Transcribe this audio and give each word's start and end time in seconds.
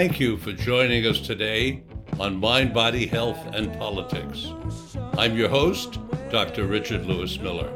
Thank 0.00 0.18
you 0.18 0.38
for 0.38 0.52
joining 0.52 1.04
us 1.04 1.20
today 1.20 1.82
on 2.18 2.40
Mind, 2.40 2.72
Body, 2.72 3.06
Health, 3.06 3.38
and 3.52 3.70
Politics. 3.78 4.50
I'm 5.18 5.36
your 5.36 5.50
host, 5.50 5.98
Dr. 6.30 6.66
Richard 6.66 7.04
Lewis 7.04 7.38
Miller. 7.38 7.70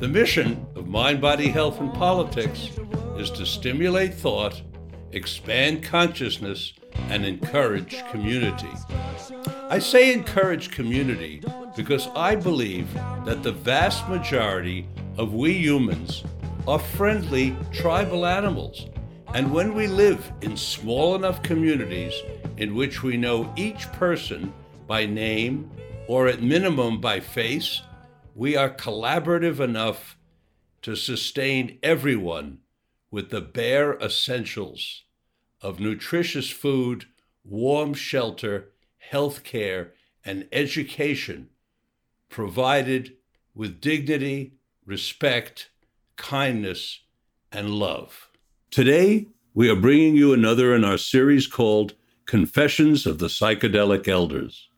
The 0.00 0.08
mission 0.08 0.66
of 0.74 0.86
Mind, 0.86 1.20
Body, 1.20 1.48
Health, 1.48 1.78
and 1.78 1.92
Politics 1.92 2.70
is 3.18 3.30
to 3.32 3.44
stimulate 3.44 4.14
thought, 4.14 4.62
expand 5.12 5.82
consciousness, 5.82 6.72
and 7.08 7.24
encourage 7.24 8.04
community. 8.10 8.70
I 9.68 9.78
say 9.78 10.12
encourage 10.12 10.70
community 10.70 11.42
because 11.76 12.08
I 12.14 12.36
believe 12.36 12.92
that 13.24 13.42
the 13.42 13.52
vast 13.52 14.08
majority 14.08 14.86
of 15.18 15.34
we 15.34 15.52
humans 15.52 16.24
are 16.66 16.78
friendly 16.78 17.56
tribal 17.72 18.26
animals 18.26 18.86
and 19.34 19.52
when 19.52 19.74
we 19.74 19.86
live 19.86 20.32
in 20.40 20.56
small 20.56 21.14
enough 21.14 21.42
communities 21.42 22.14
in 22.56 22.74
which 22.74 23.02
we 23.02 23.16
know 23.16 23.52
each 23.56 23.90
person 23.92 24.52
by 24.86 25.04
name 25.04 25.70
or 26.08 26.28
at 26.28 26.42
minimum 26.42 27.00
by 27.00 27.20
face, 27.20 27.82
we 28.34 28.56
are 28.56 28.70
collaborative 28.70 29.60
enough 29.60 30.16
to 30.82 30.94
sustain 30.94 31.78
everyone 31.82 32.60
with 33.10 33.30
the 33.30 33.40
bare 33.40 33.98
essentials 33.98 35.02
of 35.60 35.80
nutritious 35.80 36.50
food, 36.50 37.06
warm 37.44 37.94
shelter, 37.94 38.72
health 38.98 39.44
care, 39.44 39.92
and 40.24 40.46
education 40.52 41.48
provided 42.28 43.16
with 43.54 43.80
dignity, 43.80 44.54
respect, 44.84 45.70
kindness, 46.16 47.00
and 47.52 47.70
love. 47.70 48.28
Today, 48.70 49.28
we 49.54 49.70
are 49.70 49.76
bringing 49.76 50.16
you 50.16 50.32
another 50.32 50.74
in 50.74 50.84
our 50.84 50.98
series 50.98 51.46
called 51.46 51.94
Confessions 52.26 53.06
of 53.06 53.18
the 53.18 53.28
Psychedelic 53.28 54.08
Elders. 54.08 54.68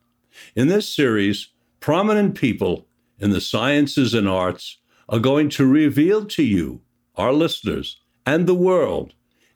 In 0.55 0.69
this 0.69 0.95
series, 0.95 1.48
prominent 1.81 2.37
people 2.37 2.87
in 3.19 3.31
the 3.31 3.41
sciences 3.41 4.15
and 4.15 4.29
arts 4.29 4.79
are 5.09 5.19
going 5.19 5.48
to 5.48 5.67
reveal 5.67 6.25
to 6.27 6.42
you, 6.42 6.83
our 7.17 7.33
listeners, 7.33 8.01
and 8.27 8.47
the 8.47 8.55
world 8.55 9.15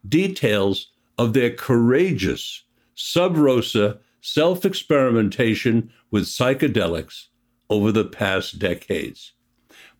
details 0.08 0.88
of 1.22 1.34
their 1.34 1.50
courageous 1.50 2.64
sub 2.96 3.36
rosa 3.36 4.00
self 4.20 4.64
experimentation 4.64 5.88
with 6.10 6.24
psychedelics 6.24 7.26
over 7.70 7.92
the 7.92 8.04
past 8.04 8.58
decades. 8.58 9.32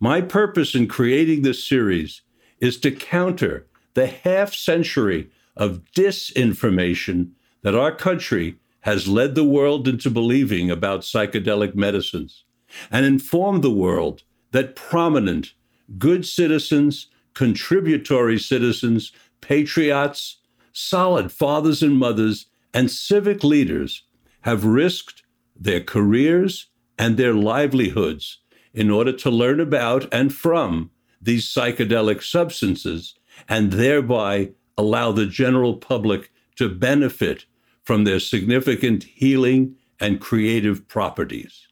My 0.01 0.21
purpose 0.21 0.75
in 0.75 0.89
creating 0.89 1.43
this 1.43 1.63
series 1.63 2.23
is 2.59 2.77
to 2.81 2.91
counter 2.91 3.69
the 3.95 4.09
half 4.09 4.53
century 4.53 5.31
of 5.57 5.83
disinformation 5.95 7.31
that 7.63 7.77
our 7.77 7.95
country 7.95 8.57
has 8.81 9.07
led 9.07 9.37
the 9.37 9.45
world 9.45 9.87
into 9.87 10.11
believing 10.11 10.73
about 10.73 11.03
psychedelic 11.03 11.77
medicines 11.77 12.43
and 12.91 13.07
inform 13.07 13.61
the 13.61 13.71
world 13.71 14.25
that 14.51 14.75
prominent, 14.75 15.55
good 15.99 16.27
citizens, 16.27 17.07
contributory 17.33 18.41
citizens, 18.41 19.13
patriots, 19.41 20.39
solid 20.73 21.33
fathers 21.33 21.83
and 21.83 21.97
mothers, 21.97 22.47
and 22.75 22.91
civic 22.91 23.45
leaders 23.45 24.05
have 24.43 24.65
risked 24.65 25.23
their 25.55 25.81
careers 25.81 26.69
and 26.99 27.17
their 27.17 27.35
livelihoods 27.35 28.39
in 28.75 28.91
order 28.91 29.13
to 29.13 29.31
learn 29.31 29.61
about 29.61 30.13
and 30.13 30.35
from 30.35 30.91
these 31.21 31.47
psychedelic 31.47 32.23
substances 32.23 33.15
and 33.49 33.73
thereby 33.73 34.51
allow 34.77 35.13
the 35.13 35.27
general 35.27 35.77
public 35.77 36.31
to 36.57 36.69
benefit 36.69 37.45
from 37.85 38.05
their 38.05 38.21
significant 38.21 39.05
healing 39.05 39.77
and 40.01 40.21
creative 40.21 40.87
properties. 40.89 41.69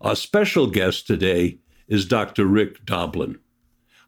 Our 0.00 0.16
special 0.16 0.66
guest 0.66 1.06
today 1.06 1.58
is 1.88 2.06
Dr. 2.06 2.46
Rick 2.46 2.84
Doblin. 2.84 3.38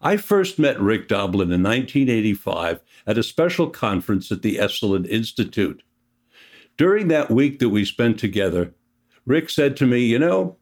I 0.04 0.18
first 0.18 0.58
met 0.58 0.78
Rick 0.78 1.08
Doblin 1.08 1.50
in 1.50 1.62
1985 1.62 2.82
at 3.06 3.16
a 3.16 3.22
special 3.22 3.70
conference 3.70 4.30
at 4.30 4.42
the 4.42 4.56
Esalen 4.56 5.08
Institute. 5.08 5.82
During 6.76 7.08
that 7.08 7.30
week 7.30 7.58
that 7.60 7.70
we 7.70 7.86
spent 7.86 8.18
together, 8.18 8.74
Rick 9.24 9.48
said 9.48 9.78
to 9.78 9.86
me, 9.86 10.00
You 10.00 10.18
know, 10.18 10.58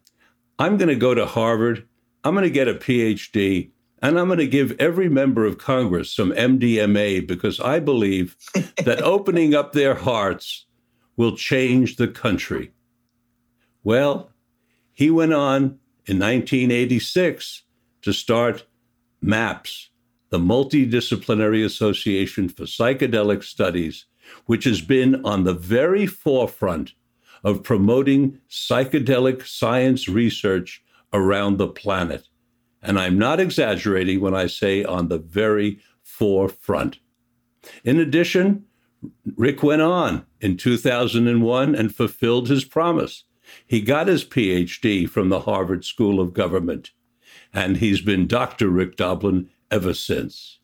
I'm 0.60 0.76
going 0.76 0.90
to 0.90 0.94
go 0.94 1.12
to 1.12 1.26
Harvard, 1.26 1.88
I'm 2.22 2.34
going 2.34 2.44
to 2.44 2.50
get 2.50 2.68
a 2.68 2.74
PhD, 2.74 3.70
and 4.00 4.16
I'm 4.16 4.28
going 4.28 4.38
to 4.38 4.46
give 4.46 4.76
every 4.78 5.08
member 5.08 5.44
of 5.44 5.58
Congress 5.58 6.14
some 6.14 6.30
MDMA 6.30 7.26
because 7.26 7.58
I 7.58 7.80
believe 7.80 8.36
that 8.84 9.02
opening 9.02 9.56
up 9.56 9.72
their 9.72 9.96
hearts 9.96 10.66
will 11.16 11.36
change 11.36 11.96
the 11.96 12.08
country. 12.08 12.70
Well, 13.82 14.30
he 14.92 15.10
went 15.10 15.32
on 15.32 15.80
in 16.06 16.20
1986 16.20 17.62
to 18.02 18.12
start 18.12 18.64
MAPS, 19.22 19.90
the 20.30 20.38
Multidisciplinary 20.38 21.64
Association 21.64 22.48
for 22.48 22.64
Psychedelic 22.64 23.44
Studies, 23.44 24.06
which 24.46 24.64
has 24.64 24.80
been 24.80 25.24
on 25.24 25.44
the 25.44 25.54
very 25.54 26.06
forefront 26.06 26.94
of 27.44 27.62
promoting 27.62 28.38
psychedelic 28.50 29.46
science 29.46 30.08
research 30.08 30.82
around 31.12 31.56
the 31.56 31.68
planet. 31.68 32.28
And 32.82 32.98
I'm 32.98 33.18
not 33.18 33.40
exaggerating 33.40 34.20
when 34.20 34.34
I 34.34 34.46
say 34.46 34.84
on 34.84 35.08
the 35.08 35.18
very 35.18 35.80
forefront. 36.02 36.98
In 37.84 38.00
addition, 38.00 38.64
Rick 39.36 39.62
went 39.62 39.82
on 39.82 40.26
in 40.40 40.56
2001 40.56 41.74
and 41.74 41.94
fulfilled 41.94 42.48
his 42.48 42.64
promise. 42.64 43.24
He 43.66 43.80
got 43.80 44.08
his 44.08 44.24
PhD 44.24 45.08
from 45.08 45.28
the 45.28 45.40
Harvard 45.40 45.84
School 45.84 46.20
of 46.20 46.32
Government, 46.32 46.90
and 47.52 47.76
he's 47.76 48.00
been 48.00 48.26
Dr. 48.26 48.68
Rick 48.68 48.96
Doblin 48.96 49.50
ever 49.70 49.94
since. 49.94 50.58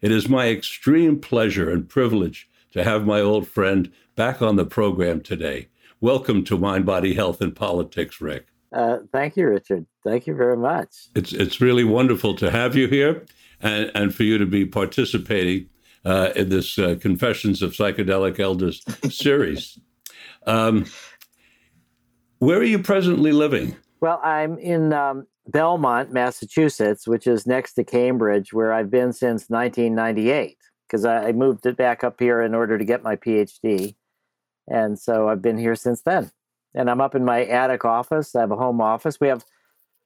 It 0.00 0.12
is 0.12 0.28
my 0.28 0.48
extreme 0.48 1.18
pleasure 1.18 1.70
and 1.70 1.88
privilege 1.88 2.48
to 2.72 2.84
have 2.84 3.04
my 3.04 3.20
old 3.20 3.48
friend 3.48 3.92
back 4.16 4.40
on 4.40 4.56
the 4.56 4.64
program 4.64 5.20
today. 5.20 5.68
Welcome 6.00 6.44
to 6.44 6.56
Mind, 6.56 6.86
Body, 6.86 7.14
Health, 7.14 7.40
and 7.40 7.54
Politics, 7.54 8.20
Rick. 8.20 8.46
Uh, 8.72 8.98
thank 9.12 9.36
you, 9.36 9.48
Richard. 9.48 9.86
Thank 10.04 10.26
you 10.26 10.34
very 10.34 10.56
much. 10.56 11.08
It's 11.14 11.32
it's 11.32 11.60
really 11.60 11.84
wonderful 11.84 12.34
to 12.36 12.50
have 12.50 12.76
you 12.76 12.86
here, 12.86 13.26
and 13.60 13.90
and 13.94 14.14
for 14.14 14.22
you 14.22 14.38
to 14.38 14.46
be 14.46 14.64
participating 14.64 15.68
uh, 16.04 16.30
in 16.36 16.48
this 16.48 16.78
uh, 16.78 16.96
Confessions 17.00 17.62
of 17.62 17.72
Psychedelic 17.72 18.38
Elders 18.38 18.84
series. 19.14 19.78
Um, 20.46 20.86
where 22.38 22.58
are 22.58 22.64
you 22.64 22.78
presently 22.78 23.32
living? 23.32 23.76
Well, 24.00 24.20
I'm 24.24 24.56
in 24.58 24.94
um, 24.94 25.26
Belmont, 25.46 26.12
Massachusetts, 26.12 27.06
which 27.06 27.26
is 27.26 27.46
next 27.46 27.74
to 27.74 27.84
Cambridge, 27.84 28.52
where 28.52 28.72
I've 28.72 28.90
been 28.90 29.12
since 29.12 29.48
1998. 29.48 30.56
Because 30.86 31.04
I, 31.04 31.30
moved 31.30 31.66
it 31.66 31.76
back 31.76 32.02
up 32.02 32.18
here 32.18 32.42
in 32.42 32.52
order 32.52 32.76
to 32.76 32.84
get 32.84 33.04
my 33.04 33.14
PhD, 33.14 33.94
and 34.66 34.98
so 34.98 35.28
I've 35.28 35.40
been 35.40 35.56
here 35.56 35.76
since 35.76 36.02
then 36.02 36.32
and 36.74 36.90
I'm 36.90 37.00
up 37.00 37.14
in 37.14 37.24
my 37.24 37.44
attic 37.44 37.84
office. 37.84 38.34
I 38.34 38.40
have 38.40 38.50
a 38.50 38.56
home 38.56 38.80
office. 38.80 39.18
We 39.20 39.28
have 39.28 39.44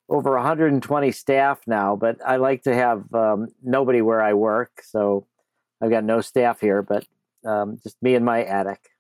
over 0.09 0.33
120 0.35 1.13
staff 1.13 1.61
now, 1.67 1.97
but 1.97 2.17
I 2.25 2.37
like 2.37 2.63
to 2.63 2.75
have 2.75 3.13
um, 3.15 3.49
nobody 3.63 4.03
where 4.03 4.23
I 4.23 4.35
work. 4.35 4.83
So 4.83 5.27
I've 5.83 5.91
got 5.91 6.05
no 6.05 6.21
staff 6.21 6.61
here, 6.61 6.83
but 6.83 7.07
um, 7.45 7.79
just 7.83 8.03
me 8.03 8.15
and 8.15 8.25
my 8.25 8.45
attic 8.45 8.91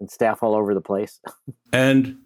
and 0.00 0.10
staff 0.10 0.42
all 0.42 0.54
over 0.54 0.74
the 0.74 0.80
place. 0.80 1.20
and 1.72 2.18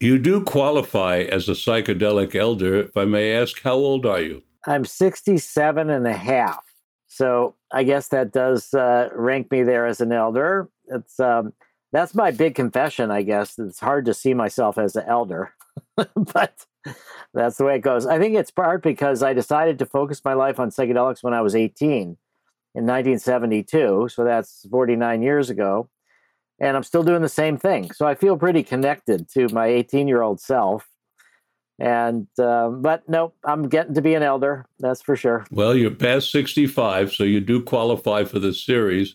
you 0.00 0.18
do 0.18 0.42
qualify 0.42 1.18
as 1.18 1.48
a 1.48 1.52
psychedelic 1.52 2.34
elder. 2.34 2.80
If 2.80 2.96
I 2.96 3.04
may 3.04 3.34
ask, 3.34 3.60
how 3.62 3.74
old 3.74 4.06
are 4.06 4.20
you? 4.20 4.42
I'm 4.66 4.84
67 4.84 5.90
and 5.90 6.06
a 6.06 6.12
half. 6.12 6.64
So 7.06 7.54
I 7.70 7.84
guess 7.84 8.08
that 8.08 8.32
does 8.32 8.72
uh, 8.72 9.10
rank 9.14 9.50
me 9.50 9.62
there 9.62 9.86
as 9.86 10.00
an 10.00 10.12
elder. 10.12 10.70
It's 10.86 11.20
um, 11.20 11.52
that's 11.92 12.14
my 12.14 12.30
big 12.30 12.54
confession, 12.54 13.10
I 13.10 13.22
guess. 13.22 13.58
It's 13.58 13.80
hard 13.80 14.06
to 14.06 14.14
see 14.14 14.32
myself 14.32 14.78
as 14.78 14.96
an 14.96 15.04
elder, 15.06 15.52
but 15.96 16.66
that's 17.34 17.56
the 17.56 17.64
way 17.64 17.76
it 17.76 17.80
goes. 17.80 18.06
I 18.06 18.18
think 18.18 18.36
it's 18.36 18.50
part 18.50 18.82
because 18.82 19.22
I 19.22 19.34
decided 19.34 19.78
to 19.80 19.86
focus 19.86 20.24
my 20.24 20.34
life 20.34 20.60
on 20.60 20.70
psychedelics 20.70 21.22
when 21.22 21.34
I 21.34 21.42
was 21.42 21.54
18 21.54 22.16
in 22.74 22.86
1972. 22.86 24.08
So 24.08 24.24
that's 24.24 24.66
49 24.70 25.22
years 25.22 25.50
ago. 25.50 25.90
And 26.60 26.76
I'm 26.76 26.82
still 26.82 27.02
doing 27.02 27.22
the 27.22 27.28
same 27.28 27.56
thing. 27.56 27.90
So 27.92 28.06
I 28.06 28.14
feel 28.14 28.36
pretty 28.36 28.62
connected 28.62 29.28
to 29.30 29.48
my 29.48 29.66
18 29.66 30.08
year 30.08 30.22
old 30.22 30.40
self. 30.40 30.86
And, 31.78 32.26
um, 32.38 32.82
but 32.82 33.08
no, 33.08 33.32
I'm 33.42 33.68
getting 33.68 33.94
to 33.94 34.02
be 34.02 34.14
an 34.14 34.22
elder. 34.22 34.66
That's 34.78 35.00
for 35.00 35.16
sure. 35.16 35.46
Well, 35.50 35.74
you're 35.74 35.90
past 35.90 36.30
65, 36.30 37.14
so 37.14 37.24
you 37.24 37.40
do 37.40 37.62
qualify 37.62 38.24
for 38.24 38.38
this 38.38 38.62
series. 38.62 39.14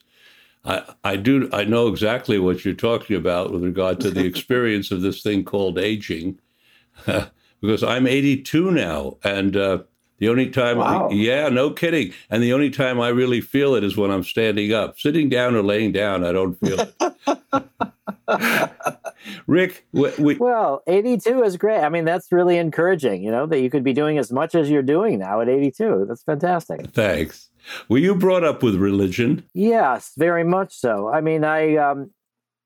I, 0.65 0.94
I 1.03 1.15
do 1.15 1.47
I 1.53 1.63
know 1.63 1.88
exactly 1.88 2.39
what 2.39 2.65
you're 2.65 2.74
talking 2.74 3.15
about 3.15 3.51
with 3.51 3.63
regard 3.63 4.00
to 4.01 4.09
the 4.09 4.25
experience 4.25 4.92
of 4.92 5.01
this 5.01 5.21
thing 5.21 5.44
called 5.44 5.77
aging, 5.77 6.39
because 7.06 7.83
I'm 7.83 8.07
82 8.07 8.71
now, 8.71 9.18
and 9.24 9.56
uh, 9.56 9.83
the 10.19 10.29
only 10.29 10.50
time, 10.50 10.77
wow. 10.77 11.09
Yeah, 11.12 11.50
no 11.50 11.71
kidding, 11.71 12.13
and 12.29 12.41
the 12.41 12.53
only 12.53 12.69
time 12.69 13.01
I 13.01 13.09
really 13.09 13.41
feel 13.41 13.75
it 13.75 13.83
is 13.83 13.97
when 13.97 14.12
I'm 14.12 14.23
standing 14.23 14.73
up, 14.73 14.97
sitting 14.97 15.29
down 15.29 15.56
or 15.56 15.63
laying 15.63 15.91
down. 15.91 16.23
I 16.23 16.31
don't 16.31 16.56
feel 16.59 16.79
it. 16.79 16.94
Rick, 19.47 19.85
we, 19.91 20.12
we, 20.17 20.35
well, 20.35 20.83
82 20.88 21.44
is 21.44 21.57
great. 21.57 21.79
I 21.79 21.89
mean, 21.89 22.06
that's 22.06 22.31
really 22.31 22.57
encouraging. 22.57 23.23
You 23.23 23.31
know 23.31 23.45
that 23.47 23.59
you 23.59 23.69
could 23.69 23.83
be 23.83 23.94
doing 23.94 24.17
as 24.17 24.31
much 24.31 24.56
as 24.56 24.69
you're 24.69 24.81
doing 24.81 25.19
now 25.19 25.41
at 25.41 25.50
82. 25.50 26.06
That's 26.07 26.23
fantastic. 26.23 26.91
Thanks. 26.91 27.50
Were 27.89 27.97
you 27.97 28.15
brought 28.15 28.44
up 28.44 28.63
with 28.63 28.75
religion? 28.75 29.44
Yes, 29.53 30.11
very 30.18 30.44
much 30.44 30.75
so. 30.75 31.09
I 31.09 31.21
mean, 31.21 31.44
I, 31.44 31.75
um, 31.77 32.11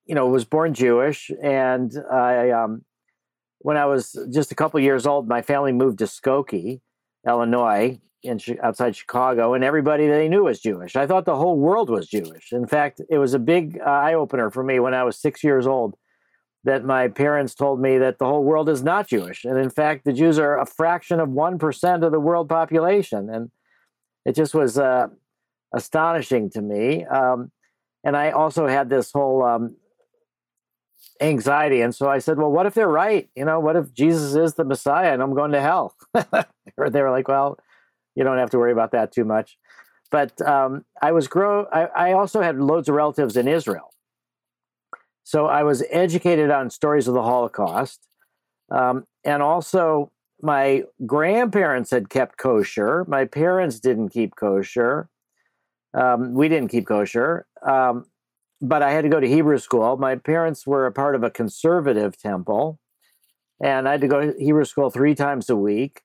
you 0.06 0.16
know, 0.16 0.28
was 0.28 0.46
born 0.46 0.74
Jewish, 0.74 1.32
and 1.42 1.94
I, 2.12 2.52
um, 2.52 2.84
when 3.60 3.78
I 3.78 3.86
was 3.86 4.18
just 4.32 4.52
a 4.52 4.56
couple 4.56 4.80
years 4.80 5.06
old, 5.06 5.28
my 5.28 5.42
family 5.42 5.72
moved 5.72 6.00
to 6.00 6.06
Skokie, 6.06 6.82
Illinois, 7.30 8.00
in 8.22 8.40
outside 8.62 8.96
Chicago, 8.96 9.54
and 9.54 9.64
everybody 9.64 10.08
they 10.08 10.28
knew 10.28 10.44
was 10.44 10.60
Jewish. 10.60 10.96
I 10.96 11.08
thought 11.08 11.26
the 11.26 11.38
whole 11.38 11.58
world 11.58 11.90
was 11.90 12.08
Jewish. 12.08 12.52
In 12.52 12.68
fact, 12.68 13.02
it 13.10 13.18
was 13.18 13.34
a 13.34 13.40
big 13.40 13.80
uh, 13.80 13.90
eye 13.90 14.14
opener 14.14 14.50
for 14.50 14.64
me 14.64 14.80
when 14.80 14.94
I 14.94 15.04
was 15.04 15.18
six 15.18 15.44
years 15.44 15.66
old 15.66 15.96
that 16.66 16.84
my 16.84 17.08
parents 17.08 17.56
told 17.56 17.80
me 17.80 17.98
that 17.98 18.20
the 18.20 18.26
whole 18.26 18.44
world 18.44 18.68
is 18.68 18.84
not 18.84 19.08
Jewish, 19.08 19.46
and 19.46 19.58
in 19.58 19.70
fact, 19.70 20.04
the 20.04 20.12
Jews 20.12 20.38
are 20.38 20.60
a 20.60 20.66
fraction 20.66 21.22
of 21.22 21.30
one 21.30 21.58
percent 21.58 22.04
of 22.04 22.12
the 22.12 22.20
world 22.20 22.50
population, 22.50 23.30
and 23.30 23.52
it 24.26 24.36
just 24.36 24.54
was 24.54 24.78
uh, 24.78 25.08
astonishing 25.74 26.50
to 26.52 26.62
me. 26.62 27.06
Um, 27.06 27.52
and 28.04 28.18
I 28.18 28.32
also 28.32 28.68
had 28.68 28.90
this 28.90 29.12
whole 29.14 29.44
um, 29.44 29.78
anxiety. 31.22 31.82
And 31.82 31.94
so 31.94 32.10
I 32.10 32.20
said, 32.20 32.38
well, 32.38 32.52
what 32.52 32.66
if 32.66 32.74
they're 32.74 32.88
right? 32.88 33.30
You 33.36 33.46
know, 33.46 33.60
what 33.60 33.76
if 33.76 33.94
Jesus 33.94 34.36
is 34.36 34.54
the 34.54 34.64
Messiah 34.64 35.14
and 35.14 35.22
I'm 35.22 35.34
going 35.34 35.52
to 35.52 35.62
hell? 35.62 35.96
or 36.78 36.90
they 36.90 37.02
were 37.02 37.12
like, 37.12 37.28
well, 37.28 37.58
you 38.16 38.24
don't 38.24 38.38
have 38.38 38.50
to 38.52 38.58
worry 38.58 38.72
about 38.72 38.92
that 38.92 39.12
too 39.12 39.26
much. 39.26 39.58
But 40.12 40.42
um, 40.42 40.86
I 41.02 41.12
was 41.12 41.28
grow. 41.28 41.66
I, 41.72 41.86
I 42.10 42.14
also 42.14 42.42
had 42.42 42.60
loads 42.60 42.90
of 42.90 42.96
relatives 42.96 43.38
in 43.38 43.48
Israel, 43.48 43.94
so 45.24 45.46
I 45.46 45.64
was 45.64 45.84
educated 45.92 46.50
on 46.50 46.72
stories 46.72 47.08
of 47.08 47.14
the 47.14 47.22
Holocaust, 47.22 48.08
um, 48.72 49.06
and 49.24 49.44
also 49.44 50.12
my 50.42 50.86
grandparents 51.06 51.92
had 51.92 52.10
kept 52.10 52.38
kosher. 52.38 53.06
My 53.08 53.26
parents 53.26 53.80
didn't 53.80 54.10
keep 54.10 54.36
kosher. 54.36 55.10
Um, 55.94 56.34
we 56.34 56.50
didn't 56.50 56.70
keep 56.70 56.88
kosher, 56.88 57.46
um, 57.62 58.06
but 58.62 58.84
I 58.84 58.92
had 58.92 59.04
to 59.04 59.10
go 59.10 59.20
to 59.20 59.28
Hebrew 59.28 59.58
school. 59.58 59.98
My 59.98 60.16
parents 60.16 60.68
were 60.68 60.86
a 60.86 60.92
part 60.92 61.16
of 61.16 61.24
a 61.24 61.30
conservative 61.30 62.18
temple, 62.18 62.80
and 63.62 63.88
I 63.88 63.92
had 63.92 64.02
to 64.02 64.08
go 64.08 64.32
to 64.32 64.40
Hebrew 64.40 64.66
school 64.66 64.90
three 64.90 65.16
times 65.16 65.50
a 65.50 65.56
week. 65.56 66.02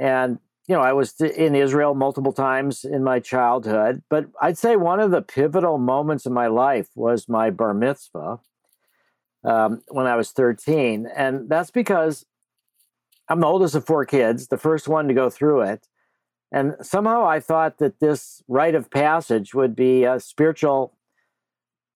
And 0.00 0.38
you 0.68 0.74
know, 0.74 0.82
I 0.82 0.92
was 0.92 1.18
in 1.20 1.54
Israel 1.54 1.94
multiple 1.94 2.32
times 2.32 2.84
in 2.84 3.02
my 3.02 3.20
childhood, 3.20 4.02
but 4.10 4.26
I'd 4.40 4.58
say 4.58 4.76
one 4.76 5.00
of 5.00 5.10
the 5.10 5.22
pivotal 5.22 5.78
moments 5.78 6.26
of 6.26 6.32
my 6.32 6.46
life 6.46 6.88
was 6.94 7.26
my 7.26 7.48
bar 7.48 7.72
mitzvah 7.72 8.40
um, 9.44 9.82
when 9.88 10.06
I 10.06 10.14
was 10.16 10.30
13. 10.30 11.08
And 11.16 11.48
that's 11.48 11.70
because 11.70 12.26
I'm 13.30 13.40
the 13.40 13.46
oldest 13.46 13.74
of 13.74 13.86
four 13.86 14.04
kids, 14.04 14.48
the 14.48 14.58
first 14.58 14.88
one 14.88 15.08
to 15.08 15.14
go 15.14 15.30
through 15.30 15.62
it. 15.62 15.86
And 16.52 16.74
somehow 16.82 17.26
I 17.26 17.40
thought 17.40 17.78
that 17.78 18.00
this 18.00 18.42
rite 18.46 18.74
of 18.74 18.90
passage 18.90 19.54
would 19.54 19.74
be 19.74 20.04
a 20.04 20.20
spiritual 20.20 20.97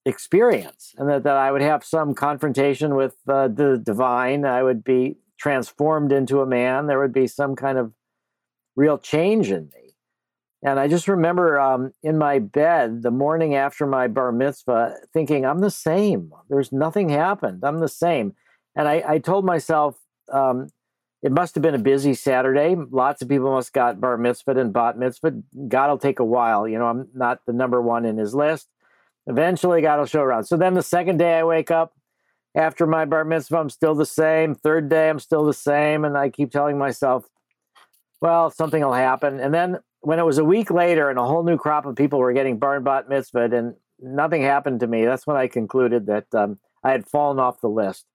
experience 0.04 0.94
and 0.98 1.08
that, 1.08 1.22
that 1.24 1.36
I 1.36 1.52
would 1.52 1.62
have 1.62 1.84
some 1.84 2.14
confrontation 2.14 2.94
with 2.94 3.16
uh, 3.28 3.48
the 3.48 3.80
divine. 3.82 4.44
I 4.44 4.62
would 4.62 4.82
be 4.82 5.16
transformed 5.38 6.12
into 6.12 6.40
a 6.40 6.46
man. 6.46 6.86
There 6.86 6.98
would 6.98 7.12
be 7.12 7.26
some 7.26 7.56
kind 7.56 7.78
of 7.78 7.92
real 8.76 8.98
change 8.98 9.50
in 9.50 9.70
me. 9.74 9.94
And 10.64 10.78
I 10.78 10.86
just 10.86 11.08
remember 11.08 11.58
um, 11.58 11.92
in 12.02 12.18
my 12.18 12.38
bed 12.38 13.02
the 13.02 13.10
morning 13.10 13.56
after 13.56 13.84
my 13.84 14.06
bar 14.06 14.30
mitzvah 14.30 14.94
thinking, 15.12 15.44
I'm 15.44 15.60
the 15.60 15.70
same. 15.70 16.32
There's 16.48 16.70
nothing 16.70 17.08
happened. 17.08 17.64
I'm 17.64 17.78
the 17.78 17.88
same. 17.88 18.34
And 18.76 18.86
I, 18.86 19.02
I 19.06 19.18
told 19.18 19.44
myself, 19.44 19.98
um, 20.32 20.68
it 21.22 21.32
must 21.32 21.54
have 21.54 21.62
been 21.62 21.74
a 21.74 21.78
busy 21.78 22.14
Saturday. 22.14 22.76
Lots 22.90 23.22
of 23.22 23.28
people 23.28 23.52
must 23.52 23.72
got 23.72 24.00
bar 24.00 24.16
mitzvah 24.16 24.58
and 24.58 24.72
bat 24.72 24.98
mitzvah. 24.98 25.32
God 25.68 25.90
will 25.90 25.98
take 25.98 26.20
a 26.20 26.24
while. 26.24 26.66
You 26.66 26.78
know, 26.78 26.86
I'm 26.86 27.08
not 27.14 27.40
the 27.46 27.52
number 27.52 27.82
one 27.82 28.04
in 28.04 28.16
his 28.16 28.34
list. 28.34 28.68
Eventually, 29.26 29.82
God 29.82 29.98
will 29.98 30.06
show 30.06 30.22
around. 30.22 30.44
So 30.44 30.56
then 30.56 30.74
the 30.74 30.82
second 30.82 31.18
day 31.18 31.38
I 31.38 31.44
wake 31.44 31.70
up 31.70 31.94
after 32.54 32.86
my 32.86 33.04
bar 33.04 33.24
mitzvah, 33.24 33.58
I'm 33.58 33.70
still 33.70 33.94
the 33.94 34.06
same. 34.06 34.54
Third 34.54 34.88
day, 34.88 35.08
I'm 35.08 35.18
still 35.18 35.44
the 35.44 35.54
same. 35.54 36.04
And 36.04 36.18
I 36.18 36.28
keep 36.28 36.50
telling 36.50 36.78
myself, 36.78 37.26
well, 38.20 38.50
something 38.50 38.82
will 38.82 38.92
happen. 38.92 39.40
And 39.40 39.54
then 39.54 39.78
when 40.00 40.18
it 40.18 40.26
was 40.26 40.38
a 40.38 40.44
week 40.44 40.70
later 40.70 41.08
and 41.08 41.18
a 41.18 41.24
whole 41.24 41.44
new 41.44 41.56
crop 41.56 41.86
of 41.86 41.96
people 41.96 42.18
were 42.18 42.32
getting 42.32 42.58
bar 42.58 42.76
and 42.76 42.84
bat 42.84 43.08
mitzvah 43.08 43.54
and 43.54 43.74
nothing 44.00 44.42
happened 44.42 44.80
to 44.80 44.86
me, 44.86 45.04
that's 45.04 45.26
when 45.26 45.36
I 45.36 45.46
concluded 45.46 46.06
that 46.06 46.26
um, 46.34 46.58
I 46.84 46.90
had 46.90 47.06
fallen 47.06 47.38
off 47.38 47.60
the 47.60 47.68
list. 47.68 48.06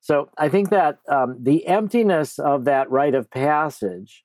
So 0.00 0.30
I 0.38 0.48
think 0.48 0.70
that 0.70 0.98
um, 1.08 1.36
the 1.40 1.66
emptiness 1.66 2.38
of 2.38 2.64
that 2.64 2.90
rite 2.90 3.14
of 3.14 3.30
passage 3.30 4.24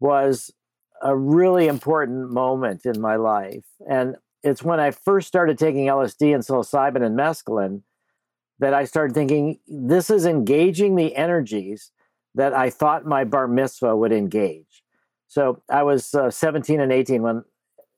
was 0.00 0.52
a 1.00 1.16
really 1.16 1.68
important 1.68 2.30
moment 2.30 2.84
in 2.84 3.00
my 3.00 3.16
life. 3.16 3.64
And 3.88 4.16
it's 4.44 4.62
when 4.62 4.78
I 4.78 4.90
first 4.90 5.26
started 5.26 5.58
taking 5.58 5.86
LSD 5.86 6.34
and 6.34 6.44
psilocybin 6.44 7.04
and 7.04 7.18
mescaline 7.18 7.82
that 8.58 8.74
I 8.74 8.84
started 8.84 9.14
thinking 9.14 9.58
this 9.66 10.10
is 10.10 10.26
engaging 10.26 10.94
the 10.94 11.16
energies 11.16 11.90
that 12.34 12.52
I 12.52 12.70
thought 12.70 13.06
my 13.06 13.24
bar 13.24 13.48
mitzvah 13.48 13.96
would 13.96 14.12
engage. 14.12 14.82
So 15.28 15.62
I 15.68 15.82
was 15.82 16.14
uh, 16.14 16.30
17 16.30 16.78
and 16.78 16.92
18 16.92 17.22
when 17.22 17.44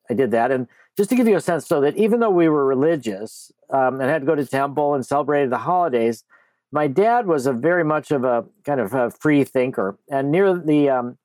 I 0.09 0.15
did 0.15 0.31
that. 0.31 0.51
And 0.51 0.69
just 0.97 1.11
to 1.11 1.17
give 1.17 1.29
you 1.29 1.37
a 1.37 1.41
sense, 1.41 1.67
so 1.67 1.81
that 1.81 1.97
even 1.97 2.21
though 2.21 2.31
we 2.31 2.49
were 2.49 2.65
religious 2.65 3.51
um, 3.71 4.01
and 4.01 4.09
had 4.09 4.23
to 4.23 4.27
go 4.27 4.35
to 4.35 4.47
temple 4.47 4.95
and 4.95 5.05
celebrated 5.05 5.51
the 5.51 5.59
holidays, 5.59 6.25
my 6.73 6.87
dad 6.87 7.27
was 7.27 7.47
a 7.47 7.53
very 7.53 7.85
much 7.85 8.11
of 8.11 8.25
a 8.25 8.45
kind 8.65 8.81
of 8.81 8.95
a 8.95 9.11
free 9.11 9.45
thinker, 9.45 9.99
and 10.11 10.31
near 10.31 10.57
the 10.57 10.91
um, 10.91 11.19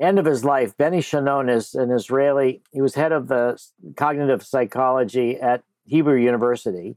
end 0.00 0.18
of 0.18 0.24
his 0.24 0.44
life, 0.44 0.76
Benny 0.76 0.98
Shanon 0.98 1.50
is 1.50 1.74
an 1.74 1.90
Israeli. 1.90 2.62
He 2.72 2.80
was 2.80 2.94
head 2.94 3.12
of 3.12 3.28
the 3.28 3.60
cognitive 3.96 4.42
psychology 4.42 5.36
at 5.36 5.62
Hebrew 5.84 6.18
University, 6.20 6.96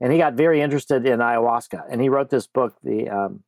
and 0.00 0.12
he 0.12 0.18
got 0.18 0.34
very 0.34 0.60
interested 0.60 1.06
in 1.06 1.20
ayahuasca. 1.20 1.84
And 1.90 2.00
he 2.00 2.08
wrote 2.08 2.30
this 2.30 2.46
book, 2.46 2.76
the 2.82 3.08
um, 3.08 3.42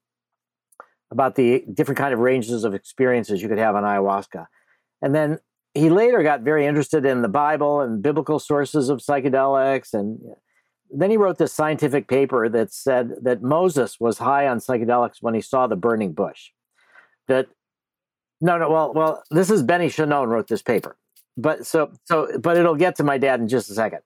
about 1.11 1.37
the 1.37 1.65
different 1.73 1.99
kind 1.99 2.13
of 2.13 2.21
ranges 2.21 2.65
of 2.65 2.75
experiences 2.75 3.41
you 3.41 3.49
could 3.49 3.59
have 3.59 3.77
on 3.77 3.85
ayahuasca. 3.85 4.47
And 5.01 5.15
then 5.15 5.39
he 5.75 5.91
later 5.91 6.23
got 6.23 6.41
very 6.41 6.67
interested 6.67 7.07
in 7.07 7.23
the 7.23 7.29
Bible 7.29 7.81
and 7.81 8.03
biblical 8.03 8.39
sources 8.39 8.89
of 8.89 8.99
psychedelics 8.99 9.95
and 9.95 10.19
then 10.91 11.11
he 11.11 11.17
wrote 11.17 11.39
this 11.39 11.53
scientific 11.53 12.09
paper 12.09 12.49
that 12.49 12.73
said 12.73 13.13
that 13.23 13.43
Moses 13.43 14.01
was 14.01 14.19
high 14.19 14.49
on 14.49 14.59
psychedelics 14.59 15.19
when 15.21 15.35
he 15.35 15.41
saw 15.41 15.67
the 15.67 15.77
burning 15.77 16.13
bush. 16.13 16.51
That 17.27 17.49
no, 18.41 18.59
no, 18.59 18.71
well, 18.71 18.93
well, 18.95 19.23
this 19.31 19.51
is 19.51 19.63
Benny 19.63 19.89
Shanon 19.89 20.29
wrote 20.29 20.49
this 20.49 20.63
paper, 20.63 20.97
but 21.37 21.67
so 21.67 21.91
so, 22.05 22.29
but 22.41 22.57
it'll 22.57 22.77
get 22.77 22.97
to 22.97 23.05
my 23.05 23.19
dad 23.19 23.41
in 23.41 23.49
just 23.49 23.71
a 23.71 23.75
second. 23.75 24.01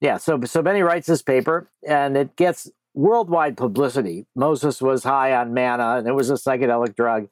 Yeah, 0.00 0.16
so 0.16 0.40
so 0.44 0.62
Benny 0.62 0.82
writes 0.82 1.06
this 1.06 1.22
paper 1.22 1.70
and 1.86 2.16
it 2.16 2.36
gets 2.36 2.70
worldwide 2.94 3.56
publicity. 3.56 4.26
Moses 4.34 4.80
was 4.80 5.04
high 5.04 5.34
on 5.34 5.52
manna 5.54 5.96
and 5.98 6.06
it 6.06 6.12
was 6.12 6.30
a 6.30 6.34
psychedelic 6.34 6.96
drug, 6.96 7.28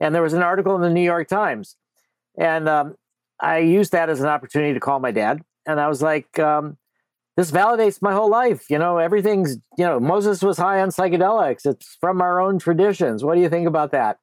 and 0.00 0.14
there 0.14 0.22
was 0.22 0.34
an 0.34 0.42
article 0.42 0.76
in 0.76 0.82
the 0.82 0.90
New 0.90 1.02
York 1.02 1.28
Times, 1.28 1.76
and 2.38 2.68
um, 2.68 2.96
I 3.40 3.58
used 3.58 3.92
that 3.92 4.08
as 4.08 4.20
an 4.20 4.28
opportunity 4.28 4.74
to 4.74 4.80
call 4.80 5.00
my 5.00 5.10
dad, 5.10 5.42
and 5.66 5.80
I 5.80 5.88
was 5.88 6.02
like. 6.02 6.38
Um, 6.38 6.78
this 7.36 7.50
validates 7.50 8.02
my 8.02 8.12
whole 8.12 8.28
life. 8.28 8.68
You 8.68 8.78
know, 8.78 8.98
everything's, 8.98 9.56
you 9.78 9.86
know, 9.86 9.98
Moses 9.98 10.42
was 10.42 10.58
high 10.58 10.82
on 10.82 10.90
psychedelics. 10.90 11.64
It's 11.64 11.96
from 11.98 12.20
our 12.20 12.40
own 12.40 12.58
traditions. 12.58 13.24
What 13.24 13.36
do 13.36 13.40
you 13.40 13.48
think 13.48 13.66
about 13.66 13.92
that? 13.92 14.18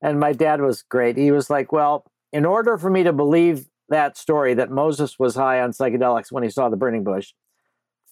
And 0.00 0.20
my 0.20 0.32
dad 0.32 0.60
was 0.60 0.82
great. 0.82 1.16
He 1.16 1.30
was 1.30 1.50
like, 1.50 1.72
well, 1.72 2.04
in 2.32 2.44
order 2.44 2.78
for 2.78 2.90
me 2.90 3.02
to 3.02 3.12
believe 3.12 3.68
that 3.88 4.16
story 4.16 4.54
that 4.54 4.70
Moses 4.70 5.18
was 5.18 5.34
high 5.34 5.60
on 5.60 5.72
psychedelics 5.72 6.30
when 6.30 6.42
he 6.42 6.50
saw 6.50 6.68
the 6.68 6.76
burning 6.76 7.04
bush, 7.04 7.32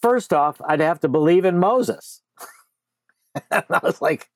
first 0.02 0.32
off, 0.32 0.60
I'd 0.66 0.80
have 0.80 1.00
to 1.00 1.08
believe 1.08 1.44
in 1.44 1.58
Moses. 1.58 2.22
and 3.50 3.64
I 3.70 3.80
was 3.82 4.00
like, 4.00 4.28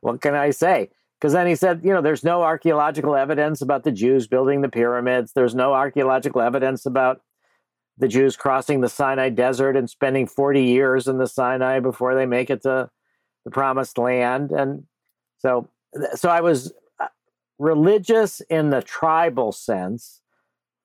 what 0.00 0.20
can 0.20 0.34
I 0.34 0.50
say? 0.50 0.90
Because 1.20 1.34
then 1.34 1.46
he 1.46 1.54
said, 1.54 1.82
you 1.84 1.92
know, 1.92 2.02
there's 2.02 2.24
no 2.24 2.42
archaeological 2.42 3.14
evidence 3.14 3.62
about 3.62 3.84
the 3.84 3.92
Jews 3.92 4.26
building 4.26 4.60
the 4.60 4.68
pyramids. 4.68 5.32
There's 5.32 5.54
no 5.54 5.72
archaeological 5.72 6.40
evidence 6.40 6.84
about 6.84 7.20
the 7.96 8.08
Jews 8.08 8.36
crossing 8.36 8.80
the 8.80 8.88
Sinai 8.88 9.28
desert 9.28 9.76
and 9.76 9.88
spending 9.88 10.26
40 10.26 10.64
years 10.64 11.06
in 11.06 11.18
the 11.18 11.28
Sinai 11.28 11.78
before 11.78 12.16
they 12.16 12.26
make 12.26 12.50
it 12.50 12.62
to 12.62 12.90
the 13.44 13.50
promised 13.50 13.98
land. 13.98 14.50
And 14.50 14.84
so, 15.38 15.68
so 16.14 16.28
I 16.28 16.40
was 16.40 16.72
religious 17.62 18.40
in 18.50 18.70
the 18.70 18.82
tribal 18.82 19.52
sense, 19.52 20.20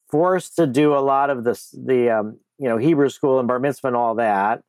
forced 0.09 0.55
to 0.55 0.67
do 0.67 0.93
a 0.93 1.01
lot 1.01 1.31
of 1.31 1.43
the, 1.43 1.59
the 1.73 2.09
um, 2.11 2.39
you 2.59 2.69
know, 2.69 2.77
Hebrew 2.77 3.09
school 3.09 3.39
and 3.39 3.47
bar 3.47 3.59
mitzvah 3.59 3.87
and 3.87 3.95
all 3.95 4.15
that. 4.15 4.61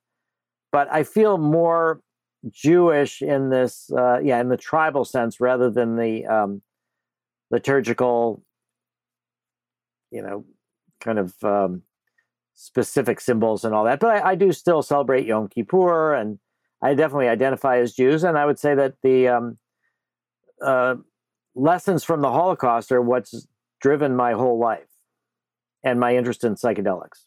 But 0.73 0.91
I 0.91 1.03
feel 1.05 1.37
more 1.37 2.01
Jewish 2.51 3.21
in 3.21 3.51
this, 3.51 3.91
uh, 3.93 4.21
yeah, 4.23 4.41
in 4.41 4.49
the 4.49 4.57
tribal 4.57 5.05
sense 5.05 5.39
rather 5.39 5.71
than 5.71 5.97
the 5.97 6.25
um, 6.27 6.63
liturgical, 7.51 8.43
you 10.11 10.23
know, 10.23 10.47
kind 11.01 11.19
of 11.19 11.35
um, 11.45 11.83
specific 12.55 13.21
symbols 13.21 13.65
and 13.65 13.75
all 13.75 13.85
that. 13.85 14.01
But 14.01 14.17
I, 14.17 14.31
I, 14.31 14.35
do 14.35 14.53
still 14.53 14.83
celebrate 14.83 15.27
Yom 15.27 15.49
Kippur, 15.49 16.15
and 16.15 16.39
I 16.83 16.95
definitely 16.95 17.29
identify 17.29 17.79
as 17.79 17.95
Jews. 17.95 18.25
And 18.25 18.39
I 18.39 18.47
would 18.47 18.59
say 18.59 18.75
that 18.75 18.95
the 19.03 19.29
um, 19.29 19.59
uh, 20.65 20.97
lessons 21.59 22.05
from 22.05 22.21
the 22.21 22.31
Holocaust 22.31 22.93
are 22.93 23.03
what's 23.03 23.47
driven 23.81 24.15
my 24.15 24.33
whole 24.33 24.59
life 24.59 24.89
and 25.83 26.01
my 26.01 26.17
interest 26.17 26.45
in 26.45 26.55
psychedelics. 26.55 27.25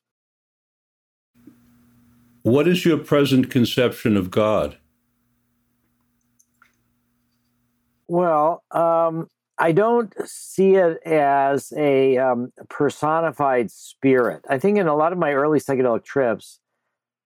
What 2.44 2.68
is 2.68 2.86
your 2.86 2.98
present 2.98 3.52
conception 3.52 4.18
of 4.18 4.32
God? 4.32 4.78
Well, 8.08 8.64
um, 8.72 9.28
I 9.58 9.72
don't 9.74 10.14
see 10.28 10.76
it 10.76 10.98
as 11.06 11.72
a 11.78 12.18
um, 12.18 12.52
personified 12.68 13.70
spirit. 13.70 14.44
I 14.50 14.58
think 14.58 14.78
in 14.78 14.88
a 14.88 14.96
lot 14.96 15.14
of 15.14 15.20
my 15.20 15.34
early 15.34 15.60
psychedelic 15.60 16.04
trips, 16.04 16.60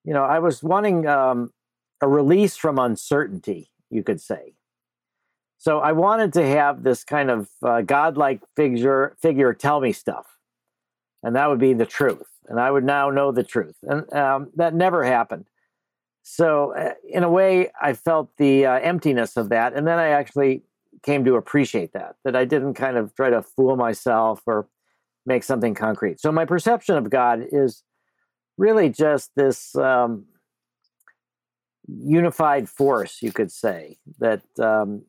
you 0.04 0.14
know, 0.14 0.24
I 0.24 0.40
was 0.40 0.62
wanting 0.62 1.08
um, 1.08 1.52
a 2.02 2.08
release 2.08 2.58
from 2.58 2.78
uncertainty, 2.78 3.72
you 3.90 4.04
could 4.04 4.20
say. 4.20 4.55
So 5.58 5.80
I 5.80 5.94
wanted 5.94 6.34
to 6.34 6.46
have 6.46 6.84
this 6.84 7.04
kind 7.04 7.32
of 7.32 7.50
uh, 7.64 7.82
godlike 7.82 8.42
figure 8.56 9.16
figure 9.22 9.54
tell 9.54 9.80
me 9.80 9.94
stuff, 9.94 10.26
and 11.24 11.36
that 11.36 11.50
would 11.50 11.60
be 11.60 11.74
the 11.74 11.86
truth, 11.86 12.28
and 12.48 12.60
I 12.60 12.70
would 12.70 12.84
now 12.84 13.10
know 13.10 13.32
the 13.32 13.44
truth, 13.44 13.76
and 13.84 14.12
um, 14.14 14.52
that 14.56 14.74
never 14.74 15.04
happened. 15.04 15.46
So 16.24 16.76
uh, 16.76 16.94
in 17.08 17.24
a 17.24 17.30
way, 17.30 17.70
I 17.82 17.94
felt 17.94 18.30
the 18.38 18.66
uh, 18.66 18.80
emptiness 18.80 19.38
of 19.38 19.50
that, 19.50 19.74
and 19.74 19.88
then 19.88 20.00
I 20.00 20.10
actually 20.10 20.64
came 21.04 21.24
to 21.26 21.36
appreciate 21.36 21.94
that 21.94 22.16
that 22.24 22.36
I 22.36 22.46
didn't 22.46 22.74
kind 22.74 22.98
of 22.98 23.14
try 23.16 23.30
to 23.30 23.42
fool 23.42 23.76
myself 23.76 24.42
or 24.46 24.68
make 25.26 25.44
something 25.44 25.74
concrete. 25.74 26.20
So 26.20 26.32
my 26.32 26.46
perception 26.46 26.96
of 26.96 27.10
God 27.10 27.46
is 27.52 27.84
really 28.58 28.90
just 28.90 29.32
this 29.36 29.76
um, 29.76 30.26
unified 31.88 32.70
force, 32.70 33.22
you 33.22 33.32
could 33.32 33.52
say, 33.52 33.98
that 34.20 34.42
um, 34.60 35.04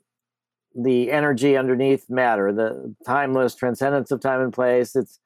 the 0.77 1.11
energy 1.11 1.57
underneath 1.57 2.09
matter, 2.11 2.53
the 2.53 2.95
timeless 3.07 3.55
transcendence 3.55 4.11
of 4.11 4.21
time 4.21 4.41
and 4.41 4.53
place. 4.53 4.95
It's 4.95 5.19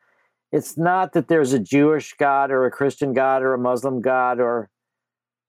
it's 0.53 0.77
not 0.77 1.13
that 1.13 1.29
there's 1.29 1.53
a 1.53 1.59
Jewish 1.59 2.15
God 2.15 2.51
or 2.51 2.67
a 2.67 2.71
Christian 2.71 3.13
God 3.13 3.43
or 3.43 3.55
a 3.55 3.59
Muslim 3.59 4.01
God 4.01 4.41
or 4.41 4.69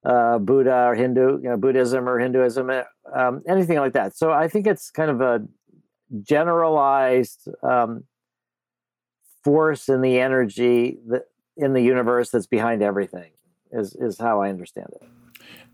uh, 0.06 0.38
Buddha 0.40 0.88
or 0.88 0.96
Hindu, 0.96 1.40
you 1.42 1.50
know, 1.50 1.58
Buddhism 1.58 2.08
or 2.08 2.20
Hinduism, 2.20 2.70
eh, 2.70 2.84
um, 3.16 3.42
anything 3.48 3.78
like 3.78 3.94
that. 3.94 4.16
So 4.16 4.32
I 4.32 4.48
think 4.48 4.68
it's 4.68 4.92
kind 4.92 5.10
of 5.10 5.22
a 5.22 5.42
generalized 6.24 7.48
um, 7.64 8.04
force 9.44 9.90
in 9.90 10.02
the 10.02 10.20
energy 10.20 10.98
that 11.08 11.24
in 11.58 11.74
the 11.74 11.82
universe 11.82 12.30
that's 12.30 12.48
behind 12.48 12.82
everything. 12.82 13.32
Is 13.72 13.96
is 13.96 14.18
how 14.18 14.42
I 14.42 14.50
understand 14.50 14.88
it. 15.02 15.08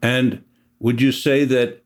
And 0.03 0.43
would 0.79 1.01
you 1.01 1.12
say 1.12 1.46
that 1.46 1.84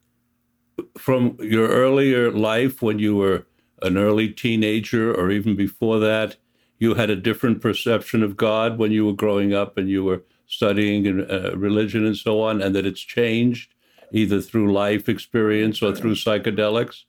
from 0.98 1.38
your 1.40 1.68
earlier 1.68 2.32
life, 2.32 2.82
when 2.82 3.00
you 3.00 3.16
were 3.16 3.46
an 3.82 3.98
early 3.98 4.30
teenager, 4.30 5.14
or 5.14 5.32
even 5.32 5.56
before 5.56 6.00
that, 6.00 6.38
you 6.78 6.96
had 6.96 7.10
a 7.10 7.16
different 7.16 7.62
perception 7.62 8.24
of 8.24 8.38
God 8.38 8.78
when 8.78 8.92
you 8.92 9.06
were 9.06 9.14
growing 9.14 9.54
up 9.54 9.78
and 9.78 9.90
you 9.90 10.04
were 10.04 10.24
studying 10.48 11.08
uh, 11.08 11.52
religion 11.56 12.06
and 12.06 12.18
so 12.18 12.42
on, 12.42 12.62
and 12.62 12.76
that 12.76 12.86
it's 12.86 13.02
changed 13.02 13.74
either 14.12 14.42
through 14.42 14.74
life 14.74 15.08
experience 15.08 15.82
or 15.82 15.96
through 15.96 16.16
psychedelics? 16.16 17.04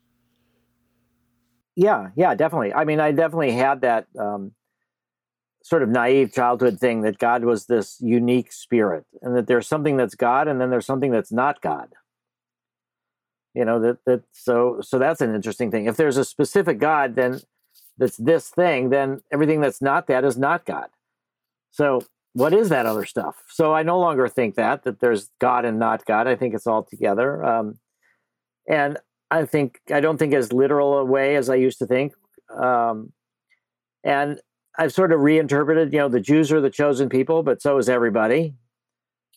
Yeah, 1.75 2.09
yeah, 2.17 2.35
definitely. 2.35 2.73
I 2.75 2.85
mean, 2.85 3.01
I 3.01 3.13
definitely 3.13 3.53
had 3.53 3.81
that 3.81 4.07
um, 4.19 4.53
sort 5.65 5.83
of 5.83 5.89
naive 5.89 6.33
childhood 6.33 6.79
thing 6.79 7.03
that 7.03 7.19
God 7.19 7.45
was 7.45 7.67
this 7.67 7.99
unique 8.01 8.53
spirit, 8.53 9.05
and 9.23 9.37
that 9.37 9.47
there's 9.47 9.67
something 9.67 9.97
that's 9.97 10.15
God, 10.15 10.49
and 10.49 10.61
then 10.61 10.71
there's 10.71 10.87
something 10.87 11.11
that's 11.11 11.33
not 11.33 11.61
God. 11.61 11.89
You 13.55 13.65
know 13.65 13.81
that 13.81 13.99
that 14.07 14.23
so 14.33 14.81
so 14.81 14.99
that's 14.99 15.21
an 15.21 15.35
interesting 15.35 15.71
thing. 15.71 15.87
If 15.87 15.97
there's 15.97 16.17
a 16.17 16.25
specific 16.25 16.79
God, 16.79 17.17
then 17.17 17.41
that's 17.99 18.17
this 18.17 18.49
thing, 18.49 18.91
then 18.91 19.23
everything 19.31 19.61
that's 19.61 19.83
not 19.83 20.07
that 20.07 20.25
is 20.25 20.39
not 20.39 20.65
God. 20.65 20.89
So 21.71 22.03
what 22.33 22.55
is 22.55 22.71
that 22.71 22.87
other 22.87 23.05
stuff? 23.05 23.43
So 23.49 23.75
I 23.75 23.83
no 23.83 23.99
longer 23.99 24.29
think 24.29 24.55
that 24.55 24.85
that 24.85 25.01
there's 25.01 25.31
God 25.39 25.65
and 25.65 25.79
not 25.79 26.05
God. 26.07 26.27
I 26.27 26.37
think 26.37 26.55
it's 26.55 26.67
all 26.67 26.83
together. 26.83 27.45
Um, 27.45 27.79
and 28.69 28.99
I 29.31 29.45
think 29.45 29.81
I 29.93 30.01
don't 30.01 30.19
think 30.19 30.35
as 30.35 30.53
literal 30.53 30.99
a 30.99 31.05
way 31.05 31.37
as 31.37 31.51
I 31.51 31.57
used 31.57 31.79
to 31.81 31.87
think. 31.87 32.13
Um, 32.55 33.13
and 34.05 34.41
I've 34.79 34.93
sort 34.93 35.13
of 35.13 35.21
reinterpreted. 35.21 35.93
You 35.93 36.01
know, 36.01 36.09
the 36.09 36.21
Jews 36.21 36.51
are 36.53 36.61
the 36.61 36.71
chosen 36.71 37.09
people, 37.09 37.43
but 37.43 37.61
so 37.61 37.79
is 37.79 37.89
everybody. 37.89 38.55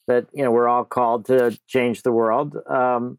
That 0.08 0.28
you 0.34 0.44
know 0.44 0.52
we're 0.52 0.68
all 0.68 0.86
called 0.86 1.26
to 1.26 1.58
change 1.68 2.04
the 2.04 2.12
world. 2.12 2.56
Um, 2.68 3.18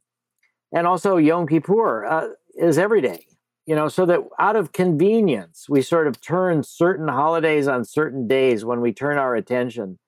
and 0.76 0.86
also 0.86 1.16
Yom 1.16 1.46
Kippur 1.46 2.04
uh, 2.04 2.28
is 2.56 2.78
every 2.78 3.00
day 3.00 3.26
you 3.66 3.74
know, 3.74 3.88
so 3.88 4.06
that 4.06 4.20
out 4.38 4.54
of 4.54 4.72
convenience, 4.72 5.66
we 5.68 5.82
sort 5.82 6.06
of 6.06 6.20
turn 6.20 6.62
certain 6.62 7.08
holidays 7.08 7.66
on 7.66 7.84
certain 7.84 8.28
days 8.28 8.64
when 8.64 8.80
we 8.80 8.92
turn 8.92 9.18
our 9.18 9.34
attention 9.34 9.98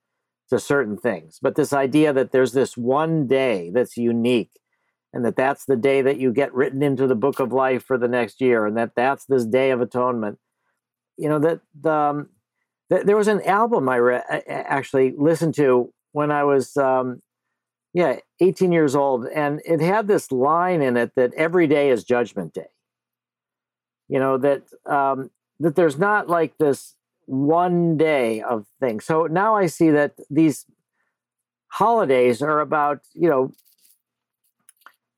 to 0.49 0.61
certain 0.61 0.97
things. 0.97 1.41
But 1.43 1.57
this 1.57 1.73
idea 1.73 2.13
that 2.13 2.31
there's 2.31 2.53
this 2.53 2.77
one 2.77 3.27
day 3.27 3.71
that's 3.75 3.97
unique 3.97 4.53
and 5.13 5.25
that 5.25 5.35
that's 5.35 5.65
the 5.65 5.77
day 5.77 6.03
that 6.03 6.19
you 6.19 6.33
get 6.33 6.55
written 6.55 6.83
into 6.83 7.09
the 7.09 7.17
book 7.17 7.41
of 7.41 7.53
life 7.53 7.83
for 7.83 7.99
the 7.99 8.07
next 8.07 8.41
year 8.41 8.65
and 8.65 8.77
that 8.77 8.93
that's 8.95 9.25
this 9.25 9.45
day 9.45 9.73
of 9.73 9.81
atonement. 9.81 10.39
You 11.17 11.29
know, 11.29 11.41
that 11.41 11.61
the, 11.79 11.93
um, 11.93 12.29
th- 12.93 13.07
there 13.07 13.17
was 13.17 13.29
an 13.29 13.43
album 13.43 13.89
I 13.89 13.97
re- 13.97 14.23
actually 14.49 15.15
listened 15.19 15.55
to 15.55 15.93
when 16.13 16.31
I 16.31 16.45
was, 16.45 16.77
um, 16.77 17.23
yeah, 17.95 18.19
18 18.41 18.73
years 18.73 18.95
old. 18.95 19.27
And 19.27 19.61
it 19.65 19.81
had 19.81 20.09
this 20.09 20.31
line 20.31 20.83
in 20.83 20.97
it 20.97 21.13
that 21.17 21.35
every 21.35 21.67
day 21.67 21.91
is 21.91 22.05
judgment 22.05 22.55
day 22.55 22.69
you 24.09 24.19
know 24.19 24.39
that 24.39 24.63
um, 24.87 25.31
that 25.61 25.77
there's 25.77 25.99
not 25.99 26.29
like 26.29 26.57
this 26.59 26.95
one 27.27 27.97
day 27.97 28.41
of 28.41 28.67
things. 28.81 29.05
So 29.05 29.25
now 29.25 29.55
I 29.55 29.67
see 29.67 29.91
that 29.91 30.15
these 30.31 30.65
holidays 31.69 32.43
are 32.43 32.61
about 32.61 33.01
you 33.15 33.29
know 33.29 33.53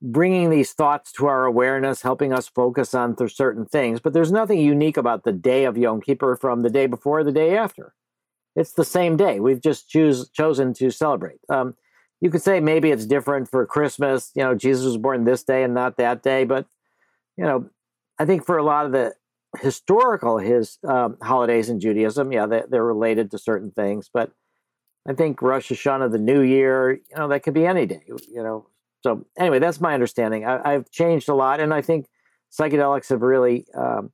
bringing 0.02 0.50
these 0.50 0.72
thoughts 0.72 1.12
to 1.12 1.26
our 1.26 1.44
awareness, 1.44 2.02
helping 2.02 2.32
us 2.32 2.48
focus 2.48 2.94
on 2.94 3.14
th- 3.14 3.34
certain 3.34 3.66
things. 3.66 4.00
But 4.00 4.12
there's 4.14 4.32
nothing 4.32 4.58
unique 4.58 4.96
about 4.96 5.24
the 5.24 5.32
day 5.32 5.64
of 5.64 5.76
Yom 5.76 6.00
Kippur 6.00 6.36
from 6.36 6.62
the 6.62 6.70
day 6.70 6.86
before, 6.86 7.22
the 7.22 7.32
day 7.32 7.56
after. 7.56 7.94
It's 8.56 8.72
the 8.72 8.84
same 8.84 9.16
day. 9.16 9.40
We've 9.40 9.60
just 9.60 9.88
choose 9.88 10.28
chosen 10.30 10.74
to 10.74 10.90
celebrate. 10.90 11.38
Um, 11.48 11.76
you 12.20 12.30
could 12.30 12.42
say 12.42 12.60
maybe 12.60 12.90
it's 12.90 13.06
different 13.06 13.50
for 13.50 13.64
Christmas. 13.66 14.30
You 14.34 14.42
know, 14.42 14.54
Jesus 14.54 14.84
was 14.84 14.98
born 14.98 15.24
this 15.24 15.42
day 15.42 15.62
and 15.62 15.74
not 15.74 15.96
that 15.96 16.22
day, 16.22 16.44
but 16.44 16.66
you 17.36 17.44
know, 17.44 17.70
I 18.18 18.26
think 18.26 18.44
for 18.44 18.58
a 18.58 18.62
lot 18.62 18.86
of 18.86 18.92
the 18.92 19.14
historical 19.58 20.38
his 20.38 20.78
um, 20.86 21.16
holidays 21.22 21.68
in 21.68 21.80
Judaism, 21.80 22.32
yeah, 22.32 22.46
they, 22.46 22.62
they're 22.68 22.84
related 22.84 23.30
to 23.30 23.38
certain 23.38 23.70
things. 23.70 24.10
But 24.12 24.30
I 25.08 25.14
think 25.14 25.40
Rosh 25.40 25.72
Hashanah, 25.72 26.12
the 26.12 26.18
New 26.18 26.42
Year, 26.42 26.92
you 26.92 27.16
know, 27.16 27.28
that 27.28 27.42
could 27.42 27.54
be 27.54 27.66
any 27.66 27.86
day. 27.86 28.02
You 28.06 28.42
know, 28.42 28.66
so 29.02 29.24
anyway, 29.38 29.58
that's 29.58 29.80
my 29.80 29.94
understanding. 29.94 30.44
I, 30.44 30.72
have 30.72 30.90
changed 30.90 31.28
a 31.28 31.34
lot, 31.34 31.60
and 31.60 31.72
I 31.72 31.80
think 31.80 32.06
psychedelics 32.52 33.08
have 33.08 33.22
really 33.22 33.66
um, 33.74 34.12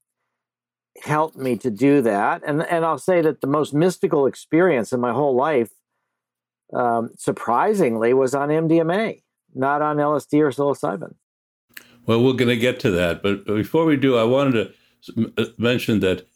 helped 1.03 1.37
me 1.37 1.57
to 1.57 1.71
do 1.71 2.03
that. 2.03 2.43
And 2.47 2.63
and 2.63 2.85
I'll 2.85 2.99
say 2.99 3.21
that 3.23 3.41
the 3.41 3.47
most 3.47 3.75
mystical 3.75 4.27
experience 4.27 4.93
in 4.93 5.01
my 5.01 5.13
whole 5.13 5.35
life, 5.35 5.71
um, 6.73 7.11
surprisingly, 7.17 8.13
was 8.15 8.35
on 8.35 8.49
MDMA, 8.49 9.23
not 9.55 9.83
on 9.83 9.97
LSD 9.97 10.41
or 10.41 10.51
psilocybin. 10.51 11.15
Well, 12.07 12.23
we're 12.23 12.35
going 12.35 12.49
to 12.49 12.57
get 12.57 12.79
to 12.81 12.91
that, 12.93 13.23
but 13.23 13.47
before 13.47 13.85
we 13.85 13.97
do, 13.97 14.17
I 14.17 14.25
wanted 14.25 14.73
to 15.07 15.33
uh, 15.39 15.45
mention 15.59 16.01
that 16.01 16.27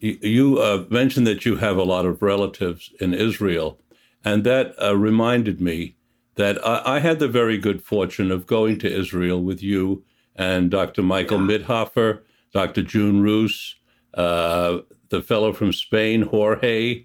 you 0.00 0.58
uh, 0.58 0.84
mentioned 0.90 1.26
that 1.26 1.44
you 1.44 1.56
have 1.56 1.76
a 1.76 1.82
lot 1.82 2.06
of 2.06 2.22
relatives 2.22 2.92
in 3.00 3.14
Israel, 3.14 3.78
and 4.24 4.44
that 4.44 4.74
uh, 4.82 4.96
reminded 4.96 5.60
me 5.60 5.96
that 6.36 6.64
I, 6.64 6.96
I, 6.96 6.98
had 7.00 7.18
the 7.18 7.28
very 7.28 7.58
good 7.58 7.82
fortune 7.82 8.30
of 8.30 8.46
going 8.46 8.78
to 8.78 8.98
Israel 8.98 9.42
with 9.42 9.60
you 9.62 10.04
and 10.36 10.70
Dr. 10.70 11.02
Michael 11.02 11.40
yeah. 11.40 11.58
Mithoefer, 11.58 12.20
Dr. 12.52 12.82
June 12.82 13.22
Roos, 13.22 13.74
uh, 14.14 14.78
the 15.08 15.20
fellow 15.20 15.52
from 15.52 15.72
Spain, 15.72 16.22
Jorge. 16.22 17.04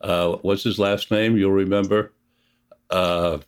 Uh, 0.00 0.32
what's 0.42 0.64
his 0.64 0.80
last 0.80 1.10
name? 1.10 1.36
You'll 1.36 1.52
remember. 1.52 2.12
Uh, 2.92 3.38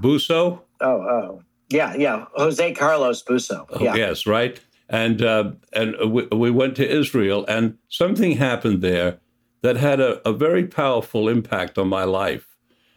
Bouso. 0.00 0.62
Oh, 0.80 0.86
oh. 0.86 1.42
Yeah, 1.70 1.94
yeah. 1.96 2.26
Jose 2.34 2.72
Carlos 2.74 3.22
Bouso. 3.22 3.66
Oh, 3.70 3.82
yeah. 3.82 3.94
yes, 3.94 4.26
right. 4.26 4.60
And 4.88 5.22
uh, 5.22 5.52
and 5.72 6.12
we, 6.12 6.26
we 6.26 6.50
went 6.50 6.76
to 6.76 6.88
Israel, 6.88 7.44
and 7.48 7.78
something 7.88 8.32
happened 8.36 8.82
there 8.82 9.18
that 9.62 9.76
had 9.76 9.98
a, 9.98 10.26
a 10.28 10.32
very 10.32 10.66
powerful 10.66 11.28
impact 11.28 11.78
on 11.78 11.88
my 11.88 12.04
life. 12.04 12.56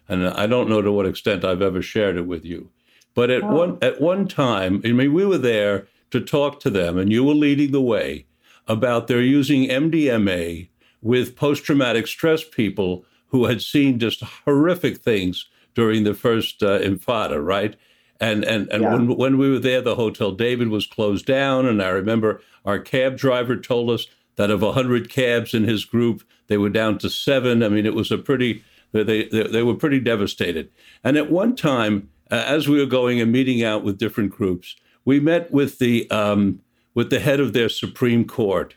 And 0.09 0.27
I 0.27 0.47
don't 0.47 0.69
know 0.69 0.81
to 0.81 0.91
what 0.91 1.05
extent 1.05 1.45
I've 1.45 1.61
ever 1.61 1.81
shared 1.81 2.17
it 2.17 2.27
with 2.27 2.43
you. 2.43 2.69
But 3.13 3.29
at 3.29 3.41
oh. 3.41 3.55
one 3.55 3.77
at 3.81 4.01
one 4.01 4.27
time, 4.27 4.81
I 4.83 4.91
mean, 4.91 5.13
we 5.13 5.25
were 5.25 5.37
there 5.37 5.87
to 6.11 6.19
talk 6.19 6.59
to 6.61 6.69
them, 6.69 6.97
and 6.97 7.11
you 7.11 7.23
were 7.23 7.33
leading 7.33 7.71
the 7.71 7.81
way 7.81 8.25
about 8.67 9.07
their 9.07 9.21
using 9.21 9.69
MDMA 9.69 10.67
with 11.01 11.35
post 11.35 11.63
traumatic 11.63 12.05
stress 12.05 12.43
people 12.43 13.05
who 13.27 13.45
had 13.45 13.61
seen 13.61 13.99
just 13.99 14.21
horrific 14.21 14.97
things 14.97 15.47
during 15.75 16.03
the 16.03 16.13
first 16.13 16.63
uh, 16.63 16.79
Intifada, 16.79 17.43
right? 17.43 17.75
And 18.19 18.43
and 18.43 18.67
and 18.71 18.83
yeah. 18.83 18.93
when 18.93 19.15
when 19.15 19.37
we 19.37 19.51
were 19.51 19.59
there, 19.59 19.81
the 19.81 19.95
Hotel 19.95 20.31
David 20.31 20.69
was 20.69 20.87
closed 20.87 21.25
down, 21.25 21.65
and 21.65 21.81
I 21.81 21.89
remember 21.89 22.41
our 22.65 22.79
cab 22.79 23.17
driver 23.17 23.55
told 23.55 23.91
us 23.91 24.07
that 24.37 24.49
of 24.49 24.61
hundred 24.61 25.09
cabs 25.09 25.53
in 25.53 25.65
his 25.65 25.85
group, 25.85 26.23
they 26.47 26.57
were 26.57 26.69
down 26.69 26.97
to 26.99 27.09
seven. 27.09 27.61
I 27.61 27.69
mean, 27.69 27.85
it 27.85 27.93
was 27.93 28.11
a 28.11 28.17
pretty 28.17 28.63
they 28.91 29.03
they, 29.03 29.43
they 29.43 29.63
were 29.63 29.75
pretty 29.75 29.99
devastated. 29.99 30.71
And 31.03 31.17
at 31.17 31.29
one 31.29 31.55
time, 31.55 32.09
uh, 32.31 32.43
as 32.47 32.67
we 32.67 32.79
were 32.79 32.85
going 32.85 33.21
and 33.21 33.31
meeting 33.31 33.63
out 33.63 33.83
with 33.83 33.97
different 33.97 34.31
groups, 34.31 34.75
we 35.05 35.19
met 35.19 35.51
with 35.51 35.79
the 35.79 36.09
um, 36.09 36.61
with 36.93 37.09
the 37.09 37.19
head 37.19 37.39
of 37.39 37.53
their 37.53 37.69
Supreme 37.69 38.25
Court, 38.25 38.75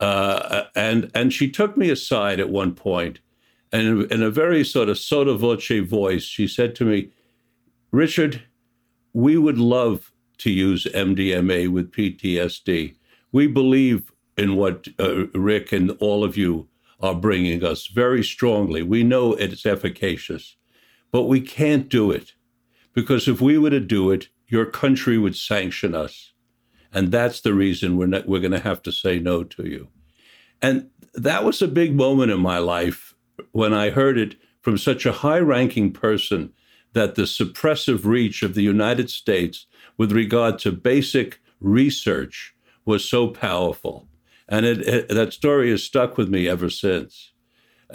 uh, 0.00 0.64
and 0.76 1.10
and 1.14 1.32
she 1.32 1.50
took 1.50 1.76
me 1.76 1.90
aside 1.90 2.38
at 2.38 2.48
one 2.48 2.74
point, 2.74 3.20
and 3.72 4.10
in 4.10 4.22
a 4.22 4.30
very 4.30 4.64
sort 4.64 4.88
of 4.88 4.98
sotto 4.98 5.36
voce 5.36 5.70
voice, 5.88 6.22
she 6.22 6.46
said 6.46 6.74
to 6.76 6.84
me, 6.84 7.10
"Richard, 7.90 8.42
we 9.12 9.36
would 9.36 9.58
love 9.58 10.12
to 10.38 10.50
use 10.50 10.86
MDMA 10.94 11.68
with 11.68 11.92
PTSD. 11.92 12.94
We 13.32 13.46
believe 13.46 14.12
in 14.36 14.56
what 14.56 14.88
uh, 14.98 15.26
Rick 15.28 15.72
and 15.72 15.90
all 15.98 16.24
of 16.24 16.36
you 16.36 16.68
are 17.00 17.14
bringing 17.14 17.64
us 17.64 17.86
very 17.88 18.24
strongly. 18.24 18.82
We 18.82 19.02
know 19.02 19.34
it's 19.34 19.66
efficacious, 19.66 20.56
but 21.10 21.24
we 21.24 21.40
can't 21.40 21.88
do 21.88 22.10
it 22.10 22.34
because 22.94 23.28
if 23.28 23.40
we 23.40 23.58
were 23.58 23.70
to 23.70 23.80
do 23.80 24.10
it, 24.10 24.28
your 24.46 24.66
country 24.66 25.18
would 25.18 25.36
sanction 25.36 25.94
us. 25.94 26.32
And 26.92 27.12
that's 27.12 27.40
the 27.40 27.54
reason 27.54 27.96
we're, 27.96 28.22
we're 28.26 28.40
going 28.40 28.52
to 28.52 28.60
have 28.60 28.82
to 28.82 28.92
say 28.92 29.18
no 29.18 29.44
to 29.44 29.68
you. 29.68 29.88
And 30.62 30.90
that 31.14 31.44
was 31.44 31.60
a 31.60 31.68
big 31.68 31.94
moment 31.94 32.32
in 32.32 32.40
my 32.40 32.58
life 32.58 33.07
when 33.52 33.72
I 33.72 33.90
heard 33.90 34.18
it 34.18 34.36
from 34.60 34.78
such 34.78 35.06
a 35.06 35.12
high 35.12 35.38
ranking 35.38 35.92
person 35.92 36.52
that 36.92 37.14
the 37.14 37.22
suppressive 37.22 38.04
reach 38.04 38.42
of 38.42 38.54
the 38.54 38.62
United 38.62 39.10
States 39.10 39.66
with 39.96 40.12
regard 40.12 40.58
to 40.60 40.72
basic 40.72 41.40
research 41.60 42.54
was 42.84 43.04
so 43.04 43.28
powerful. 43.28 44.08
And 44.48 44.64
it, 44.64 44.80
it, 44.88 45.08
that 45.08 45.32
story 45.32 45.70
has 45.70 45.82
stuck 45.82 46.16
with 46.16 46.28
me 46.28 46.48
ever 46.48 46.70
since. 46.70 47.32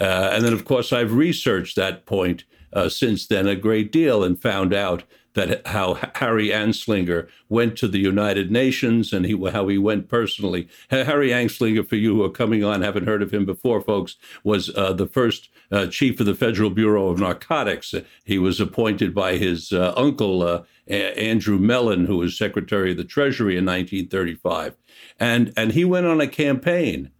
Uh, 0.00 0.30
and 0.32 0.44
then, 0.44 0.52
of 0.52 0.64
course, 0.64 0.92
I've 0.92 1.12
researched 1.12 1.76
that 1.76 2.06
point 2.06 2.44
uh, 2.72 2.88
since 2.88 3.26
then 3.26 3.46
a 3.46 3.56
great 3.56 3.92
deal 3.92 4.22
and 4.24 4.40
found 4.40 4.72
out 4.72 5.04
that 5.34 5.66
how 5.66 5.98
Harry 6.16 6.48
Anslinger 6.48 7.28
went 7.48 7.76
to 7.78 7.88
the 7.88 7.98
United 7.98 8.50
Nations 8.50 9.12
and 9.12 9.26
he, 9.26 9.36
how 9.50 9.68
he 9.68 9.78
went 9.78 10.08
personally. 10.08 10.68
Harry 10.90 11.30
Anslinger, 11.30 11.86
for 11.86 11.96
you 11.96 12.16
who 12.16 12.24
are 12.24 12.30
coming 12.30 12.64
on, 12.64 12.82
haven't 12.82 13.06
heard 13.06 13.22
of 13.22 13.32
him 13.32 13.44
before, 13.44 13.80
folks, 13.80 14.16
was 14.42 14.70
uh, 14.76 14.92
the 14.92 15.06
first 15.06 15.48
uh, 15.70 15.86
chief 15.86 16.20
of 16.20 16.26
the 16.26 16.34
Federal 16.34 16.70
Bureau 16.70 17.08
of 17.08 17.18
Narcotics. 17.18 17.94
He 18.24 18.38
was 18.38 18.60
appointed 18.60 19.14
by 19.14 19.36
his 19.36 19.72
uh, 19.72 19.92
uncle, 19.96 20.42
uh, 20.42 20.62
Andrew 20.88 21.58
Mellon, 21.58 22.06
who 22.06 22.18
was 22.18 22.38
Secretary 22.38 22.92
of 22.92 22.96
the 22.96 23.04
Treasury 23.04 23.56
in 23.56 23.64
1935. 23.64 24.76
And, 25.18 25.52
and 25.56 25.72
he 25.72 25.84
went 25.84 26.06
on 26.06 26.20
a 26.20 26.28
campaign 26.28 27.10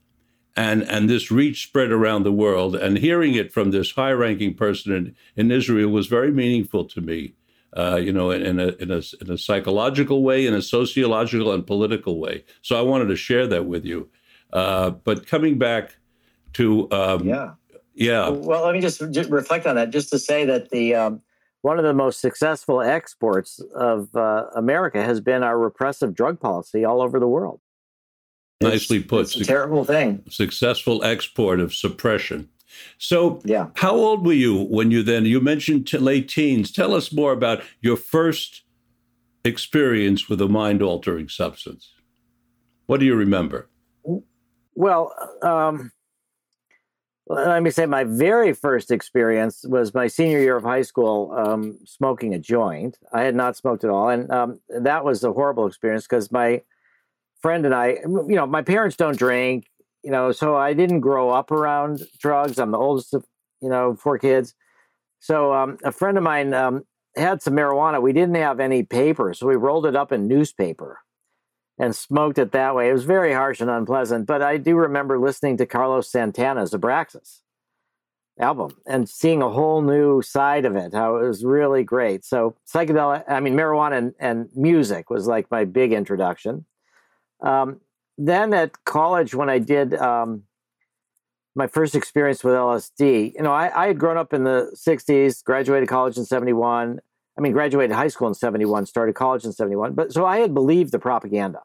and 0.57 0.83
and 0.85 1.11
this 1.11 1.31
reach 1.31 1.65
spread 1.65 1.91
around 1.91 2.23
the 2.23 2.33
world. 2.33 2.77
And 2.77 2.99
hearing 2.99 3.35
it 3.35 3.53
from 3.53 3.71
this 3.71 3.93
high-ranking 3.93 4.55
person 4.55 4.93
in, 4.93 5.17
in 5.37 5.51
Israel 5.51 5.91
was 5.91 6.07
very 6.07 6.31
meaningful 6.31 6.85
to 6.85 7.01
me. 7.01 7.35
Uh, 7.77 7.97
you 7.97 8.13
know, 8.13 8.31
in, 8.31 8.61
a, 8.61 8.69
in 8.79 8.93
a 8.93 9.03
in 9.21 9.31
a 9.33 9.37
psychological 9.37 10.23
way, 10.23 10.47
in 10.47 10.55
a 10.55 10.63
sociological 10.63 11.53
and 11.53 11.67
political 11.67 12.21
way. 12.21 12.45
So 12.63 12.79
I 12.79 12.83
wanted 12.83 13.07
to 13.07 13.17
share 13.17 13.49
that 13.49 13.67
with 13.67 13.85
you. 13.85 14.09
Uh, 14.53 14.91
but 14.91 15.27
coming 15.27 15.59
back 15.59 15.97
to 16.53 16.89
um, 16.93 17.27
yeah, 17.27 17.55
yeah. 17.95 18.29
Well, 18.29 18.65
let 18.65 18.75
me 18.75 18.81
just, 18.81 19.03
just, 19.11 19.31
reflect 19.31 19.67
on 19.67 19.75
that, 19.77 19.91
just 19.91 20.11
to 20.11 20.19
say 20.19 20.45
that 20.45 20.71
the 20.71 20.95
um, 20.95 21.23
one 21.63 21.79
of 21.79 21.85
the 21.85 21.95
most 21.95 22.21
successful 22.21 22.81
exports 22.81 23.61
of 23.75 24.15
uh, 24.15 24.47
America 24.55 25.03
has 25.03 25.21
been 25.21 25.43
our 25.43 25.59
repressive 25.59 26.15
drug 26.15 26.39
policy 26.39 26.85
all 26.85 27.01
over 27.01 27.19
the 27.19 27.27
world. 27.27 27.61
Nicely 28.61 29.03
put. 29.03 29.23
It's 29.23 29.37
a 29.37 29.45
terrible 29.45 29.85
thing. 29.85 30.23
Successful 30.29 31.03
export 31.05 31.61
of 31.61 31.75
suppression. 31.75 32.49
So, 32.99 33.41
yeah. 33.45 33.69
how 33.77 33.95
old 33.95 34.27
were 34.27 34.33
you 34.33 34.65
when 34.65 34.91
you 34.91 35.03
then? 35.03 35.25
You 35.27 35.41
mentioned 35.41 35.93
late 35.93 36.29
teens. 36.29 36.73
Tell 36.73 36.95
us 36.95 37.13
more 37.13 37.33
about 37.33 37.63
your 37.81 37.97
first 37.97 38.63
experience 39.45 40.29
with 40.29 40.41
a 40.41 40.49
mind 40.49 40.83
altering 40.83 41.29
substance. 41.29 41.93
What 42.87 43.01
do 43.01 43.07
you 43.07 43.15
remember? 43.15 43.69
Well, 44.75 45.15
um, 45.43 45.93
let 47.27 47.63
me 47.63 47.71
say 47.71 47.87
my 47.87 48.05
very 48.05 48.53
first 48.53 48.91
experience 48.91 49.65
was 49.67 49.95
my 49.95 50.09
senior 50.09 50.41
year 50.41 50.57
of 50.57 50.65
high 50.65 50.83
school 50.83 51.33
um, 51.33 51.79
smoking 51.85 52.35
a 52.35 52.39
joint. 52.39 52.99
I 53.13 53.23
had 53.23 53.35
not 53.35 53.57
smoked 53.57 53.85
at 53.85 53.91
all. 53.91 54.11
And 54.11 54.31
um, 54.31 54.61
that 54.69 55.05
was 55.05 55.25
a 55.25 55.33
horrible 55.33 55.67
experience 55.67 56.07
because 56.07 56.31
my 56.31 56.63
friend 57.41 57.65
and 57.65 57.75
I, 57.75 57.99
you 58.05 58.35
know, 58.35 58.47
my 58.47 58.63
parents 58.63 58.97
don't 58.97 59.17
drink, 59.17 59.67
you 60.05 60.11
know, 60.11 60.33
so 60.33 60.55
I 60.55 60.75
didn't 60.75 61.01
grow 61.01 61.31
up 61.31 61.51
around 61.51 62.03
drugs. 62.19 62.59
I'm 62.59 62.71
the 62.71 62.79
oldest 62.79 63.15
of, 63.15 63.25
you 63.61 63.71
know, 63.71 63.97
four 63.97 64.19
kids. 64.19 64.55
So 65.19 65.55
um, 65.55 65.79
a 65.83 65.91
friend 65.91 66.19
of 66.19 66.23
mine 66.23 66.53
um, 66.53 66.85
had 67.17 67.41
some 67.43 67.55
marijuana. 67.55 68.03
We 68.03 68.13
didn't 68.13 68.35
have 68.35 68.61
any 68.61 68.83
paper, 68.83 69.33
so 69.33 69.47
we 69.47 69.57
rolled 69.57 69.87
it 69.87 69.97
up 69.97 70.13
in 70.13 70.29
newspaper 70.29 71.01
and 71.79 71.97
smoked 71.97 72.39
it 72.39 72.53
that 72.53 72.75
way. 72.75 72.91
It 72.91 72.93
was 72.93 73.05
very 73.05 73.33
harsh 73.33 73.61
and 73.61 73.71
unpleasant, 73.71 74.27
but 74.27 74.43
I 74.43 74.59
do 74.59 74.77
remember 74.77 75.19
listening 75.19 75.57
to 75.57 75.67
Carlos 75.67 76.13
Santana's 76.13 76.73
Abraxas 76.73 77.41
album 78.39 78.77
and 78.87 79.09
seeing 79.09 79.43
a 79.43 79.49
whole 79.49 79.81
new 79.81 80.21
side 80.21 80.65
of 80.65 80.77
it, 80.77 80.93
how 80.93 81.17
it 81.17 81.27
was 81.27 81.45
really 81.45 81.85
great. 81.85 82.25
So 82.25 82.57
psychedelic, 82.73 83.25
I 83.29 83.41
mean, 83.41 83.55
marijuana 83.55 83.99
and, 83.99 84.15
and 84.19 84.49
music 84.55 85.09
was 85.09 85.27
like 85.27 85.51
my 85.51 85.65
big 85.65 85.93
introduction. 85.93 86.67
Um, 87.41 87.81
then 88.17 88.55
at 88.55 88.85
college, 88.85 89.35
when 89.35 89.49
I 89.49 89.59
did 89.59 89.95
um, 89.95 90.45
my 91.55 91.67
first 91.67 91.95
experience 91.95 92.45
with 92.45 92.55
LSD, 92.55 93.35
you 93.35 93.43
know, 93.43 93.53
I, 93.53 93.85
I, 93.85 93.87
had 93.89 93.99
grown 93.99 94.17
up 94.17 94.33
in 94.33 94.45
the 94.45 94.75
60s, 94.75 95.43
graduated 95.43 95.89
college 95.89 96.17
in 96.17 96.25
71. 96.25 97.01
I 97.37 97.41
mean, 97.41 97.53
graduated 97.53 97.95
high 97.95 98.09
school 98.09 98.29
in 98.29 98.35
71, 98.35 98.87
started 98.87 99.15
college 99.15 99.45
in 99.45 99.53
71. 99.53 99.95
But 99.95 100.13
so 100.13 100.25
I 100.25 100.39
had 100.39 100.55
believed 100.55 100.93
the 100.93 100.99
propaganda. 100.99 101.63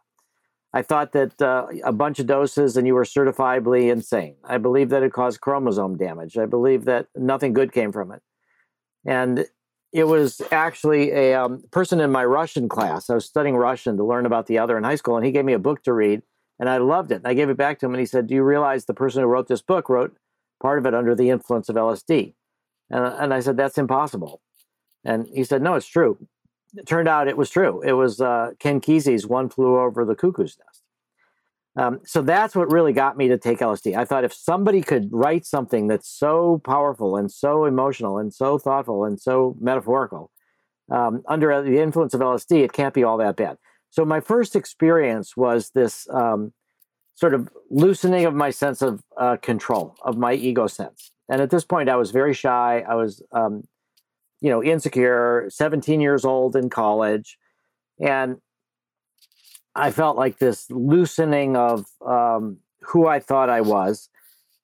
I 0.74 0.84
thought 0.84 1.14
that 1.14 1.42
uh, 1.42 1.68
a 1.84 1.92
bunch 1.92 2.20
of 2.20 2.28
doses 2.28 2.78
and 2.78 2.86
you 2.86 2.94
were 2.94 3.04
certifiably 3.04 3.92
insane. 3.92 4.36
I 4.44 4.60
believed 4.60 4.92
that 4.92 5.02
it 5.02 5.14
caused 5.14 5.42
chromosome 5.42 5.98
damage. 5.98 6.38
I 6.38 6.46
believed 6.46 6.86
that 6.86 7.08
nothing 7.16 7.54
good 7.54 7.72
came 7.72 7.92
from 7.92 8.12
it. 8.12 8.22
And 9.06 9.48
it 9.92 10.04
was 10.04 10.42
actually 10.52 11.12
a 11.12 11.34
um, 11.34 11.64
person 11.72 12.00
in 12.00 12.12
my 12.12 12.24
Russian 12.24 12.70
class. 12.70 13.10
I 13.10 13.16
was 13.16 13.26
studying 13.26 13.56
Russian 13.56 13.98
to 13.98 14.04
learn 14.04 14.26
about 14.26 14.46
the 14.46 14.60
other 14.60 14.78
in 14.78 14.84
high 14.84 14.96
school, 14.96 15.18
and 15.18 15.26
he 15.26 15.32
gave 15.32 15.46
me 15.46 15.54
a 15.54 15.60
book 15.60 15.82
to 15.84 15.94
read, 15.94 16.22
and 16.60 16.70
I 16.70 16.78
loved 16.78 17.12
it. 17.12 17.16
And 17.16 17.28
I 17.28 17.34
gave 17.34 17.50
it 17.50 17.58
back 17.58 17.80
to 17.80 17.86
him, 17.86 17.94
and 17.94 18.00
he 18.00 18.06
said, 18.06 18.28
"Do 18.28 18.36
you 18.36 18.44
realize 18.44 18.86
the 18.86 18.94
person 18.94 19.22
who 19.22 19.28
wrote 19.28 19.48
this 19.48 19.62
book 19.62 19.90
wrote 19.90 20.16
part 20.62 20.80
of 20.80 20.86
it 20.86 20.94
under 20.94 21.16
the 21.16 21.30
influence 21.30 21.70
of 21.70 21.76
LSD?" 21.76 22.34
And, 22.90 23.06
and 23.06 23.34
I 23.34 23.40
said, 23.40 23.58
"That's 23.58 23.78
impossible." 23.78 24.42
And 25.04 25.28
he 25.34 25.44
said, 25.44 25.62
"No, 25.62 25.76
it's 25.76 25.88
true." 25.88 26.18
It 26.76 26.86
turned 26.86 27.08
out 27.08 27.28
it 27.28 27.38
was 27.38 27.50
true. 27.50 27.82
It 27.82 27.94
was 27.94 28.22
uh, 28.22 28.52
Ken 28.60 28.82
Kesey's 28.82 29.26
"One 29.26 29.50
Flew 29.50 29.80
Over 29.80 30.06
the 30.06 30.16
Cuckoo's 30.16 30.58
Nest." 30.58 30.84
Um, 31.76 32.02
so 32.04 32.22
that's 32.22 32.56
what 32.56 32.72
really 32.72 32.94
got 32.94 33.16
me 33.16 33.30
to 33.30 33.38
take 33.38 33.60
LSD. 33.60 33.96
I 33.96 34.04
thought 34.04 34.24
if 34.26 34.34
somebody 34.34 34.82
could 34.82 35.08
write 35.12 35.46
something 35.46 35.88
that's 35.88 36.10
so 36.10 36.62
powerful 36.66 37.16
and 37.16 37.32
so 37.32 37.66
emotional 37.66 38.18
and 38.18 38.34
so 38.34 38.58
thoughtful 38.58 39.06
and 39.06 39.20
so 39.20 39.56
metaphorical 39.62 40.32
um, 40.92 41.22
under 41.28 41.62
the 41.62 41.80
influence 41.80 42.14
of 42.14 42.22
LSD, 42.22 42.64
it 42.64 42.74
can't 42.74 42.94
be 42.94 43.04
all 43.04 43.18
that 43.18 43.38
bad. 43.38 43.58
So 43.90 44.06
my 44.06 44.20
first 44.20 44.56
experience 44.56 45.36
was 45.36 45.72
this 45.72 46.08
um, 46.10 46.54
sort 47.16 47.34
of 47.34 47.50
loosening 47.70 48.26
of 48.26 48.34
my 48.34 48.50
sense 48.50 48.82
of 48.82 49.04
uh, 49.18 49.38
control, 49.38 49.96
of 50.04 50.18
my 50.18 50.34
ego 50.34 50.68
sense. 50.68 51.12
And 51.30 51.42
at 51.42 51.50
this 51.50 51.66
point, 51.66 51.90
I 51.90 51.96
was 51.96 52.12
very 52.12 52.34
shy. 52.34 52.84
I 52.88 52.96
was, 52.96 53.22
um, 53.32 53.64
you 54.42 54.50
know, 54.50 54.64
insecure, 54.64 55.48
17 55.50 56.02
years 56.02 56.26
old 56.26 56.56
in 56.56 56.70
college. 56.70 57.38
And 58.00 58.38
I 59.76 59.92
felt 59.92 60.18
like 60.18 60.40
this 60.40 60.70
loosening 60.72 61.56
of 61.56 61.86
um, 62.06 62.58
who 62.82 63.08
I 63.08 63.20
thought 63.20 63.50
I 63.50 63.62
was. 63.62 64.10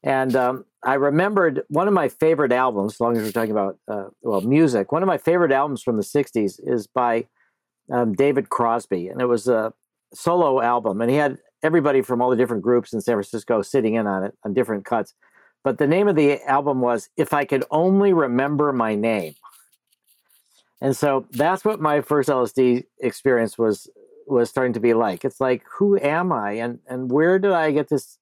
And 0.04 0.36
um, 0.36 0.66
I 0.84 0.96
remembered 0.96 1.64
one 1.68 1.88
of 1.88 1.94
my 1.94 2.10
favorite 2.10 2.52
albums, 2.52 2.94
as 2.94 3.00
long 3.00 3.18
as 3.18 3.24
we're 3.24 3.32
talking 3.32 3.52
about, 3.52 3.78
uh, 3.88 4.06
well, 4.22 4.42
music, 4.42 4.92
one 4.92 5.04
of 5.04 5.08
my 5.08 5.18
favorite 5.18 5.52
albums 5.52 5.82
from 5.82 5.98
the 5.98 6.04
60s 6.04 6.60
is 6.64 6.88
by 6.88 7.26
um, 7.91 8.13
David 8.13 8.50
Crosby. 8.50 9.08
And 9.08 9.21
it 9.21 9.26
was 9.26 9.48
a 9.48 9.74
solo 10.13 10.62
album. 10.62 11.02
And 11.02 11.10
he 11.10 11.17
had 11.17 11.38
everybody 11.63 12.02
from 12.02 12.21
all 12.21 12.30
the 12.30 12.36
different 12.36 12.63
groups 12.63 12.93
in 12.93 13.02
San 13.02 13.15
Francisco 13.15 13.62
sitting 13.62 13.95
in 13.95 14.08
on 14.08 14.24
it 14.24 14.38
on 14.43 14.54
different 14.54 14.86
cuts. 14.86 15.13
but 15.63 15.80
the 15.80 15.88
name 15.88 16.08
of 16.08 16.15
the 16.15 16.39
album 16.43 16.80
was 16.80 17.10
If 17.17 17.34
I 17.34 17.43
Could 17.43 17.63
Only 17.71 18.13
Remember 18.13 18.71
My 18.71 18.93
Name. 18.93 19.34
And 20.80 20.95
so 20.95 21.26
that's 21.32 21.65
what 21.65 21.80
my 21.80 22.02
first 22.02 22.30
LSD 22.30 22.86
experience 23.00 23.58
was 23.58 23.89
was 24.28 24.50
starting 24.50 24.74
to 24.74 24.80
be 24.80 24.93
like. 24.93 25.24
It's 25.24 25.39
like, 25.39 25.63
who 25.78 25.98
am 26.00 26.32
I 26.32 26.54
and 26.54 26.80
and 26.88 27.12
where 27.12 27.39
did 27.39 27.52
I 27.52 27.71
get 27.71 27.89
this 27.89 28.19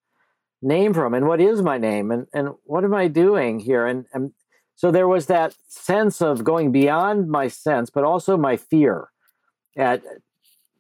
name 0.61 0.93
from 0.93 1.13
and 1.13 1.27
what 1.27 1.41
is 1.41 1.61
my 1.61 1.77
name 1.77 2.11
and 2.11 2.27
and 2.33 2.49
what 2.63 2.85
am 2.85 2.93
I 2.93 3.07
doing 3.09 3.59
here? 3.59 3.85
And 3.85 4.05
and 4.13 4.31
so 4.75 4.91
there 4.91 5.07
was 5.07 5.25
that 5.25 5.55
sense 5.67 6.21
of 6.21 6.43
going 6.43 6.71
beyond 6.71 7.29
my 7.29 7.47
sense, 7.47 7.89
but 7.89 8.03
also 8.05 8.37
my 8.37 8.55
fear 8.55 9.09
at 9.77 10.03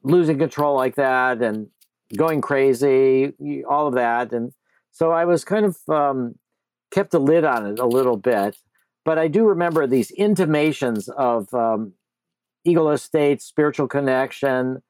losing 0.03 0.37
control 0.37 0.75
like 0.75 0.95
that 0.95 1.41
and 1.41 1.67
going 2.15 2.41
crazy, 2.41 3.33
all 3.67 3.87
of 3.87 3.95
that. 3.95 4.33
And 4.33 4.51
so 4.91 5.11
I 5.11 5.25
was 5.25 5.43
kind 5.43 5.65
of 5.65 5.77
um, 5.89 6.35
kept 6.91 7.13
a 7.13 7.19
lid 7.19 7.43
on 7.43 7.65
it 7.65 7.79
a 7.79 7.85
little 7.85 8.17
bit. 8.17 8.57
But 9.05 9.17
I 9.17 9.27
do 9.27 9.45
remember 9.45 9.85
these 9.85 10.11
intimations 10.11 11.09
of 11.09 11.53
um, 11.53 11.93
egoless 12.65 13.01
state, 13.01 13.41
spiritual 13.41 13.87
connection, 13.87 14.81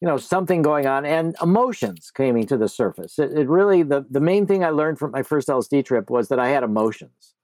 you 0.00 0.08
know, 0.08 0.16
something 0.16 0.62
going 0.62 0.86
on, 0.86 1.06
and 1.06 1.36
emotions 1.40 2.10
coming 2.10 2.46
to 2.48 2.56
the 2.56 2.68
surface. 2.68 3.18
It, 3.20 3.32
it 3.38 3.48
really, 3.48 3.84
the, 3.84 4.04
the 4.10 4.20
main 4.20 4.46
thing 4.46 4.64
I 4.64 4.70
learned 4.70 4.98
from 4.98 5.12
my 5.12 5.22
first 5.22 5.46
LSD 5.46 5.84
trip 5.84 6.10
was 6.10 6.28
that 6.28 6.40
I 6.40 6.48
had 6.48 6.64
emotions, 6.64 7.34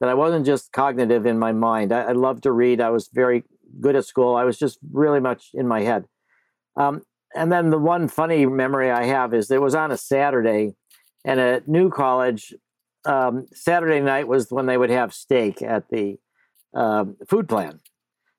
that 0.00 0.10
I 0.10 0.14
wasn't 0.14 0.44
just 0.44 0.72
cognitive 0.72 1.24
in 1.24 1.38
my 1.38 1.52
mind. 1.52 1.92
I, 1.92 2.02
I 2.02 2.12
loved 2.12 2.42
to 2.42 2.52
read. 2.52 2.82
I 2.82 2.90
was 2.90 3.08
very 3.08 3.44
good 3.80 3.96
at 3.96 4.04
school. 4.04 4.36
I 4.36 4.44
was 4.44 4.58
just 4.58 4.78
really 4.92 5.20
much 5.20 5.50
in 5.54 5.66
my 5.66 5.82
head. 5.82 6.06
Um, 6.76 7.02
and 7.34 7.50
then 7.50 7.70
the 7.70 7.78
one 7.78 8.08
funny 8.08 8.46
memory 8.46 8.90
I 8.90 9.04
have 9.04 9.34
is 9.34 9.50
it 9.50 9.60
was 9.60 9.74
on 9.74 9.90
a 9.90 9.96
Saturday, 9.96 10.74
and 11.24 11.40
at 11.40 11.68
New 11.68 11.90
College, 11.90 12.54
um, 13.04 13.46
Saturday 13.52 14.00
night 14.00 14.28
was 14.28 14.50
when 14.50 14.66
they 14.66 14.78
would 14.78 14.90
have 14.90 15.14
steak 15.14 15.62
at 15.62 15.88
the 15.90 16.18
um, 16.74 17.16
food 17.28 17.48
plan. 17.48 17.80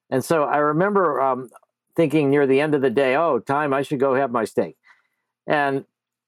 And 0.10 0.24
so 0.24 0.44
I 0.44 0.58
remember 0.58 1.22
um, 1.22 1.50
thinking 1.96 2.30
near 2.30 2.48
the 2.48 2.62
end 2.62 2.76
of 2.76 2.82
the 2.82 2.90
day, 2.90 3.16
oh, 3.16 3.40
time, 3.40 3.74
I 3.74 3.82
should 3.82 4.00
go 4.00 4.16
have 4.16 4.32
my 4.32 4.46
steak. 4.46 4.78
And 5.48 5.86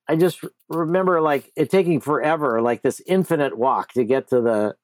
I 0.07 0.15
just 0.15 0.43
remember 0.69 1.21
like 1.21 1.51
it 1.55 1.69
taking 1.69 2.01
forever, 2.01 2.61
like 2.61 2.81
this 2.81 3.01
infinite 3.05 3.57
walk 3.57 3.93
to 3.93 4.03
get 4.03 4.29
to 4.29 4.41
the 4.41 4.75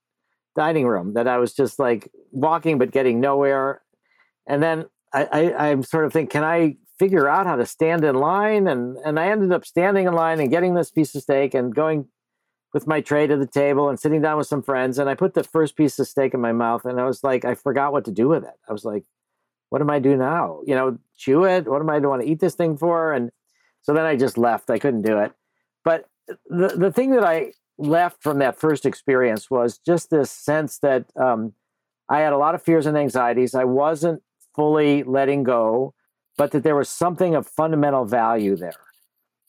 dining 0.56 0.88
room 0.88 1.14
that 1.14 1.28
I 1.28 1.38
was 1.38 1.54
just 1.54 1.80
like 1.80 2.12
walking 2.32 2.78
but 2.78 2.92
getting 2.92 3.20
nowhere. 3.20 3.82
And 4.48 4.62
then 4.62 4.86
I, 5.14 5.24
I, 5.26 5.70
I'm 5.70 5.84
sort 5.84 6.06
of 6.06 6.14
thinking, 6.14 6.30
can 6.30 6.44
I 6.44 6.78
figure 7.00 7.28
out 7.28 7.46
how 7.46 7.56
to 7.56 7.66
stand 7.66 8.04
in 8.04 8.16
line? 8.16 8.68
And 8.68 8.98
and 8.98 9.20
I 9.20 9.28
ended 9.30 9.52
up 9.52 9.66
standing 9.66 10.08
in 10.08 10.14
line 10.14 10.40
and 10.40 10.50
getting 10.50 10.76
this 10.76 10.92
piece 10.92 11.16
of 11.16 11.22
steak 11.22 11.54
and 11.54 11.74
going 11.74 12.08
with 12.74 12.88
my 12.88 13.00
tray 13.00 13.26
to 13.26 13.38
the 13.38 13.48
table 13.48 13.88
and 13.88 13.98
sitting 13.98 14.22
down 14.22 14.38
with 14.38 14.48
some 14.48 14.62
friends. 14.62 15.00
And 15.00 15.10
I 15.10 15.16
put 15.16 15.34
the 15.34 15.46
first 15.46 15.78
piece 15.78 15.98
of 15.98 16.08
steak 16.08 16.34
in 16.34 16.42
my 16.42 16.52
mouth 16.52 16.84
and 16.84 17.00
I 17.00 17.06
was 17.06 17.24
like, 17.24 17.46
I 17.46 17.56
forgot 17.56 17.94
what 17.94 18.04
to 18.06 18.12
do 18.12 18.28
with 18.28 18.44
it. 18.44 18.54
I 18.68 18.74
was 18.74 18.84
like, 18.84 19.06
what 19.70 19.82
am 19.82 19.90
I 19.90 20.00
do 20.00 20.18
now? 20.18 20.60
You 20.66 20.76
know, 20.76 20.98
chew 21.18 21.46
it? 21.46 21.68
What 21.68 21.82
am 21.82 21.90
I 21.90 22.00
want 22.00 22.22
to 22.22 22.28
eat 22.28 22.42
this 22.42 22.56
thing 22.56 22.76
for? 22.76 23.14
And 23.14 23.32
so 23.82 23.94
then 23.94 24.06
I 24.06 24.18
just 24.18 24.38
left. 24.38 24.70
I 24.70 24.78
couldn't 24.78 25.04
do 25.04 25.20
it. 25.20 25.32
But 25.86 26.10
the, 26.48 26.68
the 26.76 26.92
thing 26.92 27.12
that 27.12 27.24
I 27.24 27.54
left 27.78 28.22
from 28.22 28.40
that 28.40 28.60
first 28.60 28.86
experience 28.86 29.50
was 29.50 29.78
just 29.78 30.10
this 30.10 30.32
sense 30.32 30.80
that 30.80 31.06
um, 31.16 31.54
I 32.10 32.20
had 32.20 32.34
a 32.34 32.38
lot 32.38 32.56
of 32.56 32.62
fears 32.62 32.86
and 32.86 32.98
anxieties. 32.98 33.56
I 33.56 33.64
wasn't 33.64 34.22
fully 34.56 35.04
letting 35.04 35.44
go, 35.44 35.94
but 36.38 36.52
that 36.52 36.64
there 36.64 36.76
was 36.76 36.90
something 36.90 37.36
of 37.36 37.48
fundamental 37.48 38.06
value 38.06 38.56
there. 38.56 38.74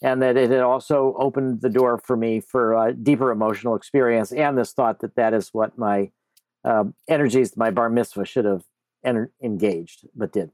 And 0.03 0.21
that 0.21 0.37
it 0.37 0.51
had 0.51 0.61
also 0.61 1.15
opened 1.19 1.63
the 1.63 1.71
door 1.71 1.99
for 2.05 2.17
me 2.17 2.41
for 2.41 2.75
a 2.75 2.93
deeper 2.93 3.31
emotional 3.31 3.75
experience 3.75 4.31
and 4.31 4.59
this 4.59 4.73
thought 4.73 5.01
that 5.01 5.17
that 5.17 5.33
is 5.33 5.49
what 5.53 5.79
my 5.79 6.11
uh, 6.65 6.85
energies 7.09 7.57
my 7.57 7.71
bar 7.71 7.89
mitzvah 7.89 8.27
should 8.27 8.45
have 8.45 8.63
enter- 9.05 9.33
engaged 9.43 10.07
but 10.15 10.33
didn't. 10.33 10.53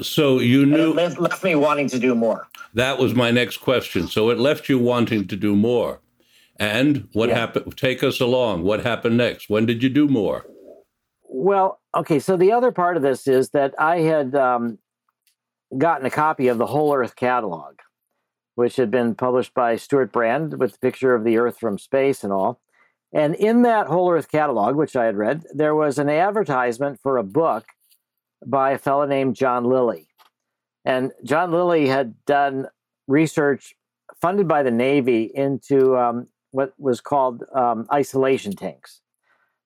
so 0.00 0.38
you 0.38 0.64
knew 0.64 0.96
it 0.98 1.20
left 1.20 1.44
me 1.44 1.54
wanting 1.56 1.88
to 1.88 1.98
do 1.98 2.14
more. 2.14 2.48
That 2.72 2.98
was 2.98 3.14
my 3.14 3.30
next 3.30 3.58
question. 3.58 4.08
So 4.08 4.30
it 4.30 4.38
left 4.38 4.68
you 4.68 4.78
wanting 4.78 5.28
to 5.28 5.36
do 5.36 5.54
more. 5.54 6.00
And 6.56 7.08
what 7.12 7.28
yeah. 7.28 7.34
happened 7.34 7.76
take 7.76 8.02
us 8.02 8.18
along. 8.18 8.62
What 8.62 8.82
happened 8.82 9.18
next? 9.18 9.50
When 9.50 9.66
did 9.66 9.82
you 9.82 9.90
do 9.90 10.08
more 10.08 10.46
well 11.34 11.80
okay 11.94 12.18
so 12.18 12.36
the 12.36 12.52
other 12.52 12.70
part 12.70 12.96
of 12.96 13.02
this 13.02 13.26
is 13.26 13.50
that 13.50 13.74
i 13.78 14.00
had 14.00 14.34
um, 14.34 14.78
gotten 15.76 16.06
a 16.06 16.10
copy 16.10 16.48
of 16.48 16.58
the 16.58 16.66
whole 16.66 16.94
earth 16.94 17.16
catalog 17.16 17.74
which 18.54 18.76
had 18.76 18.90
been 18.90 19.14
published 19.14 19.54
by 19.54 19.76
Stewart 19.76 20.12
Brand 20.12 20.58
with 20.58 20.72
the 20.72 20.78
picture 20.78 21.14
of 21.14 21.24
the 21.24 21.38
Earth 21.38 21.58
from 21.58 21.78
space 21.78 22.22
and 22.22 22.32
all. 22.32 22.60
And 23.12 23.34
in 23.34 23.62
that 23.62 23.86
Whole 23.86 24.10
Earth 24.10 24.30
catalog, 24.30 24.76
which 24.76 24.96
I 24.96 25.04
had 25.04 25.16
read, 25.16 25.44
there 25.54 25.74
was 25.74 25.98
an 25.98 26.08
advertisement 26.08 27.00
for 27.02 27.16
a 27.16 27.24
book 27.24 27.64
by 28.44 28.72
a 28.72 28.78
fellow 28.78 29.06
named 29.06 29.36
John 29.36 29.64
Lilly. 29.64 30.08
And 30.84 31.12
John 31.24 31.52
Lilly 31.52 31.86
had 31.88 32.14
done 32.26 32.66
research 33.06 33.74
funded 34.20 34.48
by 34.48 34.62
the 34.62 34.70
Navy 34.70 35.30
into 35.34 35.96
um, 35.96 36.26
what 36.50 36.72
was 36.78 37.00
called 37.00 37.44
um, 37.54 37.86
isolation 37.92 38.54
tanks. 38.54 39.00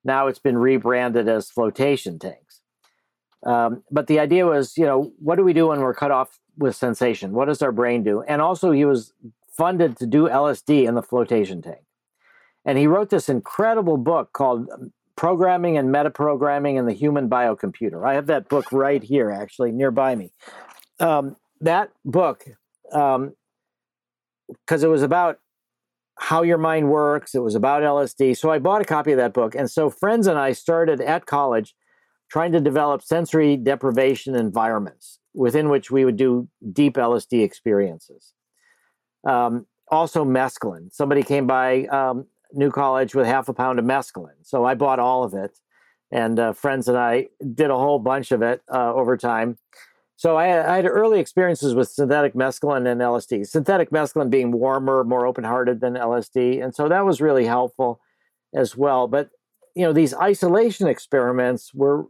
Now 0.07 0.29
it's 0.29 0.39
been 0.39 0.57
rebranded 0.57 1.29
as 1.29 1.51
flotation 1.51 2.19
tanks. 2.21 2.61
Um, 3.45 3.83
but 3.91 4.07
the 4.07 4.21
idea 4.21 4.47
was, 4.47 4.79
you 4.79 4.87
know, 4.87 5.13
what 5.19 5.35
do 5.35 5.43
we 5.43 5.53
do 5.53 5.67
when 5.67 5.81
we're 5.81 5.95
cut 5.95 6.13
off 6.13 6.39
with 6.57 6.77
sensation? 6.77 7.33
What 7.33 7.47
does 7.47 7.61
our 7.61 7.73
brain 7.73 8.05
do? 8.05 8.23
And 8.23 8.41
also, 8.41 8.71
he 8.71 8.85
was 8.85 9.13
funded 9.57 9.97
to 9.99 10.07
do 10.07 10.29
LSD 10.29 10.87
in 10.87 10.95
the 10.95 11.03
flotation 11.03 11.61
tank. 11.61 11.83
And 12.65 12.79
he 12.79 12.87
wrote 12.87 13.11
this 13.11 13.29
incredible 13.29 13.97
book 13.97 14.33
called 14.33 14.69
um, 14.73 14.93
Programming 15.17 15.77
and 15.77 15.89
Metaprogramming 15.89 16.79
in 16.79 16.87
the 16.87 16.93
Human 16.93 17.29
Biocomputer. 17.29 18.07
I 18.07 18.15
have 18.15 18.27
that 18.27 18.49
book 18.49 18.71
right 18.71 19.03
here, 19.03 19.31
actually, 19.31 19.73
nearby 19.73 20.15
me. 20.15 20.33
Um, 21.01 21.37
that 21.61 21.91
book, 22.05 22.45
because 22.85 23.15
um, 23.15 23.35
it 24.69 24.89
was 24.89 25.03
about 25.03 25.41
how 26.19 26.43
your 26.43 26.59
mind 26.59 26.91
works, 26.91 27.35
it 27.35 27.41
was 27.43 27.55
about 27.55 27.83
LSD. 27.83 28.37
So 28.37 28.51
I 28.51 28.59
bought 28.59 28.81
a 28.81 28.87
copy 28.87 29.13
of 29.13 29.19
that 29.19 29.35
book. 29.35 29.55
And 29.55 29.71
so 29.71 29.91
friends 29.91 30.27
and 30.27 30.39
I 30.39 30.53
started 30.53 31.01
at 31.01 31.27
college 31.27 31.75
trying 32.31 32.53
to 32.53 32.61
develop 32.61 33.03
sensory 33.03 33.57
deprivation 33.57 34.35
environments 34.35 35.21
within 35.35 35.69
which 35.69 35.91
we 35.91 36.05
would 36.05 36.17
do 36.17 36.49
deep 36.73 36.95
LSD 36.95 37.45
experiences. 37.45 38.33
Um, 39.27 39.67
also, 39.89 40.25
mescaline. 40.25 40.93
Somebody 40.93 41.23
came 41.23 41.47
by 41.47 41.85
um, 41.87 42.27
New 42.53 42.71
College 42.71 43.15
with 43.15 43.27
half 43.27 43.49
a 43.49 43.53
pound 43.53 43.79
of 43.79 43.85
mescaline. 43.85 44.43
So 44.43 44.65
I 44.65 44.75
bought 44.75 44.99
all 44.99 45.23
of 45.23 45.35
it. 45.35 45.59
And 46.11 46.39
uh, 46.39 46.53
friends 46.53 46.89
and 46.89 46.97
I 46.97 47.29
did 47.55 47.71
a 47.71 47.77
whole 47.77 47.99
bunch 47.99 48.33
of 48.33 48.43
it 48.43 48.63
uh, 48.73 48.95
over 48.95 49.17
time. 49.17 49.59
So 50.17 50.37
I, 50.37 50.73
I, 50.73 50.77
had 50.77 50.87
early 50.87 51.21
experiences 51.21 51.75
with 51.75 51.91
synthetic 51.91 52.33
mescaline 52.35 52.91
and 52.91 53.01
LSD. 53.01 53.47
Synthetic 53.47 53.91
mescaline 53.91 54.31
being 54.31 54.51
warmer, 54.51 55.05
more 55.05 55.27
open-hearted 55.27 55.81
than 55.81 55.93
LSD, 55.95 56.63
and 56.65 56.75
so 56.75 56.89
that 56.89 57.05
was 57.05 57.21
really 57.21 57.45
helpful 57.45 58.01
as 58.55 58.77
well. 58.77 59.09
But 59.09 59.31
you 59.75 59.85
know, 59.85 59.93
these 59.93 60.15
isolation 60.15 60.89
experiments 60.89 61.75
were 61.75 62.07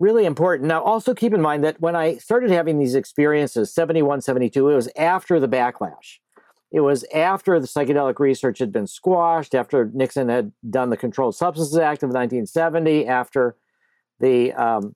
really 0.00 0.24
important. 0.24 0.66
Now, 0.66 0.82
also 0.82 1.14
keep 1.14 1.32
in 1.32 1.40
mind 1.40 1.62
that 1.62 1.80
when 1.80 1.94
I 1.94 2.16
started 2.16 2.50
having 2.50 2.78
these 2.78 2.96
experiences, 2.96 3.72
71, 3.72 4.22
72, 4.22 4.68
it 4.68 4.74
was 4.74 4.88
after 4.96 5.38
the 5.38 5.46
backlash. 5.46 6.18
It 6.72 6.80
was 6.80 7.04
after 7.14 7.60
the 7.60 7.66
psychedelic 7.66 8.18
research 8.18 8.58
had 8.58 8.72
been 8.72 8.86
squashed, 8.86 9.54
after 9.54 9.90
Nixon 9.92 10.28
had 10.28 10.52
done 10.68 10.90
the 10.90 10.96
Controlled 10.96 11.36
Substances 11.36 11.76
Act 11.76 12.02
of 12.02 12.08
1970, 12.08 13.06
after 13.06 13.56
the 14.20 14.52
um, 14.54 14.94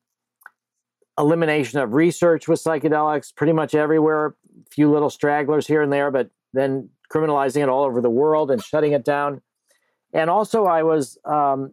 elimination 1.18 1.79
of 1.79 1.94
research 1.94 2.48
with 2.48 2.62
psychedelics 2.62 3.35
pretty 3.35 3.53
much 3.53 3.74
everywhere, 3.74 4.27
a 4.27 4.70
few 4.70 4.90
little 4.90 5.11
stragglers 5.11 5.66
here 5.66 5.83
and 5.83 5.92
there, 5.92 6.11
but 6.11 6.31
then 6.53 6.90
criminalizing 7.12 7.62
it 7.62 7.68
all 7.68 7.85
over 7.85 8.00
the 8.00 8.11
world 8.11 8.50
and 8.50 8.62
shutting 8.62 8.92
it 8.92 9.05
down. 9.05 9.40
And 10.12 10.31
also, 10.31 10.64
I 10.64 10.83
was 10.83 11.18
um, 11.24 11.72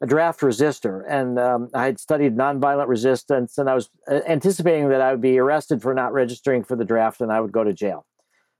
a 0.00 0.06
draft 0.06 0.40
resistor, 0.40 1.02
and 1.08 1.38
um, 1.38 1.68
I 1.74 1.84
had 1.84 2.00
studied 2.00 2.36
nonviolent 2.36 2.88
resistance, 2.88 3.58
and 3.58 3.68
I 3.68 3.74
was 3.74 3.90
uh, 4.10 4.20
anticipating 4.26 4.88
that 4.88 5.00
I 5.00 5.12
would 5.12 5.20
be 5.20 5.38
arrested 5.38 5.82
for 5.82 5.94
not 5.94 6.12
registering 6.12 6.64
for 6.64 6.74
the 6.74 6.84
draft, 6.84 7.20
and 7.20 7.30
I 7.30 7.40
would 7.40 7.52
go 7.52 7.64
to 7.64 7.72
jail. 7.72 8.06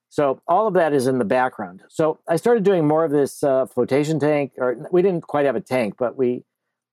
So 0.09 0.43
all 0.47 0.67
of 0.67 0.75
that 0.75 0.93
is 0.93 1.07
in 1.07 1.19
the 1.19 1.25
background. 1.25 1.81
So 1.89 2.21
I 2.29 2.37
started 2.37 2.65
doing 2.65 2.87
more 2.87 3.03
of 3.03 3.11
this 3.11 3.43
uh, 3.43 3.65
flotation 3.65 4.21
tank, 4.21 4.53
or 4.59 4.87
we 4.93 5.01
didn't 5.01 5.23
quite 5.23 5.47
have 5.47 5.57
a 5.57 5.61
tank, 5.61 5.95
but 5.99 6.19
we, 6.19 6.45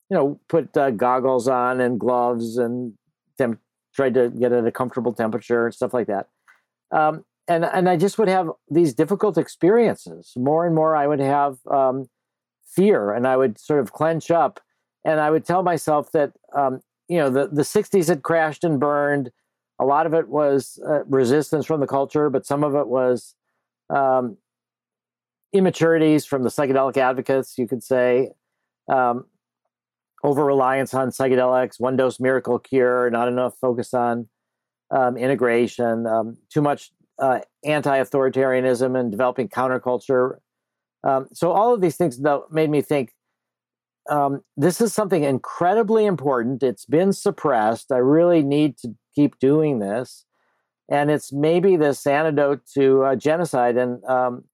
you 0.09 0.17
know, 0.17 0.39
put 0.47 0.75
uh, 0.77 0.91
goggles 0.91 1.49
on 1.49 1.81
and 1.81 1.99
gloves 1.99 2.57
and 2.57 2.93
tried 3.93 4.13
to 4.15 4.29
get 4.29 4.51
at 4.51 4.65
a 4.65 4.71
comfortable 4.71 5.13
temperature 5.13 5.65
and 5.65 5.75
stuff 5.75 5.93
like 5.93 6.07
that. 6.07 6.27
Um, 6.91 7.25
and 7.47 7.65
and 7.65 7.89
I 7.89 7.97
just 7.97 8.17
would 8.17 8.27
have 8.27 8.49
these 8.69 8.93
difficult 8.93 9.37
experiences. 9.37 10.33
More 10.35 10.65
and 10.65 10.75
more, 10.75 10.95
I 10.95 11.07
would 11.07 11.19
have. 11.19 11.57
Um, 11.69 12.07
fear 12.69 13.13
and 13.13 13.27
I 13.27 13.35
would 13.35 13.59
sort 13.59 13.79
of 13.79 13.91
clench 13.91 14.31
up 14.31 14.59
and 15.03 15.19
I 15.19 15.31
would 15.31 15.45
tell 15.45 15.63
myself 15.63 16.11
that, 16.11 16.33
um, 16.55 16.81
you 17.07 17.17
know, 17.17 17.29
the, 17.29 17.47
the 17.47 17.63
60s 17.63 18.07
had 18.07 18.23
crashed 18.23 18.63
and 18.63 18.79
burned. 18.79 19.31
A 19.79 19.85
lot 19.85 20.05
of 20.05 20.13
it 20.13 20.27
was 20.27 20.79
uh, 20.87 21.03
resistance 21.05 21.65
from 21.65 21.79
the 21.79 21.87
culture, 21.87 22.29
but 22.29 22.45
some 22.45 22.63
of 22.63 22.75
it 22.75 22.87
was 22.87 23.33
um, 23.89 24.37
immaturities 25.53 26.25
from 26.25 26.43
the 26.43 26.49
psychedelic 26.49 26.97
advocates, 26.97 27.57
you 27.57 27.67
could 27.67 27.83
say, 27.83 28.31
um, 28.91 29.25
over 30.23 30.43
reliance 30.43 30.93
on 30.93 31.09
psychedelics, 31.09 31.79
one 31.79 31.95
dose 31.95 32.19
miracle 32.19 32.59
cure, 32.59 33.09
not 33.09 33.27
enough 33.27 33.53
focus 33.59 33.93
on 33.93 34.27
um, 34.91 35.17
integration, 35.17 36.05
um, 36.07 36.37
too 36.51 36.61
much 36.61 36.91
uh, 37.19 37.39
anti 37.63 37.97
authoritarianism 37.97 38.99
and 38.99 39.11
developing 39.11 39.47
counterculture. 39.47 40.37
Um, 41.03 41.27
so, 41.33 41.51
all 41.51 41.73
of 41.73 41.81
these 41.81 41.95
things 41.95 42.19
though, 42.19 42.45
made 42.51 42.69
me 42.69 42.81
think 42.81 43.13
um, 44.09 44.41
this 44.57 44.81
is 44.81 44.93
something 44.93 45.23
incredibly 45.23 46.05
important. 46.05 46.63
It's 46.63 46.85
been 46.85 47.13
suppressed. 47.13 47.91
I 47.91 47.97
really 47.97 48.43
need 48.43 48.77
to 48.79 48.95
keep 49.15 49.39
doing 49.39 49.79
this. 49.79 50.25
And 50.89 51.11
it's 51.11 51.31
maybe 51.31 51.75
this 51.75 52.05
antidote 52.07 52.61
to 52.73 53.03
uh, 53.03 53.15
genocide. 53.15 53.77
And, 53.77 54.03
um, 54.05 54.45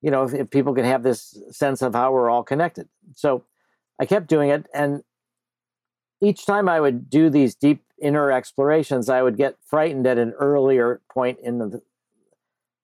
you 0.00 0.10
know, 0.10 0.24
if, 0.24 0.32
if 0.32 0.50
people 0.50 0.74
can 0.74 0.86
have 0.86 1.02
this 1.02 1.38
sense 1.50 1.82
of 1.82 1.94
how 1.94 2.12
we're 2.12 2.30
all 2.30 2.42
connected. 2.42 2.88
So, 3.14 3.44
I 3.98 4.06
kept 4.06 4.28
doing 4.28 4.50
it. 4.50 4.66
And 4.74 5.02
each 6.20 6.46
time 6.46 6.68
I 6.68 6.80
would 6.80 7.08
do 7.10 7.30
these 7.30 7.54
deep 7.54 7.82
inner 8.00 8.30
explorations, 8.30 9.08
I 9.08 9.22
would 9.22 9.36
get 9.36 9.56
frightened 9.64 10.06
at 10.06 10.18
an 10.18 10.32
earlier 10.32 11.00
point 11.10 11.38
in 11.42 11.58
the, 11.58 11.82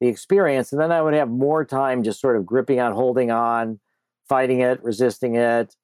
the 0.00 0.08
experience. 0.08 0.72
And 0.72 0.80
then 0.80 0.92
I 0.92 1.02
would 1.02 1.14
have 1.14 1.28
more 1.28 1.64
time 1.64 2.02
just 2.02 2.20
sort 2.20 2.36
of 2.36 2.46
gripping 2.46 2.80
on, 2.80 2.92
holding 2.92 3.30
on, 3.30 3.80
fighting 4.28 4.60
it, 4.60 4.82
resisting 4.82 5.34
it. 5.34 5.76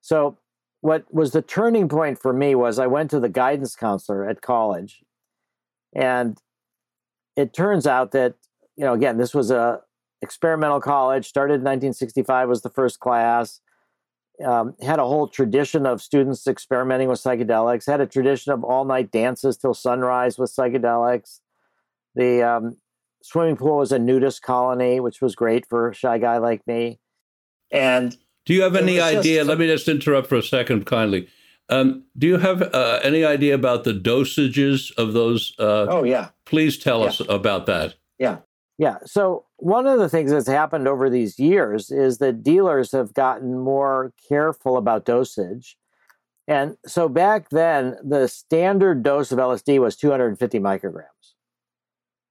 So, 0.00 0.38
what 0.82 1.12
was 1.12 1.32
the 1.32 1.42
turning 1.42 1.88
point 1.88 2.20
for 2.20 2.32
me 2.32 2.54
was 2.54 2.78
I 2.78 2.86
went 2.86 3.10
to 3.10 3.18
the 3.18 3.30
guidance 3.30 3.74
counselor 3.74 4.28
at 4.28 4.42
college. 4.42 5.02
And 5.94 6.38
it 7.34 7.52
turns 7.52 7.86
out 7.86 8.12
that, 8.12 8.34
you 8.76 8.84
know, 8.84 8.92
again, 8.92 9.16
this 9.16 9.34
was 9.34 9.50
a 9.50 9.80
experimental 10.22 10.80
college, 10.80 11.26
started 11.26 11.54
in 11.54 11.60
1965 11.60 12.48
was 12.48 12.62
the 12.62 12.70
first 12.70 13.00
class 13.00 13.60
um, 14.44 14.74
had 14.82 14.98
a 14.98 15.04
whole 15.04 15.28
tradition 15.28 15.86
of 15.86 16.02
students 16.02 16.46
experimenting 16.46 17.08
with 17.08 17.20
psychedelics, 17.20 17.86
had 17.86 18.00
a 18.00 18.06
tradition 18.06 18.52
of 18.52 18.64
all 18.64 18.84
night 18.84 19.10
dances 19.10 19.56
till 19.56 19.74
sunrise 19.74 20.38
with 20.38 20.54
psychedelics. 20.54 21.40
The 22.14 22.42
um, 22.42 22.76
swimming 23.22 23.56
pool 23.56 23.78
was 23.78 23.92
a 23.92 23.98
nudist 23.98 24.42
colony, 24.42 25.00
which 25.00 25.20
was 25.20 25.34
great 25.34 25.66
for 25.66 25.90
a 25.90 25.94
shy 25.94 26.18
guy 26.18 26.38
like 26.38 26.66
me. 26.66 26.98
And 27.70 28.16
do 28.44 28.54
you 28.54 28.62
have 28.62 28.76
any 28.76 29.00
idea? 29.00 29.40
Just, 29.40 29.48
let 29.48 29.58
me 29.58 29.66
just 29.66 29.88
interrupt 29.88 30.28
for 30.28 30.36
a 30.36 30.42
second, 30.42 30.86
kindly. 30.86 31.28
Um, 31.68 32.04
do 32.16 32.28
you 32.28 32.38
have 32.38 32.62
uh, 32.62 33.00
any 33.02 33.24
idea 33.24 33.54
about 33.54 33.84
the 33.84 33.92
dosages 33.92 34.96
of 34.96 35.12
those? 35.14 35.52
Uh, 35.58 35.86
oh 35.88 36.04
yeah. 36.04 36.28
Please 36.44 36.78
tell 36.78 37.00
yeah. 37.00 37.06
us 37.06 37.20
about 37.28 37.66
that. 37.66 37.94
Yeah. 38.18 38.38
Yeah. 38.78 38.98
So 39.06 39.46
one 39.56 39.86
of 39.86 39.98
the 39.98 40.08
things 40.08 40.30
that's 40.30 40.48
happened 40.48 40.86
over 40.86 41.08
these 41.08 41.38
years 41.38 41.90
is 41.90 42.18
that 42.18 42.42
dealers 42.42 42.92
have 42.92 43.14
gotten 43.14 43.58
more 43.58 44.12
careful 44.28 44.76
about 44.76 45.06
dosage. 45.06 45.76
And 46.46 46.76
so 46.86 47.08
back 47.08 47.48
then, 47.48 47.96
the 48.04 48.28
standard 48.28 49.02
dose 49.02 49.32
of 49.32 49.38
LSD 49.38 49.80
was 49.80 49.96
250 49.96 50.60
micrograms. 50.60 51.04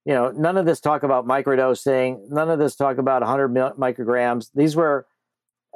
You 0.06 0.14
know, 0.14 0.32
none 0.32 0.56
of 0.56 0.68
this 0.68 0.80
talk 0.80 1.02
about 1.02 1.26
microdosing, 1.26 2.30
none 2.30 2.52
of 2.52 2.60
this 2.60 2.76
talk 2.76 3.00
about 3.00 3.24
100 3.24 3.50
micrograms. 3.78 4.50
These 4.54 4.76
were 4.76 5.08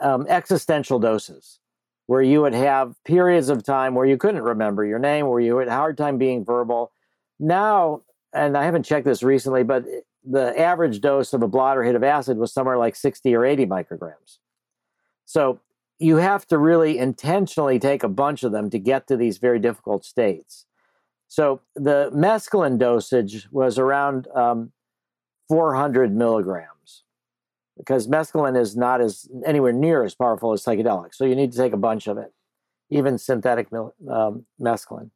um, 0.02 0.28
existential 0.30 1.00
doses 1.00 1.60
where 2.06 2.22
you 2.22 2.42
would 2.42 2.54
have 2.54 2.96
periods 3.06 3.50
of 3.50 3.64
time 3.64 3.96
where 3.96 4.06
you 4.06 4.18
couldn't 4.18 4.42
remember 4.42 4.86
your 4.86 5.00
name, 5.00 5.28
where 5.28 5.40
you 5.40 5.58
had 5.58 5.68
a 5.68 5.72
hard 5.72 5.98
time 5.98 6.18
being 6.18 6.46
verbal. 6.46 6.92
Now, 7.40 8.02
and 8.34 8.56
I 8.56 8.66
haven't 8.66 8.84
checked 8.84 9.06
this 9.06 9.24
recently, 9.24 9.64
but 9.64 9.86
the 10.30 10.58
average 10.60 11.02
dose 11.02 11.34
of 11.34 11.42
a 11.42 11.48
blotter 11.48 11.84
hit 11.84 11.96
of 11.96 12.04
acid 12.04 12.38
was 12.38 12.54
somewhere 12.54 12.78
like 12.78 12.96
60 12.96 13.34
or 13.34 13.46
80 13.46 13.66
micrograms. 13.66 14.38
So 15.26 15.60
you 15.98 16.18
have 16.18 16.46
to 16.48 16.58
really 16.58 17.00
intentionally 17.00 17.80
take 17.80 18.04
a 18.04 18.08
bunch 18.08 18.44
of 18.44 18.52
them 18.52 18.70
to 18.70 18.80
get 18.80 19.08
to 19.08 19.18
these 19.18 19.40
very 19.40 19.60
difficult 19.60 20.06
states. 20.06 20.66
So 21.28 21.62
the 21.76 22.12
mescaline 22.14 22.78
dosage 22.78 23.48
was 23.52 23.80
around 23.80 24.28
um, 24.36 24.72
400 25.48 26.16
milligrams 26.16 27.04
because 27.78 28.08
mescaline 28.08 28.60
is 28.60 28.76
not 28.78 29.02
as 29.02 29.28
anywhere 29.46 29.74
near 29.74 30.04
as 30.04 30.14
powerful 30.14 30.54
as 30.54 30.64
psychedelics. 30.64 31.16
So 31.16 31.26
you 31.26 31.36
need 31.36 31.52
to 31.54 31.58
take 31.58 31.74
a 31.74 31.78
bunch 31.78 32.08
of 32.08 32.18
it, 32.18 32.34
even 32.92 33.18
synthetic 33.18 33.68
um, 33.74 34.46
mescaline 34.62 35.10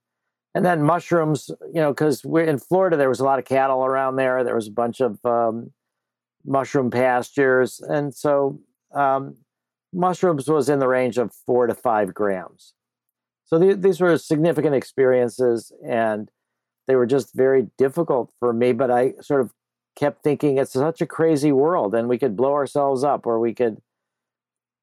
and 0.56 0.66
then 0.66 0.84
mushrooms 0.84 1.50
you 1.68 1.82
know 1.82 1.92
because 1.92 2.24
we're 2.24 2.44
in 2.44 2.60
florida 2.60 2.98
there 2.98 3.10
was 3.10 3.20
a 3.20 3.26
lot 3.26 3.40
of 3.40 3.46
cattle 3.46 3.86
around 3.86 4.16
there. 4.16 4.44
There 4.44 4.56
was 4.56 4.68
a 4.68 4.72
bunch 4.72 5.00
of 5.00 5.24
um, 5.26 5.72
mushroom 6.46 6.92
pastures. 6.92 7.80
And 7.80 8.14
so 8.14 8.60
um, 8.94 9.36
mushrooms 9.94 10.48
was 10.48 10.70
in 10.70 10.80
the 10.80 10.88
range 10.88 11.18
of 11.18 11.34
four 11.46 11.68
to 11.68 11.74
five 11.74 12.14
grams. 12.14 12.74
So 13.46 13.60
th- 13.60 13.78
these 13.78 14.02
were 14.02 14.18
significant 14.18 14.76
experiences 14.76 15.72
and 15.86 16.30
they 16.88 16.96
were 16.96 17.06
just 17.06 17.34
very 17.34 17.68
difficult 17.78 18.34
for 18.40 18.52
me 18.52 18.74
but 18.74 18.92
i 18.92 19.14
sort 19.22 19.40
of 19.40 19.52
kept 19.96 20.22
thinking 20.22 20.58
it's 20.58 20.74
such 20.74 21.00
a 21.00 21.06
crazy 21.06 21.52
world 21.52 21.96
and 21.96 22.10
we 22.10 22.18
could 22.18 22.36
blow 22.36 22.54
ourselves 22.54 23.04
up 23.06 23.26
or 23.26 23.40
we 23.40 23.54
could 23.54 23.78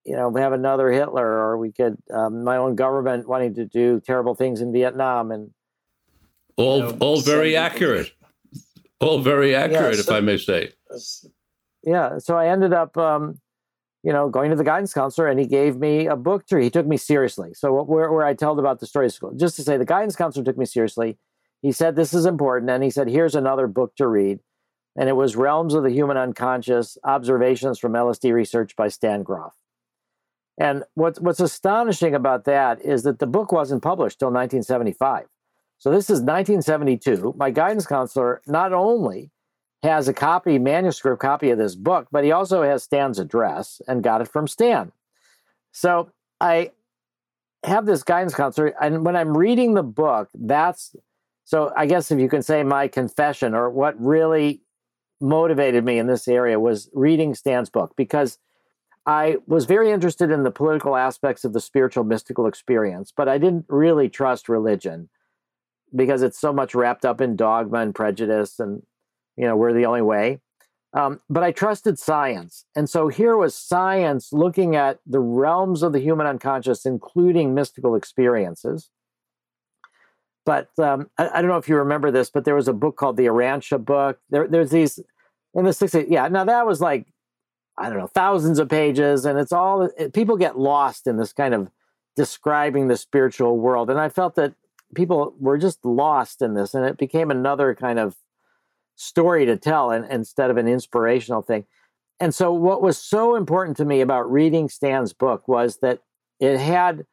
you 0.05 0.17
know 0.17 0.35
have 0.35 0.53
another 0.53 0.91
hitler 0.91 1.27
or 1.27 1.59
we 1.59 1.73
could 1.73 1.99
um, 2.15 2.43
my 2.43 2.57
own 2.57 2.75
government 2.75 3.29
wanting 3.29 3.55
to 3.55 3.67
do 3.67 4.01
terrible 4.01 4.35
things 4.35 4.61
in 4.61 4.73
vietnam. 4.73 5.31
And 5.31 5.51
all, 6.57 6.81
know, 6.81 6.97
all 7.01 7.21
very 7.21 7.57
accurate. 7.57 8.13
All 9.01 9.21
very 9.21 9.55
accurate, 9.55 9.97
yeah, 9.97 10.03
so, 10.03 10.13
if 10.13 10.17
I 10.17 10.21
may 10.21 10.37
say. 10.37 10.73
Yeah. 11.83 12.19
So 12.19 12.37
I 12.37 12.49
ended 12.49 12.73
up, 12.73 12.97
um, 12.99 13.41
you 14.03 14.13
know, 14.13 14.29
going 14.29 14.51
to 14.51 14.57
the 14.57 14.65
guidance 14.65 14.93
counselor, 14.93 15.29
and 15.29 15.41
he 15.41 15.47
gave 15.47 15.77
me 15.77 16.07
a 16.07 16.17
book 16.17 16.47
to 16.47 16.57
read. 16.57 16.65
He 16.65 16.71
took 16.71 16.87
me 16.87 16.97
seriously. 16.97 17.55
So 17.55 17.83
where, 17.83 18.13
where 18.13 18.25
I 18.25 18.35
told 18.35 18.59
about 18.59 18.81
the 18.81 18.87
story 18.87 19.11
school, 19.11 19.33
just 19.35 19.57
to 19.57 19.63
say, 19.63 19.77
the 19.77 19.85
guidance 19.85 20.17
counselor 20.17 20.45
took 20.45 20.59
me 20.59 20.67
seriously. 20.67 21.19
He 21.63 21.73
said 21.73 21.97
this 21.97 22.15
is 22.15 22.27
important, 22.27 22.71
and 22.71 22.83
he 22.83 22.91
said 22.91 23.09
here's 23.09 23.35
another 23.35 23.67
book 23.67 23.95
to 23.97 24.07
read, 24.07 24.41
and 24.97 25.09
it 25.09 25.17
was 25.17 25.37
Realms 25.37 25.75
of 25.75 25.83
the 25.83 25.91
Human 25.91 26.17
Unconscious: 26.17 26.97
Observations 27.05 27.79
from 27.79 27.93
LSD 27.93 28.33
Research 28.33 28.77
by 28.77 28.89
Stan 28.89 29.23
Grof. 29.23 29.55
And 30.59 30.85
what's 30.95 31.19
what's 31.21 31.41
astonishing 31.41 32.15
about 32.15 32.45
that 32.45 32.85
is 32.85 33.03
that 33.05 33.19
the 33.19 33.27
book 33.27 33.51
wasn't 33.51 33.83
published 33.83 34.19
till 34.19 34.29
1975. 34.29 35.27
So 35.81 35.91
this 35.91 36.11
is 36.11 36.21
1972. 36.21 37.35
My 37.39 37.51
guidance 37.51 37.87
counselor 37.87 38.43
not 38.47 38.75
only 38.75 39.31
has 39.83 40.09
a 40.09 40.13
copy, 40.13 40.59
manuscript 40.59 41.23
copy 41.23 41.49
of 41.49 41.59
this 41.59 41.75
book, 41.75 42.07
but 42.13 42.23
he 42.23 42.33
also 42.33 42.63
has 42.63 42.83
Stan's 42.83 43.19
address 43.19 43.81
and 43.89 44.03
got 44.03 44.21
it 44.21 44.29
from 44.29 44.47
Stan. 44.47 44.93
So 45.73 46.11
I 46.39 46.73
have 47.65 47.87
this 47.87 48.03
guidance 48.03 48.35
counselor, 48.35 48.75
and 48.81 49.07
when 49.07 49.17
I'm 49.17 49.35
reading 49.37 49.73
the 49.73 49.83
book, 49.83 50.29
that's 50.35 50.95
so 51.45 51.73
I 51.75 51.87
guess 51.87 52.11
if 52.11 52.21
you 52.21 52.29
can 52.29 52.43
say 52.43 52.63
my 52.63 52.87
confession 52.87 53.55
or 53.55 53.71
what 53.71 53.99
really 53.99 54.61
motivated 55.19 55.83
me 55.83 55.99
in 55.99 56.07
this 56.07 56.29
area 56.29 56.61
was 56.61 56.91
reading 56.93 57.35
Stan's 57.35 57.71
book 57.71 57.95
because 57.97 58.39
I 59.07 59.39
was 59.47 59.65
very 59.65 59.91
interested 59.91 60.31
in 60.31 60.43
the 60.43 60.51
political 60.51 60.95
aspects 60.95 61.43
of 61.43 61.55
the 61.55 61.61
spiritual 61.61 62.05
mystical 62.05 62.47
experience, 62.47 63.13
but 63.17 63.29
I 63.29 63.39
didn't 63.39 63.65
really 63.69 64.11
trust 64.11 64.51
religion 64.51 65.09
because 65.95 66.23
it's 66.23 66.39
so 66.39 66.53
much 66.53 66.75
wrapped 66.75 67.05
up 67.05 67.21
in 67.21 67.37
dogma 67.37 67.79
and 67.79 67.95
prejudice 67.95 68.59
and 68.59 68.83
you 69.37 69.47
know 69.47 69.57
we're 69.57 69.73
the 69.73 69.87
only 69.87 70.03
way. 70.03 70.41
Um, 70.93 71.21
but 71.31 71.45
i 71.45 71.53
trusted 71.53 72.01
science. 72.01 72.65
And 72.75 72.91
so 72.91 73.07
here 73.09 73.37
was 73.37 73.55
science 73.55 74.33
looking 74.33 74.75
at 74.75 74.99
the 75.07 75.21
realms 75.21 75.85
of 75.85 75.93
the 75.93 76.01
human 76.01 76.27
unconscious 76.27 76.85
including 76.85 77.55
mystical 77.55 77.95
experiences. 77.95 78.91
But 80.45 80.71
um, 80.79 81.11
I, 81.17 81.29
I, 81.29 81.43
don't 81.43 81.51
know 81.51 81.59
if 81.59 81.69
you 81.69 81.77
remember 81.77 82.11
this 82.11 82.31
but 82.31 82.45
there 82.45 82.57
was 82.57 82.67
a 82.67 82.73
book 82.73 82.97
called 82.97 83.17
the 83.17 83.27
Urantia 83.27 83.85
book. 83.85 84.19
There, 84.31 84.49
there's 84.49 84.71
these 84.71 84.99
in 85.55 85.65
the 85.65 85.71
60s 85.71 86.07
yeah 86.09 86.29
now 86.29 86.45
that 86.45 86.67
was 86.67 86.81
like 86.81 87.07
i 87.77 87.89
don't 87.89 87.99
know 87.99 88.07
thousands 88.07 88.59
of 88.59 88.69
pages 88.69 89.25
and 89.25 89.39
it's 89.39 89.53
all 89.53 89.83
it, 89.99 90.13
people 90.13 90.37
get 90.37 90.59
lost 90.59 91.07
in 91.07 91.17
this 91.17 91.33
kind 91.33 91.55
of 91.55 91.71
describing 92.17 92.89
the 92.89 92.97
spiritual 92.97 93.57
world. 93.59 93.91
And 93.91 94.01
i 94.01 94.09
felt 94.09 94.35
that 94.35 94.55
people 94.95 95.35
were 95.39 95.59
just 95.59 95.85
lost 95.85 96.43
in 96.43 96.55
this 96.55 96.75
and 96.75 96.85
it 96.85 96.99
became 96.99 97.31
another 97.31 97.75
kind 97.75 97.99
of 97.99 98.17
story 98.97 99.47
to 99.47 99.57
tell 99.57 99.91
and, 99.91 100.05
instead 100.11 100.51
of 100.51 100.57
an 100.57 100.69
inspirational 100.69 101.43
thing. 101.43 101.65
And 102.19 102.35
so 102.35 102.53
what 102.53 102.83
was 102.83 102.99
so 102.99 103.35
important 103.35 103.77
to 103.79 103.85
me 103.85 104.01
about 104.03 104.31
reading 104.31 104.69
stan's 104.69 105.13
book 105.13 105.49
was 105.49 105.79
that 105.81 106.01
it 106.39 106.59
had 106.59 107.07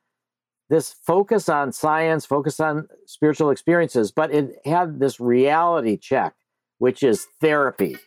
this 0.69 0.93
focus 1.05 1.47
on 1.47 1.71
science 1.71 2.25
focus 2.25 2.59
on 2.59 2.87
spiritual 3.05 3.49
experiences 3.49 4.11
but 4.11 4.33
it 4.33 4.55
had 4.65 4.99
this 4.99 5.19
reality 5.19 5.97
check 5.97 6.33
which 6.79 7.03
is 7.03 7.27
therapy. 7.39 7.97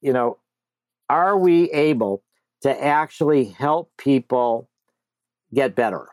You 0.00 0.12
know 0.12 0.38
are 1.08 1.38
we 1.38 1.70
able 1.70 2.22
to 2.62 2.84
actually 2.84 3.44
help 3.44 3.90
people 3.96 4.68
get 5.54 5.74
better 5.74 6.08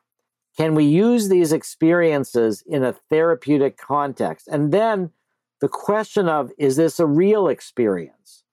can 0.58 0.74
we 0.74 0.86
use 0.86 1.30
these 1.30 1.54
experiences 1.54 2.64
in 2.66 2.84
a 2.84 2.94
therapeutic 3.12 3.78
context? 3.78 4.48
And 4.48 4.72
then 4.72 5.12
the 5.62 5.68
question 5.68 6.28
of 6.28 6.52
is 6.58 6.76
this 6.76 7.00
a 7.00 7.06
real 7.06 7.48
experience? 7.48 8.44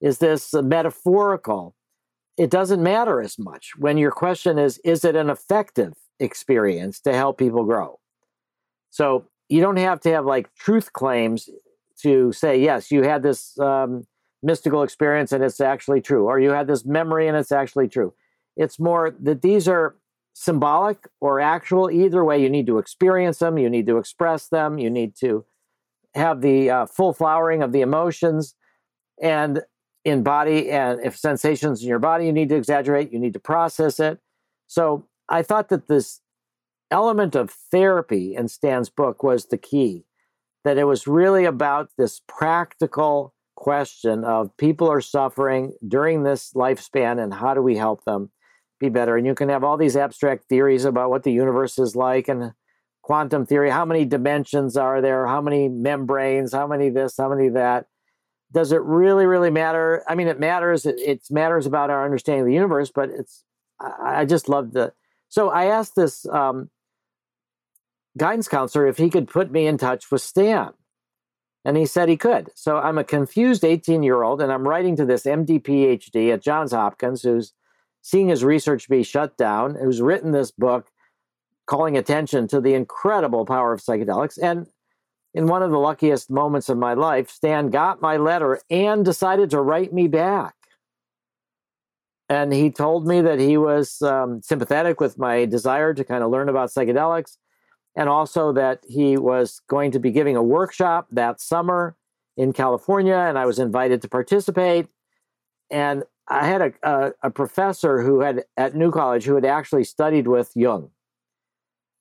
Is 0.00 0.18
this 0.18 0.54
metaphorical? 0.54 1.76
It 2.38 2.50
doesn't 2.50 2.82
matter 2.82 3.20
as 3.20 3.38
much 3.38 3.72
when 3.76 3.98
your 3.98 4.10
question 4.10 4.58
is 4.58 4.78
Is 4.78 5.04
it 5.04 5.14
an 5.14 5.28
effective 5.28 5.92
experience 6.18 7.00
to 7.00 7.12
help 7.12 7.38
people 7.38 7.64
grow? 7.64 8.00
So 8.90 9.26
you 9.48 9.60
don't 9.60 9.76
have 9.76 10.00
to 10.00 10.10
have 10.10 10.24
like 10.24 10.54
truth 10.54 10.92
claims 10.94 11.50
to 11.98 12.32
say, 12.32 12.58
Yes, 12.60 12.90
you 12.90 13.02
had 13.02 13.22
this 13.22 13.58
um, 13.58 14.06
mystical 14.42 14.82
experience 14.82 15.32
and 15.32 15.44
it's 15.44 15.60
actually 15.60 16.00
true, 16.00 16.26
or 16.26 16.40
you 16.40 16.50
had 16.50 16.66
this 16.66 16.86
memory 16.86 17.28
and 17.28 17.36
it's 17.36 17.52
actually 17.52 17.88
true. 17.88 18.14
It's 18.56 18.78
more 18.78 19.14
that 19.20 19.42
these 19.42 19.68
are 19.68 19.96
symbolic 20.34 21.08
or 21.20 21.40
actual. 21.40 21.90
Either 21.90 22.24
way, 22.24 22.40
you 22.40 22.50
need 22.50 22.66
to 22.66 22.78
experience 22.78 23.38
them, 23.38 23.58
you 23.58 23.70
need 23.70 23.86
to 23.86 23.98
express 23.98 24.48
them, 24.48 24.78
you 24.78 24.90
need 24.90 25.14
to 25.16 25.44
have 26.14 26.40
the 26.40 26.70
uh, 26.70 26.86
full 26.86 27.12
flowering 27.12 27.62
of 27.62 27.72
the 27.72 27.80
emotions 27.80 28.54
and 29.20 29.62
in 30.04 30.22
body 30.22 30.70
and 30.70 31.00
if 31.04 31.16
sensations 31.16 31.82
in 31.82 31.88
your 31.88 31.98
body 31.98 32.26
you 32.26 32.32
need 32.32 32.48
to 32.48 32.56
exaggerate 32.56 33.12
you 33.12 33.18
need 33.18 33.32
to 33.32 33.38
process 33.38 34.00
it 34.00 34.18
so 34.66 35.06
i 35.28 35.42
thought 35.42 35.68
that 35.68 35.86
this 35.86 36.20
element 36.90 37.34
of 37.36 37.50
therapy 37.50 38.34
in 38.34 38.48
stan's 38.48 38.90
book 38.90 39.22
was 39.22 39.46
the 39.46 39.56
key 39.56 40.04
that 40.64 40.76
it 40.76 40.84
was 40.84 41.06
really 41.06 41.44
about 41.44 41.90
this 41.96 42.20
practical 42.26 43.34
question 43.54 44.24
of 44.24 44.56
people 44.56 44.90
are 44.90 45.00
suffering 45.00 45.72
during 45.86 46.24
this 46.24 46.52
lifespan 46.54 47.22
and 47.22 47.32
how 47.34 47.54
do 47.54 47.62
we 47.62 47.76
help 47.76 48.04
them 48.04 48.30
be 48.82 48.90
better. 48.90 49.16
And 49.16 49.26
you 49.26 49.34
can 49.34 49.48
have 49.48 49.64
all 49.64 49.78
these 49.78 49.96
abstract 49.96 50.44
theories 50.44 50.84
about 50.84 51.08
what 51.08 51.22
the 51.22 51.32
universe 51.32 51.78
is 51.78 51.96
like 51.96 52.28
and 52.28 52.52
quantum 53.02 53.46
theory. 53.46 53.70
How 53.70 53.84
many 53.84 54.04
dimensions 54.04 54.76
are 54.76 55.00
there? 55.00 55.26
How 55.26 55.40
many 55.40 55.68
membranes? 55.68 56.52
How 56.52 56.66
many 56.66 56.90
this? 56.90 57.16
How 57.16 57.28
many 57.28 57.48
that? 57.50 57.86
Does 58.52 58.72
it 58.72 58.82
really 58.82 59.24
really 59.24 59.50
matter? 59.50 60.04
I 60.06 60.14
mean 60.14 60.28
it 60.28 60.38
matters. 60.38 60.84
It, 60.84 60.98
it 60.98 61.22
matters 61.30 61.64
about 61.64 61.90
our 61.90 62.04
understanding 62.04 62.42
of 62.42 62.46
the 62.46 62.54
universe 62.54 62.90
but 62.94 63.08
it's 63.10 63.44
i, 63.80 64.20
I 64.20 64.24
just 64.24 64.48
love 64.48 64.72
the 64.72 64.92
so 65.28 65.48
i 65.48 65.66
asked 65.66 65.96
this 65.96 66.26
um, 66.26 66.70
guidance 68.18 68.48
counselor 68.48 68.86
if 68.86 68.98
he 68.98 69.08
could 69.08 69.28
put 69.28 69.50
me 69.50 69.66
in 69.66 69.78
touch 69.78 70.10
with 70.10 70.20
stan. 70.20 70.72
And 71.64 71.76
he 71.76 71.86
said 71.86 72.08
he 72.08 72.16
could. 72.16 72.50
So 72.54 72.76
i'm 72.76 72.98
a 72.98 73.04
confused 73.04 73.64
18 73.64 74.02
year 74.02 74.22
old 74.22 74.42
and 74.42 74.52
i'm 74.52 74.68
writing 74.68 74.96
to 74.96 75.06
this 75.06 75.24
md 75.24 75.62
phd 75.62 76.32
at 76.32 76.42
johns 76.42 76.72
hopkins 76.72 77.22
who's 77.22 77.52
seeing 78.02 78.28
his 78.28 78.44
research 78.44 78.88
be 78.88 79.02
shut 79.02 79.36
down 79.36 79.76
who's 79.76 80.02
written 80.02 80.32
this 80.32 80.50
book 80.50 80.88
calling 81.66 81.96
attention 81.96 82.48
to 82.48 82.60
the 82.60 82.74
incredible 82.74 83.46
power 83.46 83.72
of 83.72 83.80
psychedelics. 83.80 84.38
And 84.42 84.66
in 85.32 85.46
one 85.46 85.62
of 85.62 85.70
the 85.70 85.78
luckiest 85.78 86.30
moments 86.30 86.68
of 86.68 86.76
my 86.76 86.94
life, 86.94 87.30
Stan 87.30 87.70
got 87.70 88.02
my 88.02 88.16
letter 88.16 88.60
and 88.68 89.04
decided 89.04 89.50
to 89.50 89.60
write 89.62 89.92
me 89.92 90.08
back. 90.08 90.54
And 92.28 92.52
he 92.52 92.70
told 92.70 93.06
me 93.06 93.20
that 93.20 93.38
he 93.38 93.56
was 93.56 94.02
um, 94.02 94.42
sympathetic 94.42 95.00
with 95.00 95.18
my 95.18 95.44
desire 95.44 95.94
to 95.94 96.04
kind 96.04 96.24
of 96.24 96.30
learn 96.30 96.48
about 96.48 96.70
psychedelics, 96.70 97.36
and 97.94 98.08
also 98.08 98.52
that 98.52 98.80
he 98.88 99.16
was 99.18 99.60
going 99.68 99.90
to 99.92 99.98
be 99.98 100.10
giving 100.10 100.34
a 100.36 100.42
workshop 100.42 101.08
that 101.12 101.40
summer 101.40 101.94
in 102.36 102.52
California, 102.52 103.16
and 103.16 103.38
I 103.38 103.44
was 103.44 103.58
invited 103.58 104.00
to 104.02 104.08
participate. 104.08 104.88
And 105.70 106.04
I 106.28 106.46
had 106.46 106.62
a, 106.62 106.72
a, 106.82 107.12
a 107.24 107.30
professor 107.30 108.02
who 108.02 108.20
had 108.20 108.44
at 108.56 108.74
New 108.74 108.90
College 108.90 109.24
who 109.24 109.34
had 109.34 109.44
actually 109.44 109.84
studied 109.84 110.28
with 110.28 110.50
Jung. 110.54 110.90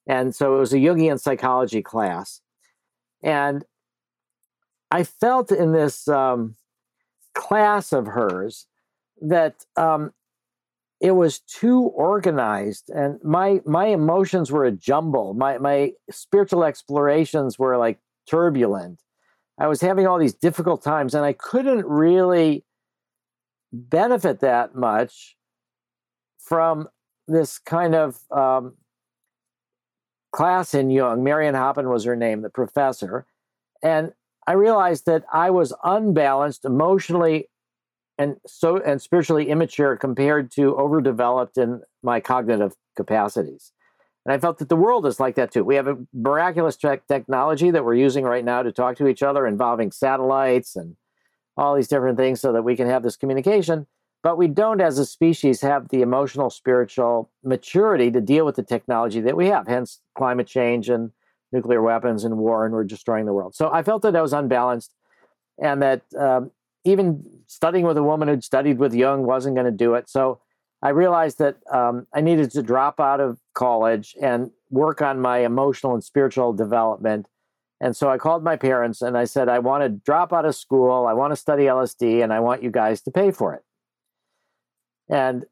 And 0.07 0.35
so 0.35 0.55
it 0.55 0.59
was 0.59 0.73
a 0.73 0.77
Jungian 0.77 1.19
psychology 1.19 1.81
class. 1.81 2.41
And 3.23 3.63
I 4.89 5.03
felt 5.03 5.51
in 5.51 5.71
this 5.73 6.07
um, 6.07 6.55
class 7.33 7.93
of 7.93 8.07
hers 8.07 8.67
that 9.21 9.65
um, 9.77 10.11
it 10.99 11.11
was 11.11 11.39
too 11.39 11.81
organized 11.81 12.89
and 12.89 13.19
my 13.23 13.61
my 13.65 13.87
emotions 13.87 14.51
were 14.51 14.65
a 14.65 14.71
jumble. 14.71 15.33
My 15.33 15.57
my 15.57 15.93
spiritual 16.09 16.63
explorations 16.63 17.57
were 17.57 17.77
like 17.77 17.99
turbulent. 18.27 19.01
I 19.57 19.67
was 19.67 19.81
having 19.81 20.07
all 20.07 20.17
these 20.17 20.33
difficult 20.33 20.83
times 20.83 21.13
and 21.13 21.23
i 21.23 21.33
couldn't 21.33 21.85
really 21.85 22.63
benefit 23.71 24.39
that 24.41 24.75
much 24.75 25.35
from 26.39 26.87
this 27.27 27.59
kind 27.59 27.95
of 27.95 28.19
um, 28.31 28.75
class 30.31 30.73
in 30.73 30.89
Jung. 30.89 31.23
Marion 31.23 31.55
Hoppin 31.55 31.89
was 31.89 32.03
her 32.03 32.15
name, 32.15 32.41
the 32.41 32.49
professor. 32.49 33.25
And 33.83 34.13
I 34.47 34.53
realized 34.53 35.05
that 35.05 35.23
I 35.31 35.49
was 35.49 35.73
unbalanced 35.83 36.65
emotionally 36.65 37.49
and 38.17 38.37
so 38.45 38.77
and 38.77 39.01
spiritually 39.01 39.49
immature 39.49 39.95
compared 39.97 40.51
to 40.51 40.75
overdeveloped 40.77 41.57
in 41.57 41.81
my 42.03 42.19
cognitive 42.19 42.73
capacities. 42.95 43.71
And 44.25 44.33
I 44.33 44.37
felt 44.37 44.59
that 44.59 44.69
the 44.69 44.75
world 44.75 45.05
is 45.07 45.19
like 45.19 45.35
that 45.35 45.51
too. 45.51 45.63
We 45.63 45.75
have 45.75 45.87
a 45.87 45.97
miraculous 46.13 46.77
technology 46.77 47.71
that 47.71 47.83
we're 47.83 47.95
using 47.95 48.23
right 48.23 48.45
now 48.45 48.61
to 48.61 48.71
talk 48.71 48.97
to 48.97 49.07
each 49.07 49.23
other 49.23 49.47
involving 49.47 49.91
satellites 49.91 50.75
and 50.75 50.95
all 51.61 51.75
these 51.75 51.87
different 51.87 52.17
things 52.17 52.41
so 52.41 52.51
that 52.51 52.63
we 52.63 52.75
can 52.75 52.87
have 52.87 53.03
this 53.03 53.15
communication. 53.15 53.85
But 54.23 54.37
we 54.37 54.47
don't, 54.47 54.81
as 54.81 54.99
a 54.99 55.05
species, 55.05 55.61
have 55.61 55.89
the 55.89 56.01
emotional, 56.01 56.49
spiritual 56.49 57.31
maturity 57.43 58.11
to 58.11 58.21
deal 58.21 58.45
with 58.45 58.55
the 58.55 58.63
technology 58.63 59.21
that 59.21 59.37
we 59.37 59.47
have, 59.47 59.67
hence 59.67 59.99
climate 60.15 60.47
change 60.47 60.89
and 60.89 61.11
nuclear 61.51 61.81
weapons 61.81 62.23
and 62.23 62.37
war, 62.37 62.65
and 62.65 62.73
we're 62.73 62.83
destroying 62.83 63.25
the 63.25 63.33
world. 63.33 63.55
So 63.55 63.71
I 63.71 63.83
felt 63.83 64.01
that 64.03 64.15
I 64.15 64.21
was 64.21 64.33
unbalanced 64.33 64.93
and 65.61 65.81
that 65.81 66.01
um, 66.19 66.51
even 66.83 67.23
studying 67.47 67.85
with 67.85 67.97
a 67.97 68.03
woman 68.03 68.27
who'd 68.27 68.43
studied 68.43 68.77
with 68.77 68.93
Jung 68.93 69.23
wasn't 69.23 69.55
going 69.55 69.65
to 69.65 69.71
do 69.71 69.95
it. 69.95 70.09
So 70.09 70.39
I 70.81 70.89
realized 70.89 71.37
that 71.39 71.57
um, 71.71 72.07
I 72.13 72.21
needed 72.21 72.51
to 72.51 72.63
drop 72.63 72.99
out 72.99 73.19
of 73.19 73.39
college 73.53 74.15
and 74.21 74.51
work 74.69 75.01
on 75.01 75.19
my 75.19 75.39
emotional 75.39 75.93
and 75.93 76.03
spiritual 76.03 76.53
development. 76.53 77.27
And 77.81 77.97
so 77.97 78.09
I 78.09 78.19
called 78.19 78.43
my 78.43 78.55
parents 78.55 79.01
and 79.01 79.17
I 79.17 79.25
said, 79.25 79.49
I 79.49 79.57
want 79.57 79.83
to 79.83 79.89
drop 79.89 80.31
out 80.31 80.45
of 80.45 80.55
school. 80.55 81.07
I 81.07 81.13
want 81.13 81.31
to 81.31 81.35
study 81.35 81.63
LSD 81.63 82.23
and 82.23 82.31
I 82.31 82.39
want 82.39 82.61
you 82.61 82.69
guys 82.69 83.01
to 83.01 83.11
pay 83.11 83.31
for 83.31 83.55
it. 83.55 83.63
And 85.09 85.45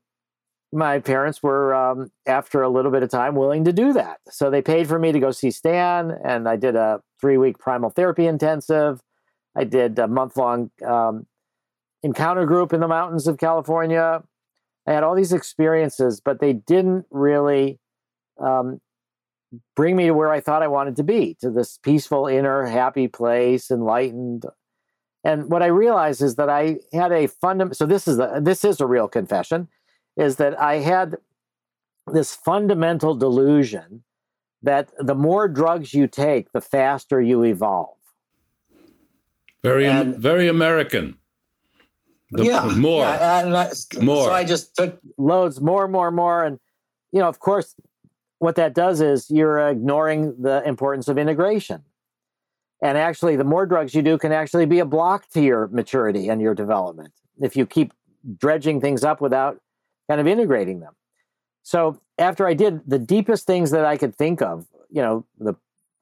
my 0.71 0.99
parents 0.99 1.41
were, 1.41 1.73
um, 1.73 2.11
after 2.27 2.61
a 2.61 2.69
little 2.69 2.91
bit 2.91 3.01
of 3.01 3.09
time, 3.09 3.33
willing 3.33 3.63
to 3.65 3.73
do 3.73 3.93
that. 3.93 4.19
So 4.29 4.51
they 4.51 4.61
paid 4.61 4.87
for 4.87 4.99
me 4.99 5.11
to 5.11 5.19
go 5.19 5.31
see 5.31 5.49
Stan, 5.49 6.15
and 6.23 6.47
I 6.47 6.55
did 6.55 6.75
a 6.75 7.01
three 7.19 7.39
week 7.39 7.57
primal 7.57 7.89
therapy 7.89 8.27
intensive. 8.27 9.01
I 9.55 9.63
did 9.63 9.97
a 9.97 10.07
month 10.07 10.37
long 10.37 10.69
um, 10.85 11.25
encounter 12.03 12.45
group 12.45 12.71
in 12.71 12.79
the 12.79 12.87
mountains 12.87 13.27
of 13.27 13.39
California. 13.39 14.21
I 14.85 14.93
had 14.93 15.03
all 15.03 15.15
these 15.15 15.33
experiences, 15.33 16.21
but 16.23 16.39
they 16.39 16.53
didn't 16.53 17.07
really 17.09 17.79
um, 18.39 18.79
bring 19.75 19.95
me 19.95 20.07
to 20.07 20.13
where 20.13 20.31
I 20.31 20.39
thought 20.39 20.63
I 20.63 20.67
wanted 20.67 20.95
to 20.97 21.03
be 21.03 21.35
to 21.41 21.49
this 21.49 21.77
peaceful, 21.77 22.27
inner, 22.27 22.65
happy 22.65 23.07
place, 23.07 23.71
enlightened, 23.71 24.45
and 25.23 25.49
what 25.49 25.61
I 25.61 25.67
realized 25.67 26.21
is 26.21 26.35
that 26.35 26.49
I 26.49 26.77
had 26.93 27.11
a 27.11 27.27
fundamental. 27.27 27.75
So 27.75 27.85
this 27.85 28.07
is 28.07 28.17
the 28.17 28.39
this 28.41 28.63
is 28.63 28.79
a 28.79 28.85
real 28.85 29.07
confession, 29.07 29.67
is 30.15 30.37
that 30.37 30.59
I 30.59 30.75
had 30.75 31.17
this 32.07 32.33
fundamental 32.33 33.15
delusion 33.15 34.03
that 34.61 34.91
the 34.97 35.15
more 35.15 35.47
drugs 35.47 35.93
you 35.93 36.07
take, 36.07 36.51
the 36.51 36.61
faster 36.61 37.21
you 37.21 37.43
evolve. 37.43 37.97
Very 39.63 39.87
and, 39.87 40.17
very 40.17 40.47
American. 40.47 41.17
The, 42.31 42.45
yeah, 42.45 42.65
more, 42.77 43.03
yeah, 43.03 43.43
I, 43.43 44.01
more. 44.01 44.25
So 44.25 44.31
I 44.31 44.43
just 44.43 44.75
took 44.75 44.99
loads, 45.17 45.59
more, 45.59 45.87
more, 45.87 46.11
more, 46.11 46.45
and 46.45 46.59
you 47.11 47.19
know, 47.19 47.27
of 47.27 47.39
course, 47.39 47.75
what 48.39 48.55
that 48.55 48.73
does 48.73 49.01
is 49.01 49.29
you're 49.29 49.59
ignoring 49.69 50.41
the 50.41 50.63
importance 50.65 51.07
of 51.07 51.17
integration. 51.17 51.83
And 52.81 52.97
actually, 52.97 53.35
the 53.35 53.43
more 53.43 53.65
drugs 53.65 53.93
you 53.93 54.01
do 54.01 54.17
can 54.17 54.31
actually 54.31 54.65
be 54.65 54.79
a 54.79 54.85
block 54.85 55.29
to 55.31 55.41
your 55.41 55.67
maturity 55.67 56.29
and 56.29 56.41
your 56.41 56.55
development 56.55 57.13
if 57.41 57.55
you 57.55 57.65
keep 57.65 57.93
dredging 58.37 58.81
things 58.81 59.03
up 59.03 59.21
without 59.21 59.61
kind 60.09 60.19
of 60.19 60.27
integrating 60.27 60.79
them. 60.79 60.93
So 61.63 62.01
after 62.17 62.47
I 62.47 62.53
did 62.53 62.81
the 62.87 62.99
deepest 62.99 63.45
things 63.45 63.71
that 63.71 63.85
I 63.85 63.97
could 63.97 64.15
think 64.15 64.41
of, 64.41 64.65
you 64.89 65.01
know, 65.01 65.25
the 65.37 65.55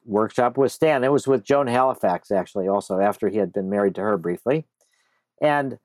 workshop 0.05 0.57
with 0.57 0.71
Stan, 0.71 1.03
it 1.03 1.11
was 1.11 1.27
with 1.27 1.43
Joan 1.43 1.67
Halifax 1.67 2.31
actually, 2.31 2.67
also 2.67 2.99
after 2.99 3.27
he 3.27 3.37
had 3.37 3.51
been 3.51 3.69
married 3.69 3.95
to 3.95 4.01
her 4.01 4.17
briefly. 4.17 4.65
And 5.41 5.77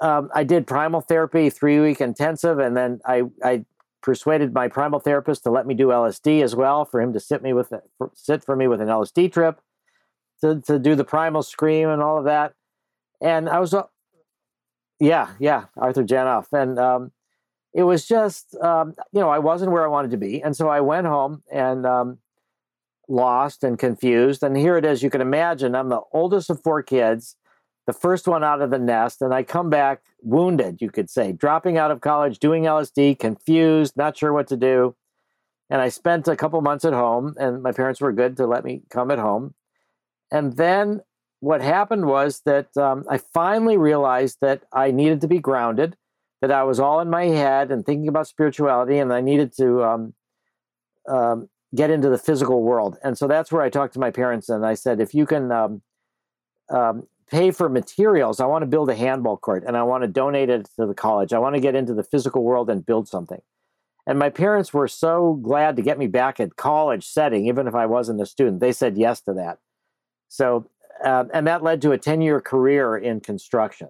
um, 0.00 0.30
I 0.34 0.44
did 0.44 0.66
primal 0.66 1.00
therapy, 1.00 1.50
three 1.50 1.80
week 1.80 2.00
intensive, 2.00 2.58
and 2.58 2.76
then 2.76 3.00
I, 3.04 3.24
I 3.42 3.64
persuaded 4.02 4.54
my 4.54 4.68
primal 4.68 5.00
therapist 5.00 5.42
to 5.42 5.50
let 5.50 5.66
me 5.66 5.74
do 5.74 5.88
LSD 5.88 6.42
as 6.42 6.54
well 6.54 6.84
for 6.84 7.00
him 7.00 7.12
to 7.12 7.20
sit 7.20 7.42
me 7.42 7.52
with 7.52 7.72
sit 8.14 8.44
for 8.44 8.56
me 8.56 8.68
with 8.68 8.80
an 8.80 8.88
LSD 8.88 9.32
trip 9.32 9.60
to, 10.40 10.60
to 10.62 10.78
do 10.78 10.94
the 10.94 11.04
primal 11.04 11.42
scream 11.42 11.88
and 11.88 12.02
all 12.02 12.18
of 12.18 12.24
that. 12.24 12.52
And 13.20 13.48
I 13.48 13.58
was, 13.58 13.72
uh, 13.72 13.84
yeah, 15.00 15.30
yeah, 15.38 15.64
Arthur 15.76 16.04
Janov. 16.04 16.46
And 16.52 16.78
um, 16.78 17.12
it 17.74 17.82
was 17.82 18.06
just, 18.06 18.54
um, 18.56 18.94
you 19.12 19.20
know, 19.20 19.30
I 19.30 19.38
wasn't 19.38 19.72
where 19.72 19.84
I 19.84 19.88
wanted 19.88 20.10
to 20.12 20.16
be. 20.16 20.42
And 20.42 20.56
so 20.56 20.68
I 20.68 20.80
went 20.80 21.06
home 21.06 21.42
and 21.50 21.86
um, 21.86 22.18
lost 23.08 23.64
and 23.64 23.78
confused. 23.78 24.42
And 24.42 24.56
here 24.56 24.76
it 24.76 24.84
is. 24.84 25.02
You 25.02 25.10
can 25.10 25.20
imagine 25.20 25.74
I'm 25.74 25.88
the 25.88 26.02
oldest 26.12 26.50
of 26.50 26.62
four 26.62 26.82
kids. 26.82 27.36
The 27.86 27.92
first 27.92 28.26
one 28.26 28.42
out 28.42 28.60
of 28.60 28.70
the 28.70 28.78
nest, 28.78 29.22
and 29.22 29.32
I 29.32 29.44
come 29.44 29.70
back 29.70 30.02
wounded, 30.20 30.82
you 30.82 30.90
could 30.90 31.08
say, 31.08 31.32
dropping 31.32 31.78
out 31.78 31.92
of 31.92 32.00
college, 32.00 32.40
doing 32.40 32.64
LSD, 32.64 33.18
confused, 33.18 33.96
not 33.96 34.16
sure 34.16 34.32
what 34.32 34.48
to 34.48 34.56
do. 34.56 34.96
And 35.70 35.80
I 35.80 35.88
spent 35.88 36.26
a 36.28 36.36
couple 36.36 36.60
months 36.60 36.84
at 36.84 36.92
home, 36.92 37.34
and 37.38 37.62
my 37.62 37.72
parents 37.72 38.00
were 38.00 38.12
good 38.12 38.36
to 38.38 38.46
let 38.46 38.64
me 38.64 38.82
come 38.90 39.10
at 39.10 39.18
home. 39.18 39.54
And 40.30 40.56
then 40.56 41.00
what 41.40 41.60
happened 41.60 42.06
was 42.06 42.42
that 42.44 42.76
um, 42.76 43.04
I 43.08 43.18
finally 43.18 43.76
realized 43.76 44.38
that 44.40 44.62
I 44.72 44.90
needed 44.90 45.20
to 45.20 45.28
be 45.28 45.38
grounded, 45.38 45.96
that 46.40 46.50
I 46.50 46.64
was 46.64 46.80
all 46.80 47.00
in 47.00 47.08
my 47.08 47.26
head 47.26 47.70
and 47.70 47.86
thinking 47.86 48.08
about 48.08 48.26
spirituality, 48.26 48.98
and 48.98 49.12
I 49.12 49.20
needed 49.20 49.52
to 49.58 49.84
um, 49.84 50.14
um, 51.08 51.48
get 51.74 51.90
into 51.90 52.08
the 52.08 52.18
physical 52.18 52.62
world. 52.62 52.96
And 53.04 53.16
so 53.16 53.28
that's 53.28 53.52
where 53.52 53.62
I 53.62 53.70
talked 53.70 53.94
to 53.94 54.00
my 54.00 54.10
parents, 54.10 54.48
and 54.48 54.66
I 54.66 54.74
said, 54.74 55.00
if 55.00 55.14
you 55.14 55.24
can 55.24 55.52
um, 55.52 55.82
um, 56.68 57.06
pay 57.30 57.50
for 57.50 57.68
materials, 57.68 58.40
I 58.40 58.46
want 58.46 58.62
to 58.62 58.66
build 58.66 58.90
a 58.90 58.94
handball 58.94 59.36
court, 59.36 59.64
and 59.66 59.76
I 59.76 59.82
want 59.82 60.02
to 60.02 60.08
donate 60.08 60.48
it 60.48 60.68
to 60.78 60.86
the 60.86 60.94
college. 60.94 61.32
I 61.32 61.38
want 61.38 61.54
to 61.54 61.60
get 61.60 61.74
into 61.74 61.94
the 61.94 62.04
physical 62.04 62.42
world 62.42 62.70
and 62.70 62.84
build 62.84 63.08
something. 63.08 63.40
And 64.06 64.18
my 64.18 64.30
parents 64.30 64.72
were 64.72 64.86
so 64.86 65.34
glad 65.42 65.76
to 65.76 65.82
get 65.82 65.98
me 65.98 66.06
back 66.06 66.38
at 66.38 66.56
college 66.56 67.04
setting, 67.04 67.46
even 67.46 67.66
if 67.66 67.74
I 67.74 67.86
wasn't 67.86 68.20
a 68.20 68.26
student. 68.26 68.60
They 68.60 68.72
said 68.72 68.96
yes 68.96 69.20
to 69.22 69.32
that. 69.34 69.58
So, 70.28 70.70
uh, 71.04 71.24
and 71.34 71.46
that 71.46 71.64
led 71.64 71.82
to 71.82 71.92
a 71.92 71.98
10 71.98 72.20
year 72.20 72.40
career 72.40 72.96
in 72.96 73.20
construction 73.20 73.88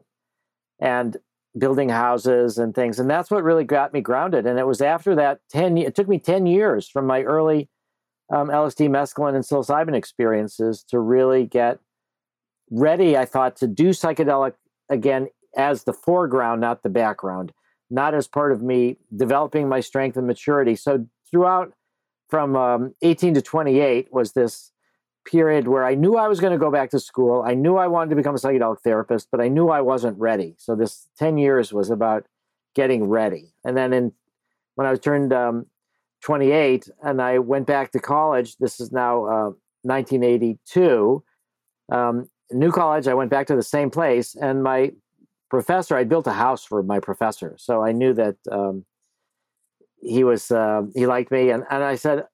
and 0.80 1.18
building 1.59 1.91
houses 1.91 2.59
and 2.59 2.74
things. 2.74 2.99
And 2.99 3.11
that's 3.11 3.30
what 3.30 3.45
really 3.45 3.64
got 3.64 3.93
me 3.93 4.01
grounded. 4.01 4.47
And 4.47 4.59
it 4.59 4.66
was 4.66 4.80
after 4.80 5.14
that 5.16 5.41
10, 5.51 5.76
it 5.78 5.95
took 5.95 6.09
me 6.09 6.18
10 6.18 6.47
years 6.47 6.89
from 6.89 7.07
my 7.07 7.22
early 7.22 7.68
um, 8.30 8.49
LSD, 8.49 8.89
mescaline, 8.89 9.34
and 9.34 9.45
psilocybin 9.45 9.95
experiences 9.95 10.82
to 10.89 10.99
really 10.99 11.47
get 11.47 11.78
ready, 12.71 13.17
I 13.17 13.25
thought, 13.25 13.57
to 13.57 13.67
do 13.67 13.91
psychedelic 13.91 14.55
again 14.89 15.29
as 15.57 15.85
the 15.85 15.93
foreground, 15.93 16.61
not 16.61 16.83
the 16.83 16.89
background, 16.89 17.53
not 17.91 18.14
as 18.14 18.29
part 18.29 18.53
of 18.53 18.62
me 18.62 18.99
developing 19.14 19.69
my 19.69 19.81
strength 19.81 20.17
and 20.17 20.27
maturity. 20.27 20.77
So 20.77 21.07
throughout 21.31 21.73
from 22.29 22.57
um, 22.57 22.95
18 23.03 23.35
to 23.35 23.43
28 23.43 24.12
was 24.12 24.33
this 24.33 24.73
period 25.25 25.69
where 25.69 25.85
I 25.85 25.95
knew 25.95 26.17
I 26.17 26.29
was 26.29 26.41
going 26.41 26.53
to 26.53 26.59
go 26.59 26.71
back 26.71 26.91
to 26.91 27.01
school. 27.01 27.43
I 27.47 27.55
knew 27.55 27.77
I 27.77 27.89
wanted 27.89 28.11
to 28.11 28.17
become 28.17 28.35
a 28.35 28.39
psychedelic 28.39 28.81
therapist, 28.83 29.29
but 29.31 29.41
I 29.41 29.49
knew 29.49 29.69
I 29.69 29.81
wasn't 29.81 30.19
ready. 30.19 30.55
So 30.59 30.75
this 30.75 31.09
10 31.19 31.39
years 31.39 31.73
was 31.73 31.91
about 31.91 32.27
getting 32.75 33.09
ready. 33.09 33.53
And 33.64 33.77
then 33.77 33.93
in 33.93 34.12
when 34.75 34.87
I 34.87 34.91
was 34.91 35.01
turned 35.01 35.33
um, 35.33 35.67
28 36.23 36.89
and 37.03 37.21
I 37.21 37.39
went 37.39 37.67
back 37.67 37.93
to 37.93 37.99
college, 37.99 38.57
this 38.59 38.79
is 38.79 38.93
now 38.93 39.25
uh, 39.25 39.51
1982. 39.83 41.25
Um, 41.91 42.29
new 42.53 42.70
college, 42.70 43.09
I 43.09 43.14
went 43.14 43.30
back 43.30 43.47
to 43.49 43.57
the 43.57 43.62
same 43.62 43.90
place, 43.90 44.34
and 44.34 44.62
my 44.62 44.92
professor, 45.51 45.97
I 45.97 46.05
built 46.05 46.26
a 46.26 46.32
house 46.32 46.64
for 46.64 46.82
my 46.82 47.01
professor, 47.01 47.57
so 47.59 47.82
I 47.82 47.92
knew 47.92 48.12
that 48.14 48.36
um, 48.51 48.84
he 50.01 50.24
was 50.24 50.51
uh, 50.51 50.82
he 50.94 51.07
liked 51.07 51.30
me, 51.30 51.51
and 51.51 51.64
and 51.70 51.82
I 51.82 51.97
said, 51.97 52.24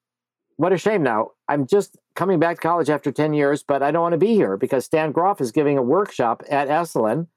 "What 0.56 0.72
a 0.72 0.78
shame! 0.78 1.02
Now 1.02 1.30
I'm 1.48 1.66
just 1.66 1.96
coming 2.14 2.38
back 2.38 2.56
to 2.56 2.62
college 2.62 2.90
after 2.90 3.12
ten 3.12 3.32
years, 3.34 3.62
but 3.62 3.82
I 3.82 3.90
don't 3.90 4.02
want 4.02 4.12
to 4.12 4.18
be 4.18 4.34
here 4.34 4.56
because 4.56 4.84
Stan 4.84 5.12
Grof 5.12 5.40
is 5.40 5.52
giving 5.52 5.78
a 5.78 5.82
workshop 5.82 6.42
at 6.50 6.68
Esalen." 6.68 7.28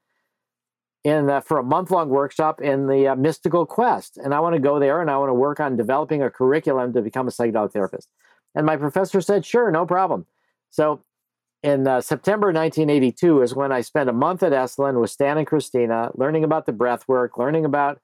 In, 1.04 1.40
for 1.42 1.58
a 1.58 1.62
month 1.62 1.92
long 1.92 2.08
workshop 2.08 2.60
in 2.60 2.88
the 2.88 3.06
uh, 3.06 3.14
mystical 3.14 3.64
quest. 3.64 4.18
And 4.18 4.34
I 4.34 4.40
want 4.40 4.56
to 4.56 4.60
go 4.60 4.80
there 4.80 5.00
and 5.00 5.08
I 5.08 5.16
want 5.18 5.30
to 5.30 5.34
work 5.34 5.60
on 5.60 5.76
developing 5.76 6.20
a 6.20 6.30
curriculum 6.30 6.92
to 6.94 7.00
become 7.00 7.28
a 7.28 7.30
psychedelic 7.30 7.72
therapist. 7.72 8.08
And 8.56 8.66
my 8.66 8.76
professor 8.76 9.20
said, 9.20 9.44
sure, 9.44 9.70
no 9.70 9.86
problem. 9.86 10.26
So 10.70 11.04
in 11.66 11.88
uh, 11.88 12.00
September 12.00 12.52
1982 12.52 13.42
is 13.42 13.52
when 13.52 13.72
I 13.72 13.80
spent 13.80 14.08
a 14.08 14.12
month 14.12 14.44
at 14.44 14.52
Esalen 14.52 15.00
with 15.00 15.10
Stan 15.10 15.36
and 15.36 15.46
Christina, 15.46 16.12
learning 16.14 16.44
about 16.44 16.64
the 16.64 16.72
breath 16.72 17.08
work, 17.08 17.36
learning 17.36 17.64
about 17.64 17.98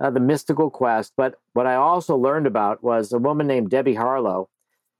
uh, 0.00 0.08
the 0.08 0.20
mystical 0.20 0.70
quest. 0.70 1.12
But 1.14 1.34
what 1.52 1.66
I 1.66 1.74
also 1.74 2.16
learned 2.16 2.46
about 2.46 2.82
was 2.82 3.12
a 3.12 3.18
woman 3.18 3.46
named 3.46 3.68
Debbie 3.68 3.96
Harlow 3.96 4.48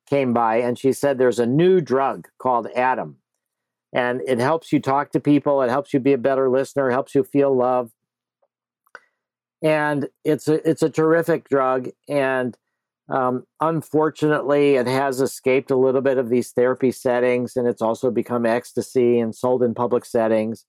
came 0.06 0.34
by 0.34 0.56
and 0.56 0.78
she 0.78 0.92
said 0.92 1.16
there's 1.16 1.38
a 1.38 1.46
new 1.46 1.80
drug 1.80 2.28
called 2.38 2.68
Adam. 2.76 3.16
And 3.90 4.20
it 4.26 4.38
helps 4.38 4.70
you 4.70 4.80
talk 4.80 5.10
to 5.12 5.20
people, 5.20 5.62
it 5.62 5.70
helps 5.70 5.94
you 5.94 6.00
be 6.00 6.12
a 6.12 6.18
better 6.18 6.50
listener, 6.50 6.90
it 6.90 6.92
helps 6.92 7.14
you 7.14 7.24
feel 7.24 7.56
love. 7.56 7.90
And 9.62 10.10
it's 10.24 10.46
a 10.46 10.68
it's 10.68 10.82
a 10.82 10.90
terrific 10.90 11.48
drug. 11.48 11.88
And 12.06 12.54
um, 13.08 13.44
unfortunately, 13.60 14.76
it 14.76 14.86
has 14.86 15.20
escaped 15.20 15.70
a 15.70 15.76
little 15.76 16.00
bit 16.00 16.18
of 16.18 16.30
these 16.30 16.50
therapy 16.52 16.90
settings, 16.90 17.56
and 17.56 17.68
it's 17.68 17.82
also 17.82 18.10
become 18.10 18.46
ecstasy 18.46 19.18
and 19.18 19.34
sold 19.34 19.62
in 19.62 19.74
public 19.74 20.04
settings. 20.04 20.64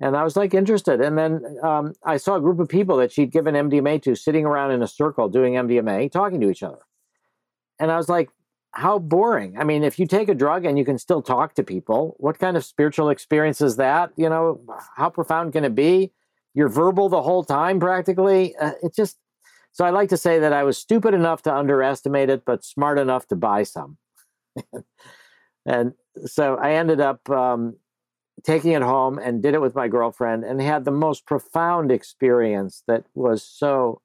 And 0.00 0.16
I 0.16 0.24
was 0.24 0.36
like 0.36 0.52
interested. 0.52 1.00
And 1.00 1.16
then 1.16 1.40
um, 1.62 1.94
I 2.04 2.18
saw 2.18 2.36
a 2.36 2.40
group 2.40 2.60
of 2.60 2.68
people 2.68 2.98
that 2.98 3.12
she'd 3.12 3.32
given 3.32 3.54
MDMA 3.54 4.02
to 4.02 4.14
sitting 4.14 4.44
around 4.44 4.72
in 4.72 4.82
a 4.82 4.86
circle 4.86 5.28
doing 5.28 5.54
MDMA, 5.54 6.12
talking 6.12 6.40
to 6.40 6.50
each 6.50 6.62
other. 6.62 6.80
And 7.78 7.90
I 7.90 7.96
was 7.96 8.08
like, 8.08 8.28
how 8.72 8.98
boring. 8.98 9.56
I 9.58 9.64
mean, 9.64 9.82
if 9.82 9.98
you 9.98 10.06
take 10.06 10.28
a 10.28 10.34
drug 10.34 10.66
and 10.66 10.78
you 10.78 10.84
can 10.84 10.98
still 10.98 11.22
talk 11.22 11.54
to 11.54 11.62
people, 11.62 12.14
what 12.18 12.38
kind 12.38 12.58
of 12.58 12.64
spiritual 12.64 13.08
experience 13.08 13.62
is 13.62 13.76
that? 13.76 14.10
You 14.16 14.28
know, 14.28 14.60
how 14.96 15.08
profound 15.08 15.54
can 15.54 15.64
it 15.64 15.74
be? 15.74 16.12
You're 16.52 16.68
verbal 16.68 17.08
the 17.08 17.22
whole 17.22 17.42
time 17.42 17.80
practically. 17.80 18.54
Uh, 18.56 18.72
it 18.82 18.94
just, 18.94 19.16
so 19.76 19.84
I 19.84 19.90
like 19.90 20.08
to 20.08 20.16
say 20.16 20.38
that 20.38 20.54
I 20.54 20.62
was 20.62 20.78
stupid 20.78 21.12
enough 21.12 21.42
to 21.42 21.54
underestimate 21.54 22.30
it, 22.30 22.46
but 22.46 22.64
smart 22.64 22.98
enough 22.98 23.26
to 23.26 23.36
buy 23.36 23.62
some. 23.62 23.98
and 25.66 25.92
so 26.24 26.56
I 26.56 26.72
ended 26.72 26.98
up 26.98 27.28
um, 27.28 27.76
taking 28.42 28.72
it 28.72 28.80
home 28.80 29.18
and 29.18 29.42
did 29.42 29.52
it 29.52 29.60
with 29.60 29.74
my 29.74 29.86
girlfriend 29.86 30.44
and 30.44 30.62
had 30.62 30.86
the 30.86 30.90
most 30.90 31.26
profound 31.26 31.92
experience 31.92 32.84
that 32.86 33.04
was 33.14 33.44
so 33.44 34.00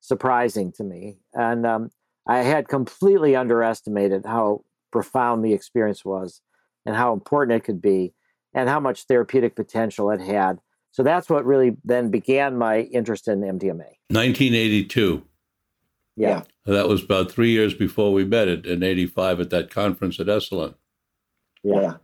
surprising 0.00 0.72
to 0.72 0.82
me. 0.82 1.18
And 1.32 1.64
um, 1.64 1.90
I 2.26 2.38
had 2.38 2.66
completely 2.66 3.36
underestimated 3.36 4.26
how 4.26 4.64
profound 4.90 5.44
the 5.44 5.52
experience 5.52 6.04
was 6.04 6.40
and 6.84 6.96
how 6.96 7.12
important 7.12 7.58
it 7.58 7.64
could 7.64 7.80
be 7.80 8.12
and 8.52 8.68
how 8.68 8.80
much 8.80 9.04
therapeutic 9.04 9.54
potential 9.54 10.10
it 10.10 10.20
had 10.20 10.58
so 10.96 11.02
that's 11.02 11.28
what 11.28 11.44
really 11.44 11.76
then 11.84 12.10
began 12.10 12.56
my 12.56 12.80
interest 12.80 13.28
in 13.28 13.42
MDMA. 13.42 13.84
1982. 14.08 15.22
Yeah. 16.16 16.44
That 16.64 16.88
was 16.88 17.04
about 17.04 17.30
three 17.30 17.50
years 17.50 17.74
before 17.74 18.14
we 18.14 18.24
met 18.24 18.48
it 18.48 18.64
in 18.64 18.82
85 18.82 19.40
at 19.40 19.50
that 19.50 19.68
conference 19.68 20.18
at 20.18 20.28
Esalen. 20.28 20.74
Yeah. 21.62 21.96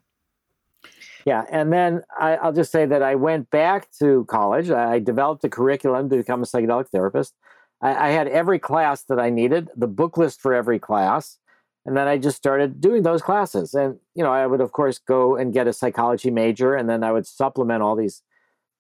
Yeah. 1.24 1.46
And 1.50 1.72
then 1.72 2.02
I, 2.20 2.36
will 2.44 2.52
just 2.52 2.70
say 2.70 2.84
that 2.84 3.02
I 3.02 3.14
went 3.14 3.48
back 3.48 3.90
to 3.92 4.26
college. 4.26 4.70
I 4.70 4.98
developed 4.98 5.42
a 5.44 5.48
curriculum 5.48 6.10
to 6.10 6.16
become 6.18 6.42
a 6.42 6.46
psychedelic 6.46 6.90
therapist. 6.90 7.34
I, 7.80 8.08
I 8.08 8.10
had 8.10 8.28
every 8.28 8.58
class 8.58 9.04
that 9.04 9.18
I 9.18 9.30
needed, 9.30 9.70
the 9.74 9.88
book 9.88 10.18
list 10.18 10.42
for 10.42 10.52
every 10.52 10.78
class. 10.78 11.38
And 11.86 11.96
then 11.96 12.08
I 12.08 12.18
just 12.18 12.36
started 12.36 12.78
doing 12.78 13.04
those 13.04 13.22
classes. 13.22 13.72
And, 13.72 13.98
you 14.14 14.22
know, 14.22 14.34
I 14.34 14.46
would, 14.46 14.60
of 14.60 14.72
course, 14.72 14.98
go 14.98 15.34
and 15.34 15.50
get 15.50 15.66
a 15.66 15.72
psychology 15.72 16.30
major, 16.30 16.74
and 16.74 16.90
then 16.90 17.02
I 17.02 17.10
would 17.10 17.26
supplement 17.26 17.82
all 17.82 17.96
these 17.96 18.22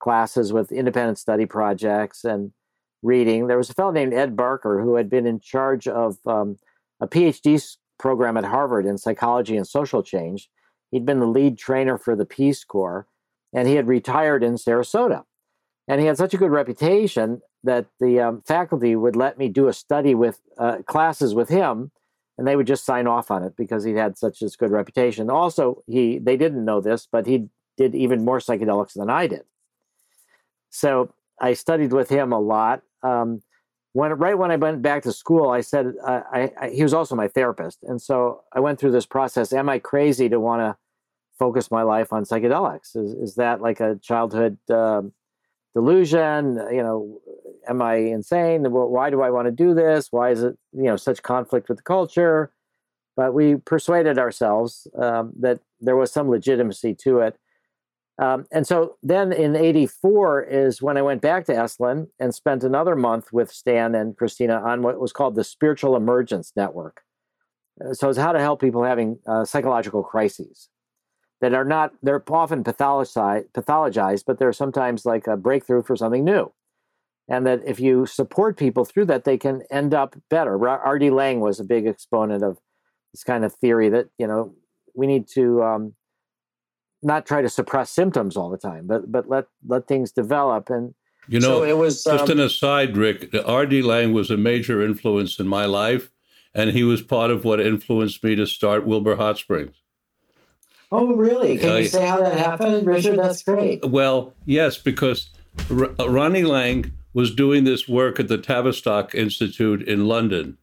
classes 0.02 0.52
with 0.52 0.72
independent 0.72 1.18
study 1.18 1.46
projects 1.46 2.24
and 2.24 2.52
reading. 3.02 3.46
There 3.46 3.56
was 3.56 3.70
a 3.70 3.74
fellow 3.74 3.92
named 3.92 4.12
Ed 4.12 4.36
Barker 4.36 4.82
who 4.82 4.96
had 4.96 5.08
been 5.08 5.26
in 5.26 5.40
charge 5.40 5.86
of 5.86 6.18
um, 6.26 6.58
a 7.00 7.06
PhD 7.06 7.76
program 7.98 8.36
at 8.36 8.44
Harvard 8.44 8.84
in 8.84 8.98
psychology 8.98 9.56
and 9.56 9.66
social 9.66 10.02
change. 10.02 10.50
He'd 10.90 11.06
been 11.06 11.20
the 11.20 11.26
lead 11.26 11.56
trainer 11.56 11.96
for 11.96 12.16
the 12.16 12.26
Peace 12.26 12.64
Corps, 12.64 13.06
and 13.54 13.68
he 13.68 13.76
had 13.76 13.86
retired 13.86 14.42
in 14.42 14.54
Sarasota. 14.54 15.22
And 15.88 16.00
he 16.00 16.06
had 16.06 16.18
such 16.18 16.34
a 16.34 16.36
good 16.36 16.50
reputation 16.50 17.40
that 17.64 17.86
the 18.00 18.20
um, 18.20 18.42
faculty 18.46 18.96
would 18.96 19.16
let 19.16 19.38
me 19.38 19.48
do 19.48 19.68
a 19.68 19.72
study 19.72 20.14
with 20.14 20.40
uh, 20.58 20.78
classes 20.86 21.34
with 21.34 21.48
him, 21.48 21.92
and 22.36 22.46
they 22.46 22.56
would 22.56 22.66
just 22.66 22.84
sign 22.84 23.06
off 23.06 23.30
on 23.30 23.42
it 23.44 23.54
because 23.56 23.84
he 23.84 23.92
had 23.92 24.18
such 24.18 24.42
a 24.42 24.48
good 24.58 24.70
reputation. 24.70 25.30
Also, 25.30 25.82
he 25.86 26.18
they 26.18 26.36
didn't 26.36 26.64
know 26.64 26.80
this, 26.80 27.06
but 27.10 27.26
he 27.26 27.48
did 27.76 27.94
even 27.94 28.24
more 28.24 28.38
psychedelics 28.38 28.94
than 28.94 29.10
I 29.10 29.26
did. 29.26 29.42
So 30.72 31.12
I 31.40 31.52
studied 31.52 31.92
with 31.92 32.08
him 32.08 32.32
a 32.32 32.40
lot. 32.40 32.82
Um, 33.02 33.42
when 33.92 34.10
right 34.12 34.36
when 34.36 34.50
I 34.50 34.56
went 34.56 34.80
back 34.80 35.02
to 35.02 35.12
school, 35.12 35.50
I 35.50 35.60
said 35.60 35.92
uh, 36.04 36.22
I, 36.32 36.50
I, 36.60 36.70
he 36.70 36.82
was 36.82 36.94
also 36.94 37.14
my 37.14 37.28
therapist, 37.28 37.78
and 37.82 38.00
so 38.00 38.40
I 38.52 38.60
went 38.60 38.80
through 38.80 38.92
this 38.92 39.04
process. 39.04 39.52
Am 39.52 39.68
I 39.68 39.78
crazy 39.78 40.30
to 40.30 40.40
want 40.40 40.60
to 40.60 40.76
focus 41.38 41.70
my 41.70 41.82
life 41.82 42.12
on 42.12 42.24
psychedelics? 42.24 42.96
Is 42.96 43.12
is 43.12 43.34
that 43.34 43.60
like 43.60 43.80
a 43.80 43.96
childhood 44.02 44.56
uh, 44.70 45.02
delusion? 45.74 46.58
You 46.72 46.82
know, 46.82 47.20
am 47.68 47.82
I 47.82 47.96
insane? 47.96 48.64
Why 48.64 49.10
do 49.10 49.20
I 49.20 49.30
want 49.30 49.46
to 49.46 49.52
do 49.52 49.74
this? 49.74 50.08
Why 50.10 50.30
is 50.30 50.42
it 50.42 50.56
you 50.72 50.84
know 50.84 50.96
such 50.96 51.22
conflict 51.22 51.68
with 51.68 51.76
the 51.76 51.84
culture? 51.84 52.50
But 53.14 53.34
we 53.34 53.56
persuaded 53.56 54.18
ourselves 54.18 54.86
um, 54.98 55.34
that 55.40 55.60
there 55.82 55.96
was 55.96 56.10
some 56.10 56.30
legitimacy 56.30 56.94
to 57.02 57.18
it. 57.18 57.36
Um, 58.18 58.46
and 58.52 58.66
so 58.66 58.96
then 59.02 59.32
in 59.32 59.56
84 59.56 60.44
is 60.44 60.82
when 60.82 60.96
I 60.96 61.02
went 61.02 61.22
back 61.22 61.46
to 61.46 61.54
Esalen 61.54 62.08
and 62.20 62.34
spent 62.34 62.62
another 62.62 62.94
month 62.94 63.32
with 63.32 63.50
Stan 63.50 63.94
and 63.94 64.16
Christina 64.16 64.60
on 64.60 64.82
what 64.82 65.00
was 65.00 65.12
called 65.12 65.34
the 65.34 65.44
Spiritual 65.44 65.96
Emergence 65.96 66.52
Network. 66.54 67.02
Uh, 67.82 67.94
so 67.94 68.10
it's 68.10 68.18
how 68.18 68.32
to 68.32 68.40
help 68.40 68.60
people 68.60 68.84
having 68.84 69.18
uh, 69.26 69.44
psychological 69.44 70.02
crises. 70.02 70.68
that 71.40 71.54
are 71.54 71.64
not 71.64 71.92
they're 72.02 72.22
often 72.30 72.62
pathologized, 72.62 73.50
pathologized 73.52 74.24
but 74.26 74.38
they're 74.38 74.52
sometimes 74.52 75.04
like 75.04 75.26
a 75.26 75.36
breakthrough 75.36 75.82
for 75.82 75.96
something 75.96 76.24
new 76.24 76.52
and 77.28 77.46
that 77.46 77.60
if 77.64 77.80
you 77.80 78.06
support 78.06 78.56
people 78.56 78.84
through 78.84 79.06
that 79.06 79.24
they 79.24 79.38
can 79.38 79.62
end 79.70 79.94
up 79.94 80.16
better 80.28 80.68
R.D. 80.68 81.10
Laing 81.10 81.40
was 81.40 81.60
a 81.60 81.64
big 81.64 81.86
exponent 81.86 82.42
of 82.42 82.58
this 83.12 83.24
kind 83.24 83.44
of 83.44 83.54
theory 83.54 83.88
that 83.88 84.08
you 84.18 84.26
know 84.26 84.54
we 84.94 85.06
need 85.06 85.26
to 85.28 85.62
um, 85.62 85.94
not 87.02 87.26
try 87.26 87.42
to 87.42 87.48
suppress 87.48 87.90
symptoms 87.90 88.36
all 88.36 88.50
the 88.50 88.58
time 88.58 88.86
but 88.86 89.10
but 89.10 89.28
let 89.28 89.46
let 89.66 89.86
things 89.86 90.12
develop 90.12 90.70
and 90.70 90.94
you 91.28 91.40
know 91.40 91.58
so 91.58 91.64
it 91.64 91.76
was 91.76 92.04
just 92.04 92.24
um, 92.24 92.38
an 92.38 92.40
aside 92.40 92.96
rick 92.96 93.34
R.D. 93.44 93.82
Laing 93.82 94.12
was 94.12 94.30
a 94.30 94.36
major 94.36 94.82
influence 94.82 95.38
in 95.38 95.46
my 95.46 95.64
life 95.64 96.10
and 96.54 96.70
he 96.70 96.84
was 96.84 97.00
part 97.02 97.30
of 97.30 97.44
what 97.44 97.60
influenced 97.60 98.22
me 98.22 98.34
to 98.36 98.46
start 98.46 98.86
wilbur 98.86 99.16
hot 99.16 99.38
springs 99.38 99.76
Oh, 100.94 101.14
really? 101.14 101.56
Can 101.56 101.70
uh, 101.70 101.76
you 101.76 101.86
say 101.86 102.06
how 102.06 102.18
that 102.18 102.36
happened, 102.36 102.86
Richard? 102.86 103.18
That's 103.18 103.42
great. 103.42 103.82
Well, 103.82 104.34
yes, 104.44 104.76
because 104.76 105.30
R- 105.70 105.88
Ronnie 106.06 106.44
Laing 106.44 106.92
was 107.14 107.34
doing 107.34 107.64
this 107.64 107.88
work 107.88 108.20
at 108.20 108.28
the 108.28 108.36
Tavistock 108.36 109.14
Institute 109.14 109.82
in 109.88 110.06
London, 110.06 110.58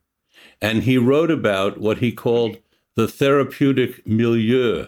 and 0.62 0.84
he 0.84 1.00
wrote 1.00 1.32
about 1.32 1.80
what 1.80 1.98
he 1.98 2.12
called 2.12 2.58
the 2.96 3.08
therapeutic 3.08 4.06
milieu. 4.06 4.88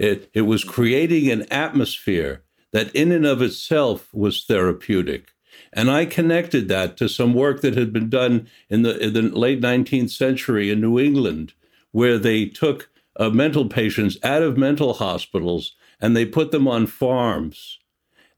It, 0.00 0.30
it 0.32 0.42
was 0.42 0.64
creating 0.64 1.30
an 1.30 1.42
atmosphere 1.52 2.42
that, 2.72 2.90
in 2.94 3.12
and 3.12 3.26
of 3.26 3.42
itself, 3.42 4.08
was 4.14 4.44
therapeutic. 4.44 5.32
And 5.74 5.90
I 5.90 6.06
connected 6.06 6.68
that 6.68 6.96
to 6.96 7.08
some 7.08 7.34
work 7.34 7.60
that 7.60 7.76
had 7.76 7.92
been 7.92 8.08
done 8.08 8.48
in 8.70 8.80
the, 8.80 8.98
in 8.98 9.12
the 9.12 9.22
late 9.22 9.60
19th 9.60 10.08
century 10.08 10.70
in 10.70 10.80
New 10.80 10.98
England, 10.98 11.52
where 11.92 12.16
they 12.16 12.46
took 12.46 12.88
uh, 13.16 13.28
mental 13.28 13.66
patients 13.66 14.16
out 14.22 14.42
of 14.42 14.56
mental 14.56 14.94
hospitals 14.94 15.76
and 16.00 16.16
they 16.16 16.24
put 16.24 16.50
them 16.50 16.66
on 16.66 16.86
farms 16.86 17.78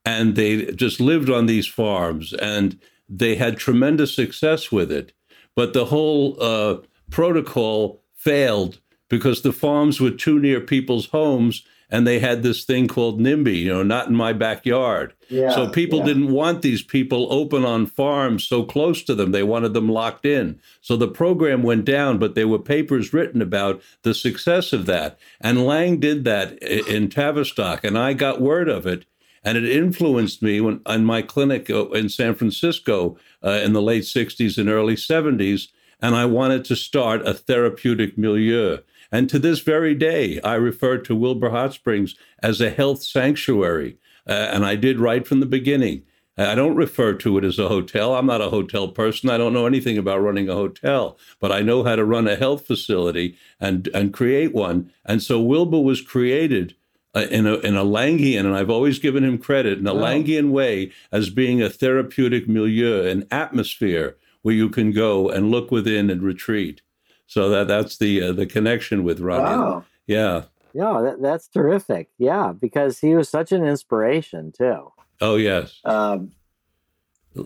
and 0.05 0.35
they 0.35 0.73
just 0.73 1.01
lived 1.01 1.31
on 1.31 1.47
these 1.47 1.69
farms 1.69 2.33
and 2.33 2.81
they 3.09 3.37
had 3.37 3.57
tremendous 3.57 4.15
success 4.17 4.73
with 4.73 4.91
it 4.91 5.13
but 5.55 5.75
the 5.75 5.85
whole 5.87 6.37
uh, 6.43 6.79
protocol 7.11 8.03
failed 8.15 8.81
because 9.13 9.43
the 9.43 9.53
farms 9.53 10.01
were 10.01 10.11
too 10.11 10.39
near 10.39 10.59
people's 10.59 11.09
homes 11.09 11.65
and 11.91 12.07
they 12.07 12.19
had 12.19 12.43
this 12.43 12.65
thing 12.65 12.89
called 12.89 13.21
NIMBY, 13.21 13.57
you 13.57 13.69
know, 13.69 13.83
not 13.83 14.09
in 14.09 14.15
my 14.15 14.33
backyard. 14.33 15.13
Yeah, 15.29 15.51
so 15.51 15.69
people 15.69 15.99
yeah. 15.99 16.07
didn't 16.07 16.33
want 16.33 16.63
these 16.63 16.83
people 16.83 17.31
open 17.31 17.63
on 17.63 17.85
farms 17.85 18.45
so 18.45 18.65
close 18.65 19.03
to 19.03 19.15
them. 19.15 19.31
They 19.31 19.43
wanted 19.43 19.75
them 19.75 19.91
locked 19.91 20.25
in. 20.25 20.59
So 20.81 20.97
the 20.97 21.09
program 21.09 21.63
went 21.63 21.85
down, 21.85 22.17
but 22.17 22.35
there 22.35 22.49
were 22.49 22.59
papers 22.59 23.13
written 23.13 23.43
about 23.43 23.83
the 24.01 24.15
success 24.15 24.73
of 24.73 24.87
that. 24.87 25.19
And 25.43 25.67
Laing 25.67 26.01
did 26.01 26.25
that 26.25 26.63
in 26.63 27.11
Tavistock, 27.11 27.85
and 27.85 27.99
I 27.99 28.15
got 28.15 28.41
word 28.41 28.71
of 28.71 28.87
it. 28.87 29.05
And 29.45 29.59
it 29.59 29.69
influenced 29.69 30.41
me 30.41 30.63
when 30.63 30.81
in 30.89 31.05
my 31.05 31.21
clinic 31.21 31.69
uh, 31.69 31.91
in 31.91 32.09
San 32.09 32.35
Francisco 32.35 33.19
uh, 33.45 33.61
in 33.63 33.75
the 33.75 33.83
late 33.83 34.05
60s 34.05 34.57
and 34.57 34.71
early 34.71 34.97
70s. 34.97 35.69
And 36.01 36.15
I 36.17 36.25
wanted 36.25 36.65
to 36.65 36.77
start 36.77 37.29
a 37.29 37.35
therapeutic 37.35 38.17
milieu. 38.17 38.79
And 39.13 39.29
to 39.29 39.39
this 39.39 39.61
very 39.61 39.95
day, 39.95 40.41
I 40.41 40.55
refer 40.55 40.97
to 40.99 41.15
Wilbur 41.15 41.51
Hot 41.51 41.75
Springs 41.75 42.17
as 42.43 42.61
a 42.61 42.71
health 42.71 43.03
sanctuary. 43.03 43.99
Uh, 44.27 44.33
and 44.33 44.65
I 44.65 44.75
did 44.75 44.99
right 44.99 45.27
from 45.27 45.41
the 45.41 45.47
beginning. 45.47 46.05
I 46.39 46.55
don't 46.55 46.77
refer 46.77 47.13
to 47.13 47.37
it 47.37 47.45
as 47.45 47.59
a 47.59 47.69
hotel. 47.69 48.15
I'm 48.15 48.27
not 48.27 48.41
a 48.41 48.49
hotel 48.49 48.89
person. 48.89 49.29
I 49.29 49.37
don't 49.37 49.53
know 49.53 49.67
anything 49.67 49.99
about 49.99 50.23
running 50.23 50.49
a 50.49 50.55
hotel, 50.55 51.19
but 51.41 51.53
I 51.53 51.61
know 51.61 51.85
how 51.85 51.95
to 51.95 52.07
run 52.07 52.27
a 52.27 52.37
health 52.37 52.67
facility 52.67 53.37
and, 53.61 53.87
and 53.89 54.15
create 54.15 54.55
one. 54.55 54.91
And 55.05 55.23
so 55.23 55.41
Wilbur 55.43 55.81
was 55.81 56.01
created 56.01 56.75
uh, 57.15 57.27
in 57.31 57.47
a 57.47 57.57
in 57.57 57.77
a 57.77 57.85
Laingian, 57.85 58.41
and 58.41 58.57
I've 58.57 58.71
always 58.71 58.99
given 58.99 59.23
him 59.23 59.37
credit 59.37 59.79
in 59.79 59.87
a 59.87 59.95
wow. 59.95 60.05
Laingian 60.05 60.51
way 60.51 60.91
as 61.11 61.29
being 61.29 61.61
a 61.61 61.69
therapeutic 61.69 62.49
milieu, 62.49 63.07
an 63.07 63.27
atmosphere 63.31 64.17
where 64.41 64.55
you 64.55 64.71
can 64.71 64.93
go 64.93 65.29
and 65.29 65.51
look 65.51 65.71
within 65.71 66.09
and 66.09 66.23
retreat. 66.23 66.81
So 67.33 67.49
that 67.49 67.67
that's 67.67 67.97
the 67.97 68.23
uh, 68.25 68.33
the 68.33 68.45
connection 68.45 69.05
with 69.05 69.19
Ronnie. 69.19 69.45
Wow. 69.45 69.85
Yeah. 70.07 70.43
Yeah, 70.75 71.01
that, 71.03 71.23
that's 71.23 71.49
terrific. 71.49 72.11
Yeah, 72.19 72.53
because 72.53 72.99
he 72.99 73.15
was 73.15 73.31
such 73.31 73.53
an 73.53 73.65
inspiration 73.65 74.53
too. 74.53 74.93
Oh 75.19 75.37
yes. 75.37 75.81
Um, 75.87 76.33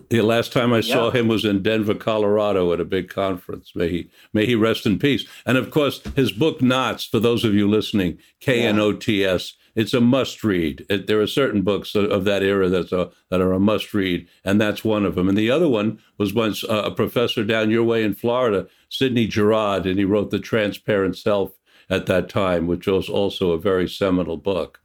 the 0.09 0.21
last 0.21 0.51
time 0.51 0.73
I 0.73 0.79
yeah. 0.79 0.93
saw 0.93 1.11
him 1.11 1.29
was 1.29 1.45
in 1.45 1.63
Denver, 1.63 1.93
Colorado, 1.93 2.73
at 2.73 2.81
a 2.81 2.85
big 2.85 3.07
conference. 3.07 3.71
May 3.75 3.89
he 3.89 4.09
may 4.33 4.45
he 4.45 4.55
rest 4.55 4.85
in 4.85 4.99
peace. 4.99 5.25
And 5.45 5.57
of 5.57 5.71
course, 5.71 6.01
his 6.17 6.33
book 6.33 6.61
Knots. 6.61 7.05
For 7.05 7.19
those 7.19 7.45
of 7.45 7.53
you 7.53 7.69
listening, 7.69 8.17
K 8.41 8.63
N 8.63 8.79
O 8.79 8.91
T 8.91 9.23
S. 9.23 9.53
It's 9.77 9.93
a 9.93 10.01
must 10.01 10.43
read. 10.43 10.87
It, 10.89 11.05
there 11.05 11.21
are 11.21 11.27
certain 11.27 11.61
books 11.61 11.93
of 11.93 12.23
that 12.25 12.41
era 12.41 12.67
that's 12.67 12.91
a, 12.91 13.11
that 13.29 13.41
are 13.41 13.53
a 13.53 13.59
must 13.59 13.93
read, 13.93 14.27
and 14.43 14.59
that's 14.59 14.83
one 14.83 15.05
of 15.05 15.13
them. 15.13 15.29
And 15.29 15.37
the 15.37 15.51
other 15.51 15.69
one 15.69 15.99
was 16.17 16.33
once 16.33 16.63
uh, 16.63 16.81
a 16.85 16.91
professor 16.91 17.43
down 17.43 17.69
your 17.69 17.83
way 17.83 18.03
in 18.03 18.15
Florida, 18.15 18.67
Sidney 18.89 19.27
Jourard, 19.27 19.85
and 19.85 19.99
he 19.99 20.03
wrote 20.03 20.31
The 20.31 20.39
Transparent 20.39 21.15
Self 21.15 21.51
at 21.91 22.07
that 22.07 22.27
time, 22.27 22.65
which 22.65 22.87
was 22.87 23.07
also 23.07 23.51
a 23.51 23.59
very 23.59 23.87
seminal 23.87 24.35
book. 24.35 24.81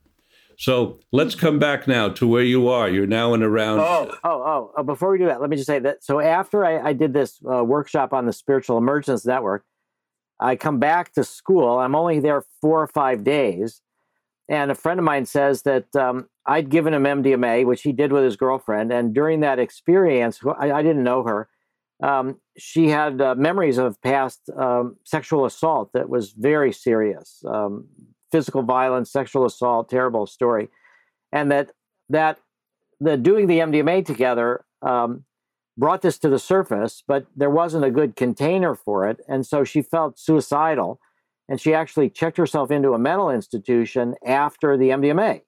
So 0.58 1.00
let's 1.10 1.34
come 1.34 1.58
back 1.58 1.88
now 1.88 2.10
to 2.10 2.26
where 2.28 2.44
you 2.44 2.68
are. 2.68 2.86
You're 2.86 3.06
now 3.06 3.32
in 3.32 3.42
around. 3.42 3.80
Oh, 3.80 4.14
oh, 4.22 4.42
oh, 4.44 4.72
oh. 4.76 4.82
Before 4.82 5.10
we 5.10 5.16
do 5.18 5.24
that, 5.24 5.40
let 5.40 5.48
me 5.48 5.56
just 5.56 5.68
say 5.68 5.78
that. 5.78 6.04
So 6.04 6.20
after 6.20 6.66
I, 6.66 6.90
I 6.90 6.92
did 6.92 7.14
this 7.14 7.40
uh, 7.50 7.64
workshop 7.64 8.12
on 8.12 8.26
the 8.26 8.32
Spiritual 8.34 8.76
Emergence 8.76 9.24
Network, 9.24 9.64
I 10.38 10.56
come 10.56 10.78
back 10.78 11.14
to 11.14 11.24
school. 11.24 11.78
I'm 11.78 11.94
only 11.94 12.20
there 12.20 12.44
four 12.60 12.82
or 12.82 12.88
five 12.88 13.24
days. 13.24 13.80
And 14.52 14.70
a 14.70 14.74
friend 14.74 15.00
of 15.00 15.04
mine 15.04 15.24
says 15.24 15.62
that 15.62 15.96
um, 15.96 16.28
I'd 16.44 16.68
given 16.68 16.92
him 16.92 17.04
MDMA, 17.04 17.64
which 17.64 17.80
he 17.80 17.90
did 17.90 18.12
with 18.12 18.22
his 18.22 18.36
girlfriend. 18.36 18.92
And 18.92 19.14
during 19.14 19.40
that 19.40 19.58
experience, 19.58 20.40
I, 20.60 20.70
I 20.70 20.82
didn't 20.82 21.04
know 21.04 21.22
her. 21.22 21.48
Um, 22.02 22.38
she 22.58 22.90
had 22.90 23.18
uh, 23.22 23.34
memories 23.34 23.78
of 23.78 23.98
past 24.02 24.50
um, 24.54 24.96
sexual 25.04 25.46
assault 25.46 25.94
that 25.94 26.10
was 26.10 26.32
very 26.32 26.70
serious, 26.70 27.42
um, 27.48 27.86
physical 28.30 28.62
violence, 28.62 29.10
sexual 29.10 29.46
assault, 29.46 29.88
terrible 29.88 30.26
story, 30.26 30.68
and 31.32 31.50
that 31.50 31.70
that 32.10 32.38
the 33.00 33.16
doing 33.16 33.46
the 33.46 33.60
MDMA 33.60 34.04
together 34.04 34.66
um, 34.82 35.24
brought 35.78 36.02
this 36.02 36.18
to 36.18 36.28
the 36.28 36.40
surface, 36.40 37.02
but 37.06 37.24
there 37.34 37.48
wasn't 37.48 37.84
a 37.84 37.90
good 37.90 38.16
container 38.16 38.74
for 38.74 39.08
it, 39.08 39.20
and 39.28 39.46
so 39.46 39.64
she 39.64 39.80
felt 39.80 40.18
suicidal 40.18 41.00
and 41.48 41.60
she 41.60 41.74
actually 41.74 42.08
checked 42.08 42.36
herself 42.36 42.70
into 42.70 42.92
a 42.92 42.98
mental 42.98 43.30
institution 43.30 44.14
after 44.26 44.76
the 44.76 44.90
MDMA. 44.90 45.42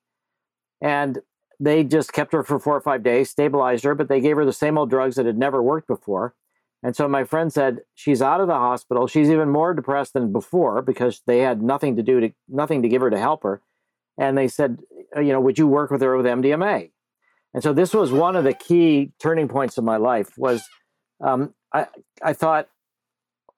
And 0.81 1.21
they 1.61 1.85
just 1.85 2.13
kept 2.13 2.33
her 2.33 2.43
for 2.43 2.59
four 2.59 2.77
or 2.77 2.81
five 2.81 3.03
days, 3.03 3.31
stabilized 3.31 3.85
her, 3.85 3.95
but 3.95 4.09
they 4.09 4.21
gave 4.21 4.37
her 4.37 4.45
the 4.45 4.53
same 4.53 4.77
old 4.77 4.91
drugs 4.91 5.17
that 5.17 5.27
had 5.27 5.39
never 5.39 5.63
worked 5.63 5.87
before. 5.87 6.35
And 6.83 6.95
so 6.95 7.09
my 7.09 7.25
friend 7.25 7.51
said 7.53 7.81
she's 7.95 8.21
out 8.21 8.41
of 8.41 8.49
the 8.49 8.55
hospital. 8.55 9.07
She's 9.07 9.31
even 9.31 9.49
more 9.49 9.73
depressed 9.73 10.13
than 10.13 10.33
before 10.33 10.83
because 10.83 11.23
they 11.27 11.39
had 11.39 11.63
nothing 11.63 11.97
to 11.97 12.03
do 12.03 12.21
to 12.21 12.31
nothing 12.49 12.83
to 12.83 12.89
give 12.89 13.01
her 13.01 13.09
to 13.09 13.19
help 13.19 13.43
her. 13.43 13.63
And 14.19 14.37
they 14.37 14.49
said, 14.49 14.81
uh, 15.17 15.21
you 15.21 15.33
know, 15.33 15.41
would 15.41 15.59
you 15.59 15.67
work 15.67 15.91
with 15.91 16.03
her 16.03 16.17
with 16.17 16.27
MDMA? 16.27 16.91
And 17.55 17.63
so 17.63 17.73
this 17.73 17.95
was 17.95 18.13
one 18.13 18.37
of 18.37 18.45
the 18.45 18.53
key 18.53 19.13
turning 19.19 19.49
points 19.49 19.79
of 19.79 19.85
my 19.85 19.97
life. 19.97 20.37
Was 20.37 20.69
um, 21.23 21.55
I 21.73 21.87
I 22.21 22.35
thought 22.35 22.69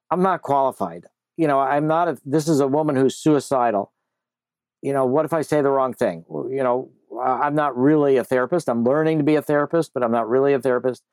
I'm 0.09 0.21
not 0.21 0.41
qualified 0.41 1.05
you 1.37 1.47
know, 1.47 1.59
I'm 1.59 1.87
not 1.87 2.07
a, 2.07 2.17
this 2.25 2.47
is 2.47 2.59
a 2.59 2.67
woman 2.67 2.95
who's 2.95 3.15
suicidal. 3.15 3.93
You 4.81 4.93
know, 4.93 5.05
what 5.05 5.25
if 5.25 5.33
I 5.33 5.41
say 5.41 5.61
the 5.61 5.69
wrong 5.69 5.93
thing? 5.93 6.25
You 6.29 6.63
know, 6.63 6.91
I'm 7.23 7.55
not 7.55 7.77
really 7.77 8.17
a 8.17 8.23
therapist. 8.23 8.67
I'm 8.67 8.83
learning 8.83 9.19
to 9.19 9.23
be 9.23 9.35
a 9.35 9.41
therapist, 9.41 9.93
but 9.93 10.03
I'm 10.03 10.11
not 10.11 10.27
really 10.27 10.53
a 10.53 10.59
therapist. 10.59 11.03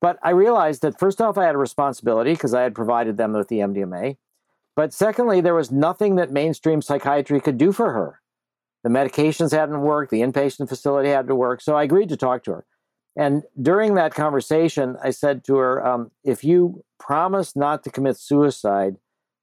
But 0.00 0.18
I 0.22 0.30
realized 0.30 0.82
that 0.82 0.98
first 0.98 1.20
off, 1.20 1.38
I 1.38 1.44
had 1.44 1.54
a 1.54 1.58
responsibility 1.58 2.32
because 2.32 2.54
I 2.54 2.62
had 2.62 2.74
provided 2.74 3.16
them 3.16 3.32
with 3.32 3.48
the 3.48 3.58
MDMA. 3.58 4.16
But 4.74 4.92
secondly, 4.92 5.40
there 5.40 5.54
was 5.54 5.70
nothing 5.70 6.16
that 6.16 6.32
mainstream 6.32 6.82
psychiatry 6.82 7.40
could 7.40 7.58
do 7.58 7.72
for 7.72 7.92
her. 7.92 8.20
The 8.82 8.90
medications 8.90 9.52
hadn't 9.52 9.80
worked, 9.80 10.10
the 10.10 10.22
inpatient 10.22 10.68
facility 10.68 11.10
had 11.10 11.28
to 11.28 11.36
work. 11.36 11.60
So 11.60 11.76
I 11.76 11.84
agreed 11.84 12.08
to 12.08 12.16
talk 12.16 12.42
to 12.44 12.50
her. 12.52 12.66
And 13.14 13.42
during 13.60 13.94
that 13.94 14.14
conversation, 14.14 14.96
I 15.02 15.10
said 15.10 15.44
to 15.44 15.56
her, 15.56 15.86
um, 15.86 16.10
if 16.24 16.42
you 16.42 16.82
promise 16.98 17.54
not 17.54 17.84
to 17.84 17.90
commit 17.90 18.16
suicide, 18.16 18.96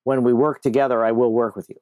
when 0.10 0.24
we 0.24 0.34
work 0.34 0.64
together, 0.64 1.05
I 1.05 1.12
will 1.12 1.32
work 1.32 1.55
with 1.55 1.70
you. 1.70 1.76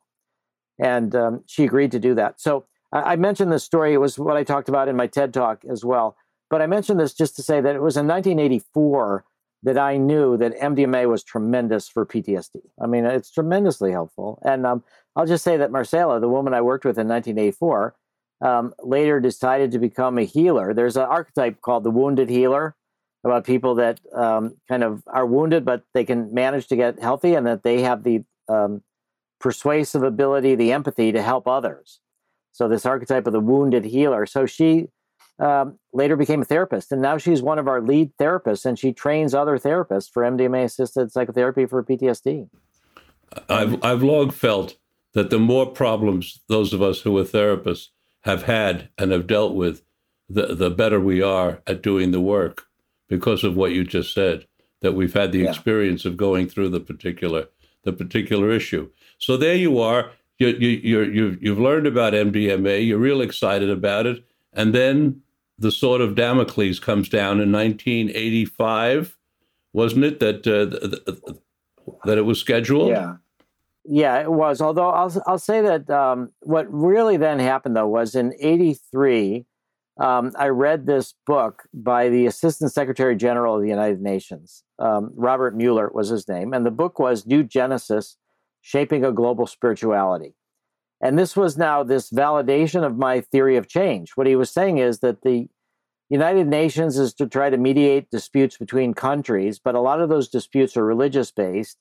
And 0.77 1.15
um, 1.15 1.43
she 1.47 1.63
agreed 1.63 1.93
to 1.93 1.99
do 1.99 2.13
that. 2.15 2.41
So 2.41 2.65
I, 2.91 3.13
I 3.13 3.15
mentioned 3.15 3.53
this 3.53 3.63
story. 3.63 3.93
It 3.93 4.01
was 4.01 4.19
what 4.19 4.35
I 4.35 4.43
talked 4.43 4.67
about 4.67 4.89
in 4.89 4.97
my 4.97 5.07
TED 5.07 5.33
talk 5.33 5.63
as 5.63 5.85
well. 5.85 6.17
But 6.49 6.61
I 6.61 6.67
mentioned 6.67 6.99
this 6.99 7.13
just 7.13 7.37
to 7.37 7.41
say 7.41 7.61
that 7.61 7.73
it 7.73 7.81
was 7.81 7.95
in 7.95 8.05
1984 8.05 9.23
that 9.63 9.77
I 9.77 9.95
knew 9.95 10.35
that 10.35 10.59
MDMA 10.59 11.07
was 11.07 11.23
tremendous 11.23 11.87
for 11.87 12.05
PTSD. 12.05 12.59
I 12.81 12.85
mean, 12.85 13.05
it's 13.05 13.31
tremendously 13.31 13.91
helpful. 13.93 14.41
And 14.43 14.65
um, 14.65 14.83
I'll 15.15 15.25
just 15.25 15.45
say 15.45 15.55
that 15.55 15.71
Marcela, 15.71 16.19
the 16.19 16.27
woman 16.27 16.53
I 16.53 16.61
worked 16.61 16.83
with 16.83 16.97
in 16.97 17.07
1984, 17.07 17.95
um, 18.41 18.73
later 18.83 19.21
decided 19.21 19.71
to 19.71 19.79
become 19.79 20.17
a 20.17 20.23
healer. 20.23 20.73
There's 20.73 20.97
an 20.97 21.03
archetype 21.03 21.61
called 21.61 21.85
the 21.85 21.91
wounded 21.91 22.29
healer 22.29 22.75
about 23.23 23.45
people 23.45 23.75
that 23.75 23.99
um, 24.13 24.55
kind 24.67 24.83
of 24.83 25.03
are 25.07 25.25
wounded, 25.25 25.65
but 25.65 25.83
they 25.93 26.05
can 26.05 26.33
manage 26.33 26.67
to 26.67 26.75
get 26.75 26.99
healthy, 26.99 27.33
and 27.33 27.45
that 27.47 27.63
they 27.63 27.81
have 27.81 28.03
the 28.03 28.23
um, 28.47 28.81
persuasive 29.39 30.03
ability, 30.03 30.55
the 30.55 30.71
empathy 30.71 31.11
to 31.11 31.21
help 31.21 31.47
others. 31.47 31.99
So 32.51 32.67
this 32.67 32.85
archetype 32.85 33.27
of 33.27 33.33
the 33.33 33.39
wounded 33.39 33.85
healer. 33.85 34.25
So 34.25 34.45
she 34.45 34.87
um, 35.39 35.77
later 35.93 36.15
became 36.15 36.41
a 36.41 36.45
therapist, 36.45 36.91
and 36.91 37.01
now 37.01 37.17
she's 37.17 37.41
one 37.41 37.59
of 37.59 37.67
our 37.67 37.81
lead 37.81 38.11
therapists, 38.19 38.65
and 38.65 38.79
she 38.79 38.93
trains 38.93 39.33
other 39.33 39.57
therapists 39.57 40.11
for 40.11 40.23
MDMA 40.23 40.63
assisted 40.63 41.11
psychotherapy 41.11 41.65
for 41.65 41.83
PTSD. 41.83 42.49
I've 43.49 43.83
I've 43.83 44.03
long 44.03 44.31
felt 44.31 44.77
that 45.13 45.29
the 45.29 45.39
more 45.39 45.65
problems 45.65 46.41
those 46.47 46.73
of 46.73 46.81
us 46.81 47.01
who 47.01 47.17
are 47.17 47.23
therapists 47.23 47.87
have 48.21 48.43
had 48.43 48.89
and 48.97 49.11
have 49.11 49.27
dealt 49.27 49.53
with, 49.53 49.83
the 50.29 50.55
the 50.55 50.69
better 50.69 50.99
we 50.99 51.21
are 51.21 51.61
at 51.67 51.81
doing 51.81 52.11
the 52.11 52.21
work 52.21 52.66
because 53.07 53.43
of 53.43 53.55
what 53.55 53.71
you 53.71 53.83
just 53.83 54.13
said. 54.13 54.47
That 54.81 54.93
we've 54.93 55.13
had 55.13 55.31
the 55.31 55.39
yeah. 55.39 55.49
experience 55.49 56.05
of 56.05 56.17
going 56.17 56.47
through 56.47 56.69
the 56.69 56.79
particular 56.79 57.47
the 57.83 57.93
particular 57.93 58.51
issue. 58.51 58.89
So 59.17 59.37
there 59.37 59.55
you 59.55 59.79
are. 59.79 60.11
You, 60.39 60.49
you, 60.49 60.69
you, 60.69 61.01
you've, 61.03 61.41
you've 61.41 61.59
learned 61.59 61.87
about 61.87 62.13
MDMA. 62.13 62.85
You're 62.85 62.99
real 62.99 63.21
excited 63.21 63.69
about 63.71 64.05
it. 64.05 64.23
And 64.53 64.75
then 64.75 65.21
the 65.57 65.71
sword 65.71 66.01
of 66.01 66.15
Damocles 66.15 66.79
comes 66.79 67.09
down 67.09 67.39
in 67.39 67.51
1985, 67.51 69.17
wasn't 69.73 70.05
it? 70.05 70.19
That 70.19 70.45
uh, 70.45 71.25
that 72.05 72.17
it 72.17 72.23
was 72.23 72.39
scheduled. 72.39 72.89
Yeah, 72.89 73.15
yeah, 73.85 74.19
it 74.21 74.31
was. 74.31 74.61
Although 74.61 74.89
I'll 74.89 75.23
I'll 75.25 75.39
say 75.39 75.61
that 75.61 75.89
um, 75.89 76.31
what 76.41 76.71
really 76.71 77.17
then 77.17 77.39
happened 77.39 77.75
though 77.75 77.87
was 77.87 78.15
in 78.15 78.33
'83. 78.39 79.45
Um, 79.99 80.31
I 80.37 80.49
read 80.49 80.85
this 80.85 81.15
book 81.25 81.63
by 81.73 82.09
the 82.09 82.27
Assistant 82.27 82.71
Secretary 82.71 83.15
General 83.15 83.55
of 83.55 83.61
the 83.61 83.69
United 83.69 84.01
Nations. 84.01 84.63
Um, 84.77 85.11
Robert 85.15 85.57
Muller 85.57 85.89
was 85.91 86.09
his 86.09 86.27
name, 86.27 86.53
and 86.53 86.65
the 86.65 86.71
book 86.71 86.99
was 86.99 87.25
New 87.25 87.43
Genesis: 87.43 88.17
Shaping 88.61 89.03
a 89.03 89.11
Global 89.11 89.47
Spirituality. 89.47 90.35
And 91.01 91.17
this 91.17 91.35
was 91.35 91.57
now 91.57 91.83
this 91.83 92.11
validation 92.11 92.83
of 92.83 92.97
my 92.97 93.21
theory 93.21 93.57
of 93.57 93.67
change. 93.67 94.11
What 94.15 94.27
he 94.27 94.35
was 94.35 94.51
saying 94.51 94.77
is 94.77 94.99
that 94.99 95.21
the 95.21 95.47
United 96.09 96.47
Nations 96.47 96.97
is 96.97 97.13
to 97.15 97.27
try 97.27 97.49
to 97.49 97.57
mediate 97.57 98.09
disputes 98.09 98.57
between 98.57 98.93
countries, 98.93 99.59
but 99.59 99.75
a 99.75 99.81
lot 99.81 100.01
of 100.01 100.09
those 100.09 100.29
disputes 100.29 100.77
are 100.77 100.85
religious 100.85 101.31
based, 101.31 101.77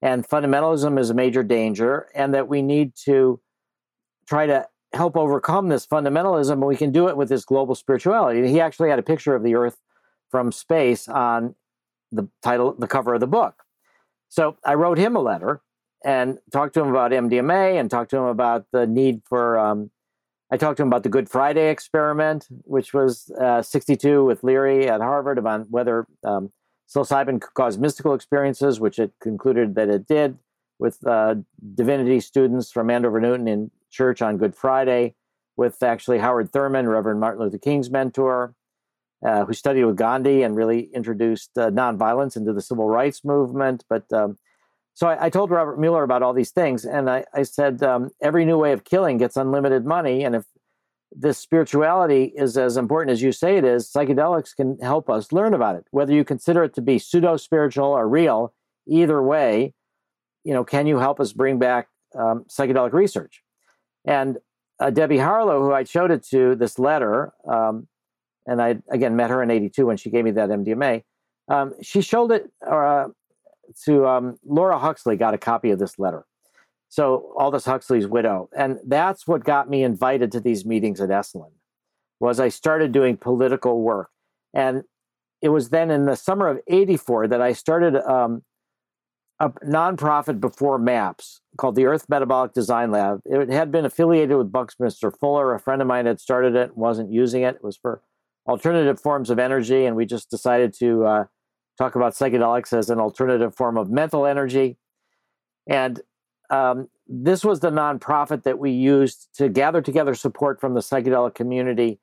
and 0.00 0.26
fundamentalism 0.26 0.98
is 0.98 1.10
a 1.10 1.14
major 1.14 1.42
danger, 1.42 2.08
and 2.14 2.32
that 2.34 2.48
we 2.48 2.62
need 2.62 2.94
to 3.04 3.38
try 4.26 4.46
to 4.46 4.66
help 4.92 5.16
overcome 5.16 5.68
this 5.68 5.86
fundamentalism, 5.86 6.52
and 6.52 6.62
we 6.62 6.76
can 6.76 6.90
do 6.90 7.08
it 7.08 7.16
with 7.16 7.28
this 7.28 7.44
global 7.44 7.74
spirituality. 7.74 8.48
He 8.48 8.60
actually 8.60 8.90
had 8.90 8.98
a 8.98 9.02
picture 9.04 9.34
of 9.34 9.42
the 9.42 9.54
Earth 9.54 9.76
from 10.30 10.52
space 10.52 11.08
on 11.08 11.54
the 12.12 12.28
title, 12.42 12.74
the 12.78 12.88
cover 12.88 13.14
of 13.14 13.20
the 13.20 13.26
book. 13.26 13.62
So 14.28 14.56
I 14.64 14.74
wrote 14.74 14.98
him 14.98 15.16
a 15.16 15.20
letter 15.20 15.60
and 16.04 16.38
talked 16.52 16.74
to 16.74 16.80
him 16.80 16.88
about 16.88 17.12
MDMA 17.12 17.78
and 17.78 17.90
talked 17.90 18.10
to 18.10 18.16
him 18.16 18.24
about 18.24 18.66
the 18.72 18.86
need 18.86 19.22
for. 19.24 19.58
Um, 19.58 19.90
I 20.52 20.56
talked 20.56 20.78
to 20.78 20.82
him 20.82 20.88
about 20.88 21.04
the 21.04 21.08
Good 21.08 21.28
Friday 21.28 21.70
experiment, 21.70 22.48
which 22.64 22.92
was 22.92 23.30
uh, 23.40 23.62
62 23.62 24.24
with 24.24 24.42
Leary 24.42 24.88
at 24.88 25.00
Harvard 25.00 25.38
about 25.38 25.70
whether 25.70 26.08
um, 26.24 26.50
psilocybin 26.88 27.40
could 27.40 27.54
cause 27.54 27.78
mystical 27.78 28.14
experiences, 28.14 28.80
which 28.80 28.98
it 28.98 29.12
concluded 29.20 29.76
that 29.76 29.88
it 29.88 30.08
did 30.08 30.38
with 30.80 31.06
uh, 31.06 31.36
divinity 31.74 32.18
students 32.18 32.72
from 32.72 32.90
Andover 32.90 33.20
Newton 33.20 33.46
in 33.46 33.70
church 33.90 34.22
on 34.22 34.36
Good 34.38 34.54
Friday, 34.54 35.14
with 35.56 35.82
actually 35.82 36.18
Howard 36.18 36.52
Thurman, 36.52 36.88
Reverend 36.88 37.20
Martin 37.20 37.42
Luther 37.42 37.58
King's 37.58 37.90
mentor, 37.90 38.54
uh, 39.24 39.44
who 39.44 39.52
studied 39.52 39.84
with 39.84 39.96
Gandhi 39.96 40.42
and 40.42 40.56
really 40.56 40.90
introduced 40.94 41.50
uh, 41.58 41.70
nonviolence 41.70 42.36
into 42.36 42.52
the 42.52 42.62
civil 42.62 42.88
rights 42.88 43.24
movement. 43.24 43.84
But 43.88 44.10
um, 44.12 44.38
so 44.94 45.08
I, 45.08 45.26
I, 45.26 45.30
told 45.30 45.50
Robert 45.50 45.78
Muller 45.78 46.02
about 46.02 46.22
all 46.22 46.32
these 46.32 46.50
things, 46.50 46.84
and 46.84 47.10
I, 47.10 47.24
I 47.34 47.42
said 47.42 47.82
um, 47.82 48.10
every 48.22 48.44
new 48.44 48.58
way 48.58 48.72
of 48.72 48.84
killing 48.84 49.18
gets 49.18 49.36
unlimited 49.36 49.84
money, 49.84 50.24
and 50.24 50.34
if 50.34 50.44
this 51.12 51.38
spirituality 51.38 52.32
is 52.36 52.56
as 52.56 52.76
important 52.76 53.12
as 53.12 53.20
you 53.20 53.32
say 53.32 53.56
it 53.56 53.64
is, 53.64 53.90
psychedelics 53.90 54.54
can 54.54 54.78
help 54.80 55.10
us 55.10 55.32
learn 55.32 55.54
about 55.54 55.76
it. 55.76 55.84
Whether 55.90 56.14
you 56.14 56.24
consider 56.24 56.64
it 56.64 56.74
to 56.74 56.82
be 56.82 56.98
pseudo 56.98 57.36
spiritual 57.36 57.86
or 57.86 58.08
real, 58.08 58.54
either 58.86 59.22
way, 59.22 59.74
you 60.44 60.54
know, 60.54 60.64
can 60.64 60.86
you 60.86 60.98
help 60.98 61.20
us 61.20 61.32
bring 61.32 61.58
back 61.58 61.88
um, 62.14 62.44
psychedelic 62.48 62.92
research? 62.92 63.42
And 64.04 64.38
uh, 64.78 64.90
Debbie 64.90 65.18
Harlow, 65.18 65.62
who 65.62 65.72
I 65.72 65.84
showed 65.84 66.10
it 66.10 66.24
to, 66.30 66.54
this 66.54 66.78
letter, 66.78 67.32
um, 67.46 67.86
and 68.46 68.60
I 68.60 68.78
again 68.90 69.16
met 69.16 69.30
her 69.30 69.42
in 69.42 69.50
'82 69.50 69.86
when 69.86 69.96
she 69.96 70.10
gave 70.10 70.24
me 70.24 70.30
that 70.32 70.48
MDMA. 70.48 71.04
Um, 71.48 71.74
she 71.82 72.00
showed 72.00 72.32
it 72.32 72.50
uh, 72.66 73.08
to 73.84 74.06
um, 74.06 74.38
Laura 74.44 74.78
Huxley 74.78 75.16
got 75.16 75.34
a 75.34 75.38
copy 75.38 75.70
of 75.70 75.78
this 75.78 75.98
letter. 75.98 76.24
So 76.88 77.32
Aldous 77.38 77.66
Huxley's 77.66 78.06
widow, 78.06 78.48
and 78.56 78.78
that's 78.86 79.26
what 79.26 79.44
got 79.44 79.68
me 79.68 79.84
invited 79.84 80.32
to 80.32 80.40
these 80.40 80.64
meetings 80.64 81.00
at 81.00 81.10
Esalen. 81.10 81.52
Was 82.18 82.40
I 82.40 82.48
started 82.48 82.92
doing 82.92 83.16
political 83.16 83.80
work, 83.82 84.10
and 84.54 84.82
it 85.42 85.50
was 85.50 85.70
then 85.70 85.90
in 85.90 86.06
the 86.06 86.16
summer 86.16 86.48
of 86.48 86.60
'84 86.66 87.28
that 87.28 87.40
I 87.40 87.52
started 87.52 87.96
um, 87.96 88.42
a 89.40 89.48
nonprofit 89.64 90.38
before 90.38 90.78
MAPS 90.78 91.40
called 91.56 91.74
the 91.74 91.86
Earth 91.86 92.08
Metabolic 92.08 92.52
Design 92.52 92.90
Lab. 92.90 93.20
It 93.24 93.48
had 93.48 93.72
been 93.72 93.86
affiliated 93.86 94.36
with 94.36 94.52
Buckminster 94.52 95.10
Fuller. 95.10 95.54
A 95.54 95.58
friend 95.58 95.80
of 95.80 95.88
mine 95.88 96.04
had 96.04 96.20
started 96.20 96.54
it, 96.54 96.76
wasn't 96.76 97.10
using 97.10 97.42
it. 97.42 97.56
It 97.56 97.64
was 97.64 97.76
for 97.76 98.02
alternative 98.46 99.00
forms 99.00 99.30
of 99.30 99.38
energy, 99.38 99.86
and 99.86 99.96
we 99.96 100.04
just 100.04 100.30
decided 100.30 100.74
to 100.74 101.04
uh, 101.06 101.24
talk 101.78 101.96
about 101.96 102.12
psychedelics 102.12 102.76
as 102.76 102.90
an 102.90 103.00
alternative 103.00 103.56
form 103.56 103.78
of 103.78 103.90
mental 103.90 104.26
energy. 104.26 104.76
And 105.66 106.02
um, 106.50 106.88
this 107.06 107.42
was 107.42 107.60
the 107.60 107.70
nonprofit 107.70 108.42
that 108.42 108.58
we 108.58 108.70
used 108.72 109.28
to 109.36 109.48
gather 109.48 109.80
together 109.80 110.14
support 110.14 110.60
from 110.60 110.74
the 110.74 110.80
psychedelic 110.80 111.34
community 111.34 111.98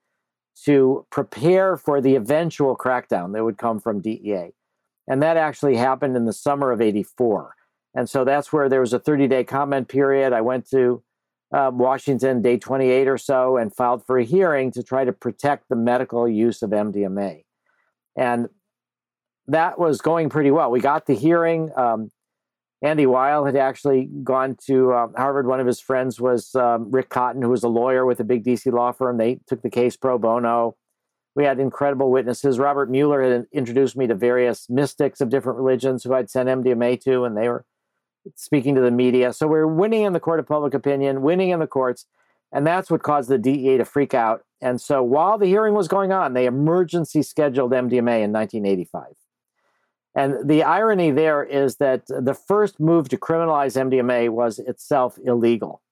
to 0.66 1.06
prepare 1.12 1.78
for 1.78 2.02
the 2.02 2.16
eventual 2.16 2.76
crackdown 2.76 3.34
that 3.34 3.44
would 3.44 3.60
come 3.60 3.80
from 3.80 4.02
DEA. 4.02 4.54
And 5.08 5.22
that 5.22 5.38
actually 5.38 5.78
happened 5.78 6.16
in 6.16 6.26
the 6.26 6.34
summer 6.34 6.72
of 6.72 6.82
84. 6.82 7.56
And 7.96 8.10
so 8.10 8.24
that's 8.24 8.52
where 8.52 8.70
there 8.70 8.82
was 8.82 8.94
a 8.94 9.00
30 9.00 9.28
day 9.28 9.44
comment 9.44 9.88
period. 9.88 10.34
I 10.34 10.42
went 10.42 10.70
to 10.70 11.02
uh, 11.52 11.72
Washington, 11.74 12.42
day 12.42 12.58
28 12.58 13.08
or 13.08 13.18
so, 13.18 13.58
and 13.58 13.74
filed 13.74 14.06
for 14.06 14.18
a 14.18 14.24
hearing 14.24 14.72
to 14.72 14.84
try 14.84 15.06
to 15.06 15.14
protect 15.14 15.70
the 15.70 15.76
medical 15.76 16.28
use 16.28 16.62
of 16.62 16.72
MDMA. 16.72 17.44
And 18.18 18.50
that 19.48 19.80
was 19.80 20.02
going 20.02 20.30
pretty 20.30 20.52
well. 20.52 20.70
We 20.70 20.82
got 20.82 21.06
the 21.06 21.16
hearing. 21.16 21.72
Um, 21.76 22.12
Andy 22.82 23.06
Weil 23.06 23.46
had 23.46 23.56
actually 23.56 24.10
gone 24.24 24.58
to 24.68 24.92
uh, 24.92 25.08
Harvard. 25.16 25.48
One 25.48 25.60
of 25.60 25.66
his 25.66 25.80
friends 25.80 26.20
was 26.20 26.54
um, 26.54 26.92
Rick 26.92 27.10
Cotton, 27.10 27.42
who 27.42 27.50
was 27.50 27.64
a 27.64 27.70
lawyer 27.70 28.06
with 28.06 28.20
a 28.20 28.24
big 28.24 28.44
DC 28.44 28.72
law 28.72 28.92
firm. 28.92 29.18
They 29.18 29.40
took 29.48 29.62
the 29.62 29.70
case 29.70 29.96
pro 29.96 30.20
bono. 30.20 30.76
We 31.38 31.44
had 31.44 31.60
incredible 31.60 32.10
witnesses. 32.10 32.58
Robert 32.58 32.90
Muller 32.90 33.22
had 33.22 33.46
introduced 33.52 33.96
me 33.96 34.08
to 34.08 34.16
various 34.16 34.68
mystics 34.72 35.22
of 35.22 35.30
different 35.30 35.60
religions 35.60 36.04
who 36.04 36.16
I'd 36.16 36.32
sent 36.32 36.50
MDMA 36.50 37.00
to, 37.04 37.26
and 37.26 37.38
they 37.38 37.48
were 37.48 37.64
speaking 38.34 38.74
to 38.74 38.82
the 38.82 38.90
media. 38.90 39.32
So 39.34 39.46
we 39.46 39.60
are 39.60 39.68
winning 39.68 40.02
in 40.02 40.14
the 40.14 40.20
court 40.20 40.40
of 40.40 40.48
public 40.48 40.74
opinion, 40.74 41.22
winning 41.22 41.52
in 41.52 41.60
the 41.60 41.68
courts. 41.68 42.08
And 42.52 42.66
that's 42.66 42.90
what 42.90 43.04
caused 43.04 43.30
the 43.30 43.38
DEA 43.38 43.78
to 43.78 43.86
freak 43.86 44.16
out. 44.16 44.46
And 44.62 44.82
so 44.82 45.04
while 45.04 45.38
the 45.38 45.46
hearing 45.46 45.76
was 45.76 45.88
going 45.88 46.12
on, 46.12 46.34
they 46.34 46.48
emergency 46.48 47.22
scheduled 47.22 47.72
MDMA 47.72 48.24
in 48.24 48.34
1985. 48.34 49.04
And 50.16 50.50
the 50.50 50.64
irony 50.64 51.12
there 51.12 51.44
is 51.44 51.76
that 51.76 52.08
the 52.08 52.34
first 52.34 52.80
move 52.80 53.10
to 53.10 53.18
criminalize 53.18 53.80
MDMA 53.80 54.30
was 54.30 54.58
itself 54.58 55.20
illegal, 55.24 55.84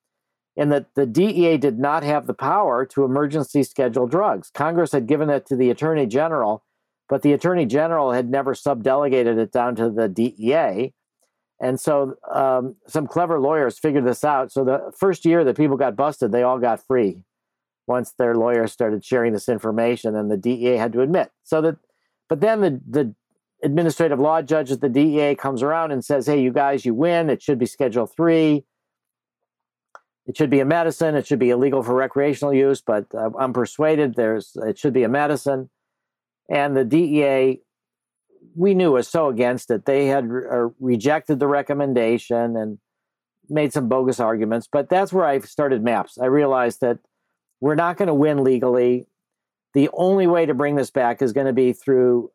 in 0.56 0.70
that 0.70 0.88
the 0.96 1.06
DEA 1.06 1.58
did 1.58 1.78
not 1.78 2.04
have 2.04 2.28
the 2.28 2.34
power 2.34 2.86
to 2.86 3.04
emergency 3.04 3.64
schedule 3.64 4.08
drugs. 4.08 4.50
Congress 4.54 4.92
had 4.92 5.08
given 5.08 5.30
it 5.30 5.46
to 5.48 5.56
the 5.56 5.70
Attorney 5.70 6.06
General, 6.06 6.64
but 7.10 7.22
the 7.22 7.34
Attorney 7.34 7.66
General 7.66 8.12
had 8.14 8.30
never 8.30 8.54
subdelegated 8.54 9.38
it 9.38 9.52
down 9.52 9.76
to 9.76 9.90
the 9.90 10.08
DEA. 10.08 10.94
And 11.60 11.80
so 11.80 12.16
um, 12.34 12.76
some 12.88 13.08
clever 13.08 13.40
lawyers 13.40 13.80
figured 13.80 14.06
this 14.06 14.24
out. 14.24 14.52
So 14.52 14.64
the 14.64 14.92
first 14.98 15.26
year 15.26 15.44
that 15.44 15.58
people 15.58 15.78
got 15.78 15.96
busted, 15.96 16.32
they 16.32 16.44
all 16.44 16.60
got 16.60 16.86
free 16.86 17.22
once 17.88 18.14
their 18.18 18.36
lawyers 18.36 18.72
started 18.72 19.06
sharing 19.06 19.34
this 19.34 19.48
information 19.48 20.16
and 20.16 20.32
the 20.32 20.38
DEA 20.38 20.78
had 20.78 20.94
to 20.94 21.02
admit. 21.02 21.32
So 21.44 21.62
that, 21.62 21.78
but 22.28 22.42
then 22.42 22.62
the, 22.62 22.82
the 22.90 23.16
administrative 23.64 24.20
law 24.20 24.42
judge 24.42 24.72
at 24.72 24.82
the 24.82 24.90
DEA 24.90 25.36
comes 25.36 25.62
around 25.62 25.92
and 25.92 26.04
says, 26.04 26.26
hey, 26.28 26.42
you 26.42 26.52
guys, 26.52 26.86
you 26.86 26.94
win. 26.94 27.30
It 27.30 27.42
should 27.42 27.60
be 27.60 27.66
Schedule 27.66 28.08
3. 28.08 28.64
It 30.28 30.36
should 30.36 30.50
be 30.50 30.60
a 30.60 30.66
medicine. 30.66 31.16
It 31.16 31.28
should 31.28 31.40
be 31.40 31.52
illegal 31.52 31.84
for 31.84 31.94
recreational 31.94 32.54
use, 32.54 32.82
but 32.82 33.06
uh, 33.14 33.30
I'm 33.38 33.54
persuaded 33.54 34.16
there's 34.16 34.56
it 34.56 34.78
should 34.78 34.94
be 34.94 35.04
a 35.04 35.10
medicine. 35.10 35.70
And 36.50 36.76
the 36.76 36.84
DEA, 36.84 37.62
we 38.56 38.74
knew 38.74 38.92
was 38.92 39.08
so 39.08 39.30
against 39.30 39.70
it. 39.72 39.86
They 39.86 40.08
had 40.08 40.30
re- 40.30 40.48
uh, 40.50 40.70
rejected 40.80 41.40
the 41.40 41.48
recommendation 41.48 42.56
and 42.56 42.80
made 43.50 43.74
some 43.74 43.88
bogus 43.88 44.20
arguments. 44.20 44.68
But 44.72 44.90
that's 44.90 45.14
where 45.14 45.26
I 45.26 45.40
started 45.40 45.84
MAPS. 45.84 46.18
I 46.18 46.26
realized 46.26 46.82
that 46.82 47.00
we're 47.62 47.76
not 47.76 47.98
going 47.98 48.08
to 48.08 48.14
win 48.14 48.44
legally. 48.44 49.08
The 49.74 49.90
only 49.94 50.28
way 50.28 50.46
to 50.46 50.54
bring 50.54 50.76
this 50.76 50.92
back 50.92 51.22
is 51.22 51.34
going 51.34 51.48
to 51.48 51.54
be 51.54 51.74
through 51.74 52.32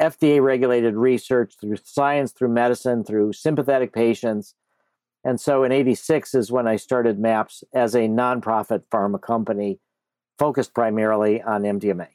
FDA 0.00 0.42
regulated 0.42 0.94
research, 0.94 1.54
through 1.60 1.76
science, 1.82 2.32
through 2.32 2.48
medicine, 2.48 3.04
through 3.04 3.32
sympathetic 3.32 3.92
patients. 3.92 4.54
And 5.26 5.40
so 5.40 5.64
in 5.64 5.72
86 5.72 6.36
is 6.36 6.52
when 6.52 6.68
I 6.68 6.76
started 6.76 7.18
MAPS 7.18 7.64
as 7.74 7.96
a 7.96 8.02
nonprofit 8.02 8.84
pharma 8.92 9.20
company 9.20 9.80
focused 10.38 10.72
primarily 10.72 11.42
on 11.42 11.62
MDMA. 11.62 12.06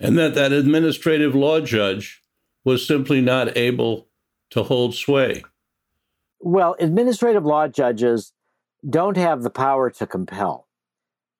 And 0.00 0.16
that 0.16 0.34
that 0.34 0.52
administrative 0.52 1.34
law 1.34 1.60
judge 1.60 2.22
was 2.64 2.86
simply 2.86 3.20
not 3.20 3.54
able 3.54 4.08
to 4.52 4.62
hold 4.62 4.94
sway. 4.94 5.44
Well, 6.40 6.74
administrative 6.80 7.44
law 7.44 7.68
judges 7.68 8.32
don't 8.88 9.18
have 9.18 9.42
the 9.42 9.50
power 9.50 9.90
to 9.90 10.06
compel. 10.06 10.68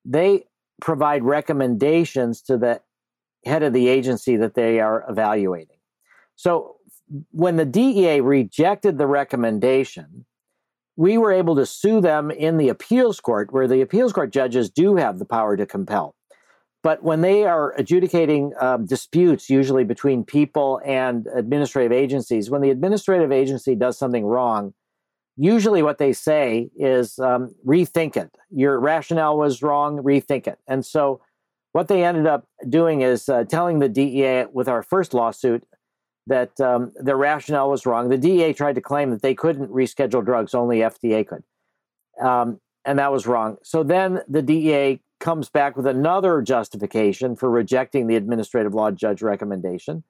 They 0.05 0.45
provide 0.79 1.23
recommendations 1.23 2.43
to 2.43 2.57
the 2.59 2.81
head 3.45 3.63
of 3.63 3.73
the 3.73 3.87
agency 3.87 4.37
that 4.37 4.53
they 4.53 4.79
are 4.79 5.05
evaluating. 5.09 5.77
So 6.35 6.75
when 7.31 7.55
the 7.55 7.65
DEA 7.65 8.21
rejected 8.21 8.99
the 8.99 9.07
recommendation, 9.07 10.25
we 10.99 11.17
were 11.17 11.31
able 11.31 11.55
to 11.55 11.65
sue 11.65 12.01
them 12.01 12.29
in 12.29 12.57
the 12.57 12.67
appeals 12.67 13.21
court, 13.21 13.53
where 13.53 13.69
the 13.69 13.79
appeals 13.79 14.11
court 14.11 14.33
judges 14.33 14.69
do 14.69 14.97
have 14.97 15.17
the 15.17 15.23
power 15.23 15.55
to 15.55 15.65
compel. 15.65 16.13
But 16.83 17.03
when 17.03 17.21
they 17.21 17.45
are 17.45 17.73
adjudicating 17.77 18.51
um, 18.59 18.85
disputes, 18.85 19.49
usually 19.49 19.85
between 19.85 20.25
people 20.25 20.81
and 20.85 21.25
administrative 21.33 21.93
agencies, 21.93 22.49
when 22.49 22.59
the 22.59 22.69
administrative 22.69 23.31
agency 23.31 23.75
does 23.75 23.97
something 23.97 24.25
wrong, 24.25 24.73
usually 25.37 25.81
what 25.81 25.99
they 25.99 26.11
say 26.11 26.69
is 26.75 27.17
um, 27.19 27.55
rethink 27.65 28.17
it. 28.17 28.37
Your 28.49 28.77
rationale 28.77 29.37
was 29.37 29.63
wrong, 29.63 29.99
rethink 29.99 30.47
it. 30.47 30.59
And 30.67 30.85
so 30.85 31.21
what 31.71 31.87
they 31.87 32.03
ended 32.03 32.27
up 32.27 32.45
doing 32.67 33.03
is 33.03 33.29
uh, 33.29 33.45
telling 33.45 33.79
the 33.79 33.87
DEA 33.87 34.47
with 34.51 34.67
our 34.67 34.83
first 34.83 35.13
lawsuit 35.13 35.63
that 36.29 36.59
um, 36.61 36.91
their 36.95 37.17
rationale 37.17 37.69
was 37.69 37.85
wrong. 37.85 38.09
The 38.09 38.17
DEA 38.17 38.53
tried 38.53 38.75
to 38.75 38.81
claim 38.81 39.09
that 39.09 39.21
they 39.21 39.33
couldn't 39.33 39.71
reschedule 39.71 40.23
drugs, 40.23 40.53
only 40.53 40.77
FDA 40.77 41.27
could. 41.27 41.43
Um, 42.23 42.61
and 42.85 42.99
that 42.99 43.11
was 43.11 43.27
wrong. 43.27 43.57
So 43.63 43.83
then 43.83 44.21
the 44.27 44.43
DEA 44.43 45.01
comes 45.19 45.49
back 45.49 45.75
with 45.75 45.87
another 45.87 46.41
justification 46.41 47.35
for 47.35 47.49
rejecting 47.49 48.07
the 48.07 48.15
administrative 48.15 48.73
law 48.73 48.91
judge 48.91 49.21
recommendation. 49.21 50.03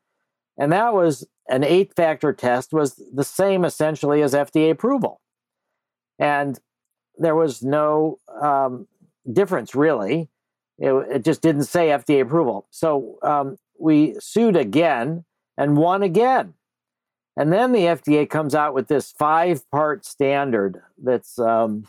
And 0.57 0.73
that 0.73 0.93
was 0.93 1.25
an 1.47 1.63
eight 1.63 1.95
factor 1.95 2.33
test 2.33 2.73
was 2.73 3.01
the 3.13 3.23
same 3.23 3.63
essentially 3.63 4.21
as 4.21 4.33
FDA 4.33 4.69
approval. 4.69 5.21
And 6.19 6.59
there 7.17 7.35
was 7.35 7.63
no 7.63 8.19
um, 8.41 8.87
difference 9.31 9.73
really. 9.73 10.29
It, 10.77 10.91
it, 11.09 11.23
just 11.23 11.41
didn't 11.41 11.63
say 11.63 11.87
FDA 11.87 12.21
approval. 12.21 12.67
So 12.71 13.17
um, 13.23 13.57
we 13.79 14.15
sued 14.19 14.55
again 14.55 15.25
and 15.59 15.75
won 15.77 16.01
again. 16.01 16.55
And 17.37 17.53
then 17.53 17.73
the 17.73 17.81
FDA 17.81 18.27
comes 18.27 18.55
out 18.55 18.73
with 18.73 18.87
this 18.87 19.11
five 19.11 19.69
part 19.69 20.05
standard 20.05 20.81
that's 20.97 21.37
um, 21.37 21.85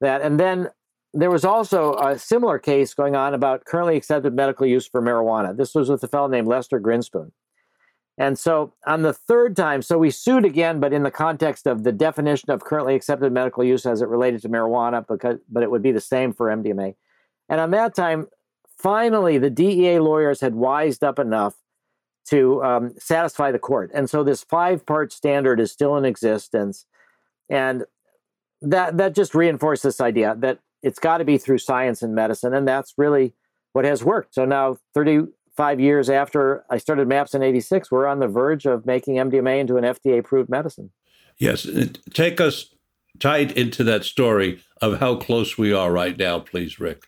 that. 0.00 0.22
And 0.22 0.38
then 0.38 0.68
there 1.12 1.30
was 1.30 1.44
also 1.44 1.94
a 1.94 2.18
similar 2.18 2.58
case 2.58 2.94
going 2.94 3.16
on 3.16 3.34
about 3.34 3.64
currently 3.64 3.96
accepted 3.96 4.34
medical 4.34 4.66
use 4.66 4.86
for 4.86 5.02
marijuana. 5.02 5.56
This 5.56 5.74
was 5.74 5.88
with 5.88 6.02
a 6.04 6.08
fellow 6.08 6.28
named 6.28 6.46
Lester 6.46 6.80
Grinspoon. 6.80 7.32
And 8.18 8.38
so 8.38 8.74
on 8.86 9.02
the 9.02 9.14
third 9.14 9.56
time, 9.56 9.80
so 9.80 9.96
we 9.96 10.10
sued 10.10 10.44
again, 10.44 10.78
but 10.78 10.92
in 10.92 11.02
the 11.02 11.10
context 11.10 11.66
of 11.66 11.82
the 11.82 11.92
definition 11.92 12.50
of 12.50 12.62
currently 12.62 12.94
accepted 12.94 13.32
medical 13.32 13.64
use 13.64 13.86
as 13.86 14.02
it 14.02 14.08
related 14.08 14.42
to 14.42 14.50
marijuana, 14.50 15.04
because 15.06 15.38
but 15.50 15.62
it 15.62 15.70
would 15.70 15.82
be 15.82 15.92
the 15.92 16.00
same 16.00 16.32
for 16.32 16.48
MDMA. 16.48 16.94
And 17.48 17.60
on 17.60 17.70
that 17.70 17.94
time, 17.94 18.28
finally, 18.78 19.38
the 19.38 19.50
DEA 19.50 19.98
lawyers 19.98 20.40
had 20.40 20.54
wised 20.54 21.02
up 21.02 21.18
enough 21.18 21.54
to 22.26 22.62
um, 22.62 22.94
satisfy 22.98 23.50
the 23.50 23.58
court. 23.58 23.90
And 23.94 24.08
so 24.08 24.22
this 24.22 24.44
five 24.44 24.86
part 24.86 25.12
standard 25.12 25.60
is 25.60 25.72
still 25.72 25.96
in 25.96 26.04
existence. 26.04 26.86
And 27.48 27.84
that, 28.60 28.96
that 28.96 29.14
just 29.14 29.34
reinforced 29.34 29.82
this 29.82 30.00
idea 30.00 30.36
that 30.38 30.60
it's 30.82 30.98
got 30.98 31.18
to 31.18 31.24
be 31.24 31.38
through 31.38 31.58
science 31.58 32.02
and 32.02 32.14
medicine. 32.14 32.54
And 32.54 32.66
that's 32.66 32.94
really 32.96 33.34
what 33.72 33.84
has 33.84 34.04
worked. 34.04 34.34
So 34.34 34.44
now, 34.44 34.78
35 34.94 35.80
years 35.80 36.10
after 36.10 36.64
I 36.70 36.78
started 36.78 37.08
MAPS 37.08 37.34
in 37.34 37.42
86, 37.42 37.90
we're 37.90 38.06
on 38.06 38.20
the 38.20 38.28
verge 38.28 38.66
of 38.66 38.86
making 38.86 39.16
MDMA 39.16 39.60
into 39.60 39.76
an 39.76 39.84
FDA 39.84 40.18
approved 40.18 40.50
medicine. 40.50 40.90
Yes. 41.38 41.66
Take 42.12 42.40
us 42.40 42.74
tight 43.18 43.56
into 43.56 43.84
that 43.84 44.04
story 44.04 44.62
of 44.80 45.00
how 45.00 45.16
close 45.16 45.56
we 45.56 45.72
are 45.72 45.92
right 45.92 46.16
now, 46.16 46.40
please, 46.40 46.78
Rick. 46.78 47.04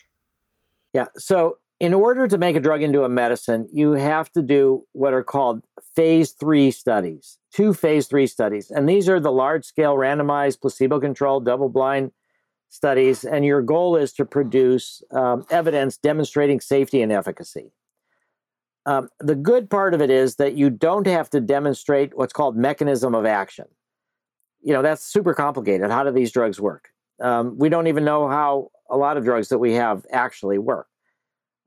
Yeah. 0.92 1.06
So 1.16 1.58
in 1.80 1.92
order 1.92 2.28
to 2.28 2.38
make 2.38 2.56
a 2.56 2.60
drug 2.60 2.82
into 2.82 3.04
a 3.04 3.08
medicine, 3.08 3.68
you 3.72 3.92
have 3.92 4.30
to 4.32 4.42
do 4.42 4.84
what 4.92 5.12
are 5.12 5.24
called 5.24 5.62
phase 5.94 6.32
three 6.32 6.70
studies, 6.70 7.38
two 7.52 7.74
phase 7.74 8.06
three 8.06 8.26
studies. 8.26 8.70
And 8.70 8.88
these 8.88 9.08
are 9.08 9.20
the 9.20 9.32
large 9.32 9.64
scale 9.64 9.94
randomized, 9.96 10.60
placebo 10.60 11.00
controlled, 11.00 11.44
double 11.44 11.68
blind 11.68 12.12
studies. 12.68 13.24
And 13.24 13.44
your 13.44 13.62
goal 13.62 13.96
is 13.96 14.12
to 14.14 14.24
produce 14.24 15.02
um, 15.10 15.44
evidence 15.50 15.96
demonstrating 15.96 16.60
safety 16.60 17.02
and 17.02 17.12
efficacy. 17.12 17.72
Um, 18.86 19.08
the 19.18 19.34
good 19.34 19.70
part 19.70 19.94
of 19.94 20.02
it 20.02 20.10
is 20.10 20.36
that 20.36 20.54
you 20.54 20.70
don't 20.70 21.06
have 21.06 21.30
to 21.30 21.40
demonstrate 21.40 22.16
what's 22.16 22.32
called 22.32 22.56
mechanism 22.56 23.14
of 23.14 23.24
action. 23.24 23.66
You 24.62 24.74
know, 24.74 24.82
that's 24.82 25.04
super 25.04 25.34
complicated. 25.34 25.90
How 25.90 26.04
do 26.04 26.10
these 26.10 26.32
drugs 26.32 26.60
work? 26.60 26.90
Um, 27.20 27.56
we 27.58 27.68
don't 27.68 27.86
even 27.86 28.04
know 28.04 28.28
how 28.28 28.70
a 28.90 28.96
lot 28.96 29.16
of 29.16 29.24
drugs 29.24 29.48
that 29.48 29.58
we 29.58 29.74
have 29.74 30.04
actually 30.10 30.58
work. 30.58 30.86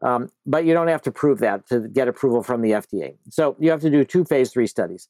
Um, 0.02 0.30
but 0.46 0.66
you 0.66 0.74
don't 0.74 0.88
have 0.88 1.02
to 1.04 1.12
prove 1.12 1.40
that 1.40 1.68
to 1.70 1.80
get 1.80 2.08
approval 2.08 2.44
from 2.44 2.62
the 2.62 2.72
FDA. 2.72 3.16
So 3.30 3.56
you 3.60 3.72
have 3.72 3.82
to 3.82 3.90
do 3.90 4.04
two 4.04 4.26
phase 4.26 4.52
three 4.52 4.68
studies. 4.68 5.08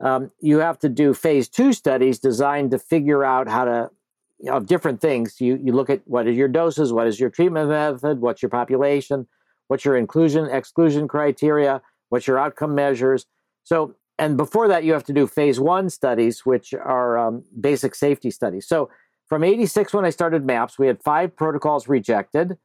Um, 0.00 0.30
you 0.40 0.58
have 0.58 0.78
to 0.80 0.88
do 0.88 1.14
phase 1.14 1.48
two 1.48 1.72
studies 1.72 2.18
designed 2.18 2.70
to 2.72 2.78
figure 2.78 3.24
out 3.24 3.48
how 3.48 3.64
to, 3.64 3.90
you 4.38 4.50
know, 4.50 4.60
different 4.60 5.00
things. 5.00 5.40
You, 5.40 5.58
you 5.62 5.72
look 5.72 5.88
at 5.88 6.02
what 6.04 6.26
are 6.26 6.32
your 6.32 6.48
doses, 6.48 6.92
what 6.92 7.06
is 7.06 7.18
your 7.18 7.30
treatment 7.30 7.70
method, 7.70 8.20
what's 8.20 8.42
your 8.42 8.50
population, 8.50 9.26
what's 9.68 9.86
your 9.86 9.96
inclusion, 9.96 10.46
exclusion 10.50 11.08
criteria, 11.08 11.80
what's 12.10 12.26
your 12.26 12.38
outcome 12.38 12.74
measures. 12.74 13.24
So, 13.64 13.94
and 14.18 14.36
before 14.36 14.68
that, 14.68 14.84
you 14.84 14.92
have 14.92 15.04
to 15.04 15.12
do 15.14 15.26
phase 15.26 15.58
one 15.58 15.88
studies, 15.88 16.44
which 16.44 16.74
are 16.74 17.18
um, 17.18 17.44
basic 17.58 17.94
safety 17.94 18.30
studies. 18.30 18.66
So 18.66 18.90
from 19.28 19.44
86, 19.44 19.94
when 19.94 20.04
I 20.04 20.10
started 20.10 20.44
MAPS, 20.44 20.78
we 20.78 20.86
had 20.86 21.02
five 21.02 21.34
protocols 21.34 21.88
rejected 21.88 22.58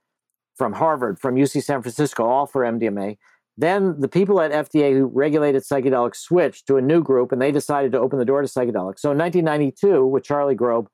from 0.55 0.73
Harvard, 0.73 1.19
from 1.19 1.35
UC 1.35 1.63
San 1.63 1.81
Francisco, 1.81 2.25
all 2.25 2.45
for 2.45 2.61
MDMA. 2.61 3.17
Then 3.57 3.99
the 3.99 4.07
people 4.07 4.41
at 4.41 4.51
FDA 4.51 4.93
who 4.93 5.05
regulated 5.05 5.63
psychedelics 5.63 6.15
switched 6.17 6.67
to 6.67 6.77
a 6.77 6.81
new 6.81 7.03
group 7.03 7.31
and 7.31 7.41
they 7.41 7.51
decided 7.51 7.91
to 7.91 7.99
open 7.99 8.17
the 8.17 8.25
door 8.25 8.41
to 8.41 8.47
psychedelics. 8.47 8.99
So 8.99 9.11
in 9.11 9.17
1992, 9.17 10.05
with 10.05 10.23
Charlie 10.23 10.55
Grob, 10.55 10.87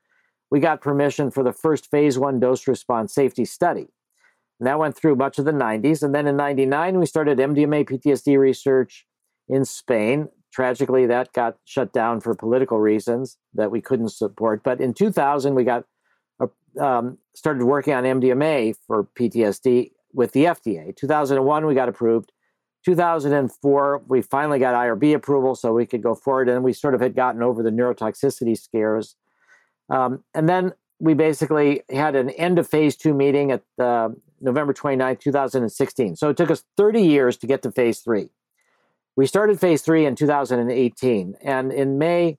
we 0.49 0.59
got 0.59 0.81
permission 0.81 1.29
for 1.31 1.43
the 1.43 1.53
first 1.53 1.89
phase 1.91 2.17
one 2.17 2.39
dose 2.39 2.67
response 2.67 3.13
safety 3.13 3.45
study. 3.45 3.87
And 4.59 4.67
that 4.67 4.79
went 4.79 4.97
through 4.97 5.15
much 5.15 5.37
of 5.37 5.45
the 5.45 5.51
90s. 5.51 6.01
And 6.01 6.15
then 6.15 6.27
in 6.27 6.35
99, 6.35 6.99
we 6.99 7.05
started 7.05 7.37
MDMA 7.37 7.87
PTSD 7.87 8.39
research 8.39 9.05
in 9.47 9.65
Spain. 9.65 10.29
Tragically, 10.51 11.05
that 11.05 11.33
got 11.33 11.57
shut 11.65 11.93
down 11.93 12.21
for 12.21 12.33
political 12.33 12.79
reasons 12.79 13.37
that 13.53 13.69
we 13.69 13.81
couldn't 13.81 14.09
support. 14.09 14.63
But 14.63 14.81
in 14.81 14.93
2000, 14.93 15.53
we 15.53 15.63
got 15.63 15.83
um, 16.79 17.17
started 17.33 17.63
working 17.63 17.93
on 17.93 18.03
MDMA 18.03 18.75
for 18.85 19.03
PTSD 19.03 19.91
with 20.13 20.31
the 20.31 20.45
FDA. 20.45 20.95
2001, 20.95 21.65
we 21.65 21.75
got 21.75 21.89
approved. 21.89 22.31
2004, 22.85 24.03
we 24.07 24.21
finally 24.21 24.59
got 24.59 24.73
IRB 24.73 25.13
approval 25.13 25.55
so 25.55 25.73
we 25.73 25.85
could 25.85 26.01
go 26.01 26.15
forward, 26.15 26.47
and 26.47 26.63
we 26.63 26.73
sort 26.73 26.95
of 26.95 27.01
had 27.01 27.15
gotten 27.15 27.43
over 27.43 27.61
the 27.61 27.69
neurotoxicity 27.69 28.57
scares. 28.57 29.15
Um, 29.89 30.23
and 30.33 30.47
then 30.47 30.73
we 30.99 31.13
basically 31.13 31.81
had 31.89 32.15
an 32.15 32.29
end 32.31 32.59
of 32.59 32.67
phase 32.67 32.95
two 32.95 33.13
meeting 33.13 33.51
at 33.51 33.63
November 34.41 34.73
29, 34.73 35.17
2016. 35.17 36.15
So 36.15 36.29
it 36.29 36.37
took 36.37 36.51
us 36.51 36.63
30 36.77 37.01
years 37.01 37.37
to 37.37 37.47
get 37.47 37.61
to 37.63 37.71
phase 37.71 37.99
three. 37.99 38.29
We 39.15 39.25
started 39.25 39.59
phase 39.59 39.81
three 39.81 40.05
in 40.05 40.15
2018, 40.15 41.35
and 41.41 41.73
in 41.73 41.97
May 41.97 42.37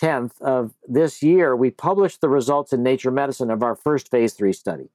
10th 0.00 0.40
of 0.40 0.74
this 0.88 1.22
year, 1.22 1.54
we 1.54 1.70
published 1.70 2.20
the 2.20 2.28
results 2.28 2.72
in 2.72 2.82
Nature 2.82 3.10
Medicine 3.10 3.50
of 3.50 3.62
our 3.62 3.76
first 3.76 4.10
phase 4.10 4.34
three 4.34 4.52
study. 4.52 4.90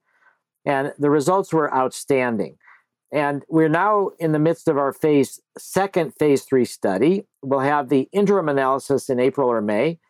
And 0.64 0.92
the 0.98 1.10
results 1.10 1.52
were 1.52 1.72
outstanding. 1.72 2.56
And 3.12 3.44
we're 3.48 3.68
now 3.68 4.10
in 4.18 4.32
the 4.32 4.38
midst 4.38 4.66
of 4.66 4.76
our 4.76 4.92
phase 4.92 5.40
second 5.56 6.12
phase 6.18 6.42
three 6.42 6.64
study. 6.64 7.26
We'll 7.42 7.60
have 7.60 7.88
the 7.88 8.08
interim 8.12 8.48
analysis 8.48 9.08
in 9.08 9.20
April 9.20 9.48
or 9.48 9.60
May. 9.60 10.00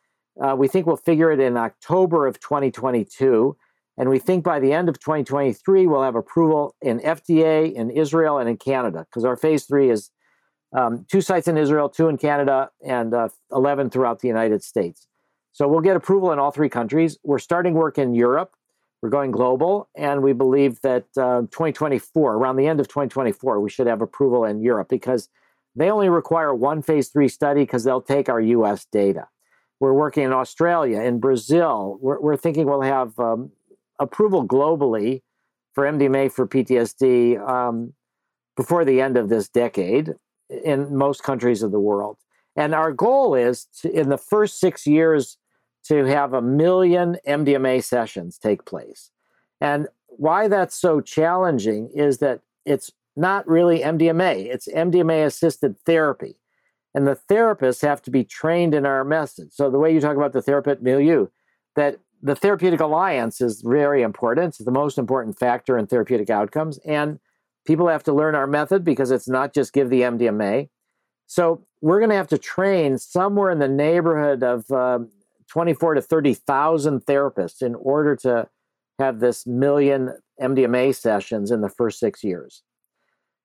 Uh, 0.41 0.55
we 0.57 0.69
think 0.69 0.87
we'll 0.87 0.97
figure 0.97 1.31
it 1.31 1.41
in 1.41 1.57
October 1.57 2.27
of 2.27 2.41
2022. 2.41 3.57
And 3.99 4.11
we 4.11 4.19
think 4.19 4.45
by 4.45 4.61
the 4.61 4.73
end 4.73 4.89
of 4.89 4.99
2023, 4.99 5.87
we'll 5.87 6.03
have 6.03 6.17
approval 6.17 6.75
in 6.83 7.01
FDA, 7.01 7.73
in 7.73 7.91
Israel, 7.91 8.39
and 8.39 8.49
in 8.49 8.57
Canada, 8.57 9.07
because 9.09 9.25
our 9.25 9.37
phase 9.37 9.65
three 9.65 9.91
is 9.91 10.11
um, 10.73 11.07
two 11.11 11.21
sites 11.21 11.49
in 11.49 11.57
Israel, 11.57 11.89
two 11.89 12.09
in 12.09 12.19
Canada, 12.19 12.71
and 12.85 13.15
uh, 13.15 13.29
11 13.53 13.91
throughout 13.91 14.21
the 14.21 14.29
United 14.29 14.63
States. 14.63 15.07
So 15.53 15.67
we'll 15.67 15.81
get 15.81 15.97
approval 15.97 16.33
in 16.33 16.39
all 16.39 16.51
three 16.51 16.69
countries. 16.69 17.19
We're 17.25 17.39
starting 17.39 17.75
work 17.75 17.99
in 17.99 18.15
Europe. 18.15 18.55
We're 19.03 19.11
going 19.11 19.31
global, 19.31 19.89
and 19.95 20.23
we 20.23 20.33
believe 20.33 20.81
that 20.83 21.05
uh, 21.17 21.43
2024, 21.51 22.35
around 22.35 22.57
the 22.57 22.67
end 22.67 22.81
of 22.81 22.89
2024, 22.89 23.61
we 23.61 23.71
should 23.71 23.87
have 23.87 24.03
approval 24.03 24.45
in 24.45 24.61
Europe 24.61 24.89
because 24.89 25.29
they 25.75 25.91
only 25.91 26.09
require 26.09 26.55
one 26.55 26.83
phase 26.83 27.09
three 27.09 27.29
study 27.29 27.63
because 27.63 27.85
they'll 27.85 28.01
take 28.01 28.29
our 28.29 28.41
US 28.41 28.87
data. 28.87 29.29
We're 29.79 29.93
working 29.93 30.25
in 30.25 30.33
Australia, 30.33 31.01
in 31.03 31.21
Brazil. 31.21 31.99
We're, 32.01 32.21
we're 32.21 32.37
thinking 32.37 32.67
we'll 32.67 32.81
have 32.81 33.19
um, 33.19 33.53
approval 33.99 34.47
globally 34.47 35.23
for 35.75 35.85
MDMA 35.85 36.33
for 36.33 36.47
PTSD 36.47 37.39
um, 37.47 37.93
before 38.57 38.85
the 38.85 39.01
end 39.03 39.19
of 39.19 39.29
this 39.29 39.49
decade 39.49 40.15
in 40.49 40.97
most 40.97 41.23
countries 41.23 41.63
of 41.63 41.73
the 41.73 41.81
world. 41.81 42.19
And 42.57 42.75
our 42.75 42.93
goal 42.93 43.35
is 43.35 43.67
to, 43.81 43.91
in 43.91 44.09
the 44.09 44.19
first 44.19 44.59
six 44.59 44.87
years 44.87 45.37
to 45.85 46.05
have 46.05 46.33
a 46.33 46.43
million 46.43 47.17
MDMA 47.27 47.83
sessions 47.85 48.39
take 48.39 48.65
place. 48.65 49.11
And 49.61 49.89
why 50.09 50.49
that's 50.49 50.75
so 50.75 51.01
challenging 51.01 51.91
is 51.95 52.19
that 52.19 52.41
it's 52.65 52.91
not 53.15 53.47
really 53.49 53.81
MDMA, 53.81 54.47
it's 54.47 54.69
MDMA 54.69 55.25
assisted 55.25 55.79
therapy. 55.81 56.37
And 56.95 57.07
the 57.07 57.19
therapists 57.31 57.83
have 57.83 58.01
to 58.03 58.11
be 58.11 58.25
trained 58.25 58.75
in 58.75 58.87
our 58.87 59.05
method. 59.05 59.53
So, 59.53 59.71
the 59.71 59.79
way 59.79 59.93
you 59.93 60.01
talk 60.01 60.17
about 60.17 60.33
the 60.33 60.41
therapeutic 60.41 60.83
milieu, 60.83 61.27
that 61.75 61.99
the 62.23 62.35
therapeutic 62.35 62.81
alliance 62.81 63.43
is 63.43 63.61
very 63.61 64.01
important. 64.01 64.49
It's 64.49 64.65
the 64.65 64.71
most 64.71 64.97
important 64.97 65.39
factor 65.39 65.77
in 65.77 65.87
therapeutic 65.87 66.31
outcomes. 66.31 66.79
And 66.87 67.21
people 67.67 67.89
have 67.89 68.05
to 68.05 68.13
learn 68.13 68.35
our 68.35 68.47
method 68.47 68.85
because 68.85 69.11
it's 69.11 69.29
not 69.29 69.53
just 69.53 69.73
give 69.73 69.91
the 69.91 70.03
MDMA. 70.03 70.69
So, 71.27 71.67
we're 71.83 71.99
going 71.99 72.11
to 72.11 72.17
have 72.17 72.29
to 72.29 72.39
train 72.39 72.99
somewhere 72.99 73.51
in 73.51 73.59
the 73.59 73.69
neighborhood 73.69 74.43
of 74.43 74.71
uh, 74.71 75.01
24 75.49 75.95
to 75.95 76.03
30,000 76.03 77.05
therapists 77.05 77.63
in 77.63 77.75
order 77.75 78.17
to 78.17 78.49
have 78.99 79.21
this 79.21 79.47
million 79.47 80.13
MDMA 80.41 80.95
sessions 80.95 81.51
in 81.51 81.61
the 81.61 81.69
first 81.69 81.99
six 81.99 82.25
years. 82.25 82.63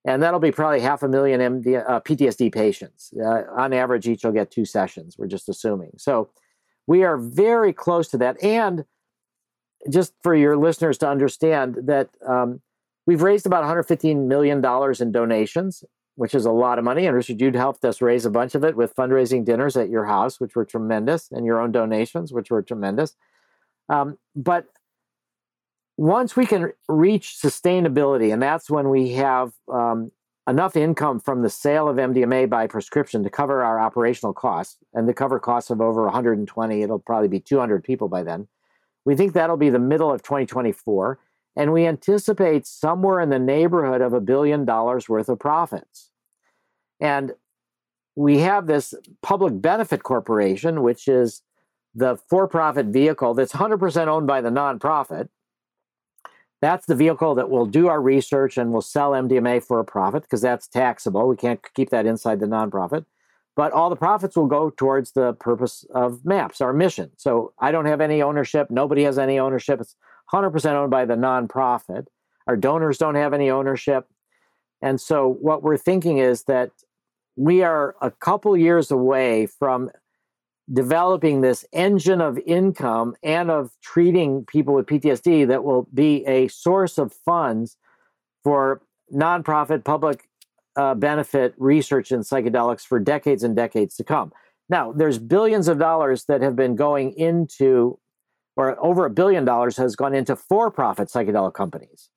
And 0.05 0.23
that'll 0.23 0.39
be 0.39 0.51
probably 0.51 0.79
half 0.79 1.03
a 1.03 1.07
million 1.07 1.39
MD, 1.39 1.87
uh, 1.87 1.99
PTSD 1.99 2.51
patients. 2.51 3.13
Uh, 3.23 3.43
on 3.55 3.73
average, 3.73 4.07
each 4.07 4.23
will 4.23 4.31
get 4.31 4.49
two 4.49 4.65
sessions. 4.65 5.15
We're 5.17 5.27
just 5.27 5.47
assuming. 5.47 5.91
So 5.97 6.29
we 6.87 7.03
are 7.03 7.17
very 7.17 7.71
close 7.71 8.07
to 8.09 8.17
that. 8.17 8.43
And 8.43 8.85
just 9.89 10.13
for 10.23 10.35
your 10.35 10.57
listeners 10.57 10.97
to 10.99 11.09
understand 11.09 11.77
that 11.83 12.09
um, 12.27 12.61
we've 13.05 13.21
raised 13.21 13.45
about 13.45 13.63
$115 13.63 14.27
million 14.27 14.63
in 14.99 15.11
donations, 15.11 15.83
which 16.15 16.35
is 16.35 16.45
a 16.45 16.51
lot 16.51 16.77
of 16.77 16.85
money. 16.85 17.05
And 17.05 17.15
Richard, 17.15 17.41
you'd 17.41 17.55
helped 17.55 17.83
us 17.85 18.01
raise 18.01 18.25
a 18.25 18.29
bunch 18.29 18.55
of 18.55 18.63
it 18.63 18.75
with 18.75 18.95
fundraising 18.95 19.45
dinners 19.45 19.77
at 19.77 19.89
your 19.89 20.05
house, 20.05 20.39
which 20.39 20.55
were 20.55 20.65
tremendous, 20.65 21.31
and 21.31 21.45
your 21.45 21.59
own 21.59 21.71
donations, 21.71 22.31
which 22.31 22.51
were 22.51 22.61
tremendous. 22.61 23.15
Um, 23.89 24.17
but 24.35 24.65
once 25.97 26.35
we 26.35 26.45
can 26.45 26.71
reach 26.87 27.37
sustainability, 27.41 28.31
and 28.31 28.41
that's 28.41 28.69
when 28.69 28.89
we 28.89 29.11
have 29.13 29.51
um, 29.71 30.11
enough 30.47 30.75
income 30.75 31.19
from 31.19 31.41
the 31.41 31.49
sale 31.49 31.87
of 31.87 31.97
MDMA 31.97 32.49
by 32.49 32.67
prescription 32.67 33.23
to 33.23 33.29
cover 33.29 33.63
our 33.63 33.79
operational 33.79 34.33
costs 34.33 34.77
and 34.93 35.07
to 35.07 35.13
cover 35.13 35.39
costs 35.39 35.69
of 35.69 35.81
over 35.81 36.03
120, 36.05 36.81
it'll 36.81 36.99
probably 36.99 37.27
be 37.27 37.39
200 37.39 37.83
people 37.83 38.07
by 38.07 38.23
then. 38.23 38.47
We 39.05 39.15
think 39.15 39.33
that'll 39.33 39.57
be 39.57 39.69
the 39.69 39.79
middle 39.79 40.11
of 40.11 40.23
2024. 40.23 41.19
And 41.55 41.73
we 41.73 41.85
anticipate 41.85 42.65
somewhere 42.65 43.19
in 43.19 43.29
the 43.29 43.39
neighborhood 43.39 44.01
of 44.01 44.13
a 44.13 44.21
billion 44.21 44.65
dollars 44.65 45.09
worth 45.09 45.29
of 45.29 45.39
profits. 45.39 46.09
And 46.99 47.33
we 48.15 48.39
have 48.39 48.67
this 48.67 48.93
public 49.21 49.61
benefit 49.61 50.03
corporation, 50.03 50.81
which 50.81 51.07
is 51.07 51.41
the 51.93 52.17
for 52.29 52.47
profit 52.47 52.87
vehicle 52.87 53.33
that's 53.33 53.53
100% 53.53 54.07
owned 54.07 54.27
by 54.27 54.39
the 54.39 54.49
nonprofit 54.49 55.27
that's 56.61 56.85
the 56.85 56.95
vehicle 56.95 57.33
that 57.35 57.49
will 57.49 57.65
do 57.65 57.87
our 57.87 57.99
research 57.99 58.57
and 58.57 58.71
will 58.71 58.83
sell 58.83 59.11
MDMA 59.11 59.63
for 59.63 59.79
a 59.79 59.85
profit 59.85 60.21
because 60.23 60.41
that's 60.41 60.67
taxable. 60.67 61.27
We 61.27 61.35
can't 61.35 61.59
keep 61.73 61.89
that 61.89 62.05
inside 62.05 62.39
the 62.39 62.45
nonprofit. 62.45 63.05
But 63.55 63.73
all 63.73 63.89
the 63.89 63.95
profits 63.95 64.37
will 64.37 64.45
go 64.45 64.69
towards 64.69 65.11
the 65.11 65.33
purpose 65.33 65.83
of 65.93 66.23
MAPS, 66.23 66.61
our 66.61 66.71
mission. 66.71 67.11
So 67.17 67.53
I 67.59 67.71
don't 67.71 67.85
have 67.85 67.99
any 67.99 68.21
ownership. 68.21 68.69
Nobody 68.69 69.03
has 69.03 69.17
any 69.17 69.39
ownership. 69.39 69.81
It's 69.81 69.95
100% 70.31 70.65
owned 70.73 70.91
by 70.91 71.05
the 71.05 71.15
nonprofit. 71.15 72.07
Our 72.47 72.57
donors 72.57 72.97
don't 72.97 73.15
have 73.15 73.33
any 73.33 73.49
ownership. 73.49 74.07
And 74.81 74.99
so 74.99 75.27
what 75.27 75.63
we're 75.63 75.77
thinking 75.77 76.17
is 76.17 76.43
that 76.43 76.71
we 77.35 77.63
are 77.63 77.95
a 78.01 78.11
couple 78.11 78.57
years 78.57 78.91
away 78.91 79.45
from 79.45 79.91
developing 80.71 81.41
this 81.41 81.65
engine 81.73 82.21
of 82.21 82.37
income 82.45 83.15
and 83.23 83.51
of 83.51 83.71
treating 83.81 84.45
people 84.45 84.73
with 84.73 84.85
PTSD 84.85 85.47
that 85.47 85.63
will 85.63 85.87
be 85.93 86.25
a 86.25 86.47
source 86.47 86.97
of 86.97 87.13
funds 87.13 87.77
for 88.43 88.81
nonprofit 89.13 89.83
public 89.83 90.29
uh, 90.75 90.95
benefit 90.95 91.53
research 91.57 92.11
in 92.11 92.21
psychedelics 92.21 92.85
for 92.85 92.99
decades 92.99 93.43
and 93.43 93.55
decades 93.55 93.95
to 93.95 94.03
come. 94.03 94.31
Now, 94.69 94.93
there's 94.93 95.19
billions 95.19 95.67
of 95.67 95.79
dollars 95.79 96.25
that 96.25 96.41
have 96.41 96.55
been 96.55 96.75
going 96.75 97.11
into, 97.17 97.99
or 98.55 98.83
over 98.83 99.05
a 99.05 99.09
billion 99.09 99.45
dollars 99.45 99.77
has 99.77 99.95
gone 99.95 100.13
into 100.13 100.35
for 100.35 100.69
profit 100.69 101.07
psychedelic 101.07 101.53
companies. 101.53 102.09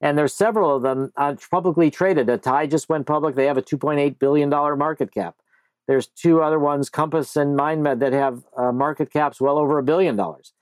And 0.00 0.18
there's 0.18 0.34
several 0.34 0.74
of 0.74 0.82
them 0.82 1.12
uh, 1.16 1.36
publicly 1.50 1.90
traded. 1.90 2.28
A 2.28 2.38
Atai 2.38 2.68
just 2.70 2.88
went 2.88 3.06
public. 3.06 3.36
They 3.36 3.46
have 3.46 3.56
a 3.56 3.62
$2.8 3.62 4.18
billion 4.18 4.50
market 4.50 5.12
cap. 5.14 5.36
There's 5.86 6.06
two 6.06 6.42
other 6.42 6.58
ones, 6.58 6.90
Compass 6.90 7.36
and 7.36 7.58
MindMed, 7.58 8.00
that 8.00 8.12
have 8.12 8.42
uh, 8.56 8.72
market 8.72 9.12
caps 9.12 9.40
well 9.40 9.58
over 9.58 9.78
a 9.78 9.82
billion 9.82 10.16
dollars. 10.16 10.52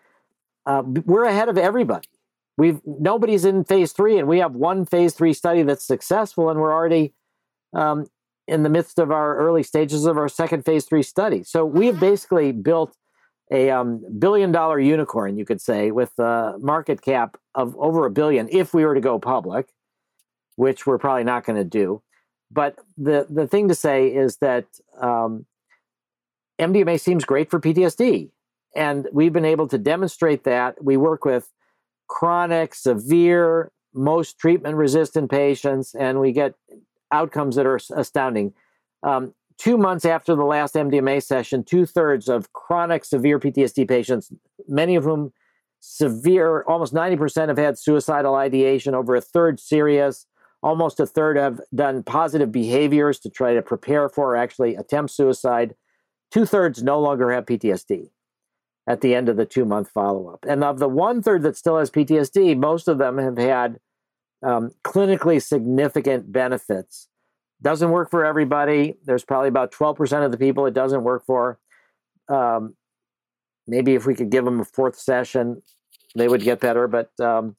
Uh, 0.67 0.83
we're 0.85 1.25
ahead 1.25 1.49
of 1.49 1.59
everybody. 1.59 2.09
We've 2.57 2.81
nobody's 2.85 3.45
in 3.45 3.65
phase 3.65 3.93
three, 3.93 4.19
and 4.19 4.29
we 4.29 4.39
have 4.39 4.55
one 4.55 4.85
phase 4.85 5.15
three 5.15 5.33
study 5.33 5.63
that's 5.63 5.85
successful, 5.85 6.51
and 6.51 6.61
we're 6.61 6.73
already 6.73 7.15
um, 7.73 8.07
in 8.47 8.63
the 8.63 8.69
midst 8.69 8.99
of 8.99 9.11
our 9.11 9.37
early 9.37 9.63
stages 9.63 10.05
of 10.05 10.19
our 10.19 10.29
second 10.29 10.65
phase 10.65 10.85
three 10.85 11.03
study. 11.03 11.43
So 11.43 11.65
we 11.65 11.87
have 11.87 11.99
basically 11.99 12.53
built 12.53 12.95
a 13.51 13.71
um, 13.71 14.05
billion 14.19 14.53
dollar 14.53 14.79
unicorn, 14.79 15.37
you 15.37 15.45
could 15.45 15.61
say, 15.61 15.91
with 15.91 16.17
a 16.19 16.55
market 16.61 17.03
cap 17.03 17.37
of 17.55 17.77
over 17.77 18.07
a 18.07 18.11
billion 18.11 18.49
if 18.51 18.73
we 18.73 18.85
were 18.85 18.95
to 18.95 19.01
go 19.01 19.19
public, 19.19 19.73
which 20.57 20.87
we're 20.87 20.99
probably 20.99 21.25
not 21.25 21.45
going 21.45 21.57
to 21.57 21.65
do. 21.65 22.03
But 22.51 22.79
the 22.97 23.27
the 23.29 23.47
thing 23.47 23.69
to 23.69 23.75
say 23.75 24.09
is 24.09 24.37
that 24.39 24.67
um, 25.01 25.47
MDMA 26.61 27.01
seems 27.01 27.25
great 27.25 27.51
for 27.51 27.61
PTSD, 27.61 28.31
and 28.75 29.09
we've 29.13 29.33
been 29.33 29.45
able 29.45 29.69
to 29.69 29.79
demonstrate 29.79 30.45
that. 30.45 30.83
We 30.83 30.97
work 30.97 31.25
with 31.25 31.51
chronic, 32.09 32.75
severe, 32.75 33.71
most 33.95 34.39
treatment 34.39 34.77
resistant 34.77 35.31
patients, 35.31 35.95
and 35.95 36.21
we 36.21 36.33
get 36.33 36.55
outcomes 37.13 37.57
that 37.57 37.67
are 37.67 37.81
astounding. 37.95 38.53
Um, 39.03 39.35
two 39.61 39.77
months 39.77 40.05
after 40.05 40.35
the 40.35 40.45
last 40.45 40.75
MDMA 40.75 41.23
session, 41.23 41.63
two 41.63 41.87
thirds 41.87 42.29
of 42.29 42.53
chronic 42.53 43.05
severe 43.05 43.39
PTSD 43.39 43.87
patients, 43.87 44.33
many 44.67 44.97
of 44.97 45.05
whom 45.05 45.33
severe, 45.81 46.63
almost 46.63 46.93
90% 46.93 47.49
have 47.49 47.59
had 47.59 47.79
suicidal 47.79 48.35
ideation, 48.35 48.95
over 48.95 49.15
a 49.15 49.21
third 49.21 49.61
serious, 49.61 50.27
Almost 50.63 51.01
a 51.01 51.07
third 51.07 51.37
have 51.39 51.61
done 51.75 52.03
positive 52.03 52.53
behaviors 52.53 53.19
to 53.21 53.31
try 53.31 53.55
to 53.55 53.63
prepare 53.63 54.09
for 54.09 54.33
or 54.33 54.37
actually 54.37 54.75
attempt 54.75 55.13
suicide. 55.13 55.75
Two 56.31 56.45
thirds 56.45 56.83
no 56.83 57.01
longer 57.01 57.31
have 57.33 57.47
PTSD 57.47 58.11
at 58.87 59.01
the 59.01 59.15
end 59.15 59.29
of 59.29 59.37
the 59.37 59.47
two 59.47 59.65
month 59.65 59.91
follow 59.91 60.29
up. 60.29 60.45
And 60.47 60.63
of 60.63 60.79
the 60.79 60.89
one 60.89 61.23
third 61.23 61.43
that 61.43 61.57
still 61.57 61.79
has 61.79 61.91
PTSD, 61.91 62.59
most 62.59 62.89
of 62.89 62.99
them 62.99 63.17
have 63.17 63.39
had 63.39 63.79
um, 64.43 64.73
clinically 64.85 65.43
significant 65.43 66.31
benefits. 66.31 67.09
Doesn't 67.63 67.91
work 67.91 68.11
for 68.11 68.25
everybody. 68.25 68.97
There's 69.05 69.25
probably 69.25 69.49
about 69.49 69.73
12% 69.73 70.25
of 70.25 70.31
the 70.31 70.39
people 70.39 70.67
it 70.67 70.75
doesn't 70.75 71.03
work 71.03 71.27
for. 71.27 71.59
Um, 72.29 72.75
maybe 73.67 73.95
if 73.95 74.07
we 74.07 74.15
could 74.15 74.31
give 74.31 74.45
them 74.45 74.61
a 74.61 74.65
fourth 74.65 74.99
session, 74.99 75.63
they 76.15 76.29
would 76.29 76.43
get 76.43 76.61
better. 76.61 76.89
But 76.89 77.11
um, 77.21 77.57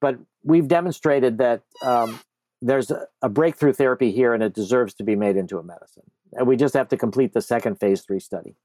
but 0.00 0.18
we've 0.42 0.68
demonstrated 0.68 1.38
that 1.38 1.62
um, 1.82 2.18
there's 2.60 2.90
a, 2.90 3.06
a, 3.22 3.28
breakthrough 3.28 3.72
therapy 3.72 4.10
here 4.10 4.34
and 4.34 4.42
it 4.42 4.54
deserves 4.54 4.94
to 4.94 5.04
be 5.04 5.14
made 5.14 5.36
into 5.36 5.58
a 5.58 5.62
medicine. 5.62 6.02
And 6.32 6.46
we 6.46 6.56
just 6.56 6.74
have 6.74 6.88
to 6.88 6.96
complete 6.96 7.34
the 7.34 7.40
second 7.42 7.78
phase 7.78 8.02
three 8.02 8.20
study. 8.20 8.56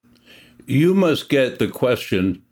You 0.65 0.95
must 0.95 1.29
get 1.29 1.59
the 1.59 1.67
question 1.67 2.43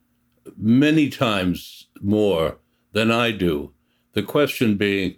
many 0.58 1.10
times 1.10 1.88
more 2.02 2.58
than 2.92 3.12
I 3.12 3.32
do. 3.32 3.74
The 4.14 4.24
question 4.24 4.76
being 4.78 5.16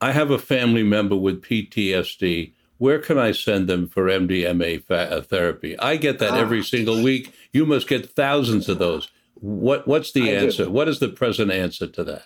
I 0.00 0.12
have 0.12 0.30
a 0.30 0.38
family 0.38 0.82
member 0.82 1.16
with 1.16 1.42
PTSD. 1.42 2.54
Where 2.78 3.00
can 3.00 3.18
I 3.18 3.32
send 3.32 3.68
them 3.68 3.88
for 3.88 4.04
MDMA 4.04 4.84
fa- 4.84 5.10
uh, 5.10 5.20
therapy? 5.22 5.76
I 5.78 5.96
get 5.96 6.18
that 6.20 6.32
ah. 6.32 6.38
every 6.38 6.62
single 6.62 7.02
week. 7.02 7.34
You 7.52 7.66
must 7.66 7.88
get 7.88 8.10
thousands 8.10 8.68
of 8.68 8.78
those. 8.78 9.08
What, 9.34 9.88
what's 9.88 10.12
the 10.12 10.30
I 10.30 10.34
answer? 10.34 10.66
Do. 10.66 10.70
What 10.70 10.86
is 10.88 11.00
the 11.00 11.08
present 11.08 11.50
answer 11.50 11.88
to 11.88 12.04
that? 12.04 12.22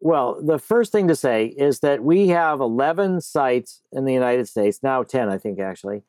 Well, 0.00 0.40
the 0.40 0.58
first 0.58 0.92
thing 0.92 1.08
to 1.08 1.16
say 1.16 1.46
is 1.46 1.80
that 1.80 2.02
we 2.02 2.28
have 2.28 2.60
11 2.60 3.20
sites 3.20 3.82
in 3.92 4.06
the 4.06 4.14
United 4.14 4.48
States, 4.48 4.82
now 4.82 5.02
10, 5.02 5.28
I 5.28 5.36
think, 5.36 5.60
actually, 5.60 6.02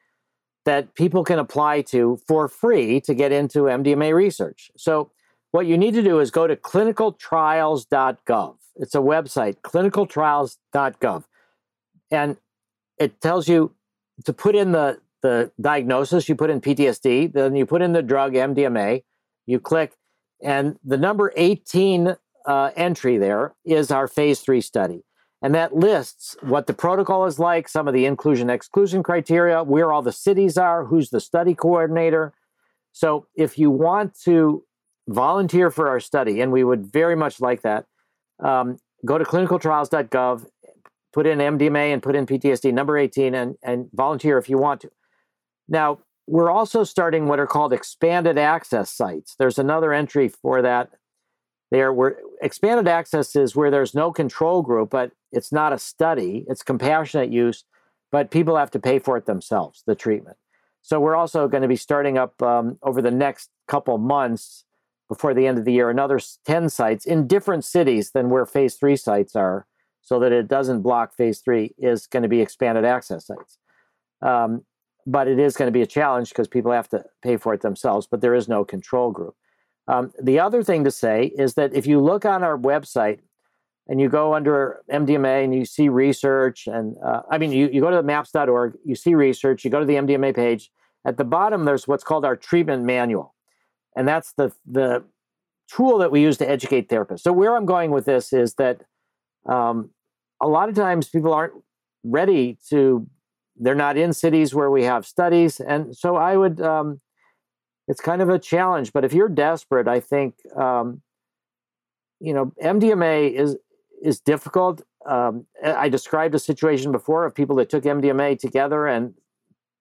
that 0.63 0.95
people 0.95 1.25
can 1.25 1.39
apply 1.39 1.81
to 1.81 2.17
for 2.27 2.47
free 2.47 3.01
to 3.01 3.13
get 3.13 3.33
into 3.33 3.63
MDMA 3.63 4.13
research. 4.13 4.71
So, 4.77 5.11
what 5.51 5.65
you 5.65 5.77
need 5.77 5.93
to 5.95 6.03
do 6.03 6.19
is 6.19 6.31
go 6.31 6.47
to 6.47 6.55
clinicaltrials.gov. 6.55 8.55
It's 8.75 8.95
a 8.95 8.99
website, 8.99 9.57
clinicaltrials.gov. 9.61 11.23
And 12.09 12.37
it 12.97 13.21
tells 13.21 13.47
you 13.47 13.73
to 14.25 14.33
put 14.33 14.55
in 14.55 14.71
the 14.71 14.99
the 15.21 15.51
diagnosis, 15.61 16.27
you 16.27 16.35
put 16.35 16.49
in 16.49 16.61
PTSD, 16.61 17.31
then 17.31 17.55
you 17.55 17.65
put 17.65 17.81
in 17.81 17.93
the 17.93 18.01
drug 18.01 18.33
MDMA, 18.33 19.03
you 19.45 19.59
click, 19.59 19.93
and 20.41 20.77
the 20.83 20.97
number 20.97 21.31
18 21.35 22.15
uh, 22.45 22.71
entry 22.75 23.17
there 23.17 23.53
is 23.63 23.91
our 23.91 24.07
phase 24.07 24.39
three 24.39 24.61
study. 24.61 25.03
And 25.43 25.55
that 25.55 25.75
lists 25.75 26.35
what 26.41 26.67
the 26.67 26.73
protocol 26.73 27.25
is 27.25 27.39
like, 27.39 27.67
some 27.67 27.87
of 27.87 27.93
the 27.93 28.05
inclusion 28.05 28.49
exclusion 28.49 29.01
criteria, 29.01 29.63
where 29.63 29.91
all 29.91 30.01
the 30.01 30.11
cities 30.11 30.57
are, 30.57 30.85
who's 30.85 31.09
the 31.09 31.19
study 31.19 31.55
coordinator. 31.55 32.33
So 32.91 33.25
if 33.35 33.57
you 33.57 33.71
want 33.71 34.19
to 34.23 34.63
volunteer 35.07 35.71
for 35.71 35.87
our 35.87 35.99
study, 35.99 36.41
and 36.41 36.51
we 36.51 36.63
would 36.63 36.85
very 36.85 37.15
much 37.15 37.41
like 37.41 37.61
that, 37.61 37.85
um, 38.41 38.77
go 39.05 39.17
to 39.17 39.23
clinicaltrials.gov, 39.23 40.45
put 41.13 41.27
in 41.27 41.39
MDMA 41.39 41.93
and 41.93 42.03
put 42.03 42.15
in 42.15 42.25
PTSD 42.25 42.73
number 42.73 42.97
18, 42.97 43.35
and, 43.35 43.55
and 43.63 43.89
volunteer 43.93 44.37
if 44.37 44.49
you 44.49 44.57
want 44.57 44.81
to. 44.81 44.91
Now, 45.67 45.99
we're 46.27 46.51
also 46.51 46.83
starting 46.83 47.27
what 47.27 47.39
are 47.39 47.47
called 47.47 47.73
expanded 47.73 48.37
access 48.37 48.91
sites. 48.91 49.35
There's 49.37 49.59
another 49.59 49.93
entry 49.93 50.29
for 50.29 50.61
that 50.61 50.89
there 51.71 51.93
were 51.93 52.17
expanded 52.41 52.87
access 52.87 53.35
is 53.35 53.55
where 53.55 53.71
there's 53.71 53.95
no 53.95 54.11
control 54.11 54.61
group, 54.61 54.89
but 54.89 55.11
it's 55.31 55.51
not 55.51 55.71
a 55.73 55.79
study, 55.79 56.45
it's 56.47 56.61
compassionate 56.61 57.31
use, 57.31 57.63
but 58.11 58.29
people 58.29 58.57
have 58.57 58.71
to 58.71 58.79
pay 58.79 58.99
for 58.99 59.15
it 59.17 59.25
themselves, 59.25 59.83
the 59.87 59.95
treatment. 59.95 60.37
So 60.81 60.99
we're 60.99 61.15
also 61.15 61.47
going 61.47 61.61
to 61.61 61.69
be 61.69 61.77
starting 61.77 62.17
up 62.17 62.41
um, 62.41 62.77
over 62.83 63.01
the 63.01 63.11
next 63.11 63.49
couple 63.67 63.97
months 63.97 64.65
before 65.11 65.33
the 65.33 65.45
end 65.45 65.57
of 65.57 65.65
the 65.65 65.73
year 65.73 65.89
another 65.89 66.19
10 66.45 66.69
sites 66.69 67.05
in 67.05 67.27
different 67.27 67.65
cities 67.65 68.11
than 68.11 68.29
where 68.29 68.45
phase 68.45 68.75
three 68.75 68.95
sites 68.95 69.35
are 69.35 69.67
so 70.01 70.19
that 70.19 70.31
it 70.31 70.47
doesn't 70.47 70.81
block 70.81 71.13
phase 71.13 71.39
three 71.41 71.75
is 71.77 72.07
going 72.07 72.23
to 72.23 72.29
be 72.29 72.39
expanded 72.39 72.85
access 72.85 73.27
sites 73.27 73.57
um, 74.21 74.63
but 75.05 75.27
it 75.27 75.37
is 75.37 75.57
going 75.57 75.67
to 75.67 75.77
be 75.77 75.81
a 75.81 75.87
challenge 75.87 76.29
because 76.29 76.47
people 76.47 76.71
have 76.71 76.87
to 76.87 77.03
pay 77.21 77.35
for 77.35 77.53
it 77.53 77.59
themselves 77.59 78.07
but 78.09 78.21
there 78.21 78.33
is 78.33 78.47
no 78.47 78.63
control 78.63 79.11
group 79.11 79.35
um, 79.87 80.13
the 80.21 80.39
other 80.39 80.63
thing 80.63 80.85
to 80.85 80.91
say 80.91 81.33
is 81.37 81.55
that 81.55 81.73
if 81.73 81.85
you 81.85 81.99
look 81.99 82.25
on 82.25 82.43
our 82.43 82.57
website 82.57 83.19
and 83.87 83.99
you 83.99 84.07
go 84.07 84.33
under 84.33 84.81
MDMA 84.89 85.43
and 85.43 85.53
you 85.53 85.65
see 85.65 85.89
research, 85.89 86.67
and 86.67 86.95
uh, 87.03 87.23
I 87.29 87.37
mean, 87.37 87.51
you, 87.51 87.69
you 87.71 87.81
go 87.81 87.89
to 87.89 87.97
the 87.97 88.03
maps.org, 88.03 88.77
you 88.85 88.95
see 88.95 89.15
research, 89.15 89.65
you 89.65 89.71
go 89.71 89.79
to 89.79 89.85
the 89.85 89.95
MDMA 89.95 90.35
page. 90.35 90.71
At 91.03 91.17
the 91.17 91.23
bottom, 91.23 91.65
there's 91.65 91.87
what's 91.87 92.03
called 92.03 92.23
our 92.23 92.35
treatment 92.35 92.83
manual. 92.85 93.33
And 93.95 94.07
that's 94.07 94.33
the, 94.33 94.51
the 94.65 95.03
tool 95.73 95.97
that 95.99 96.11
we 96.11 96.21
use 96.21 96.37
to 96.37 96.49
educate 96.49 96.89
therapists. 96.89 97.21
So, 97.21 97.33
where 97.33 97.55
I'm 97.55 97.65
going 97.65 97.91
with 97.91 98.05
this 98.05 98.33
is 98.33 98.55
that 98.55 98.81
um, 99.47 99.91
a 100.41 100.47
lot 100.47 100.69
of 100.69 100.75
times 100.75 101.09
people 101.09 101.33
aren't 101.33 101.53
ready 102.03 102.57
to, 102.69 103.07
they're 103.57 103.75
not 103.75 103.97
in 103.97 104.13
cities 104.13 104.55
where 104.55 104.71
we 104.71 104.83
have 104.83 105.05
studies. 105.05 105.59
And 105.59 105.95
so, 105.95 106.15
I 106.15 106.37
would 106.37 106.61
um, 106.61 107.01
it's 107.91 108.01
kind 108.01 108.21
of 108.21 108.29
a 108.29 108.39
challenge. 108.39 108.93
But 108.93 109.03
if 109.03 109.13
you're 109.13 109.29
desperate, 109.29 109.87
I 109.87 109.99
think 109.99 110.35
um, 110.55 111.01
you 112.19 112.33
know 112.33 112.53
MDMA 112.63 113.33
is 113.33 113.57
is 114.01 114.19
difficult. 114.19 114.81
Um, 115.05 115.45
I 115.63 115.89
described 115.89 116.33
a 116.35 116.39
situation 116.39 116.91
before 116.91 117.25
of 117.25 117.35
people 117.35 117.55
that 117.57 117.69
took 117.69 117.83
MDMA 117.83 118.39
together 118.39 118.87
and 118.87 119.13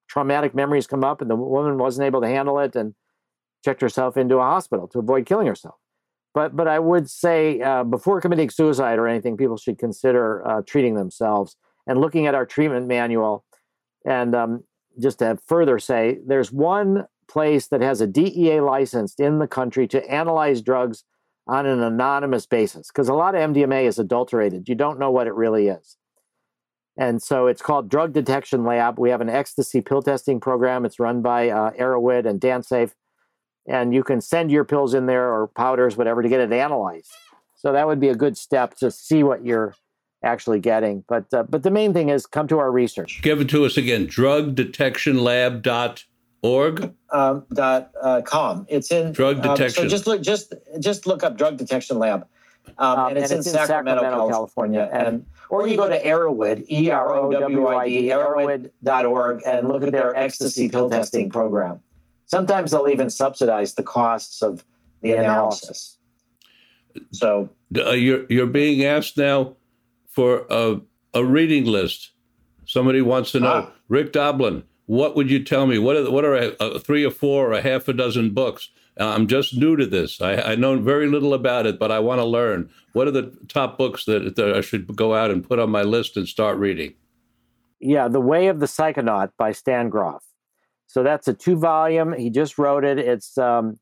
traumatic 0.08 0.54
memories 0.54 0.86
come 0.86 1.04
up, 1.04 1.20
and 1.20 1.30
the 1.30 1.36
woman 1.36 1.78
wasn't 1.78 2.06
able 2.06 2.20
to 2.22 2.26
handle 2.26 2.58
it 2.58 2.74
and 2.74 2.94
checked 3.64 3.80
herself 3.80 4.16
into 4.16 4.36
a 4.36 4.42
hospital 4.42 4.88
to 4.88 4.98
avoid 4.98 5.26
killing 5.26 5.46
herself. 5.46 5.76
But 6.34 6.54
but 6.54 6.68
I 6.68 6.78
would 6.78 7.11
say 7.11 7.61
uh, 7.61 7.84
before 7.84 8.20
committing 8.20 8.50
suicide 8.50 8.98
or 8.98 9.08
anything, 9.08 9.36
people 9.36 9.56
should 9.56 9.78
consider 9.78 10.46
uh, 10.46 10.62
treating 10.66 10.94
themselves 10.94 11.56
and 11.86 12.00
looking 12.00 12.26
at 12.26 12.34
our 12.34 12.46
treatment 12.46 12.86
manual. 12.86 13.44
And 14.04 14.34
um, 14.34 14.64
just 15.00 15.18
to 15.18 15.38
further 15.46 15.78
say, 15.78 16.18
there's 16.26 16.52
one 16.52 17.06
place 17.28 17.68
that 17.68 17.80
has 17.80 18.00
a 18.00 18.06
DEA 18.06 18.61
licensed 18.61 19.20
in 19.20 19.38
the 19.38 19.46
country 19.46 19.86
to 19.88 20.04
analyze 20.11 20.62
drugs 20.62 21.04
on 21.46 21.66
an 21.66 21.82
anonymous 21.82 22.46
basis 22.46 22.88
because 22.88 23.08
a 23.08 23.14
lot 23.14 23.34
of 23.34 23.40
MDMA 23.40 23.84
is 23.84 23.98
adulterated. 23.98 24.68
You 24.68 24.74
don't 24.74 24.98
know 24.98 25.11
what 25.11 25.26
it 25.26 25.34
really 25.34 25.68
is. 25.68 25.96
And 26.96 27.22
so 27.22 27.46
it's 27.46 27.62
called 27.62 27.88
Drug 27.88 28.12
Detection 28.12 28.64
Lab. 28.64 28.98
We 28.98 29.11
have 29.11 29.20
an 29.20 29.30
ecstasy 29.30 29.80
pill 29.80 30.02
testing 30.02 30.38
program. 30.38 30.84
It's 30.84 31.00
run 31.00 31.22
by 31.22 31.48
uh, 31.48 31.70
Erowid 31.72 32.26
and 32.26 32.40
DanceSafe. 32.40 32.92
And 33.70 33.94
you 33.94 34.02
can 34.02 34.20
send 34.20 34.50
your 34.50 34.64
pills 34.64 34.94
in 34.94 35.06
there 35.06 35.32
or 35.32 35.46
powders, 35.46 35.96
whatever, 35.96 36.22
to 36.22 36.28
get 36.28 36.40
it 36.40 36.52
analyzed. 36.52 37.10
So 37.54 37.72
that 37.72 37.86
would 37.86 38.00
be 38.00 38.08
a 38.08 38.14
good 38.14 38.36
step 38.36 38.74
to 38.78 38.90
see 38.90 39.22
what 39.22 39.44
you're 39.44 39.74
actually 40.24 40.60
getting. 40.60 41.04
But 41.08 41.32
uh, 41.32 41.44
but 41.44 41.62
the 41.62 41.70
main 41.70 41.92
thing 41.92 42.08
is 42.08 42.26
come 42.26 42.48
to 42.48 42.58
our 42.58 42.72
research. 42.72 43.20
Give 43.22 43.40
it 43.40 43.48
to 43.50 43.64
us 43.64 43.76
again. 43.76 44.06
Drugdetectionlab.com 44.06 45.96
org 46.42 46.94
um, 47.10 47.44
dot 47.52 47.90
uh, 48.00 48.22
com. 48.22 48.66
It's 48.68 48.90
in 48.90 49.12
drug 49.12 49.42
detection. 49.42 49.84
Um, 49.84 49.88
so 49.88 49.88
just 49.88 50.06
look 50.06 50.22
just 50.22 50.54
just 50.78 51.06
look 51.06 51.22
up 51.22 51.36
drug 51.36 51.56
detection 51.56 51.98
lab, 51.98 52.26
um, 52.78 52.98
um, 52.98 53.08
and, 53.08 53.18
it's, 53.18 53.30
and 53.30 53.38
in, 53.38 53.40
it's 53.40 53.50
Sacramento, 53.50 54.02
Sacramento, 54.02 54.28
California. 54.28 54.88
California. 54.90 55.08
And 55.08 55.26
or 55.48 55.68
you 55.68 55.76
go 55.76 55.88
to 55.88 56.02
Erowid, 56.02 56.70
E 56.70 56.90
R 56.90 57.14
O 57.14 57.30
W 57.30 57.68
I 57.68 57.88
D, 57.88 58.08
Erowid.org, 58.08 59.42
and 59.46 59.68
look 59.68 59.82
at 59.82 59.92
their 59.92 60.16
ecstasy 60.16 60.68
pill 60.68 60.88
testing 60.88 61.30
program. 61.30 61.80
Sometimes 62.31 62.70
they'll 62.70 62.89
even 62.89 63.11
subsidize 63.11 63.74
the 63.74 63.83
costs 63.83 64.43
of 64.43 64.64
the 65.03 65.12
analysis. 65.12 65.97
So 67.12 67.49
uh, 67.76 67.91
you're 67.91 68.26
you're 68.28 68.47
being 68.47 68.85
asked 68.85 69.16
now 69.16 69.57
for 70.09 70.47
a 70.51 70.81
a 71.14 71.24
reading 71.24 71.64
list. 71.64 72.12
Somebody 72.66 73.03
wants 73.03 73.33
to 73.33 73.41
know 73.41 73.68
ah. 73.68 73.72
Rick 73.89 74.12
Doblin 74.12 74.64
what 74.91 75.14
would 75.14 75.31
you 75.31 75.45
tell 75.45 75.68
me? 75.68 75.78
What 75.78 75.97
are 75.97 76.11
what 76.11 76.24
are 76.24 76.35
a, 76.35 76.49
a 76.59 76.81
three 76.81 77.05
or 77.05 77.12
four 77.12 77.49
or 77.49 77.53
a 77.53 77.62
half 77.62 77.87
a 77.87 77.93
dozen 77.93 78.35
books? 78.35 78.70
Uh, 78.99 79.11
I'm 79.11 79.28
just 79.28 79.57
new 79.57 79.76
to 79.76 79.87
this. 79.87 80.20
I, 80.20 80.35
I 80.35 80.55
know 80.57 80.81
very 80.81 81.07
little 81.07 81.33
about 81.33 81.64
it, 81.64 81.78
but 81.78 81.93
I 81.93 82.01
want 82.01 82.18
to 82.18 82.24
learn. 82.24 82.68
What 82.93 83.07
are 83.07 83.12
the 83.12 83.33
top 83.47 83.78
books 83.78 84.05
that, 84.07 84.35
that 84.35 84.57
I 84.57 84.61
should 84.61 84.97
go 84.97 85.14
out 85.14 85.31
and 85.31 85.47
put 85.47 85.61
on 85.61 85.70
my 85.70 85.83
list 85.83 86.16
and 86.16 86.26
start 86.26 86.59
reading? 86.59 86.95
Yeah, 87.78 88.09
The 88.09 88.20
Way 88.20 88.49
of 88.49 88.59
the 88.59 88.66
Psychonaut 88.66 89.31
by 89.39 89.53
Stan 89.53 89.91
Grof. 89.91 90.24
So 90.91 91.05
that's 91.05 91.28
a 91.28 91.34
two 91.34 91.55
volume. 91.55 92.12
He 92.14 92.30
just 92.30 92.59
wrote 92.59 92.84
it. 92.84 92.99
It's 92.99 93.38
um, 93.38 93.78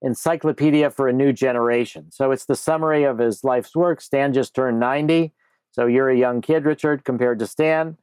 encyclopedia 0.00 0.90
for 0.90 1.08
a 1.08 1.12
new 1.12 1.32
generation. 1.32 2.12
So 2.12 2.30
it's 2.30 2.44
the 2.44 2.54
summary 2.54 3.02
of 3.02 3.18
his 3.18 3.42
life's 3.42 3.74
work. 3.74 4.00
Stan 4.00 4.32
just 4.32 4.54
turned 4.54 4.78
90. 4.78 5.32
So 5.72 5.86
you're 5.86 6.08
a 6.08 6.16
young 6.16 6.40
kid, 6.40 6.64
Richard, 6.64 7.04
compared 7.04 7.40
to 7.40 7.48
Stan. 7.48 7.96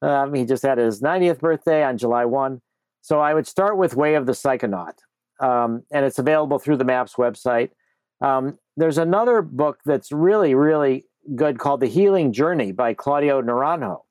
Um, 0.00 0.32
he 0.32 0.44
just 0.44 0.62
had 0.62 0.78
his 0.78 1.02
90th 1.02 1.40
birthday 1.40 1.82
on 1.82 1.98
July 1.98 2.24
1. 2.24 2.60
So 3.00 3.18
I 3.18 3.34
would 3.34 3.48
start 3.48 3.76
with 3.76 3.96
Way 3.96 4.14
of 4.14 4.26
the 4.26 4.32
Psychonaut, 4.32 4.94
um, 5.40 5.82
and 5.90 6.06
it's 6.06 6.20
available 6.20 6.60
through 6.60 6.76
the 6.76 6.84
MAPS 6.84 7.14
website. 7.14 7.70
Um, 8.20 8.58
there's 8.76 8.98
another 8.98 9.42
book 9.42 9.80
that's 9.84 10.12
really, 10.12 10.54
really 10.54 11.04
good 11.34 11.58
called 11.58 11.80
The 11.80 11.88
Healing 11.88 12.32
Journey 12.32 12.70
by 12.70 12.94
Claudio 12.94 13.42
Naranjo 13.42 14.02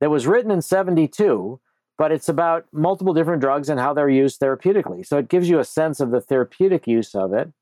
that 0.00 0.10
was 0.10 0.28
written 0.28 0.52
in 0.52 0.62
72, 0.62 1.60
but 1.98 2.12
it's 2.12 2.28
about 2.28 2.66
multiple 2.72 3.14
different 3.14 3.40
drugs 3.40 3.68
and 3.68 3.78
how 3.78 3.94
they're 3.94 4.08
used 4.08 4.40
therapeutically. 4.40 5.06
So 5.06 5.18
it 5.18 5.28
gives 5.28 5.48
you 5.48 5.58
a 5.58 5.64
sense 5.64 6.00
of 6.00 6.10
the 6.10 6.20
therapeutic 6.20 6.86
use 6.86 7.14
of 7.14 7.32
it. 7.32 7.52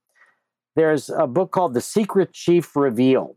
There's 0.77 1.11
a 1.11 1.27
book 1.27 1.51
called 1.51 1.75
The 1.75 1.81
Secret 1.81 2.33
Chief 2.33 2.75
Revealed, 2.77 3.37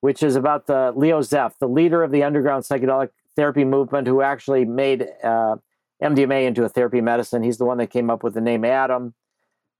which 0.00 0.22
is 0.22 0.36
about 0.36 0.66
the 0.66 0.92
Leo 0.94 1.20
Zeff, 1.20 1.54
the 1.58 1.68
leader 1.68 2.02
of 2.02 2.12
the 2.12 2.22
underground 2.22 2.64
psychedelic 2.64 3.10
therapy 3.36 3.64
movement 3.64 4.06
who 4.06 4.20
actually 4.20 4.64
made 4.64 5.08
uh, 5.22 5.56
MDMA 6.02 6.46
into 6.46 6.64
a 6.64 6.68
therapy 6.68 7.00
medicine. 7.00 7.42
He's 7.42 7.58
the 7.58 7.64
one 7.64 7.78
that 7.78 7.88
came 7.88 8.10
up 8.10 8.22
with 8.22 8.34
the 8.34 8.40
name 8.40 8.64
Adam. 8.64 9.14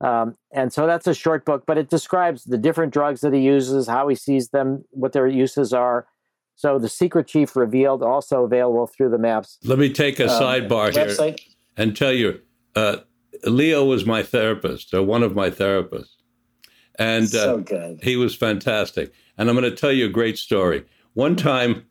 Um, 0.01 0.37
and 0.53 0.73
so 0.73 0.87
that's 0.87 1.07
a 1.07 1.15
short 1.15 1.45
book, 1.45 1.65
but 1.67 1.77
it 1.77 1.91
describes 1.91 2.45
the 2.45 2.59
different 2.59 2.93
drugs 2.93 3.21
that 3.21 3.35
he 3.35 3.41
uses, 3.41 3.89
how 3.89 4.09
he 4.09 4.15
sees 4.15 4.51
them, 4.51 4.85
what 4.91 5.13
their 5.13 5.27
uses 5.27 5.73
are. 5.73 6.07
So 6.59 6.77
the 6.77 6.89
secret 6.89 7.29
chief 7.29 7.55
revealed, 7.55 8.03
also 8.03 8.43
available 8.43 8.89
through 8.89 9.11
the 9.11 9.19
maps. 9.19 9.59
Let 9.63 9.79
me 9.79 9.93
take 9.93 10.19
a 10.19 10.25
um, 10.25 10.43
sidebar 10.43 10.93
here 10.93 11.37
and 11.77 11.97
tell 11.97 12.13
you, 12.13 12.41
uh, 12.75 12.97
Leo 13.45 13.85
was 13.85 14.05
my 14.05 14.25
therapist, 14.25 14.93
or 14.93 15.05
one 15.05 15.23
of 15.23 15.37
my 15.37 15.51
therapists, 15.51 16.17
and 16.97 17.27
uh, 17.27 17.65
so 17.65 17.97
he 18.03 18.17
was 18.17 18.35
fantastic. 18.35 19.13
And 19.37 19.49
I'm 19.49 19.55
going 19.55 19.71
to 19.71 19.77
tell 19.77 19.93
you 19.93 20.07
a 20.07 20.09
great 20.09 20.37
story. 20.37 20.85
One 21.15 21.37
time, 21.37 21.85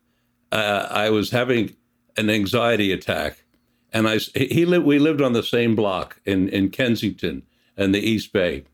uh, 0.52 0.86
I 0.90 1.08
was 1.08 1.30
having 1.30 1.74
an 2.18 2.28
anxiety 2.28 2.92
attack, 2.92 3.42
and 3.90 4.06
I 4.06 4.18
he 4.18 4.66
lived 4.66 4.84
we 4.84 4.98
lived 4.98 5.22
on 5.22 5.32
the 5.32 5.42
same 5.42 5.76
block 5.76 6.20
in 6.26 6.50
in 6.50 6.68
Kensington 6.68 7.42
and 7.74 7.94
the 7.94 8.00
East 8.00 8.34
Bay, 8.34 8.64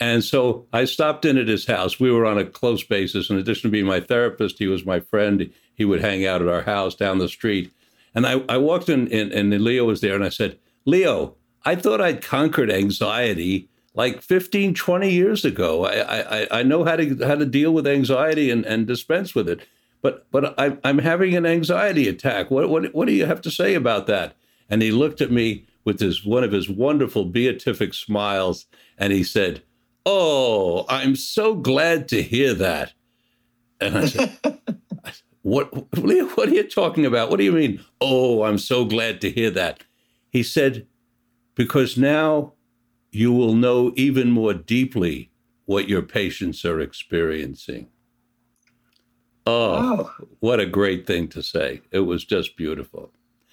and 0.00 0.24
so 0.24 0.66
I 0.72 0.84
stopped 0.86 1.24
in 1.24 1.38
at 1.38 1.48
his 1.48 1.66
house. 1.66 2.00
We 2.00 2.10
were 2.10 2.26
on 2.26 2.38
a 2.38 2.44
close 2.44 2.82
basis. 2.82 3.30
In 3.30 3.36
addition 3.36 3.68
to 3.70 3.72
being 3.72 3.86
my 3.86 4.00
therapist, 4.00 4.58
he 4.58 4.66
was 4.66 4.86
my 4.86 5.00
friend. 5.00 5.50
He 5.74 5.84
would 5.84 6.00
hang 6.00 6.26
out 6.26 6.42
at 6.42 6.48
our 6.48 6.62
house 6.62 6.94
down 6.94 7.18
the 7.18 7.28
street, 7.28 7.72
and 8.14 8.26
I, 8.26 8.42
I 8.48 8.56
walked 8.56 8.88
in, 8.88 9.06
in 9.08 9.32
and 9.32 9.62
Leo 9.62 9.84
was 9.84 10.00
there, 10.00 10.14
and 10.14 10.24
I 10.24 10.30
said, 10.30 10.58
Leo, 10.84 11.36
I 11.64 11.74
thought 11.74 12.00
I'd 12.00 12.22
conquered 12.22 12.70
anxiety 12.70 13.68
like 13.94 14.22
15, 14.22 14.74
20 14.74 15.10
years 15.10 15.44
ago. 15.44 15.84
I, 15.84 16.42
I, 16.42 16.60
I 16.60 16.62
know 16.62 16.84
how 16.84 16.96
to 16.96 17.26
how 17.26 17.36
to 17.36 17.46
deal 17.46 17.72
with 17.72 17.86
anxiety 17.86 18.50
and, 18.50 18.64
and 18.64 18.86
dispense 18.86 19.34
with 19.34 19.48
it 19.48 19.60
but 20.02 20.30
but 20.30 20.58
I, 20.58 20.76
I'm 20.84 20.98
having 20.98 21.36
an 21.36 21.46
anxiety 21.46 22.08
attack. 22.08 22.50
What 22.50 22.68
what 22.68 22.94
what 22.94 23.06
do 23.06 23.12
you 23.12 23.26
have 23.26 23.42
to 23.42 23.50
say 23.50 23.74
about 23.74 24.06
that? 24.06 24.34
And 24.68 24.82
he 24.82 24.92
looked 24.92 25.20
at 25.20 25.30
me 25.30 25.66
with 25.84 26.00
his 26.00 26.24
one 26.24 26.44
of 26.44 26.52
his 26.52 26.68
wonderful 26.68 27.24
beatific 27.24 27.94
smiles, 27.94 28.66
and 28.98 29.12
he 29.12 29.24
said, 29.24 29.62
"Oh, 30.12 30.84
I'm 30.88 31.14
so 31.14 31.54
glad 31.54 32.08
to 32.08 32.22
hear 32.22 32.54
that." 32.54 32.92
And 33.80 33.96
I 33.96 34.06
said, 34.06 34.38
"What? 35.42 35.72
What 35.74 36.10
are, 36.10 36.14
you, 36.14 36.28
what 36.30 36.48
are 36.48 36.54
you 36.54 36.64
talking 36.64 37.06
about? 37.06 37.30
What 37.30 37.38
do 37.38 37.44
you 37.44 37.52
mean? 37.52 37.80
Oh, 38.00 38.42
I'm 38.42 38.58
so 38.58 38.84
glad 38.84 39.20
to 39.20 39.30
hear 39.30 39.50
that." 39.50 39.84
He 40.30 40.42
said, 40.42 40.86
"Because 41.54 41.96
now 41.96 42.54
you 43.12 43.32
will 43.32 43.54
know 43.54 43.92
even 43.96 44.30
more 44.30 44.54
deeply 44.54 45.30
what 45.66 45.88
your 45.88 46.02
patients 46.02 46.64
are 46.64 46.80
experiencing." 46.80 47.88
Oh, 49.46 50.10
oh, 50.20 50.26
what 50.40 50.60
a 50.60 50.66
great 50.66 51.06
thing 51.06 51.28
to 51.28 51.42
say! 51.42 51.82
It 51.90 52.00
was 52.00 52.24
just 52.24 52.56
beautiful 52.56 53.12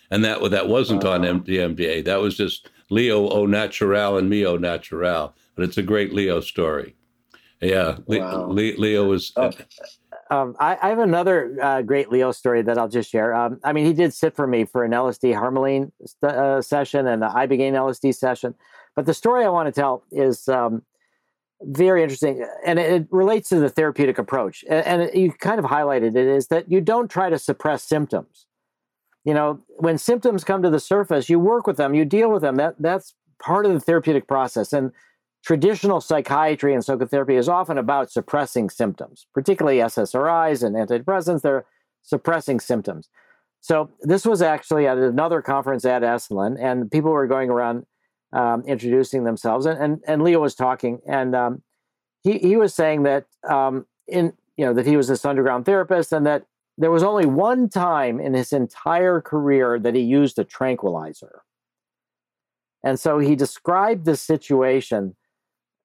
and 0.09 0.23
that 0.23 0.49
that 0.51 0.67
wasn't 0.67 1.03
wow. 1.03 1.13
on 1.13 1.21
MDMA. 1.21 2.03
That 2.05 2.21
was 2.21 2.37
just 2.37 2.69
Leo 2.89 3.27
au 3.29 3.45
natural 3.45 4.17
and 4.17 4.29
me 4.29 4.45
au 4.45 4.57
natural. 4.57 5.35
But 5.57 5.65
it's 5.65 5.77
a 5.77 5.83
great 5.83 6.13
Leo 6.13 6.39
story. 6.39 6.95
Yeah, 7.59 7.97
wow. 8.05 8.47
Leo 8.47 9.09
was. 9.09 9.33
Oh. 9.35 9.51
Um, 10.29 10.55
I, 10.59 10.77
I, 10.81 10.89
have 10.89 10.99
another 10.99 11.57
uh, 11.61 11.81
great 11.81 12.11
Leo 12.11 12.31
story 12.31 12.61
that 12.61 12.77
I'll 12.77 12.89
just 12.89 13.09
share. 13.09 13.33
Um, 13.33 13.59
I 13.63 13.73
mean, 13.73 13.85
he 13.85 13.93
did 13.93 14.13
sit 14.13 14.35
for 14.35 14.45
me 14.45 14.65
for 14.65 14.83
an 14.83 14.91
LSD 14.91 15.33
Harmaline 15.33 15.91
st- 16.05 16.31
uh, 16.33 16.61
session 16.61 17.07
and 17.07 17.21
the 17.21 17.27
Ibogaine 17.27 17.73
LSD 17.73 18.13
session. 18.13 18.53
But 18.95 19.05
the 19.05 19.13
story 19.13 19.45
I 19.45 19.49
want 19.49 19.67
to 19.67 19.71
tell 19.71 20.03
is 20.11 20.47
um, 20.49 20.83
very 21.61 22.03
interesting, 22.03 22.45
and 22.65 22.77
it, 22.77 22.91
it, 22.91 23.07
relates 23.09 23.49
to 23.49 23.59
the 23.59 23.69
therapeutic 23.69 24.17
approach. 24.17 24.63
And, 24.69 24.85
and 24.85 25.01
it, 25.03 25.15
you 25.15 25.31
kind 25.31 25.59
of 25.59 25.65
highlighted 25.65 26.09
it 26.09 26.27
is 26.27 26.47
that 26.47 26.69
you 26.69 26.81
don't 26.81 27.09
try 27.09 27.29
to 27.29 27.39
suppress 27.39 27.83
symptoms 27.83 28.47
you 29.27 29.33
know, 29.33 29.59
when 29.79 29.97
symptoms 29.97 30.45
come 30.45 30.63
to 30.63 30.69
the 30.69 30.79
surface, 30.79 31.29
you 31.29 31.37
work 31.37 31.67
with 31.67 31.75
them, 31.75 31.93
you 31.93 32.05
deal 32.05 32.31
with 32.31 32.41
them. 32.41 32.55
That 32.55 32.75
that's 32.79 33.13
part 33.39 33.65
of 33.65 33.73
the 33.73 33.79
therapeutic 33.81 34.25
process. 34.25 34.71
And 34.71 34.93
traditional 35.47 36.01
psychiatry 36.01 36.73
and 36.73 36.83
psychotherapy 36.83 37.37
is 37.37 37.47
often 37.47 37.77
about 37.77 38.11
suppressing 38.11 38.69
symptoms, 38.69 39.27
particularly 39.33 39.77
SSRIs 39.77 40.61
and 40.61 40.75
antidepressants. 40.75 41.41
They're 41.41 41.65
suppressing 42.03 42.59
symptoms. 42.59 43.07
So 43.61 43.89
this 44.01 44.25
was 44.25 44.41
actually 44.41 44.87
at 44.87 44.97
another 44.97 45.41
conference 45.41 45.85
at 45.85 46.01
Esalen, 46.01 46.57
and 46.59 46.91
people 46.91 47.11
were 47.11 47.27
going 47.27 47.49
around 47.49 47.85
um, 48.33 48.63
introducing 48.63 49.23
themselves, 49.23 49.65
and, 49.65 49.81
and, 49.81 50.01
and 50.05 50.21
Leo 50.21 50.41
was 50.41 50.53
talking, 50.53 50.99
and 51.07 51.33
um, 51.33 51.63
he 52.23 52.39
he 52.39 52.57
was 52.57 52.73
saying 52.73 53.03
that 53.03 53.23
um, 53.49 53.85
in 54.05 54.33
you 54.57 54.65
know 54.65 54.73
that 54.73 54.85
he 54.85 54.97
was 54.97 55.07
this 55.07 55.23
underground 55.23 55.65
therapist, 55.65 56.11
and 56.11 56.25
that 56.25 56.45
there 56.77 56.91
was 56.91 57.03
only 57.03 57.25
one 57.25 57.69
time 57.69 58.19
in 58.19 58.33
his 58.33 58.51
entire 58.51 59.21
career 59.21 59.79
that 59.79 59.95
he 59.95 60.01
used 60.01 60.37
a 60.39 60.43
tranquilizer. 60.43 61.43
And 62.83 62.99
so 62.99 63.19
he 63.19 63.33
described 63.33 64.03
this 64.03 64.21
situation 64.21 65.15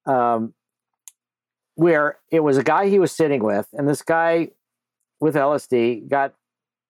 um, 0.06 0.54
where 1.74 2.18
it 2.30 2.40
was 2.40 2.56
a 2.58 2.62
guy 2.62 2.88
he 2.88 2.98
was 2.98 3.12
sitting 3.12 3.42
with, 3.42 3.68
and 3.72 3.88
this 3.88 4.02
guy 4.02 4.48
with 5.20 5.34
LSD 5.34 6.08
got 6.08 6.34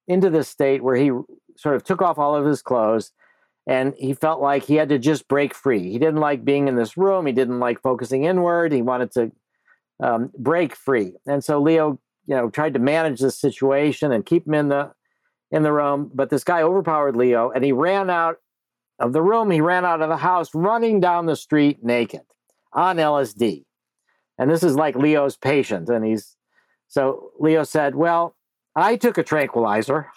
into 0.09 0.31
this 0.31 0.49
state 0.49 0.83
where 0.83 0.97
he 0.97 1.11
sort 1.57 1.77
of 1.77 1.85
took 1.85 2.03
off 2.03 2.19
all 2.19 2.35
of 2.35 2.47
his 2.47 2.63
clothes 2.63 3.13
and 3.67 3.95
he 3.97 4.15
felt 4.15 4.41
like 4.41 4.65
he 4.65 4.75
had 4.75 4.89
to 4.89 4.99
just 4.99 5.29
break 5.29 5.55
free. 5.55 5.93
He 5.93 5.99
didn't 5.99 6.17
like 6.17 6.45
being 6.45 6.67
in 6.67 6.75
this 6.75 6.97
room, 6.97 7.27
he 7.27 7.33
didn't 7.33 7.61
like 7.61 7.81
focusing 7.83 8.25
inward, 8.25 8.73
he 8.73 8.83
wanted 8.83 9.13
to 9.13 9.33
um, 10.03 10.31
break 10.37 10.75
free. 10.75 11.13
And 11.27 11.45
so 11.45 11.61
Leo 11.61 12.01
you 12.27 12.35
know 12.35 12.51
tried 12.51 12.75
to 12.75 12.81
manage 12.81 13.21
the 13.21 13.31
situation 13.31 14.13
and 14.13 14.27
keep 14.27 14.47
him 14.47 14.55
in 14.55 14.69
the 14.69 14.93
in 15.51 15.63
the 15.63 15.73
room 15.73 16.11
but 16.15 16.31
this 16.31 16.45
guy 16.45 16.63
overpowered 16.63 17.17
leo 17.17 17.51
and 17.51 17.65
he 17.65 17.73
ran 17.73 18.11
out 18.11 18.37
of 18.99 19.13
the 19.13 19.23
room 19.23 19.51
he 19.51 19.61
ran 19.61 19.85
out 19.85 20.03
of 20.03 20.09
the 20.09 20.17
house 20.17 20.55
running 20.55 21.01
down 21.01 21.27
the 21.27 21.37
street 21.37 21.83
naked 21.83 22.23
on 22.75 22.97
lsd 22.97 23.65
and 24.39 24.51
this 24.51 24.63
is 24.63 24.75
like 24.77 24.97
leo's 24.97 25.37
patient 25.37 25.89
and 25.89 26.05
he's 26.05 26.37
so 26.89 27.31
leo 27.39 27.65
said 27.65 27.95
well 27.95 28.35
i 28.77 28.97
took 28.97 29.19
a 29.19 29.23
tranquilizer 29.23 30.09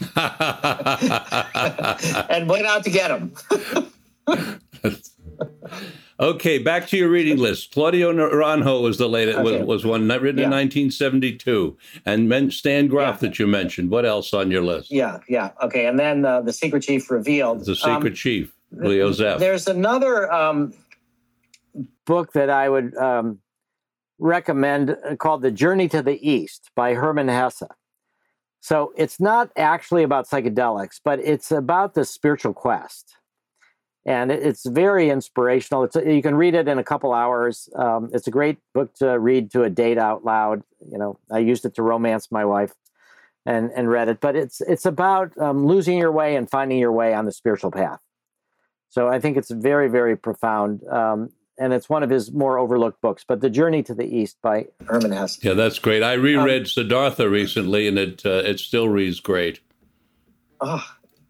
and 2.30 2.48
went 2.48 2.66
out 2.66 2.84
to 2.84 2.90
get 2.90 3.10
him 3.10 3.32
Okay, 6.20 6.58
back 6.58 6.86
to 6.88 6.98
your 6.98 7.08
reading 7.08 7.38
list. 7.38 7.72
Claudio 7.72 8.12
Naranjo 8.12 8.82
was 8.82 8.98
the 8.98 9.08
latest 9.08 9.38
okay. 9.38 9.58
was, 9.58 9.66
was 9.66 9.86
one 9.86 10.06
written 10.06 10.36
yeah. 10.36 10.44
in 10.44 10.50
1972, 10.50 11.78
and 12.04 12.52
Stan 12.52 12.88
Grof 12.88 13.14
yeah. 13.14 13.28
that 13.28 13.38
you 13.38 13.46
mentioned. 13.46 13.90
What 13.90 14.04
else 14.04 14.34
on 14.34 14.50
your 14.50 14.60
list? 14.62 14.90
Yeah, 14.90 15.20
yeah. 15.30 15.52
Okay, 15.62 15.86
and 15.86 15.98
then 15.98 16.26
uh, 16.26 16.42
the 16.42 16.52
Secret 16.52 16.82
Chief 16.82 17.10
revealed. 17.10 17.64
The 17.64 17.74
Secret 17.74 18.10
um, 18.10 18.14
Chief, 18.14 18.54
Leo 18.70 19.12
Zeff. 19.12 19.38
There's 19.38 19.66
another 19.66 20.30
um, 20.30 20.74
book 22.06 22.32
that 22.32 22.50
I 22.50 22.68
would 22.68 22.96
um, 22.96 23.38
recommend 24.18 24.90
uh, 24.90 25.16
called 25.16 25.42
The 25.42 25.50
Journey 25.50 25.88
to 25.88 26.02
the 26.02 26.18
East 26.28 26.70
by 26.74 26.94
Hermann 26.94 27.28
Hesse. 27.28 27.62
So 28.60 28.92
it's 28.96 29.20
not 29.20 29.50
actually 29.56 30.02
about 30.02 30.28
psychedelics, 30.28 31.00
but 31.02 31.18
it's 31.20 31.50
about 31.50 31.94
the 31.94 32.04
spiritual 32.04 32.52
quest 32.52 33.14
and 34.06 34.32
it's 34.32 34.66
very 34.66 35.10
inspirational. 35.10 35.84
It's 35.84 35.96
you 35.96 36.22
can 36.22 36.34
read 36.34 36.54
it 36.54 36.68
in 36.68 36.78
a 36.78 36.84
couple 36.84 37.12
hours. 37.12 37.68
Um, 37.76 38.10
it's 38.12 38.26
a 38.26 38.30
great 38.30 38.58
book 38.72 38.94
to 38.94 39.18
read 39.18 39.50
to 39.52 39.62
a 39.62 39.70
date 39.70 39.98
out 39.98 40.24
loud. 40.24 40.62
You 40.90 40.98
know, 40.98 41.18
I 41.30 41.38
used 41.38 41.64
it 41.64 41.74
to 41.74 41.82
romance 41.82 42.28
my 42.30 42.44
wife, 42.44 42.72
and 43.44 43.70
and 43.76 43.90
read 43.90 44.08
it. 44.08 44.20
But 44.20 44.36
it's 44.36 44.60
it's 44.62 44.86
about 44.86 45.36
um, 45.38 45.66
losing 45.66 45.98
your 45.98 46.12
way 46.12 46.36
and 46.36 46.48
finding 46.48 46.78
your 46.78 46.92
way 46.92 47.12
on 47.12 47.26
the 47.26 47.32
spiritual 47.32 47.70
path. 47.70 48.00
So 48.88 49.08
I 49.08 49.20
think 49.20 49.36
it's 49.36 49.50
very 49.50 49.88
very 49.88 50.16
profound, 50.16 50.82
um, 50.88 51.30
and 51.60 51.72
it's 51.74 51.88
one 51.88 52.02
of 52.02 52.10
his 52.10 52.32
more 52.32 52.58
overlooked 52.58 53.00
books. 53.00 53.24
But 53.26 53.40
the 53.42 53.50
Journey 53.50 53.82
to 53.84 53.94
the 53.94 54.04
East 54.04 54.38
by 54.42 54.66
Hermann 54.88 55.12
Hesse. 55.12 55.38
Yeah, 55.44 55.52
that's 55.52 55.78
great. 55.78 56.02
I 56.02 56.14
reread 56.14 56.62
um, 56.62 56.66
Siddhartha 56.66 57.28
recently, 57.28 57.86
and 57.86 57.98
it 57.98 58.26
uh, 58.26 58.42
it 58.44 58.58
still 58.58 58.88
reads 58.88 59.20
great. 59.20 59.60
Oh, 60.60 60.84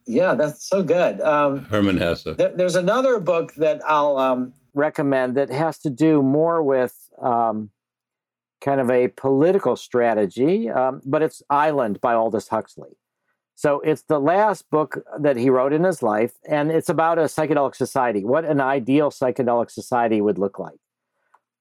yeah, 0.06 0.34
that's 0.34 0.66
so 0.66 0.82
good. 0.82 1.20
Um, 1.20 1.64
Hermann 1.64 1.98
Hesse. 1.98 2.24
Th- 2.24 2.52
there's 2.54 2.76
another 2.76 3.20
book 3.20 3.54
that 3.56 3.82
I'll 3.86 4.16
um, 4.16 4.54
recommend 4.72 5.36
that 5.36 5.50
has 5.50 5.78
to 5.80 5.90
do 5.90 6.22
more 6.22 6.62
with 6.62 6.96
um, 7.20 7.70
kind 8.60 8.80
of 8.80 8.90
a 8.90 9.08
political 9.08 9.76
strategy, 9.76 10.70
um, 10.70 11.00
but 11.04 11.22
it's 11.22 11.42
Island 11.50 12.00
by 12.00 12.14
Aldous 12.14 12.48
Huxley. 12.48 12.96
So 13.54 13.80
it's 13.80 14.02
the 14.02 14.18
last 14.18 14.70
book 14.70 15.04
that 15.18 15.36
he 15.36 15.50
wrote 15.50 15.72
in 15.72 15.84
his 15.84 16.02
life, 16.02 16.32
and 16.48 16.70
it's 16.70 16.88
about 16.88 17.18
a 17.18 17.22
psychedelic 17.22 17.74
society, 17.74 18.24
what 18.24 18.44
an 18.44 18.60
ideal 18.60 19.10
psychedelic 19.10 19.70
society 19.70 20.20
would 20.20 20.38
look 20.38 20.58
like. 20.58 20.78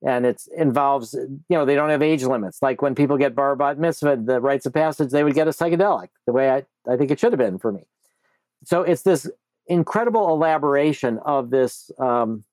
And 0.01 0.25
it 0.25 0.43
involves, 0.55 1.13
you 1.13 1.41
know, 1.49 1.65
they 1.65 1.75
don't 1.75 1.89
have 1.89 2.01
age 2.01 2.23
limits. 2.23 2.59
Like 2.61 2.82
when 2.82 2.95
people 2.95 3.17
get 3.17 3.36
bar 3.36 3.57
mitzvah, 3.75 4.16
the 4.16 4.39
rites 4.39 4.66
of 4.66 4.74
passage, 4.74 5.11
they 5.11 5.25
would 5.25 5.33
get 5.33 5.49
a 5.49 5.51
psychedelic, 5.51 6.07
the 6.25 6.32
way 6.32 6.49
I, 6.49 6.66
I 6.89 6.95
think 6.95 7.11
it 7.11 7.20
should 7.20 7.33
have 7.33 7.39
been 7.39 7.59
for 7.59 7.74
me 7.74 7.82
so 8.63 8.82
it's 8.82 9.03
this 9.03 9.29
incredible 9.67 10.33
elaboration 10.33 11.20
of 11.20 11.49
this 11.49 11.91
um, 11.99 12.43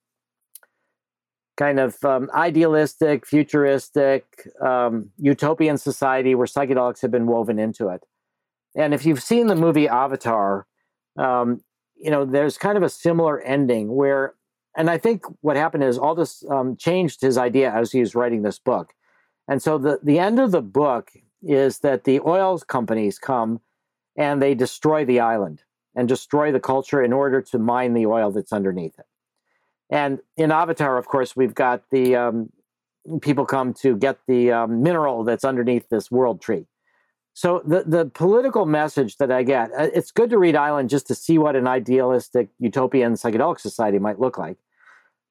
kind 1.57 1.81
of 1.81 2.03
um, 2.05 2.31
idealistic, 2.35 3.27
futuristic, 3.27 4.51
um, 4.61 5.11
utopian 5.19 5.79
society 5.79 6.35
where 6.35 6.47
psychedelics 6.47 7.01
have 7.03 7.11
been 7.11 7.27
woven 7.27 7.59
into 7.59 7.89
it. 7.89 8.05
And 8.77 8.93
if 8.93 9.07
you've 9.07 9.23
seen 9.23 9.47
the 9.47 9.57
movie 9.57 9.89
Avatar, 9.89 10.67
um, 11.17 11.63
you 11.97 12.11
know, 12.11 12.25
there's 12.25 12.59
kind 12.59 12.77
of 12.77 12.83
a 12.83 12.91
similar 12.91 13.41
ending 13.41 13.95
where, 13.95 14.35
and 14.77 14.91
I 14.91 14.99
think 14.99 15.25
what 15.41 15.57
happened 15.57 15.83
is 15.83 15.99
Aldous 15.99 16.45
um, 16.51 16.77
changed 16.77 17.23
his 17.23 17.39
idea 17.39 17.73
as 17.73 17.91
he 17.91 18.01
was 18.01 18.15
writing 18.15 18.43
this 18.43 18.59
book. 18.59 18.93
And 19.49 19.63
so 19.63 19.79
the, 19.79 19.99
the 20.03 20.19
end 20.19 20.39
of 20.39 20.51
the 20.51 20.61
book 20.63 21.13
is 21.43 21.79
that 21.79 22.05
the 22.05 22.21
oil 22.21 22.59
companies 22.59 23.19
come 23.19 23.61
and 24.17 24.43
they 24.43 24.55
destroy 24.55 25.05
the 25.05 25.21
island 25.21 25.63
and 25.95 26.07
destroy 26.07 26.53
the 26.53 26.61
culture 26.61 27.03
in 27.03 27.13
order 27.13 27.41
to 27.41 27.59
mine 27.59 27.95
the 27.95 28.07
oil 28.07 28.31
that's 28.31 28.53
underneath 28.53 28.99
it. 28.99 29.07
And 29.89 30.19
in 30.37 30.51
Avatar, 30.51 30.99
of 30.99 31.07
course, 31.07 31.35
we've 31.35 31.55
got 31.55 31.85
the 31.91 32.17
um, 32.17 32.51
people 33.23 33.47
come 33.47 33.73
to 33.75 33.97
get 33.97 34.19
the 34.27 34.53
um, 34.53 34.83
mineral 34.83 35.25
that's 35.25 35.45
underneath 35.45 35.89
this 35.89 36.11
world 36.11 36.41
tree. 36.41 36.67
So 37.37 37.61
the 37.67 37.85
the 37.85 38.07
political 38.07 38.65
message 38.65 39.19
that 39.19 39.31
I 39.31 39.43
get, 39.43 39.71
uh, 39.79 39.91
it's 39.93 40.11
good 40.11 40.31
to 40.31 40.39
read 40.39 40.57
Island 40.57 40.89
just 40.89 41.07
to 41.09 41.15
see 41.15 41.37
what 41.37 41.55
an 41.55 41.67
idealistic 41.67 42.49
utopian 42.59 43.13
psychedelic 43.13 43.61
society 43.61 43.99
might 43.99 44.19
look 44.19 44.39
like. 44.39 44.57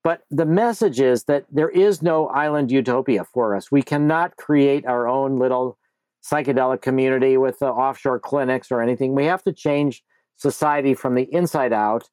But 0.04 0.22
the 0.30 0.46
message 0.46 1.00
is 1.00 1.24
that 1.24 1.48
there 1.52 1.68
is 1.70 2.04
no 2.04 2.28
island 2.28 2.70
utopia 2.72 3.24
for 3.24 3.56
us. 3.56 3.72
We 3.72 3.82
cannot 3.82 4.38
create 4.38 4.86
our 4.86 5.08
own 5.08 5.38
little 5.38 5.80
psychedelic 6.24 6.84
community 6.84 7.38
with 7.38 7.60
uh, 7.64 7.72
offshore 7.72 8.20
clinics 8.20 8.72
or 8.72 8.84
anything. 8.84 9.16
We 9.16 9.26
have 9.26 9.44
to 9.46 9.52
change 9.52 10.04
society 10.36 10.94
from 10.94 11.16
the 11.16 11.28
inside 11.34 11.74
out. 11.74 12.12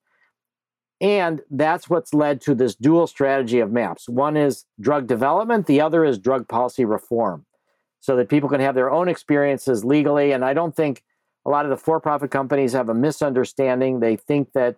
And 1.03 1.43
that's 1.51 1.91
what's 1.91 2.15
led 2.15 2.41
to 2.43 2.55
this 2.55 2.75
dual 2.75 3.07
strategy 3.07 3.59
of 3.59 3.71
MAPS. 3.71 4.09
One 4.09 4.39
is 4.39 4.65
drug 4.81 5.07
development, 5.07 5.67
the 5.67 5.83
other 5.83 6.03
is 6.03 6.19
drug 6.19 6.49
policy 6.49 6.87
reform, 6.87 7.45
so 8.03 8.17
that 8.17 8.29
people 8.29 8.49
can 8.49 8.61
have 8.61 8.75
their 8.75 8.91
own 8.91 9.09
experiences 9.09 9.85
legally. 9.85 10.33
And 10.33 10.45
I 10.45 10.55
don't 10.55 10.75
think 10.75 11.05
a 11.47 11.51
lot 11.51 11.65
of 11.65 11.71
the 11.71 11.77
for-profit 11.77 12.33
companies 12.33 12.73
have 12.73 12.89
a 12.89 12.95
misunderstanding. 12.95 14.01
They 14.01 14.17
think 14.17 14.53
that 14.55 14.77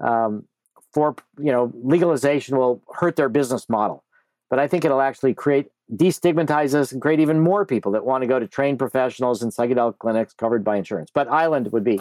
um, 0.00 0.44
for 0.92 1.14
you 1.38 1.52
know 1.52 1.72
legalization 1.82 2.58
will 2.58 2.82
hurt 2.92 3.14
their 3.14 3.28
business 3.28 3.68
model, 3.68 4.04
but 4.50 4.58
I 4.58 4.66
think 4.66 4.84
it'll 4.84 5.00
actually 5.00 5.34
create 5.34 5.70
destigmatize 5.94 6.74
us 6.74 6.92
and 6.92 7.00
create 7.00 7.20
even 7.20 7.40
more 7.40 7.64
people 7.64 7.92
that 7.92 8.04
want 8.04 8.22
to 8.22 8.26
go 8.26 8.38
to 8.38 8.46
trained 8.46 8.78
professionals 8.78 9.42
in 9.42 9.50
psychedelic 9.50 9.98
clinics 9.98 10.34
covered 10.34 10.64
by 10.64 10.76
insurance. 10.76 11.10
But 11.14 11.28
Island 11.28 11.72
would 11.72 11.84
be 11.84 12.00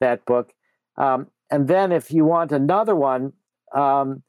that 0.00 0.24
book. 0.24 0.52
Um, 0.96 1.28
and 1.50 1.68
then 1.68 1.92
if 1.92 2.10
you 2.10 2.24
want 2.24 2.52
another 2.52 2.96
one, 2.96 3.34
um, 3.72 4.22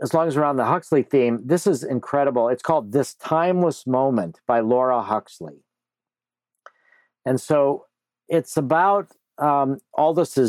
as 0.00 0.14
long 0.14 0.28
as 0.28 0.36
we're 0.36 0.44
on 0.44 0.56
the 0.56 0.64
Huxley 0.64 1.02
theme, 1.02 1.40
this 1.44 1.66
is 1.66 1.82
incredible. 1.82 2.48
It's 2.48 2.62
called 2.62 2.92
This 2.92 3.14
Timeless 3.14 3.86
Moment 3.86 4.40
by 4.46 4.60
Laura 4.60 5.02
Huxley. 5.02 5.64
And 7.26 7.40
so 7.40 7.86
it's 8.28 8.56
about 8.56 9.12
um, 9.38 9.80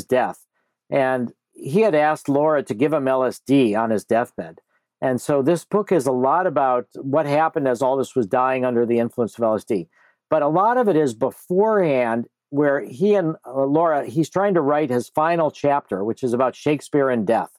death. 0.07 0.45
And 0.89 1.33
he 1.53 1.81
had 1.81 1.95
asked 1.95 2.29
Laura 2.29 2.63
to 2.63 2.73
give 2.73 2.93
him 2.93 3.05
LSD 3.05 3.77
on 3.77 3.89
his 3.89 4.05
deathbed. 4.05 4.59
And 5.01 5.21
so 5.21 5.41
this 5.41 5.65
book 5.65 5.91
is 5.91 6.05
a 6.05 6.11
lot 6.11 6.45
about 6.45 6.87
what 6.95 7.25
happened 7.25 7.67
as 7.67 7.81
Aldous 7.81 8.15
was 8.15 8.27
dying 8.27 8.65
under 8.65 8.85
the 8.85 8.99
influence 8.99 9.37
of 9.37 9.43
LSD. 9.43 9.87
But 10.29 10.41
a 10.41 10.47
lot 10.47 10.77
of 10.77 10.87
it 10.87 10.95
is 10.95 11.13
beforehand, 11.13 12.27
where 12.49 12.81
he 12.81 13.15
and 13.15 13.35
uh, 13.45 13.63
Laura, 13.63 14.05
he's 14.05 14.29
trying 14.29 14.53
to 14.55 14.61
write 14.61 14.89
his 14.89 15.09
final 15.09 15.51
chapter, 15.51 16.03
which 16.03 16.23
is 16.23 16.33
about 16.33 16.55
Shakespeare 16.55 17.09
and 17.09 17.25
death. 17.25 17.51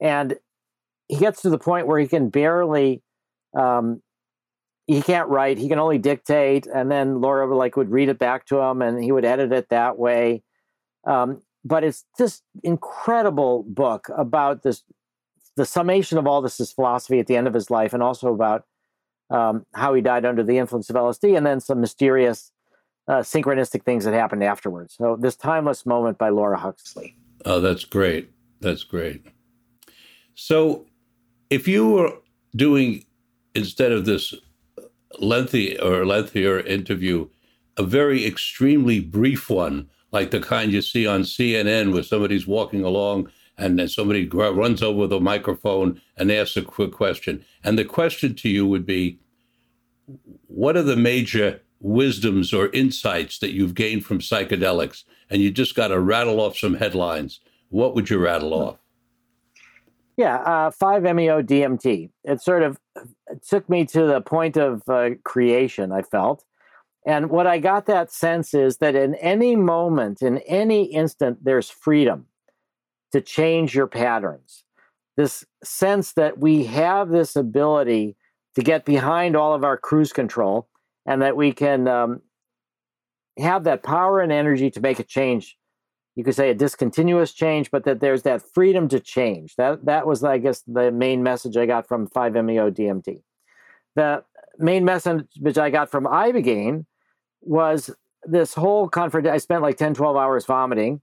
And 0.00 0.38
he 1.10 1.16
gets 1.16 1.42
to 1.42 1.50
the 1.50 1.58
point 1.58 1.86
where 1.88 1.98
he 1.98 2.06
can 2.06 2.28
barely 2.28 3.02
um, 3.58 4.00
he 4.86 5.02
can't 5.02 5.28
write 5.28 5.58
he 5.58 5.68
can 5.68 5.78
only 5.78 5.98
dictate 5.98 6.66
and 6.66 6.90
then 6.90 7.20
laura 7.20 7.52
like 7.54 7.76
would 7.76 7.90
read 7.90 8.08
it 8.08 8.18
back 8.18 8.46
to 8.46 8.58
him 8.58 8.80
and 8.80 9.02
he 9.02 9.12
would 9.12 9.24
edit 9.24 9.52
it 9.52 9.68
that 9.70 9.98
way. 9.98 10.42
Um, 11.04 11.42
but 11.64 11.84
it's 11.84 12.04
this 12.16 12.42
incredible 12.62 13.64
book 13.68 14.08
about 14.16 14.62
this 14.62 14.84
the 15.56 15.66
summation 15.66 16.16
of 16.16 16.26
all 16.26 16.40
this 16.40 16.60
is 16.60 16.72
philosophy 16.72 17.18
at 17.18 17.26
the 17.26 17.36
end 17.36 17.48
of 17.48 17.54
his 17.54 17.70
life 17.70 17.92
and 17.92 18.02
also 18.02 18.32
about 18.32 18.64
um, 19.30 19.66
how 19.74 19.92
he 19.94 20.00
died 20.00 20.24
under 20.24 20.44
the 20.44 20.58
influence 20.58 20.88
of 20.90 20.96
lsd 20.96 21.36
and 21.36 21.44
then 21.44 21.60
some 21.60 21.80
mysterious 21.80 22.52
uh, 23.08 23.18
synchronistic 23.18 23.82
things 23.82 24.04
that 24.04 24.14
happened 24.14 24.44
afterwards. 24.44 24.94
So 24.96 25.16
this 25.18 25.34
timeless 25.34 25.84
moment 25.84 26.18
by 26.18 26.28
laura 26.28 26.56
huxley. 26.56 27.16
Oh 27.44 27.60
that's 27.60 27.84
great. 27.84 28.30
That's 28.60 28.84
great. 28.84 29.26
So 30.34 30.86
if 31.50 31.66
you 31.66 31.88
were 31.88 32.12
doing 32.54 33.04
instead 33.54 33.92
of 33.92 34.04
this 34.04 34.32
lengthy 35.18 35.78
or 35.78 36.06
lengthier 36.06 36.60
interview, 36.60 37.28
a 37.76 37.82
very 37.82 38.24
extremely 38.24 39.00
brief 39.00 39.50
one, 39.50 39.90
like 40.12 40.30
the 40.30 40.40
kind 40.40 40.72
you 40.72 40.80
see 40.80 41.06
on 41.06 41.22
CNN 41.22 41.92
where 41.92 42.02
somebody's 42.02 42.46
walking 42.46 42.84
along 42.84 43.30
and 43.58 43.78
then 43.78 43.88
somebody 43.88 44.26
runs 44.26 44.82
over 44.82 45.06
the 45.06 45.20
microphone 45.20 46.00
and 46.16 46.32
asks 46.32 46.56
a 46.56 46.62
quick 46.62 46.92
question. 46.92 47.44
And 47.62 47.78
the 47.78 47.84
question 47.84 48.34
to 48.36 48.48
you 48.48 48.66
would 48.66 48.86
be 48.86 49.18
What 50.46 50.76
are 50.76 50.82
the 50.82 50.96
major 50.96 51.60
wisdoms 51.80 52.52
or 52.52 52.68
insights 52.68 53.38
that 53.38 53.52
you've 53.52 53.74
gained 53.74 54.04
from 54.04 54.20
psychedelics? 54.20 55.04
And 55.28 55.42
you 55.42 55.50
just 55.50 55.74
got 55.74 55.88
to 55.88 56.00
rattle 56.00 56.40
off 56.40 56.56
some 56.56 56.74
headlines. 56.74 57.40
What 57.68 57.94
would 57.94 58.08
you 58.08 58.18
rattle 58.18 58.54
off? 58.54 58.78
Yeah, 60.20 60.36
uh, 60.36 60.70
5-MeO 60.70 61.40
DMT. 61.40 62.10
It 62.24 62.42
sort 62.42 62.62
of 62.62 62.78
took 63.48 63.70
me 63.70 63.86
to 63.86 64.04
the 64.04 64.20
point 64.20 64.58
of 64.58 64.82
uh, 64.86 65.12
creation, 65.24 65.92
I 65.92 66.02
felt. 66.02 66.44
And 67.06 67.30
what 67.30 67.46
I 67.46 67.56
got 67.58 67.86
that 67.86 68.12
sense 68.12 68.52
is 68.52 68.76
that 68.76 68.94
in 68.94 69.14
any 69.14 69.56
moment, 69.56 70.20
in 70.20 70.36
any 70.40 70.84
instant, 70.92 71.42
there's 71.42 71.70
freedom 71.70 72.26
to 73.12 73.22
change 73.22 73.74
your 73.74 73.86
patterns. 73.86 74.64
This 75.16 75.46
sense 75.64 76.12
that 76.12 76.36
we 76.36 76.64
have 76.66 77.08
this 77.08 77.34
ability 77.34 78.14
to 78.56 78.60
get 78.60 78.84
behind 78.84 79.36
all 79.36 79.54
of 79.54 79.64
our 79.64 79.78
cruise 79.78 80.12
control 80.12 80.68
and 81.06 81.22
that 81.22 81.34
we 81.34 81.50
can 81.50 81.88
um, 81.88 82.20
have 83.38 83.64
that 83.64 83.82
power 83.82 84.20
and 84.20 84.32
energy 84.32 84.70
to 84.72 84.82
make 84.82 84.98
a 84.98 85.02
change 85.02 85.56
you 86.20 86.24
could 86.24 86.34
say 86.34 86.50
a 86.50 86.54
discontinuous 86.54 87.32
change, 87.32 87.70
but 87.70 87.84
that 87.84 88.00
there's 88.00 88.24
that 88.24 88.42
freedom 88.42 88.88
to 88.90 89.00
change. 89.00 89.56
That 89.56 89.86
that 89.86 90.06
was, 90.06 90.22
I 90.22 90.36
guess, 90.36 90.60
the 90.66 90.92
main 90.92 91.22
message 91.22 91.56
I 91.56 91.64
got 91.64 91.88
from 91.88 92.08
5-MeO 92.08 92.72
DMT. 92.72 93.22
The 93.96 94.22
main 94.58 94.84
message 94.84 95.24
I 95.56 95.70
got 95.70 95.90
from 95.90 96.04
Ibogaine 96.04 96.84
was 97.40 97.88
this 98.24 98.52
whole 98.52 98.86
confront. 98.86 99.28
I 99.28 99.38
spent 99.38 99.62
like 99.62 99.78
10, 99.78 99.94
12 99.94 100.14
hours 100.14 100.44
vomiting, 100.44 101.00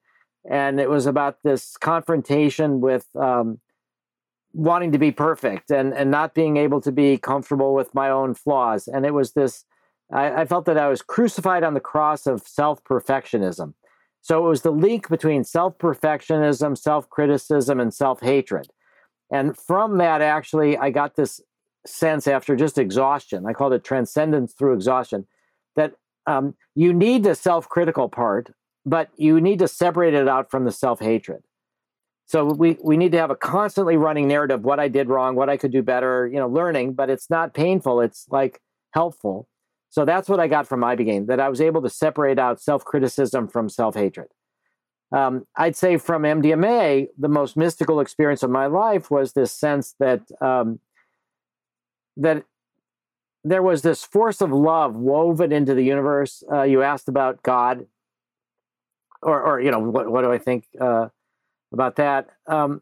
and 0.48 0.80
it 0.80 0.88
was 0.88 1.07
about 1.07 1.38
this 1.44 1.77
confrontation 1.77 2.80
with 2.80 3.07
um, 3.15 3.60
wanting 4.53 4.91
to 4.91 4.99
be 4.99 5.11
perfect 5.11 5.72
and 5.72 5.95
and 5.95 6.11
not 6.11 6.35
being 6.35 6.57
able 6.57 6.80
to 6.81 6.91
be 6.91 7.18
comfortable 7.18 7.73
with 7.73 7.91
my 7.95 8.11
own 8.11 8.35
flaws. 8.35 8.88
And 8.88 9.03
it 9.03 9.15
was 9.15 9.34
this. 9.34 9.65
I, 10.14 10.41
I 10.41 10.45
felt 10.45 10.65
that 10.65 10.77
I 10.77 10.89
was 10.89 11.02
crucified 11.02 11.64
on 11.64 11.73
the 11.73 11.80
cross 11.80 12.27
of 12.27 12.44
self 12.48 12.84
perfectionism 12.84 13.73
so 14.22 14.45
it 14.45 14.49
was 14.49 14.61
the 14.61 14.72
link 14.72 15.10
between 15.10 15.44
self 15.44 15.77
perfectionism, 15.77 16.77
self 16.77 17.10
criticism, 17.10 17.80
and 17.80 17.94
self 17.94 18.22
hatred. 18.22 18.68
And 19.31 19.57
from 19.57 19.98
that, 19.98 20.22
actually, 20.22 20.77
I 20.77 20.89
got 20.89 21.15
this 21.15 21.41
sense 21.85 22.27
after 22.27 22.56
just 22.56 22.77
exhaustion. 22.77 23.45
I 23.45 23.53
called 23.53 23.73
it 23.73 23.84
transcendence 23.84 24.53
through 24.53 24.73
exhaustion 24.73 25.26
that 25.76 25.94
um, 26.26 26.56
you 26.76 26.94
need 26.94 27.23
the 27.23 27.35
self 27.35 27.69
critical 27.69 28.10
part, 28.10 28.52
but 28.85 29.10
you 29.15 29.39
need 29.39 29.60
to 29.60 29.68
separate 29.68 30.14
it 30.14 30.27
out 30.27 30.52
from 30.52 30.65
the 30.65 30.72
self 30.72 30.99
hatred. 30.99 31.44
So 32.26 32.44
we, 32.44 32.77
we 32.84 32.98
need 32.98 33.14
to 33.14 33.18
have 33.18 33.31
a 33.31 33.35
constantly 33.35 33.95
running 33.95 34.27
narrative 34.27 34.65
what 34.65 34.81
I 34.81 34.89
did 34.89 35.07
wrong, 35.07 35.35
what 35.35 35.49
I 35.49 35.56
could 35.56 35.72
do 35.72 35.81
better, 35.81 36.27
you 36.27 36.38
know, 36.38 36.49
learning, 36.49 36.94
but 36.94 37.10
it's 37.10 37.30
not 37.30 37.53
painful. 37.53 38.02
It's 38.02 38.26
like 38.30 38.60
helpful. 38.91 39.48
So 39.89 40.05
that's 40.05 40.30
what 40.30 40.39
I 40.39 40.47
got 40.47 40.68
from 40.68 40.81
Ibogaine, 40.81 41.27
that 41.27 41.39
I 41.39 41.49
was 41.49 41.61
able 41.61 41.81
to 41.81 41.89
separate 41.89 42.39
out 42.39 42.61
self 42.61 42.84
criticism 42.84 43.47
from 43.47 43.69
self 43.69 43.95
hatred. 43.95 44.27
Um, 45.11 45.47
I'd 45.55 45.76
say 45.76 45.97
from 45.97 46.23
MDMA, 46.23 47.07
the 47.18 47.30
most 47.30 47.55
mystical 47.55 48.01
experience 48.01 48.43
of 48.43 48.49
my 48.49 48.65
life 48.65 49.09
was 49.09 49.34
this 49.34 49.53
sense 49.53 49.95
that 49.99 50.22
um, 50.41 50.80
that 52.18 52.43
there 53.43 53.64
was 53.64 53.81
this 53.81 54.03
force 54.03 54.41
of 54.41 54.51
love 54.51 54.95
woven 54.95 55.51
into 55.51 55.73
the 55.73 55.84
universe. 55.84 56.43
Uh, 56.51 56.64
you 56.64 56.84
asked 56.84 57.07
about 57.07 57.41
God, 57.43 57.85
or, 59.22 59.41
or 59.41 59.61
you 59.61 59.72
know, 59.72 59.80
what, 59.80 60.11
what 60.11 60.23
do 60.23 60.31
I 60.31 60.38
think 60.38 60.65
uh, 60.81 61.07
about 61.72 61.95
that? 61.95 62.27
Um, 62.47 62.81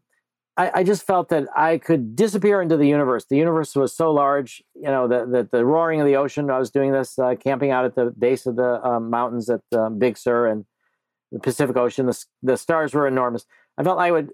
I, 0.58 0.72
I, 0.76 0.84
just 0.84 1.06
felt 1.06 1.30
that 1.30 1.48
I 1.56 1.78
could 1.78 2.16
disappear 2.16 2.62
into 2.62 2.78
the 2.78 2.88
universe. 2.88 3.26
The 3.26 3.36
universe 3.36 3.76
was 3.76 3.94
so 3.94 4.12
large, 4.12 4.64
you 4.74 4.84
know, 4.84 5.08
that 5.08 5.32
the, 5.32 5.50
the 5.52 5.66
roaring 5.66 6.00
of 6.00 6.08
the 6.08 6.16
ocean. 6.16 6.50
I 6.50 6.60
was 6.60 6.72
doing 6.72 6.92
this 6.94 7.20
uh, 7.20 7.36
camping 7.36 7.72
out 7.72 7.86
at 7.86 7.96
the 7.96 8.14
base 8.18 8.46
of 8.46 8.56
the 8.56 8.84
um, 8.86 9.10
mountains 9.10 9.50
at 9.50 9.62
um, 9.74 10.00
Big 10.00 10.18
Sur 10.18 10.48
and 10.48 10.66
the 11.32 11.40
Pacific 11.40 11.76
Ocean. 11.76 12.06
The 12.06 12.26
the 12.42 12.58
stars 12.58 12.94
were 12.94 13.08
enormous. 13.08 13.46
I 13.78 13.84
felt 13.84 14.00
I 14.00 14.12
would 14.12 14.32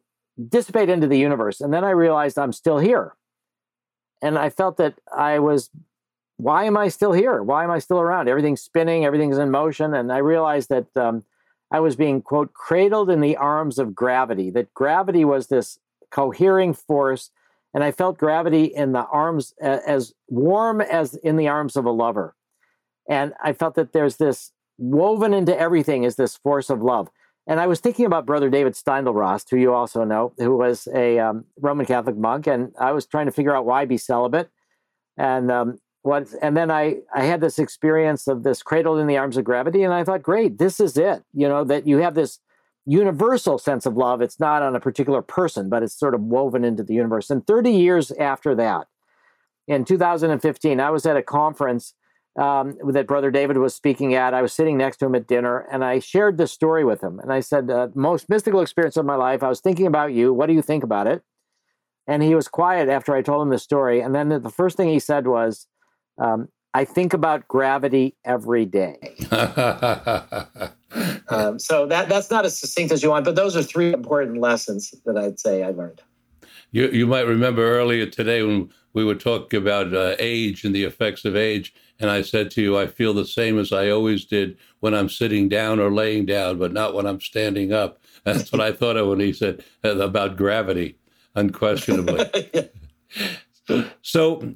dissipate 0.47 0.89
into 0.89 1.07
the 1.07 1.17
universe, 1.17 1.59
and 1.59 1.73
then 1.73 1.83
I 1.83 1.91
realized 1.91 2.37
I'm 2.37 2.53
still 2.53 2.77
here, 2.77 3.15
and 4.21 4.37
I 4.37 4.49
felt 4.49 4.77
that 4.77 4.95
I 5.15 5.39
was. 5.39 5.69
Why 6.37 6.63
am 6.63 6.75
I 6.75 6.87
still 6.87 7.13
here? 7.13 7.43
Why 7.43 7.63
am 7.63 7.69
I 7.71 7.77
still 7.77 7.99
around? 7.99 8.27
Everything's 8.27 8.61
spinning, 8.61 9.05
everything's 9.05 9.37
in 9.37 9.51
motion, 9.51 9.93
and 9.93 10.11
I 10.11 10.17
realized 10.17 10.69
that 10.69 10.87
um, 10.95 11.23
I 11.71 11.79
was 11.79 11.95
being 11.95 12.21
quote 12.21 12.53
cradled 12.53 13.09
in 13.09 13.21
the 13.21 13.37
arms 13.37 13.79
of 13.79 13.95
gravity. 13.95 14.49
That 14.49 14.73
gravity 14.73 15.23
was 15.23 15.47
this 15.47 15.79
cohering 16.11 16.73
force. 16.73 17.31
And 17.73 17.83
I 17.83 17.91
felt 17.91 18.17
gravity 18.17 18.65
in 18.65 18.91
the 18.91 19.05
arms 19.05 19.53
as 19.61 20.13
warm 20.27 20.81
as 20.81 21.15
in 21.15 21.37
the 21.37 21.47
arms 21.47 21.75
of 21.75 21.85
a 21.85 21.91
lover. 21.91 22.35
And 23.09 23.33
I 23.43 23.53
felt 23.53 23.75
that 23.75 23.93
there's 23.93 24.17
this 24.17 24.51
woven 24.77 25.33
into 25.33 25.57
everything 25.57 26.03
is 26.03 26.15
this 26.15 26.35
force 26.37 26.69
of 26.69 26.81
love. 26.81 27.09
And 27.47 27.59
I 27.59 27.67
was 27.67 27.79
thinking 27.79 28.05
about 28.05 28.25
Brother 28.25 28.49
David 28.49 28.73
Steindl-Rast, 28.73 29.49
who 29.49 29.57
you 29.57 29.73
also 29.73 30.03
know, 30.03 30.33
who 30.37 30.55
was 30.55 30.87
a 30.93 31.19
um, 31.19 31.45
Roman 31.59 31.85
Catholic 31.85 32.15
monk, 32.15 32.47
and 32.47 32.71
I 32.79 32.91
was 32.91 33.05
trying 33.05 33.25
to 33.25 33.31
figure 33.31 33.55
out 33.55 33.65
why 33.65 33.85
be 33.85 33.97
celibate, 33.97 34.49
and 35.17 35.51
um, 35.51 35.79
what. 36.03 36.27
And 36.41 36.55
then 36.55 36.69
I 36.69 36.97
I 37.13 37.23
had 37.23 37.41
this 37.41 37.57
experience 37.57 38.27
of 38.27 38.43
this 38.43 38.61
cradled 38.61 38.99
in 38.99 39.07
the 39.07 39.17
arms 39.17 39.37
of 39.37 39.43
gravity, 39.43 39.83
and 39.83 39.93
I 39.93 40.03
thought, 40.03 40.21
great, 40.21 40.59
this 40.59 40.79
is 40.79 40.97
it. 40.97 41.23
You 41.33 41.49
know 41.49 41.63
that 41.63 41.87
you 41.87 41.97
have 41.97 42.13
this 42.13 42.39
universal 42.85 43.57
sense 43.57 43.85
of 43.85 43.95
love. 43.95 44.21
It's 44.21 44.39
not 44.39 44.63
on 44.63 44.75
a 44.75 44.79
particular 44.79 45.21
person, 45.21 45.69
but 45.69 45.83
it's 45.83 45.97
sort 45.97 46.15
of 46.15 46.21
woven 46.21 46.63
into 46.63 46.83
the 46.83 46.93
universe. 46.93 47.29
And 47.29 47.45
30 47.45 47.71
years 47.71 48.11
after 48.11 48.55
that, 48.55 48.87
in 49.67 49.85
2015, 49.85 50.79
I 50.79 50.89
was 50.89 51.05
at 51.05 51.15
a 51.15 51.21
conference 51.21 51.93
um, 52.39 52.77
that 52.89 53.07
Brother 53.07 53.29
David 53.29 53.57
was 53.57 53.75
speaking 53.75 54.15
at. 54.15 54.33
I 54.33 54.41
was 54.41 54.53
sitting 54.53 54.77
next 54.77 54.97
to 54.97 55.05
him 55.05 55.15
at 55.15 55.27
dinner, 55.27 55.67
and 55.71 55.83
I 55.83 55.99
shared 55.99 56.37
this 56.37 56.51
story 56.51 56.83
with 56.83 57.01
him. 57.01 57.19
And 57.19 57.31
I 57.31 57.41
said, 57.41 57.69
uh, 57.69 57.89
"Most 57.93 58.29
mystical 58.29 58.61
experience 58.61 58.97
of 58.97 59.05
my 59.05 59.15
life. 59.15 59.43
I 59.43 59.49
was 59.49 59.59
thinking 59.59 59.85
about 59.85 60.13
you. 60.13 60.33
What 60.33 60.47
do 60.47 60.53
you 60.53 60.61
think 60.61 60.83
about 60.83 61.07
it?" 61.07 61.23
And 62.07 62.23
he 62.23 62.33
was 62.33 62.47
quiet 62.47 62.89
after 62.89 63.13
I 63.13 63.21
told 63.21 63.41
him 63.41 63.49
the 63.49 63.59
story. 63.59 63.99
And 64.01 64.15
then 64.15 64.29
the 64.29 64.49
first 64.49 64.77
thing 64.77 64.89
he 64.89 64.99
said 64.99 65.27
was, 65.27 65.67
um, 66.17 66.47
"I 66.73 66.85
think 66.85 67.13
about 67.13 67.47
gravity 67.47 68.15
every 68.23 68.65
day." 68.65 69.15
Um, 71.29 71.59
so 71.59 71.85
that 71.85 72.09
that's 72.09 72.29
not 72.29 72.45
as 72.45 72.59
succinct 72.59 72.91
as 72.91 73.01
you 73.01 73.09
want, 73.09 73.25
but 73.25 73.35
those 73.35 73.55
are 73.55 73.63
three 73.63 73.93
important 73.93 74.39
lessons 74.39 74.93
that 75.05 75.17
I'd 75.17 75.39
say 75.39 75.63
I 75.63 75.71
learned. 75.71 76.01
You 76.71 76.89
you 76.89 77.07
might 77.07 77.27
remember 77.27 77.63
earlier 77.63 78.05
today 78.05 78.43
when 78.43 78.69
we 78.93 79.05
were 79.05 79.15
talking 79.15 79.61
about 79.61 79.93
uh, 79.93 80.15
age 80.19 80.63
and 80.63 80.75
the 80.75 80.83
effects 80.83 81.23
of 81.23 81.35
age, 81.35 81.73
and 81.99 82.09
I 82.09 82.21
said 82.21 82.51
to 82.51 82.61
you, 82.61 82.77
I 82.77 82.87
feel 82.87 83.13
the 83.13 83.25
same 83.25 83.57
as 83.57 83.71
I 83.71 83.89
always 83.89 84.25
did 84.25 84.57
when 84.79 84.93
I'm 84.93 85.07
sitting 85.07 85.47
down 85.47 85.79
or 85.79 85.91
laying 85.91 86.25
down, 86.25 86.57
but 86.57 86.73
not 86.73 86.93
when 86.93 87.05
I'm 87.05 87.21
standing 87.21 87.71
up. 87.71 87.99
That's 88.23 88.51
what 88.51 88.61
I 88.61 88.71
thought 88.71 88.97
of 88.97 89.07
when 89.07 89.19
he 89.19 89.33
said 89.33 89.63
uh, 89.83 89.97
about 89.97 90.37
gravity, 90.37 90.97
unquestionably. 91.35 92.29
so, 94.01 94.55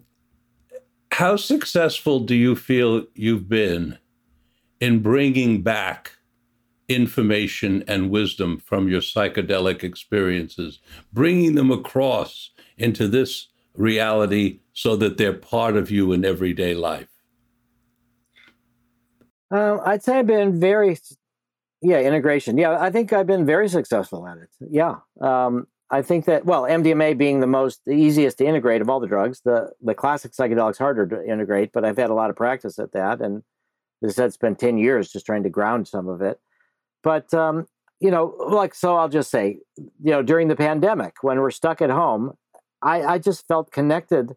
how 1.12 1.36
successful 1.36 2.20
do 2.20 2.36
you 2.36 2.56
feel 2.56 3.06
you've 3.16 3.48
been 3.48 3.98
in 4.82 5.02
bringing 5.02 5.62
back 5.62 6.12
information 6.88 7.84
and 7.88 8.10
wisdom 8.10 8.58
from 8.60 8.88
your 8.88 9.02
psychedelic 9.02 9.84
experiences, 9.84 10.80
bringing 11.12 11.56
them 11.56 11.72
across 11.72 12.52
into 12.78 13.08
this 13.08 13.48
reality 13.76 14.60
so 14.74 14.96
that 14.96 15.18
they're 15.18 15.34
part 15.34 15.76
of 15.76 15.92
you 15.92 16.12
in 16.12 16.24
everyday 16.26 16.74
life? 16.74 17.10
Um, 19.52 19.80
I'd 19.86 20.04
say 20.04 20.20
I've 20.20 20.28
been 20.28 20.60
very, 20.60 20.98
yeah, 21.82 22.00
integration. 22.00 22.58
Yeah, 22.58 22.82
I 22.82 22.90
think 22.90 23.14
I've 23.14 23.28
been 23.28 23.46
very 23.46 23.70
successful 23.70 24.28
at 24.28 24.38
it. 24.38 24.50
Yeah. 24.60 24.96
Um, 25.22 25.68
I 25.90 26.02
think 26.02 26.26
that 26.26 26.46
well, 26.46 26.64
MDMA 26.64 27.18
being 27.18 27.42
the 27.42 27.48
most 27.48 27.86
the 27.86 27.94
easiest 27.94 28.40
to 28.40 28.46
integrate 28.46 28.82
of 28.82 28.90
all 28.90 29.00
the 29.00 29.08
drugs, 29.08 29.42
the 29.46 29.72
the 29.82 29.94
classic 29.94 30.32
psychedelics 30.32 30.80
harder 30.80 31.06
to 31.06 31.24
integrate, 31.24 31.72
but 31.72 31.86
I've 31.86 31.98
had 31.98 32.10
a 32.10 32.16
lot 32.16 32.32
of 32.32 32.36
practice 32.36 32.80
at 32.80 32.92
that, 32.94 33.22
and 33.22 33.44
as 34.04 34.12
I 34.12 34.14
said, 34.14 34.34
spent 34.34 34.58
ten 34.58 34.78
years 34.80 35.12
just 35.12 35.28
trying 35.28 35.44
to 35.44 35.50
ground 35.50 35.88
some 35.88 36.08
of 36.08 36.22
it. 36.22 36.40
But 37.06 37.34
um, 37.36 37.68
you 38.02 38.12
know, 38.12 38.36
like 38.50 38.74
so, 38.74 38.98
I'll 38.98 39.08
just 39.08 39.30
say, 39.30 39.60
you 39.78 40.12
know, 40.12 40.24
during 40.24 40.50
the 40.50 40.56
pandemic 40.56 41.18
when 41.22 41.40
we're 41.40 41.52
stuck 41.52 41.82
at 41.82 41.92
home, 41.92 42.34
I, 42.82 43.04
I 43.04 43.18
just 43.20 43.48
felt 43.48 43.72
connected 43.72 44.36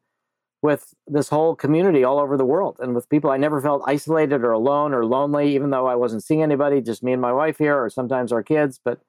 with 0.61 0.93
this 1.07 1.31
whole 1.31 1.57
community 1.57 2.05
all 2.05 2.19
over 2.19 2.37
the 2.37 2.45
world 2.45 2.77
and 2.81 2.95
with 2.95 3.09
people. 3.09 3.31
I 3.31 3.39
never 3.39 3.61
felt 3.61 3.83
isolated 3.87 4.43
or 4.43 4.53
alone 4.53 4.93
or 4.93 5.07
lonely, 5.07 5.55
even 5.55 5.71
though 5.71 5.87
I 5.87 5.95
wasn't 5.95 6.23
seeing 6.23 6.43
anybody, 6.43 6.83
just 6.83 7.03
me 7.03 7.13
and 7.13 7.23
my 7.23 7.33
wife 7.33 7.57
here, 7.57 7.83
or 7.83 7.89
sometimes 7.89 8.33
our 8.33 8.43
kids. 8.43 8.79
But 8.85 9.01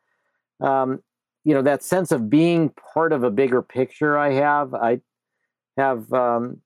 um, 0.61 1.03
you 1.43 1.53
know, 1.53 1.61
that 1.61 1.83
sense 1.83 2.11
of 2.13 2.29
being 2.29 2.69
part 2.93 3.11
of 3.11 3.23
a 3.23 3.31
bigger 3.31 3.61
picture. 3.61 4.17
I 4.17 4.33
have, 4.33 4.73
I 4.73 5.01
have, 5.75 6.11
um, 6.13 6.61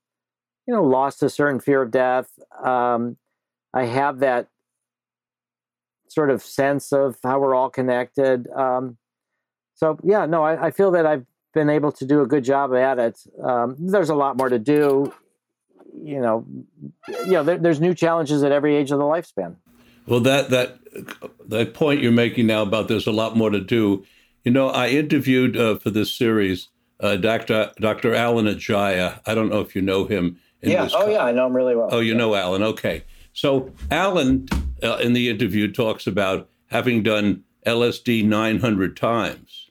you 0.68 0.74
know, 0.74 0.84
lost 0.84 1.24
a 1.24 1.30
certain 1.30 1.60
fear 1.60 1.82
of 1.82 1.92
death. 1.92 2.30
Um, 2.64 3.18
I 3.74 3.86
have 3.86 4.20
that 4.20 4.50
sort 6.14 6.30
of 6.30 6.42
sense 6.42 6.92
of 6.92 7.18
how 7.24 7.40
we're 7.40 7.56
all 7.56 7.70
connected. 7.70 8.48
Um, 8.50 8.98
so 9.76 9.98
yeah, 10.04 10.26
no, 10.26 10.44
I, 10.44 10.68
I, 10.68 10.72
feel 10.72 10.92
that 10.92 11.06
I've 11.06 11.26
been 11.54 11.70
able 11.70 11.92
to 11.94 12.06
do 12.06 12.22
a 12.22 12.28
good 12.28 12.44
job 12.44 12.74
at 12.74 13.00
it. 13.00 13.20
Um, 13.44 13.76
there's 13.80 14.10
a 14.10 14.16
lot 14.16 14.38
more 14.38 14.50
to 14.50 14.60
do. 14.60 15.14
You 15.96 16.20
know, 16.20 16.46
you 17.08 17.32
know, 17.32 17.44
there, 17.44 17.58
there's 17.58 17.80
new 17.80 17.94
challenges 17.94 18.44
at 18.44 18.52
every 18.52 18.76
age 18.76 18.92
of 18.92 19.00
the 19.00 19.06
lifespan. 19.06 19.56
Well, 20.08 20.20
that 20.22 20.50
that 20.50 20.80
that 21.48 21.74
point 21.74 22.02
you're 22.02 22.12
making 22.12 22.48
now 22.48 22.64
about 22.64 22.88
there's 22.88 23.08
a 23.08 23.12
lot 23.12 23.38
more 23.38 23.50
to 23.50 23.60
do. 23.60 24.06
You 24.44 24.52
know, 24.52 24.70
I 24.70 24.90
interviewed 24.90 25.56
uh, 25.56 25.78
for 25.78 25.90
this 25.90 26.16
series 26.16 26.70
uh, 27.00 27.18
Dr. 27.18 27.72
Dr. 27.80 28.16
Alan 28.16 28.46
Ajaya. 28.46 29.20
I 29.26 29.36
don't 29.36 29.50
know 29.50 29.60
if 29.60 29.76
you 29.76 29.82
know 29.82 30.06
him. 30.06 30.40
yeah. 30.62 30.88
oh, 30.94 31.10
yeah. 31.10 31.24
I 31.24 31.32
know 31.32 31.48
him 31.48 31.56
really 31.56 31.76
well. 31.76 31.90
Oh, 31.92 32.00
you 32.00 32.14
yeah. 32.14 32.18
know 32.18 32.36
Alan. 32.36 32.64
Okay. 32.64 33.04
So 33.34 33.72
Alan, 33.92 34.48
uh, 34.84 34.98
in 34.98 35.14
the 35.14 35.30
interview, 35.30 35.72
talks 35.72 36.08
about 36.08 36.50
having 36.68 37.04
done 37.04 37.44
LSD 37.66 38.26
900 38.26 38.98
times. 38.98 39.70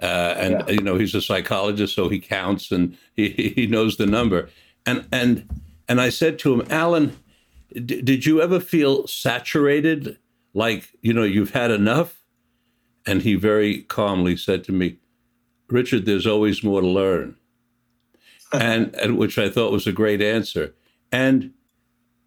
Uh, 0.00 0.34
and 0.38 0.52
yeah. 0.52 0.74
you 0.74 0.82
know 0.82 0.96
he's 0.98 1.14
a 1.14 1.22
psychologist, 1.22 1.94
so 1.94 2.08
he 2.10 2.18
counts 2.18 2.70
and 2.70 2.96
he, 3.14 3.52
he 3.56 3.66
knows 3.66 3.96
the 3.96 4.04
number. 4.04 4.50
And 4.84 5.06
and 5.10 5.48
and 5.88 6.02
I 6.02 6.10
said 6.10 6.38
to 6.40 6.52
him, 6.52 6.66
Alan, 6.70 7.16
d- 7.72 8.02
did 8.02 8.26
you 8.26 8.42
ever 8.42 8.60
feel 8.60 9.06
saturated, 9.06 10.18
like 10.52 10.90
you 11.00 11.14
know 11.14 11.22
you've 11.22 11.54
had 11.54 11.70
enough? 11.70 12.20
And 13.06 13.22
he 13.22 13.36
very 13.36 13.82
calmly 13.82 14.36
said 14.36 14.64
to 14.64 14.72
me, 14.72 14.98
Richard, 15.68 16.04
there's 16.04 16.26
always 16.26 16.62
more 16.62 16.80
to 16.80 16.86
learn. 16.86 17.36
and, 18.52 18.94
and 18.96 19.16
which 19.16 19.38
I 19.38 19.48
thought 19.48 19.72
was 19.72 19.86
a 19.86 19.92
great 19.92 20.20
answer. 20.20 20.74
And 21.10 21.52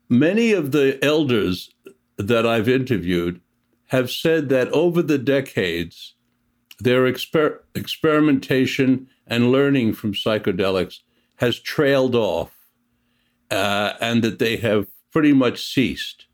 Many 0.10 0.54
of 0.54 0.72
the 0.72 0.98
elders 1.06 1.70
that 2.20 2.46
I've 2.46 2.70
interviewed 2.70 3.42
have 3.88 4.12
said 4.12 4.50
that 4.50 4.68
over 4.70 5.02
the 5.02 5.18
decades, 5.18 6.14
their 6.80 7.12
exper- 7.12 7.60
experimentation 7.74 9.08
and 9.26 9.52
learning 9.52 9.94
from 9.94 10.14
psychedelics 10.14 11.00
has 11.38 11.60
trailed 11.60 12.14
off 12.14 12.52
uh, 13.50 13.94
and 14.00 14.22
that 14.24 14.38
they 14.38 14.58
have 14.58 14.88
pretty 15.12 15.34
much 15.34 15.66
ceased. 15.66 16.28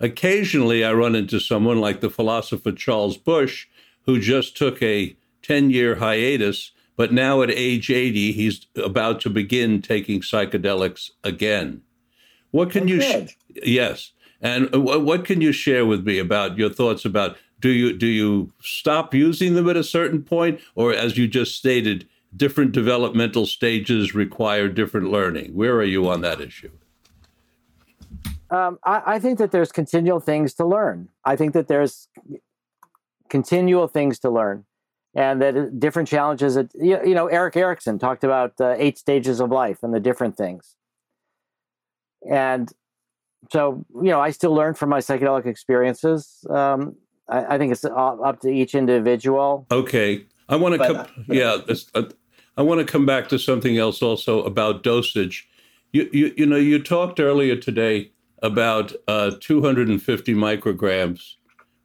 Occasionally, 0.00 0.84
I 0.84 0.92
run 0.92 1.14
into 1.14 1.40
someone 1.40 1.80
like 1.80 2.00
the 2.00 2.10
philosopher 2.10 2.72
Charles 2.72 3.16
Bush, 3.16 3.66
who 4.02 4.20
just 4.20 4.56
took 4.56 4.82
a 4.82 5.16
10 5.42 5.70
year 5.70 5.96
hiatus, 5.96 6.72
but 6.96 7.12
now 7.12 7.42
at 7.42 7.50
age 7.50 7.90
80, 7.90 8.32
he's 8.32 8.66
about 8.76 9.20
to 9.22 9.30
begin 9.30 9.82
taking 9.82 10.20
psychedelics 10.20 11.10
again. 11.24 11.82
What 12.52 12.70
can 12.70 12.88
you? 12.88 13.02
Sh- 13.02 13.36
yes, 13.64 14.12
and 14.40 14.68
what 14.72 15.24
can 15.24 15.40
you 15.40 15.52
share 15.52 15.86
with 15.86 16.06
me 16.06 16.18
about 16.18 16.58
your 16.58 16.70
thoughts 16.70 17.04
about 17.04 17.36
do 17.60 17.70
you 17.70 17.96
do 17.96 18.06
you 18.06 18.52
stop 18.60 19.14
using 19.14 19.54
them 19.54 19.68
at 19.68 19.76
a 19.76 19.84
certain 19.84 20.22
point, 20.22 20.60
or 20.74 20.92
as 20.92 21.16
you 21.16 21.26
just 21.26 21.54
stated, 21.56 22.06
different 22.36 22.72
developmental 22.72 23.46
stages 23.46 24.14
require 24.14 24.68
different 24.68 25.10
learning? 25.10 25.54
Where 25.54 25.74
are 25.76 25.84
you 25.84 26.08
on 26.08 26.20
that 26.20 26.40
issue? 26.40 26.70
Um, 28.50 28.78
I, 28.84 29.02
I 29.06 29.18
think 29.18 29.38
that 29.38 29.50
there's 29.50 29.72
continual 29.72 30.20
things 30.20 30.54
to 30.54 30.66
learn. 30.66 31.08
I 31.24 31.34
think 31.34 31.52
that 31.54 31.66
there's 31.66 32.08
continual 33.28 33.88
things 33.88 34.18
to 34.20 34.30
learn 34.30 34.64
and 35.16 35.40
that 35.40 35.80
different 35.80 36.08
challenges 36.08 36.54
that 36.54 36.70
you 36.74 37.14
know 37.14 37.26
erik 37.26 37.56
erikson 37.56 37.98
talked 37.98 38.22
about 38.22 38.52
uh, 38.60 38.74
eight 38.78 38.98
stages 38.98 39.40
of 39.40 39.50
life 39.50 39.82
and 39.82 39.92
the 39.92 39.98
different 39.98 40.36
things 40.36 40.76
and 42.30 42.72
so 43.50 43.84
you 43.94 44.10
know 44.10 44.20
i 44.20 44.30
still 44.30 44.52
learn 44.52 44.74
from 44.74 44.88
my 44.88 44.98
psychedelic 44.98 45.46
experiences 45.46 46.44
um, 46.50 46.94
I, 47.28 47.54
I, 47.54 47.58
think 47.58 47.72
it's 47.72 47.84
up 47.84 48.40
to 48.42 48.48
each 48.48 48.74
individual. 48.74 49.66
Okay 49.70 50.24
i 50.48 50.56
want 50.56 50.80
to 50.80 50.86
come 50.86 50.96
uh, 50.96 51.06
yeah. 51.28 51.56
uh, 51.94 52.02
i 52.56 52.62
want 52.62 52.80
to 52.80 52.90
come 52.90 53.06
back 53.06 53.28
to 53.28 53.38
something 53.38 53.78
else 53.78 54.02
also 54.02 54.42
about 54.42 54.82
dosage. 54.82 55.48
You 55.92 56.08
you, 56.12 56.34
you 56.36 56.46
know 56.46 56.56
you 56.56 56.82
talked 56.82 57.20
earlier 57.20 57.56
today 57.56 58.12
about 58.42 58.92
uh, 59.08 59.32
250 59.40 60.34
micrograms 60.34 61.36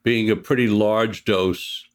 being 0.03 0.29
a 0.29 0.35
pretty 0.35 0.67
large 0.67 1.25
dose 1.25 1.85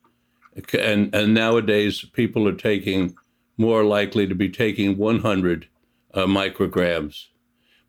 and 0.78 1.14
and 1.14 1.34
nowadays 1.34 2.04
people 2.12 2.48
are 2.48 2.54
taking 2.54 3.14
more 3.58 3.84
likely 3.84 4.26
to 4.26 4.34
be 4.34 4.48
taking 4.48 4.96
100 4.96 5.68
uh, 6.14 6.24
micrograms 6.26 7.26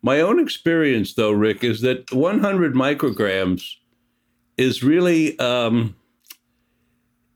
my 0.02 0.20
own 0.20 0.38
experience, 0.38 1.14
though, 1.14 1.32
Rick, 1.32 1.64
is 1.64 1.80
that 1.82 2.12
100 2.12 2.74
micrograms 2.74 3.74
is 4.56 4.82
really, 4.82 5.38
um, 5.38 5.96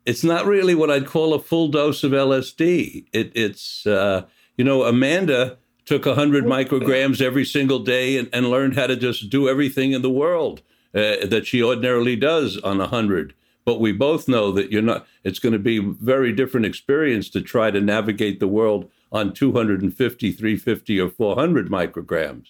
it's 0.07 0.25
not 0.25 0.47
really 0.47 0.75
what 0.75 0.91
I'd 0.91 1.07
call 1.07 1.35
a 1.35 1.41
full 1.41 1.69
dose 1.69 2.05
of 2.05 2.13
LSD. 2.13 3.07
It, 3.13 3.33
it's, 3.35 3.87
uh, 3.87 4.27
you 4.57 4.65
know, 4.65 4.85
Amanda 4.85 5.59
took 5.85 6.07
100 6.07 6.45
micrograms 6.45 7.21
every 7.21 7.45
single 7.45 7.81
day 7.81 8.17
and, 8.17 8.29
and 8.33 8.49
learned 8.49 8.77
how 8.77 8.87
to 8.87 8.97
just 8.97 9.31
do 9.31 9.49
everything 9.49 9.93
in 9.93 10.03
the 10.03 10.11
world 10.11 10.63
uh, 10.95 11.27
that 11.27 11.47
she 11.47 11.63
ordinarily 11.63 12.17
does 12.17 12.59
on 12.59 12.79
100 12.79 13.35
but 13.65 13.81
we 13.81 13.93
both 13.93 14.29
know 14.29 14.53
that 14.53 14.71
you're 14.71 14.83
not 14.83 15.07
it's 15.25 15.39
going 15.39 15.53
to 15.53 15.59
be 15.59 15.79
very 15.79 16.33
different 16.33 16.67
experience 16.67 17.29
to 17.31 17.41
try 17.41 17.71
to 17.71 17.81
navigate 17.81 18.41
the 18.41 18.49
world 18.49 18.91
on 19.13 19.33
250, 19.35 20.33
350, 20.33 21.01
or 21.01 21.11
400 21.11 21.69
micrograms. 21.69 22.47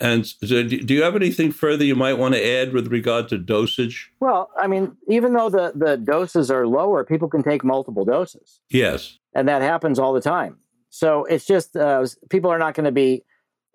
And 0.00 0.26
so, 0.26 0.62
do 0.62 0.94
you 0.94 1.02
have 1.02 1.14
anything 1.14 1.52
further 1.52 1.84
you 1.84 1.94
might 1.94 2.14
want 2.14 2.34
to 2.34 2.44
add 2.44 2.72
with 2.72 2.88
regard 2.88 3.28
to 3.28 3.38
dosage? 3.38 4.10
Well, 4.20 4.50
I 4.60 4.66
mean, 4.66 4.96
even 5.08 5.34
though 5.34 5.48
the, 5.48 5.72
the 5.74 5.96
doses 5.96 6.50
are 6.50 6.66
lower, 6.66 7.04
people 7.04 7.28
can 7.28 7.42
take 7.42 7.62
multiple 7.62 8.04
doses. 8.04 8.60
Yes. 8.70 9.18
And 9.34 9.46
that 9.48 9.62
happens 9.62 9.98
all 9.98 10.12
the 10.12 10.20
time. 10.20 10.58
So 10.90 11.24
it's 11.24 11.44
just 11.44 11.76
uh, 11.76 12.06
people 12.28 12.50
are 12.50 12.58
not 12.58 12.74
going 12.74 12.84
to 12.84 12.92
be 12.92 13.24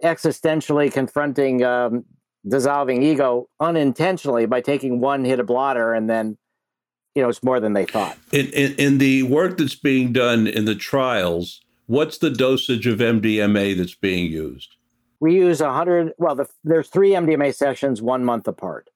existentially 0.04 0.92
confronting 0.92 1.64
um, 1.64 2.06
dissolving 2.48 3.04
ego 3.04 3.50
unintentionally 3.60 4.46
by 4.46 4.62
taking 4.62 5.00
one 5.00 5.26
hit 5.26 5.40
of 5.40 5.46
blotter 5.46 5.94
and 5.94 6.10
then 6.10 6.38
you 7.16 7.22
know, 7.22 7.30
it's 7.30 7.44
more 7.44 7.60
than 7.60 7.74
they 7.74 7.86
thought. 7.86 8.18
In, 8.32 8.48
in, 8.48 8.76
in, 8.76 8.98
the 8.98 9.24
work 9.24 9.58
that's 9.58 9.76
being 9.76 10.14
done 10.14 10.48
in 10.48 10.66
the 10.66 10.76
trials, 10.76 11.62
what's 11.88 12.18
the 12.18 12.30
dosage 12.30 12.88
of 12.88 13.00
MDMA 13.00 13.76
that's 13.78 13.96
being 13.96 14.32
used? 14.32 14.76
We 15.20 15.36
use 15.36 15.62
100, 15.62 16.14
well, 16.18 16.36
the, 16.36 16.48
there's 16.64 16.88
three 16.88 17.12
MDMA 17.12 17.54
sessions 17.54 18.02
one 18.02 18.24
month 18.24 18.48
apart. 18.48 18.90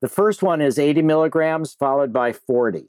The 0.00 0.08
first 0.08 0.42
one 0.42 0.60
is 0.60 0.78
80 0.78 1.02
milligrams, 1.02 1.74
followed 1.74 2.12
by 2.12 2.32
40 2.32 2.88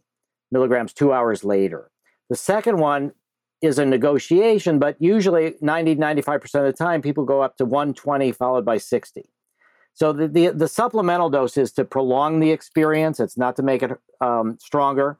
milligrams 0.52 0.94
two 0.94 1.14
hours 1.14 1.44
later. 1.44 1.91
The 2.30 2.36
second 2.36 2.78
one 2.78 3.14
is 3.62 3.80
a 3.80 3.86
negotiation, 3.86 4.80
but 4.80 4.98
usually 5.00 5.56
90, 5.62 5.95
95% 5.95 6.44
of 6.56 6.66
the 6.66 6.74
time, 6.74 7.02
people 7.02 7.24
go 7.24 7.41
up 7.41 7.56
to 7.58 7.66
120, 7.66 8.32
followed 8.34 8.66
by 8.66 8.78
60. 8.78 9.30
So 9.94 10.11
the, 10.11 10.28
the, 10.28 10.49
the 10.49 10.68
supplemental 10.68 11.30
dose 11.30 11.57
is 11.57 11.72
to 11.74 11.86
prolong 11.86 12.40
the 12.40 12.52
experience. 12.52 13.20
It's 13.20 13.38
not 13.38 13.56
to 13.57 13.64
make 13.64 13.84
it 13.84 13.91
um, 14.22 14.57
stronger. 14.60 15.20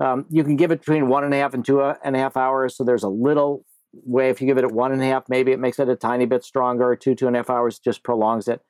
Um, 0.00 0.26
you 0.30 0.44
can 0.44 0.56
give 0.56 0.70
it 0.70 0.80
between 0.80 1.08
one 1.08 1.24
and 1.24 1.34
a 1.34 1.38
half 1.38 1.54
and 1.54 1.64
two 1.64 1.82
and 1.82 2.16
a 2.16 2.18
half 2.18 2.36
hours. 2.36 2.76
So 2.76 2.84
there's 2.84 3.02
a 3.02 3.08
little 3.08 3.64
way. 3.92 4.30
If 4.30 4.40
you 4.40 4.46
give 4.46 4.58
it 4.58 4.64
at 4.64 4.72
one 4.72 4.92
and 4.92 5.02
a 5.02 5.06
half, 5.06 5.28
maybe 5.28 5.52
it 5.52 5.58
makes 5.58 5.78
it 5.78 5.88
a 5.88 5.96
tiny 5.96 6.24
bit 6.24 6.44
stronger. 6.44 6.96
Two, 6.96 7.14
two 7.14 7.26
and 7.26 7.36
a 7.36 7.40
half 7.40 7.50
hours 7.50 7.78
just 7.78 8.02
prolongs 8.02 8.48
it. 8.48 8.62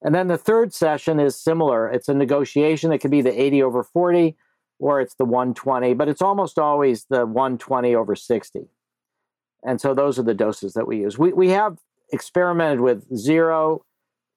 And 0.00 0.14
then 0.14 0.28
the 0.28 0.38
third 0.38 0.72
session 0.72 1.18
is 1.18 1.36
similar. 1.36 1.90
It's 1.90 2.08
a 2.08 2.14
negotiation. 2.14 2.92
It 2.92 2.98
could 2.98 3.10
be 3.10 3.22
the 3.22 3.40
80 3.40 3.62
over 3.64 3.82
40 3.82 4.36
or 4.78 5.00
it's 5.00 5.14
the 5.14 5.24
120, 5.24 5.94
but 5.94 6.08
it's 6.08 6.22
almost 6.22 6.58
always 6.58 7.06
the 7.10 7.26
120 7.26 7.94
over 7.94 8.14
60. 8.14 8.68
And 9.64 9.80
so 9.80 9.92
those 9.92 10.18
are 10.18 10.22
the 10.22 10.34
doses 10.34 10.74
that 10.74 10.86
we 10.86 10.98
use. 10.98 11.18
We, 11.18 11.32
we 11.32 11.48
have 11.48 11.78
experimented 12.12 12.80
with 12.80 13.04
zero, 13.16 13.84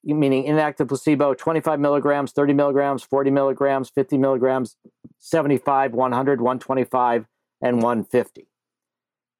meaning 0.03 0.45
inactive 0.45 0.87
placebo, 0.87 1.33
25 1.33 1.79
milligrams, 1.79 2.31
30 2.31 2.53
milligrams, 2.53 3.03
40 3.03 3.31
milligrams, 3.31 3.89
50 3.89 4.17
milligrams, 4.17 4.75
75, 5.19 5.93
100, 5.93 6.41
125, 6.41 7.25
and 7.61 7.77
150. 7.77 8.47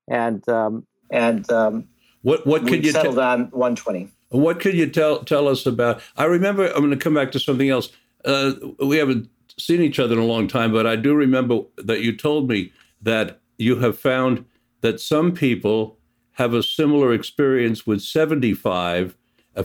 And 0.07 0.47
um, 0.49 0.85
and 1.09 1.49
um, 1.51 1.87
what 2.21 2.45
what 2.45 2.67
could 2.67 2.85
you 2.85 2.91
settled 2.91 3.19
on 3.19 3.49
120? 3.51 4.09
What 4.29 4.59
could 4.59 4.75
you 4.75 4.87
tell 4.87 5.23
tell 5.23 5.47
us 5.47 5.65
about? 5.65 6.01
I 6.17 6.25
remember. 6.25 6.67
I'm 6.67 6.79
going 6.79 6.91
to 6.91 6.97
come 6.97 7.13
back 7.13 7.31
to 7.33 7.39
something 7.39 7.69
else. 7.69 7.89
Uh, 8.23 8.53
we 8.79 8.97
haven't 8.97 9.29
seen 9.57 9.81
each 9.81 9.99
other 9.99 10.13
in 10.13 10.19
a 10.19 10.25
long 10.25 10.47
time, 10.47 10.71
but 10.71 10.87
I 10.87 10.95
do 10.95 11.13
remember 11.13 11.61
that 11.77 12.01
you 12.01 12.15
told 12.15 12.49
me 12.49 12.71
that 13.01 13.39
you 13.57 13.77
have 13.77 13.97
found 13.97 14.45
that 14.81 14.99
some 14.99 15.33
people 15.33 15.97
have 16.33 16.53
a 16.53 16.63
similar 16.63 17.13
experience 17.13 17.85
with 17.85 18.01
75 18.01 19.11
uh, 19.11 19.17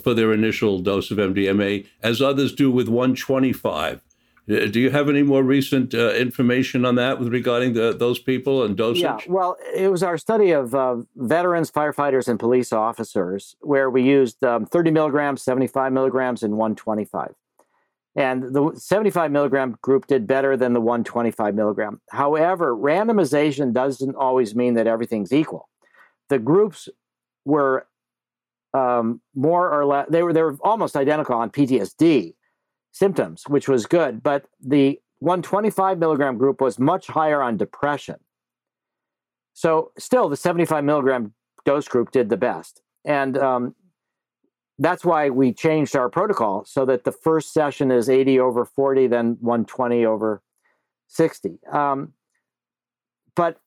for 0.02 0.14
their 0.14 0.32
initial 0.32 0.80
dose 0.80 1.10
of 1.10 1.18
MDMA 1.18 1.86
as 2.02 2.20
others 2.20 2.54
do 2.54 2.70
with 2.70 2.88
125. 2.88 4.02
Uh, 4.48 4.66
do 4.66 4.78
you 4.78 4.90
have 4.90 5.08
any 5.08 5.22
more 5.22 5.42
recent 5.42 5.92
uh, 5.92 6.12
information 6.14 6.84
on 6.84 6.94
that 6.94 7.18
with 7.18 7.28
regarding 7.28 7.72
the, 7.72 7.92
those 7.92 8.18
people 8.18 8.62
and 8.62 8.76
dosage? 8.76 9.02
Yeah, 9.02 9.18
well, 9.28 9.56
it 9.74 9.90
was 9.90 10.02
our 10.02 10.16
study 10.16 10.52
of 10.52 10.74
uh, 10.74 10.96
veterans, 11.16 11.70
firefighters, 11.70 12.28
and 12.28 12.38
police 12.38 12.72
officers 12.72 13.56
where 13.60 13.90
we 13.90 14.02
used 14.02 14.42
um, 14.44 14.64
30 14.64 14.92
milligrams, 14.92 15.42
75 15.42 15.92
milligrams, 15.92 16.42
and 16.44 16.52
125. 16.54 17.34
And 18.14 18.54
the 18.54 18.72
75 18.74 19.30
milligram 19.30 19.76
group 19.82 20.06
did 20.06 20.26
better 20.26 20.56
than 20.56 20.72
the 20.72 20.80
125 20.80 21.54
milligram. 21.54 22.00
However, 22.10 22.74
randomization 22.74 23.72
doesn't 23.72 24.14
always 24.14 24.54
mean 24.54 24.74
that 24.74 24.86
everything's 24.86 25.32
equal. 25.32 25.68
The 26.28 26.38
groups 26.38 26.88
were 27.44 27.86
um, 28.76 29.20
more 29.34 29.70
or 29.70 29.86
less, 29.86 30.06
they 30.10 30.22
were, 30.22 30.32
they 30.32 30.42
were 30.42 30.56
almost 30.60 30.96
identical 30.96 31.34
on 31.36 31.50
PTSD 31.50 32.34
symptoms, 32.92 33.44
which 33.48 33.68
was 33.68 33.86
good. 33.86 34.22
But 34.22 34.46
the 34.60 35.00
125 35.20 35.98
milligram 35.98 36.36
group 36.36 36.60
was 36.60 36.78
much 36.78 37.06
higher 37.06 37.40
on 37.40 37.56
depression. 37.56 38.16
So, 39.54 39.92
still, 39.98 40.28
the 40.28 40.36
75 40.36 40.84
milligram 40.84 41.32
dose 41.64 41.88
group 41.88 42.10
did 42.10 42.28
the 42.28 42.36
best. 42.36 42.82
And 43.06 43.38
um, 43.38 43.74
that's 44.78 45.04
why 45.04 45.30
we 45.30 45.54
changed 45.54 45.96
our 45.96 46.10
protocol 46.10 46.64
so 46.66 46.84
that 46.84 47.04
the 47.04 47.12
first 47.12 47.54
session 47.54 47.90
is 47.90 48.10
80 48.10 48.40
over 48.40 48.66
40, 48.66 49.06
then 49.06 49.38
120 49.40 50.04
over 50.04 50.42
60. 51.08 51.58
Um, 51.72 52.12
but 53.34 53.58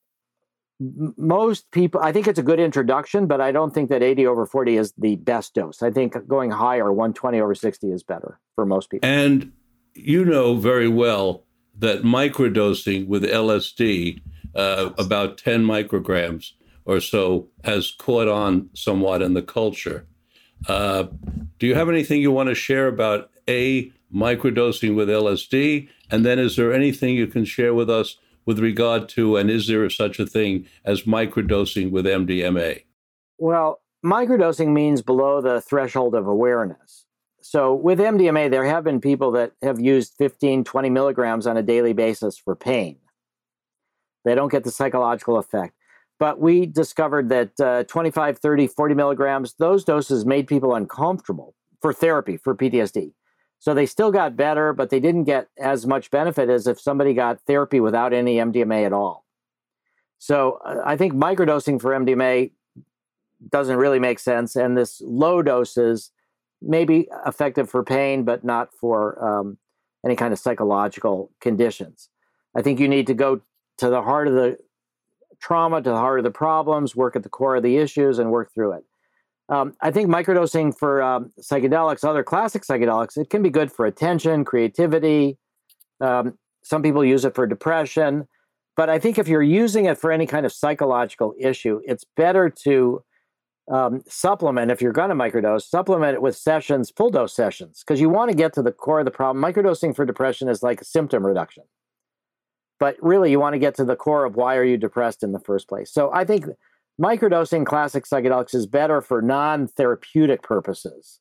most 0.80 1.70
people, 1.72 2.00
I 2.00 2.10
think 2.10 2.26
it's 2.26 2.38
a 2.38 2.42
good 2.42 2.58
introduction, 2.58 3.26
but 3.26 3.40
I 3.40 3.52
don't 3.52 3.74
think 3.74 3.90
that 3.90 4.02
80 4.02 4.26
over 4.26 4.46
40 4.46 4.76
is 4.76 4.92
the 4.96 5.16
best 5.16 5.54
dose. 5.54 5.82
I 5.82 5.90
think 5.90 6.16
going 6.26 6.50
higher, 6.50 6.90
120 6.90 7.40
over 7.40 7.54
60 7.54 7.92
is 7.92 8.02
better 8.02 8.40
for 8.54 8.64
most 8.64 8.90
people. 8.90 9.08
And 9.08 9.52
you 9.94 10.24
know 10.24 10.54
very 10.54 10.88
well 10.88 11.44
that 11.78 12.02
microdosing 12.02 13.06
with 13.06 13.24
LSD, 13.24 14.20
uh, 14.54 14.90
about 14.98 15.38
10 15.38 15.64
micrograms 15.64 16.52
or 16.86 17.00
so, 17.00 17.48
has 17.64 17.90
caught 17.90 18.28
on 18.28 18.70
somewhat 18.74 19.20
in 19.20 19.34
the 19.34 19.42
culture. 19.42 20.06
Uh, 20.66 21.04
do 21.58 21.66
you 21.66 21.74
have 21.74 21.88
anything 21.88 22.22
you 22.22 22.32
want 22.32 22.48
to 22.48 22.54
share 22.54 22.86
about 22.86 23.30
A, 23.48 23.92
microdosing 24.12 24.94
with 24.94 25.08
LSD? 25.08 25.88
And 26.10 26.24
then 26.24 26.38
is 26.38 26.56
there 26.56 26.72
anything 26.72 27.14
you 27.14 27.26
can 27.26 27.44
share 27.44 27.74
with 27.74 27.90
us 27.90 28.16
with 28.50 28.58
regard 28.58 29.08
to, 29.08 29.36
and 29.36 29.48
is 29.48 29.68
there 29.68 29.88
such 29.88 30.18
a 30.18 30.26
thing 30.26 30.66
as 30.84 31.02
microdosing 31.02 31.92
with 31.92 32.04
MDMA? 32.04 32.82
Well, 33.38 33.80
microdosing 34.04 34.72
means 34.72 35.02
below 35.02 35.40
the 35.40 35.60
threshold 35.60 36.16
of 36.16 36.26
awareness. 36.26 37.06
So 37.42 37.72
with 37.72 38.00
MDMA, 38.00 38.50
there 38.50 38.64
have 38.64 38.82
been 38.82 39.00
people 39.00 39.30
that 39.38 39.52
have 39.62 39.78
used 39.78 40.14
15, 40.18 40.64
20 40.64 40.90
milligrams 40.90 41.46
on 41.46 41.56
a 41.56 41.62
daily 41.62 41.92
basis 41.92 42.36
for 42.36 42.56
pain. 42.56 42.96
They 44.24 44.34
don't 44.34 44.50
get 44.50 44.64
the 44.64 44.72
psychological 44.72 45.38
effect. 45.38 45.74
But 46.18 46.40
we 46.40 46.66
discovered 46.66 47.28
that 47.28 47.60
uh, 47.60 47.84
25, 47.84 48.40
30, 48.40 48.66
40 48.66 48.94
milligrams, 48.96 49.54
those 49.60 49.84
doses 49.84 50.26
made 50.26 50.48
people 50.48 50.74
uncomfortable 50.74 51.54
for 51.80 51.92
therapy, 51.92 52.36
for 52.36 52.56
PTSD. 52.56 53.12
So 53.60 53.74
they 53.74 53.86
still 53.86 54.10
got 54.10 54.36
better, 54.36 54.72
but 54.72 54.88
they 54.88 55.00
didn't 55.00 55.24
get 55.24 55.48
as 55.58 55.86
much 55.86 56.10
benefit 56.10 56.48
as 56.48 56.66
if 56.66 56.80
somebody 56.80 57.12
got 57.12 57.42
therapy 57.42 57.78
without 57.78 58.14
any 58.14 58.36
MDMA 58.36 58.86
at 58.86 58.92
all. 58.94 59.26
So 60.18 60.60
uh, 60.64 60.82
I 60.84 60.96
think 60.96 61.12
microdosing 61.12 61.80
for 61.80 61.90
MDMA 61.90 62.52
doesn't 63.50 63.76
really 63.76 63.98
make 63.98 64.18
sense. 64.18 64.56
And 64.56 64.76
this 64.76 65.02
low 65.04 65.42
doses 65.42 66.10
may 66.62 66.86
be 66.86 67.08
effective 67.26 67.68
for 67.68 67.84
pain, 67.84 68.24
but 68.24 68.44
not 68.44 68.72
for 68.72 69.22
um, 69.22 69.58
any 70.04 70.16
kind 70.16 70.32
of 70.32 70.38
psychological 70.38 71.30
conditions. 71.40 72.08
I 72.56 72.62
think 72.62 72.80
you 72.80 72.88
need 72.88 73.06
to 73.08 73.14
go 73.14 73.42
to 73.78 73.90
the 73.90 74.02
heart 74.02 74.26
of 74.26 74.34
the 74.34 74.58
trauma, 75.38 75.82
to 75.82 75.90
the 75.90 75.96
heart 75.96 76.18
of 76.18 76.24
the 76.24 76.30
problems, 76.30 76.96
work 76.96 77.14
at 77.14 77.22
the 77.22 77.28
core 77.28 77.56
of 77.56 77.62
the 77.62 77.76
issues, 77.76 78.18
and 78.18 78.30
work 78.30 78.52
through 78.54 78.72
it. 78.72 78.84
Um, 79.50 79.74
I 79.80 79.90
think 79.90 80.08
microdosing 80.08 80.76
for 80.78 81.02
um, 81.02 81.32
psychedelics, 81.40 82.08
other 82.08 82.22
classic 82.22 82.62
psychedelics, 82.62 83.18
it 83.18 83.30
can 83.30 83.42
be 83.42 83.50
good 83.50 83.72
for 83.72 83.84
attention, 83.84 84.44
creativity. 84.44 85.38
Um, 86.00 86.38
some 86.62 86.82
people 86.82 87.04
use 87.04 87.24
it 87.24 87.34
for 87.34 87.46
depression. 87.46 88.28
But 88.76 88.88
I 88.88 89.00
think 89.00 89.18
if 89.18 89.26
you're 89.26 89.42
using 89.42 89.86
it 89.86 89.98
for 89.98 90.12
any 90.12 90.26
kind 90.26 90.46
of 90.46 90.52
psychological 90.52 91.34
issue, 91.38 91.80
it's 91.84 92.04
better 92.16 92.48
to 92.62 93.02
um, 93.70 94.02
supplement, 94.08 94.70
if 94.70 94.80
you're 94.80 94.92
going 94.92 95.10
to 95.10 95.14
microdose, 95.14 95.62
supplement 95.62 96.14
it 96.14 96.22
with 96.22 96.36
sessions, 96.36 96.90
full 96.90 97.10
dose 97.10 97.34
sessions, 97.34 97.82
because 97.84 98.00
you 98.00 98.08
want 98.08 98.30
to 98.30 98.36
get 98.36 98.52
to 98.54 98.62
the 98.62 98.72
core 98.72 99.00
of 99.00 99.04
the 99.04 99.10
problem. 99.10 99.42
Microdosing 99.42 99.94
for 99.94 100.04
depression 100.04 100.48
is 100.48 100.62
like 100.62 100.82
symptom 100.84 101.26
reduction. 101.26 101.64
But 102.78 102.96
really, 103.02 103.30
you 103.30 103.38
want 103.38 103.54
to 103.54 103.58
get 103.58 103.74
to 103.76 103.84
the 103.84 103.96
core 103.96 104.24
of 104.24 104.36
why 104.36 104.56
are 104.56 104.64
you 104.64 104.76
depressed 104.76 105.22
in 105.22 105.32
the 105.32 105.40
first 105.40 105.68
place. 105.68 105.92
So 105.92 106.10
I 106.12 106.24
think 106.24 106.46
microdosing 107.00 107.64
classic 107.64 108.04
psychedelics 108.04 108.54
is 108.54 108.66
better 108.66 109.00
for 109.00 109.22
non 109.22 109.66
therapeutic 109.66 110.42
purposes. 110.42 111.20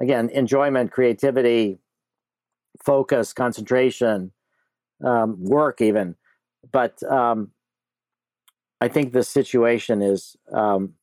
Again, 0.00 0.28
enjoyment, 0.30 0.90
creativity, 0.90 1.78
focus, 2.84 3.32
concentration, 3.32 4.32
um, 5.04 5.42
work, 5.42 5.80
even. 5.80 6.16
But 6.70 7.02
um, 7.04 7.52
I 8.80 8.88
think 8.88 9.12
the 9.12 9.22
situation 9.22 10.02
is 10.02 10.36
um, 10.52 10.94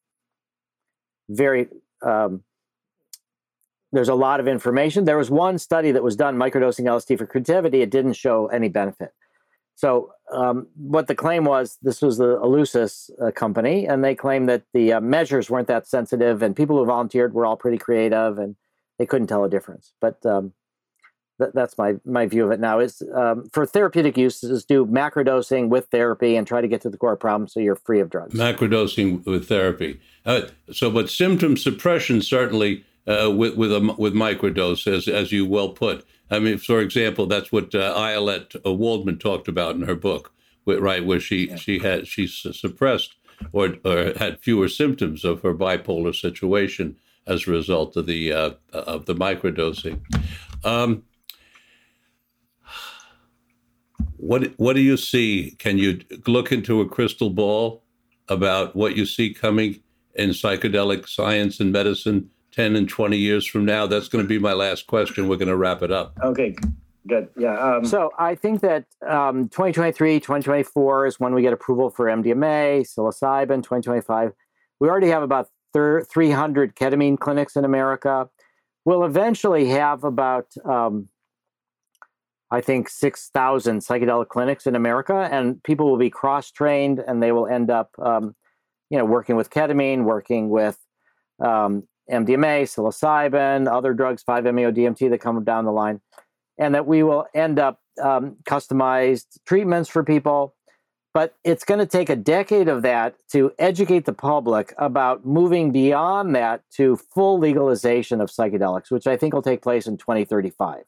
very. 1.30 1.68
Um, 2.02 2.44
there's 3.94 4.10
a 4.10 4.16
lot 4.16 4.40
of 4.40 4.48
information. 4.48 5.06
There 5.06 5.20
was 5.20 5.30
one 5.30 5.60
study 5.60 5.92
that 5.92 6.02
was 6.02 6.16
done 6.16 6.36
microdosing 6.36 6.86
LSD 6.86 7.16
for 7.16 7.28
creativity. 7.28 7.84
It 7.84 7.92
didn't 7.92 8.14
show 8.14 8.48
any 8.48 8.68
benefit. 8.68 9.12
So 9.76 10.12
um, 10.34 10.68
what 10.76 11.08
the 11.08 11.16
claim 11.16 11.46
was, 11.46 11.78
this 11.82 12.02
was 12.02 12.18
the 12.18 12.38
Eleusis 12.38 13.10
uh, 13.22 13.32
company, 13.32 13.86
and 13.88 14.04
they 14.04 14.16
claimed 14.16 14.50
that 14.50 14.64
the 14.74 14.94
uh, 14.94 15.02
measures 15.02 15.50
weren't 15.50 15.68
that 15.68 15.88
sensitive, 15.88 16.42
and 16.42 16.56
people 16.56 16.78
who 16.78 16.86
volunteered 16.86 17.34
were 17.34 17.46
all 17.46 17.56
pretty 17.56 17.78
creative, 17.78 18.38
and 18.38 18.56
they 19.00 19.06
couldn't 19.06 19.28
tell 19.28 19.44
a 19.44 19.50
difference. 19.50 19.94
But 20.02 20.26
um, 20.26 20.54
th- 21.40 21.52
that's 21.54 21.78
my 21.78 21.96
my 22.06 22.26
view 22.26 22.46
of 22.46 22.52
it 22.52 22.60
now. 22.60 22.80
Is 22.80 23.02
um, 23.14 23.50
for 23.52 23.66
therapeutic 23.66 24.18
uses, 24.18 24.66
do 24.66 24.86
macrodosing 24.86 25.70
with 25.70 25.88
therapy 25.88 26.36
and 26.36 26.48
try 26.48 26.62
to 26.62 26.68
get 26.68 26.82
to 26.82 26.90
the 26.90 26.98
core 26.98 27.16
problem, 27.16 27.48
so 27.48 27.60
you're 27.60 27.76
free 27.76 28.00
of 28.00 28.10
drugs. 28.10 28.34
Macrodosing 28.34 29.26
with 29.26 29.48
therapy. 29.48 30.00
Uh, 30.26 30.42
so, 30.72 30.90
but 30.90 31.10
symptom 31.10 31.58
suppression 31.58 32.22
certainly 32.22 32.86
uh, 33.08 33.32
with 33.32 33.56
with 33.56 33.72
a, 33.72 33.96
with 33.98 34.14
microdose, 34.14 34.88
as 34.88 35.08
as 35.08 35.32
you 35.32 35.46
well 35.46 35.70
put. 35.70 36.06
I 36.32 36.40
mean, 36.40 36.58
for 36.58 36.80
example, 36.80 37.28
that's 37.28 37.52
what 37.52 37.76
uh, 37.76 37.94
Ayelet 37.96 38.56
uh, 38.66 38.74
Waldman 38.74 39.20
talked 39.20 39.48
about 39.48 39.76
in 39.76 39.84
her 39.84 39.96
book, 39.96 40.34
right, 40.66 41.06
where 41.06 41.20
she 41.20 41.50
yeah. 41.50 41.56
she 41.58 41.80
had 41.80 42.08
she 42.08 42.28
suppressed 42.28 43.16
or 43.52 43.76
or 43.84 44.14
had 44.18 44.40
fewer 44.40 44.68
symptoms 44.68 45.24
of 45.24 45.42
her 45.42 45.54
bipolar 45.54 46.16
situation 46.16 46.96
as 47.28 47.48
a 47.48 47.52
result 47.52 47.96
of 47.96 48.06
the 48.06 48.32
uh, 48.32 48.52
of 48.72 49.06
the 49.06 49.16
microdosing. 49.16 50.02
Um, 50.64 51.04
What 54.18 54.54
what 54.58 54.76
do 54.78 54.82
you 54.82 54.96
see? 54.96 55.54
Can 55.60 55.78
you 55.78 56.00
look 56.28 56.54
into 56.54 56.80
a 56.80 56.88
crystal 56.88 57.30
ball 57.30 57.84
about 58.30 58.74
what 58.74 58.96
you 58.96 59.06
see 59.06 59.34
coming 59.34 59.82
in 60.16 60.30
psychedelic 60.30 61.10
science 61.10 61.60
and 61.60 61.74
medicine 61.74 62.30
10 62.54 62.76
and 62.76 62.88
20 62.88 63.18
years 63.18 63.46
from 63.46 63.66
now? 63.66 63.88
That's 63.88 64.08
going 64.08 64.24
to 64.24 64.30
be 64.30 64.40
my 64.40 64.54
last 64.54 64.88
question. 64.88 65.28
We're 65.28 65.38
going 65.38 65.50
to 65.50 65.58
wrap 65.58 65.82
it 65.82 65.92
up. 65.92 66.18
Okay, 66.24 66.56
good. 67.08 67.30
Yeah. 67.38 67.58
Um, 67.58 67.86
so 67.86 68.12
I 68.18 68.36
think 68.36 68.62
that 68.62 68.86
um, 69.08 69.50
2023, 69.50 70.20
2024 70.20 71.08
is 71.08 71.20
when 71.20 71.34
we 71.34 71.42
get 71.42 71.54
approval 71.54 71.90
for 71.90 72.06
MDMA, 72.06 72.82
psilocybin, 72.82 73.58
2025. 73.58 74.34
We 74.80 74.90
already 74.90 75.10
have 75.10 75.24
about 75.24 75.50
300 75.74 76.76
ketamine 76.76 77.18
clinics 77.18 77.56
in 77.56 77.66
America. 77.66 78.30
We'll 78.86 79.06
eventually 79.06 79.70
have 79.70 80.04
about, 80.04 80.48
um, 80.66 81.08
I 82.52 82.62
think, 82.62 82.90
6,000 82.90 83.80
psychedelic 83.80 84.28
clinics 84.28 84.68
in 84.68 84.76
America, 84.76 85.28
and 85.32 85.64
people 85.64 85.90
will 85.90 85.98
be 85.98 86.10
cross 86.10 86.52
trained 86.52 87.00
and 87.00 87.24
they 87.24 87.32
will 87.32 87.48
end 87.48 87.72
up, 87.72 87.92
um, 87.98 88.36
you 88.90 88.98
know, 88.98 89.06
working 89.06 89.36
with 89.36 89.50
ketamine, 89.50 90.04
working 90.04 90.50
with 90.50 90.78
um, 91.44 91.88
MDMA, 92.10 92.64
psilocybin, 92.64 93.72
other 93.72 93.94
drugs, 93.94 94.24
5-MeO 94.24 94.72
DMT 94.72 95.10
that 95.10 95.20
come 95.20 95.44
down 95.44 95.66
the 95.66 95.72
line, 95.72 96.02
and 96.58 96.76
that 96.76 96.86
we 96.88 97.04
will 97.04 97.26
end 97.34 97.60
up 97.60 97.80
um, 98.02 98.38
customized 98.46 99.40
treatments 99.46 99.90
for 99.90 100.04
people 100.04 100.56
but 101.14 101.36
it's 101.44 101.64
going 101.64 101.80
to 101.80 101.86
take 101.86 102.10
a 102.10 102.16
decade 102.16 102.68
of 102.68 102.82
that 102.82 103.16
to 103.32 103.54
educate 103.60 104.06
the 104.06 104.14
public 104.14 104.74
about 104.78 105.26
moving 105.26 105.72
beyond 105.72 106.36
that 106.36 106.64
to 106.72 106.98
full 106.98 107.38
legalization 107.38 108.20
of 108.20 108.32
psychedelics, 108.32 108.90
which 108.90 109.06
I 109.06 109.16
think 109.16 109.34
will 109.34 109.44
take 109.44 109.62
place 109.62 109.86
in 109.86 109.98
2035. 109.98 110.84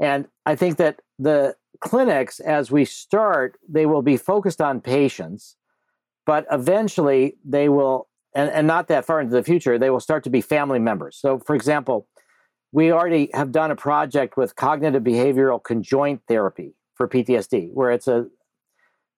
And 0.00 0.28
I 0.46 0.54
think 0.54 0.76
that 0.76 1.00
the 1.18 1.56
clinics, 1.80 2.38
as 2.38 2.70
we 2.70 2.84
start, 2.84 3.58
they 3.68 3.86
will 3.86 4.02
be 4.02 4.16
focused 4.16 4.60
on 4.60 4.80
patients, 4.80 5.56
but 6.24 6.46
eventually 6.52 7.36
they 7.44 7.68
will, 7.68 8.07
and, 8.34 8.50
and 8.50 8.66
not 8.66 8.88
that 8.88 9.04
far 9.04 9.20
into 9.20 9.34
the 9.34 9.42
future, 9.42 9.78
they 9.78 9.90
will 9.90 10.00
start 10.00 10.24
to 10.24 10.30
be 10.30 10.40
family 10.40 10.78
members. 10.78 11.16
So, 11.16 11.38
for 11.38 11.54
example, 11.54 12.06
we 12.72 12.92
already 12.92 13.30
have 13.34 13.52
done 13.52 13.70
a 13.70 13.76
project 13.76 14.36
with 14.36 14.54
cognitive 14.54 15.02
behavioral 15.02 15.62
conjoint 15.62 16.22
therapy 16.28 16.74
for 16.94 17.08
PTSD, 17.08 17.70
where 17.72 17.90
it's 17.90 18.08
a 18.08 18.26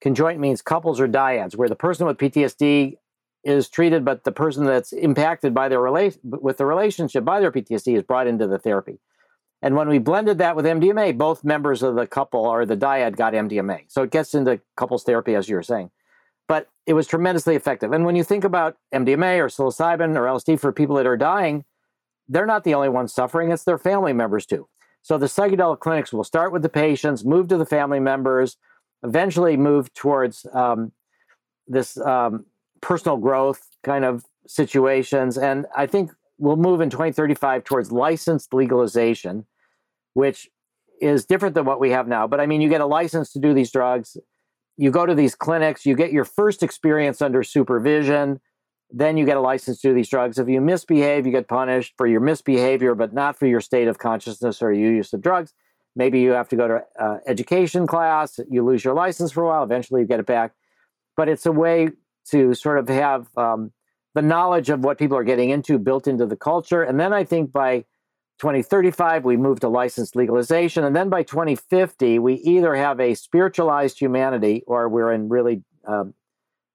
Conjoint 0.01 0.39
means 0.39 0.63
couples 0.63 0.99
or 0.99 1.07
dyads, 1.07 1.57
where 1.57 1.69
the 1.69 1.77
person 1.77 2.07
with 2.07 2.17
PTSD 2.17 2.97
is 3.45 3.69
treated, 3.69 4.05
but 4.05 4.25
the 4.25 4.33
person 4.33 4.65
that's 4.65 4.93
impacted 4.93 5.55
by 5.55 5.69
their 5.69 5.81
relation 5.81 6.21
with 6.25 6.57
the 6.57 6.67
relationship 6.67 7.25
by 7.25 7.41
their 7.41 7.53
PTSD 7.53 7.97
is 7.97 8.03
brought 8.03 8.27
into 8.27 8.47
the 8.47 8.59
therapy. 8.59 8.99
And 9.63 9.77
when 9.77 9.89
we 9.89 9.99
blended 9.99 10.39
that 10.39 10.57
with 10.57 10.65
MDMA, 10.65 11.19
both 11.19 11.45
members 11.45 11.83
of 11.83 11.95
the 11.95 12.07
couple 12.07 12.47
or 12.47 12.65
the 12.65 12.77
dyad 12.77 13.17
got 13.17 13.35
MDMA. 13.35 13.85
So 13.89 14.03
it 14.03 14.11
gets 14.11 14.35
into 14.35 14.61
couples 14.75 15.05
therapy, 15.05 15.35
as 15.35 15.51
you 15.51 15.57
were 15.57 15.63
saying. 15.63 15.91
But 16.51 16.69
it 16.85 16.95
was 16.95 17.07
tremendously 17.07 17.55
effective. 17.55 17.93
And 17.93 18.05
when 18.05 18.17
you 18.17 18.25
think 18.25 18.43
about 18.43 18.77
MDMA 18.93 19.39
or 19.39 19.47
psilocybin 19.47 20.17
or 20.17 20.23
LSD 20.23 20.59
for 20.59 20.73
people 20.73 20.97
that 20.97 21.07
are 21.07 21.17
dying, 21.17 21.65
they're 22.29 22.45
not 22.45 22.65
the 22.65 22.75
only 22.75 22.89
ones 22.89 23.15
suffering, 23.15 23.53
it's 23.53 23.63
their 23.63 23.79
family 23.79 24.13
members 24.13 24.47
too. 24.47 24.67
So 25.01 25.17
the 25.17 25.27
psychedelic 25.27 25.79
clinics 25.79 26.13
will 26.13 26.25
start 26.25 26.51
with 26.51 26.63
the 26.63 26.69
patients, 26.69 27.25
move 27.25 27.47
to 27.51 27.57
the 27.57 27.65
family 27.65 28.01
members, 28.01 28.57
eventually 29.05 29.57
move 29.57 29.95
towards 29.95 30.45
um, 30.53 30.91
this 31.69 31.97
um, 31.99 32.47
personal 32.81 33.17
growth 33.17 33.69
kind 33.85 34.05
of 34.05 34.25
situations. 34.49 35.39
And 35.39 35.67
I 35.77 35.87
think 35.87 36.11
we'll 36.39 36.57
move 36.57 36.81
in 36.81 36.91
2035 36.91 37.63
towards 37.63 37.93
licensed 37.93 38.53
legalization, 38.53 39.47
which 40.15 40.51
is 41.01 41.27
different 41.27 41.55
than 41.55 41.65
what 41.65 41.79
we 41.79 41.91
have 41.91 42.09
now. 42.09 42.27
But 42.27 42.41
I 42.41 42.47
mean, 42.47 42.61
you 42.61 42.69
get 42.69 42.81
a 42.81 42.87
license 42.87 43.33
to 43.35 43.39
do 43.39 43.55
these 43.55 43.71
drugs, 43.71 44.17
you 44.81 44.91
go 44.91 45.05
to 45.05 45.15
these 45.15 45.35
clinics, 45.35 45.85
you 45.85 45.95
get 45.95 46.11
your 46.11 46.25
first 46.25 46.63
experience 46.63 47.21
under 47.21 47.43
supervision. 47.43 48.41
Then 48.91 49.19
you 49.19 49.27
get 49.27 49.37
a 49.37 49.41
license 49.41 49.83
to 49.83 49.89
do 49.89 49.95
these 49.95 50.09
drugs. 50.09 50.39
If 50.39 50.49
you 50.49 50.63
misbehave, 50.63 51.27
you 51.27 51.33
get 51.33 51.49
punished 51.49 51.93
for 51.99 52.07
your 52.07 52.21
misbehavior, 52.21 52.95
but 52.95 53.13
not 53.13 53.39
for 53.39 53.47
your 53.47 53.61
state 53.61 53.89
of 53.89 53.99
consciousness 53.99 54.63
or 54.63 54.73
your 54.73 54.91
use 54.91 55.13
of 55.13 55.21
drugs. 55.21 55.53
Maybe 55.95 56.21
you 56.21 56.31
have 56.31 56.49
to 56.49 56.57
go 56.57 56.67
to 56.67 56.83
uh, 56.99 57.19
education 57.27 57.87
class, 57.87 58.41
you 58.51 58.65
lose 58.65 58.83
your 58.83 58.95
license 58.95 59.33
for 59.33 59.43
a 59.43 59.49
while, 59.49 59.65
eventually 59.65 60.01
you 60.01 60.07
get 60.07 60.19
it 60.19 60.25
back. 60.25 60.53
But 61.15 61.29
it's 61.29 61.45
a 61.45 61.53
way 61.53 61.91
to 62.31 62.55
sort 62.55 62.79
of 62.79 62.89
have 62.89 63.29
um, 63.37 63.73
the 64.15 64.23
knowledge 64.23 64.71
of 64.71 64.83
what 64.83 64.97
people 64.97 65.19
are 65.19 65.25
getting 65.25 65.51
into 65.51 65.79
built 65.79 66.09
into 66.09 66.25
the 66.25 66.37
culture. 66.37 66.83
And 66.83 66.99
then 66.99 67.13
I 67.13 67.25
think 67.25 67.53
by 67.53 67.85
2035, 68.41 69.25
we 69.25 69.37
move 69.37 69.61
to 69.61 69.69
licensed 69.69 70.17
legalization. 70.17 70.85
And 70.85 70.97
then 70.97 71.11
by 71.11 71.23
2050, 71.23 72.19
we 72.19 72.35
either 72.35 72.75
have 72.75 72.99
a 72.99 73.15
spiritualized 73.15 73.99
humanity 73.99 74.65
or 74.67 74.89
we're 74.89 75.13
in 75.13 75.29
really 75.29 75.63
um, 75.87 76.15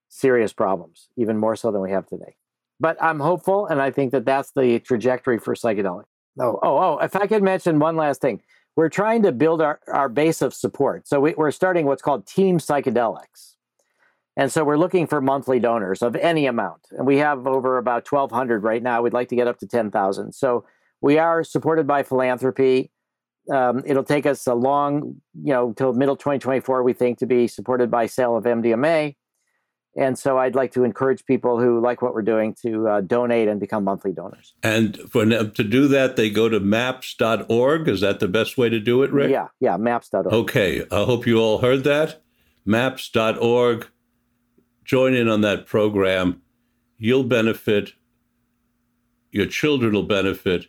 serious 0.10 0.54
problems, 0.54 1.10
even 1.18 1.38
more 1.38 1.56
so 1.56 1.72
than 1.72 1.82
we 1.82 1.92
have 1.92 2.06
today. 2.06 2.36
But 2.80 3.02
I'm 3.02 3.20
hopeful, 3.20 3.66
and 3.66 3.82
I 3.82 3.90
think 3.90 4.12
that 4.12 4.26
that's 4.26 4.52
the 4.52 4.80
trajectory 4.80 5.40
for 5.40 5.56
psychedelic. 5.56 6.04
Oh, 6.40 6.60
oh, 6.62 6.78
oh! 6.78 6.98
If 7.00 7.16
I 7.16 7.26
could 7.26 7.42
mention 7.42 7.80
one 7.80 7.96
last 7.96 8.22
thing, 8.22 8.42
we're 8.76 8.90
trying 8.90 9.24
to 9.24 9.32
build 9.32 9.62
our, 9.62 9.80
our 9.88 10.10
base 10.10 10.42
of 10.42 10.54
support. 10.54 11.08
So 11.08 11.20
we, 11.22 11.34
we're 11.36 11.52
starting 11.52 11.86
what's 11.86 12.02
called 12.02 12.28
Team 12.28 12.60
Psychedelics. 12.60 13.56
And 14.38 14.52
so 14.52 14.66
we're 14.66 14.78
looking 14.78 15.08
for 15.08 15.22
monthly 15.22 15.60
donors 15.60 16.02
of 16.02 16.16
any 16.18 16.46
amount. 16.46 16.82
And 16.92 17.08
we 17.08 17.18
have 17.20 17.48
over 17.48 17.78
about 17.78 18.12
1,200 18.12 18.64
right 18.64 18.84
now. 18.84 19.02
We'd 19.02 19.14
like 19.14 19.30
to 19.30 19.36
get 19.36 19.48
up 19.48 19.60
to 19.60 19.68
10,000. 19.68 20.34
So 20.34 20.66
we 21.06 21.20
are 21.20 21.44
supported 21.44 21.86
by 21.86 22.02
philanthropy. 22.02 22.90
Um, 23.54 23.84
it'll 23.86 24.04
take 24.04 24.26
us 24.26 24.48
a 24.48 24.56
long, 24.56 25.22
you 25.40 25.54
know, 25.54 25.72
till 25.72 25.94
middle 25.94 26.16
2024, 26.16 26.82
we 26.82 26.94
think, 26.94 27.20
to 27.20 27.28
be 27.28 27.48
supported 27.48 27.92
by 27.92 28.08
sale 28.08 28.36
of 28.36 28.46
MDMA. 28.46 29.16
And 29.96 30.18
so 30.18 30.40
I'd 30.40 30.56
like 30.56 30.72
to 30.72 30.84
encourage 30.84 31.24
people 31.26 31.60
who 31.60 31.80
like 31.80 32.02
what 32.02 32.16
we're 32.16 32.24
doing 32.24 32.56
to 32.64 32.88
uh, 32.88 33.02
donate 33.02 33.48
and 33.48 33.60
become 33.60 33.84
monthly 33.84 34.14
donors. 34.14 34.56
And 34.64 34.98
for 34.98 35.24
to 35.28 35.64
do 35.64 35.88
that, 35.90 36.16
they 36.16 36.32
go 36.32 36.50
to 36.50 36.60
maps.org. 36.60 37.88
Is 37.88 38.02
that 38.02 38.20
the 38.20 38.28
best 38.28 38.58
way 38.58 38.70
to 38.70 38.80
do 38.80 39.04
it, 39.04 39.12
Rick? 39.12 39.30
Yeah, 39.30 39.50
yeah, 39.60 39.78
maps.org. 39.78 40.26
Okay. 40.26 40.88
I 40.92 41.04
hope 41.04 41.28
you 41.28 41.38
all 41.38 41.60
heard 41.60 41.84
that. 41.84 42.24
Maps.org. 42.66 43.88
Join 44.84 45.14
in 45.14 45.30
on 45.30 45.42
that 45.42 45.68
program. 45.68 46.42
You'll 46.98 47.24
benefit. 47.26 47.94
Your 49.32 49.46
children 49.46 49.94
will 49.94 50.02
benefit. 50.02 50.66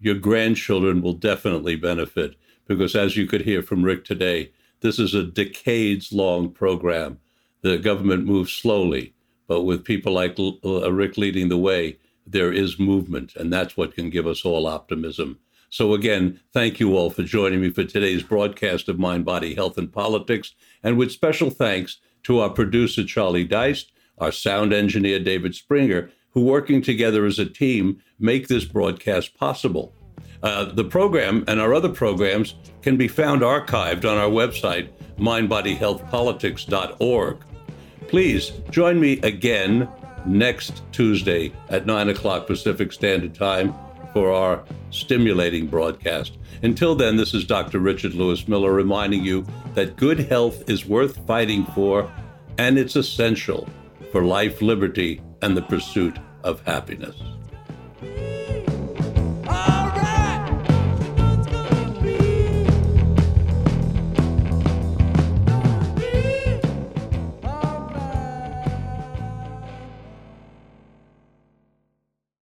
Your 0.00 0.16
grandchildren 0.16 1.02
will 1.02 1.12
definitely 1.12 1.76
benefit 1.76 2.36
because, 2.66 2.96
as 2.96 3.16
you 3.16 3.26
could 3.26 3.42
hear 3.42 3.62
from 3.62 3.84
Rick 3.84 4.04
today, 4.04 4.52
this 4.80 4.98
is 4.98 5.14
a 5.14 5.22
decades 5.22 6.12
long 6.12 6.50
program 6.50 7.18
the 7.62 7.78
government 7.78 8.24
moves 8.24 8.52
slowly, 8.52 9.12
but 9.46 9.62
with 9.62 9.84
people 9.84 10.12
like 10.12 10.38
uh, 10.38 10.90
Rick 10.92 11.18
leading 11.18 11.48
the 11.48 11.58
way, 11.58 11.98
there 12.26 12.52
is 12.52 12.78
movement, 12.78 13.34
and 13.36 13.52
that's 13.52 13.76
what 13.76 13.94
can 13.94 14.08
give 14.08 14.26
us 14.26 14.44
all 14.44 14.66
optimism. 14.66 15.38
So, 15.68 15.94
again, 15.94 16.40
thank 16.52 16.80
you 16.80 16.96
all 16.96 17.10
for 17.10 17.22
joining 17.22 17.60
me 17.60 17.70
for 17.70 17.84
today's 17.84 18.22
broadcast 18.22 18.88
of 18.88 18.98
Mind, 18.98 19.24
Body, 19.24 19.54
Health, 19.54 19.78
and 19.78 19.92
Politics. 19.92 20.54
And 20.82 20.96
with 20.96 21.12
special 21.12 21.50
thanks 21.50 21.98
to 22.24 22.40
our 22.40 22.50
producer, 22.50 23.04
Charlie 23.04 23.46
Deist, 23.46 23.92
our 24.18 24.32
sound 24.32 24.72
engineer, 24.72 25.20
David 25.20 25.54
Springer, 25.54 26.10
who, 26.32 26.44
working 26.44 26.82
together 26.82 27.24
as 27.26 27.38
a 27.38 27.46
team, 27.46 28.02
make 28.18 28.48
this 28.48 28.64
broadcast 28.64 29.36
possible. 29.36 29.94
Uh, 30.42 30.64
the 30.64 30.84
program 30.84 31.44
and 31.48 31.60
our 31.60 31.74
other 31.74 31.90
programs 31.90 32.54
can 32.82 32.96
be 32.96 33.08
found 33.08 33.42
archived 33.42 34.10
on 34.10 34.16
our 34.16 34.30
website, 34.30 34.88
mindbodyhealthpolitics.org. 35.18 37.36
Please 38.08 38.52
join 38.70 38.98
me 38.98 39.20
again 39.20 39.86
next 40.26 40.82
Tuesday 40.92 41.52
at 41.68 41.86
9 41.86 42.08
o'clock 42.08 42.46
Pacific 42.46 42.92
Standard 42.92 43.34
Time 43.34 43.74
for 44.12 44.32
our 44.32 44.64
stimulating 44.90 45.66
broadcast. 45.66 46.38
Until 46.62 46.94
then, 46.94 47.16
this 47.16 47.34
is 47.34 47.44
Dr. 47.44 47.78
Richard 47.78 48.14
Lewis 48.14 48.48
Miller 48.48 48.72
reminding 48.72 49.24
you 49.24 49.46
that 49.74 49.96
good 49.96 50.18
health 50.18 50.68
is 50.68 50.86
worth 50.86 51.24
fighting 51.26 51.64
for 51.66 52.10
and 52.58 52.78
it's 52.78 52.96
essential 52.96 53.68
for 54.10 54.24
life, 54.24 54.60
liberty, 54.60 55.20
and 55.42 55.56
the 55.56 55.62
pursuit 55.62 56.18
of 56.44 56.60
happiness. 56.66 57.16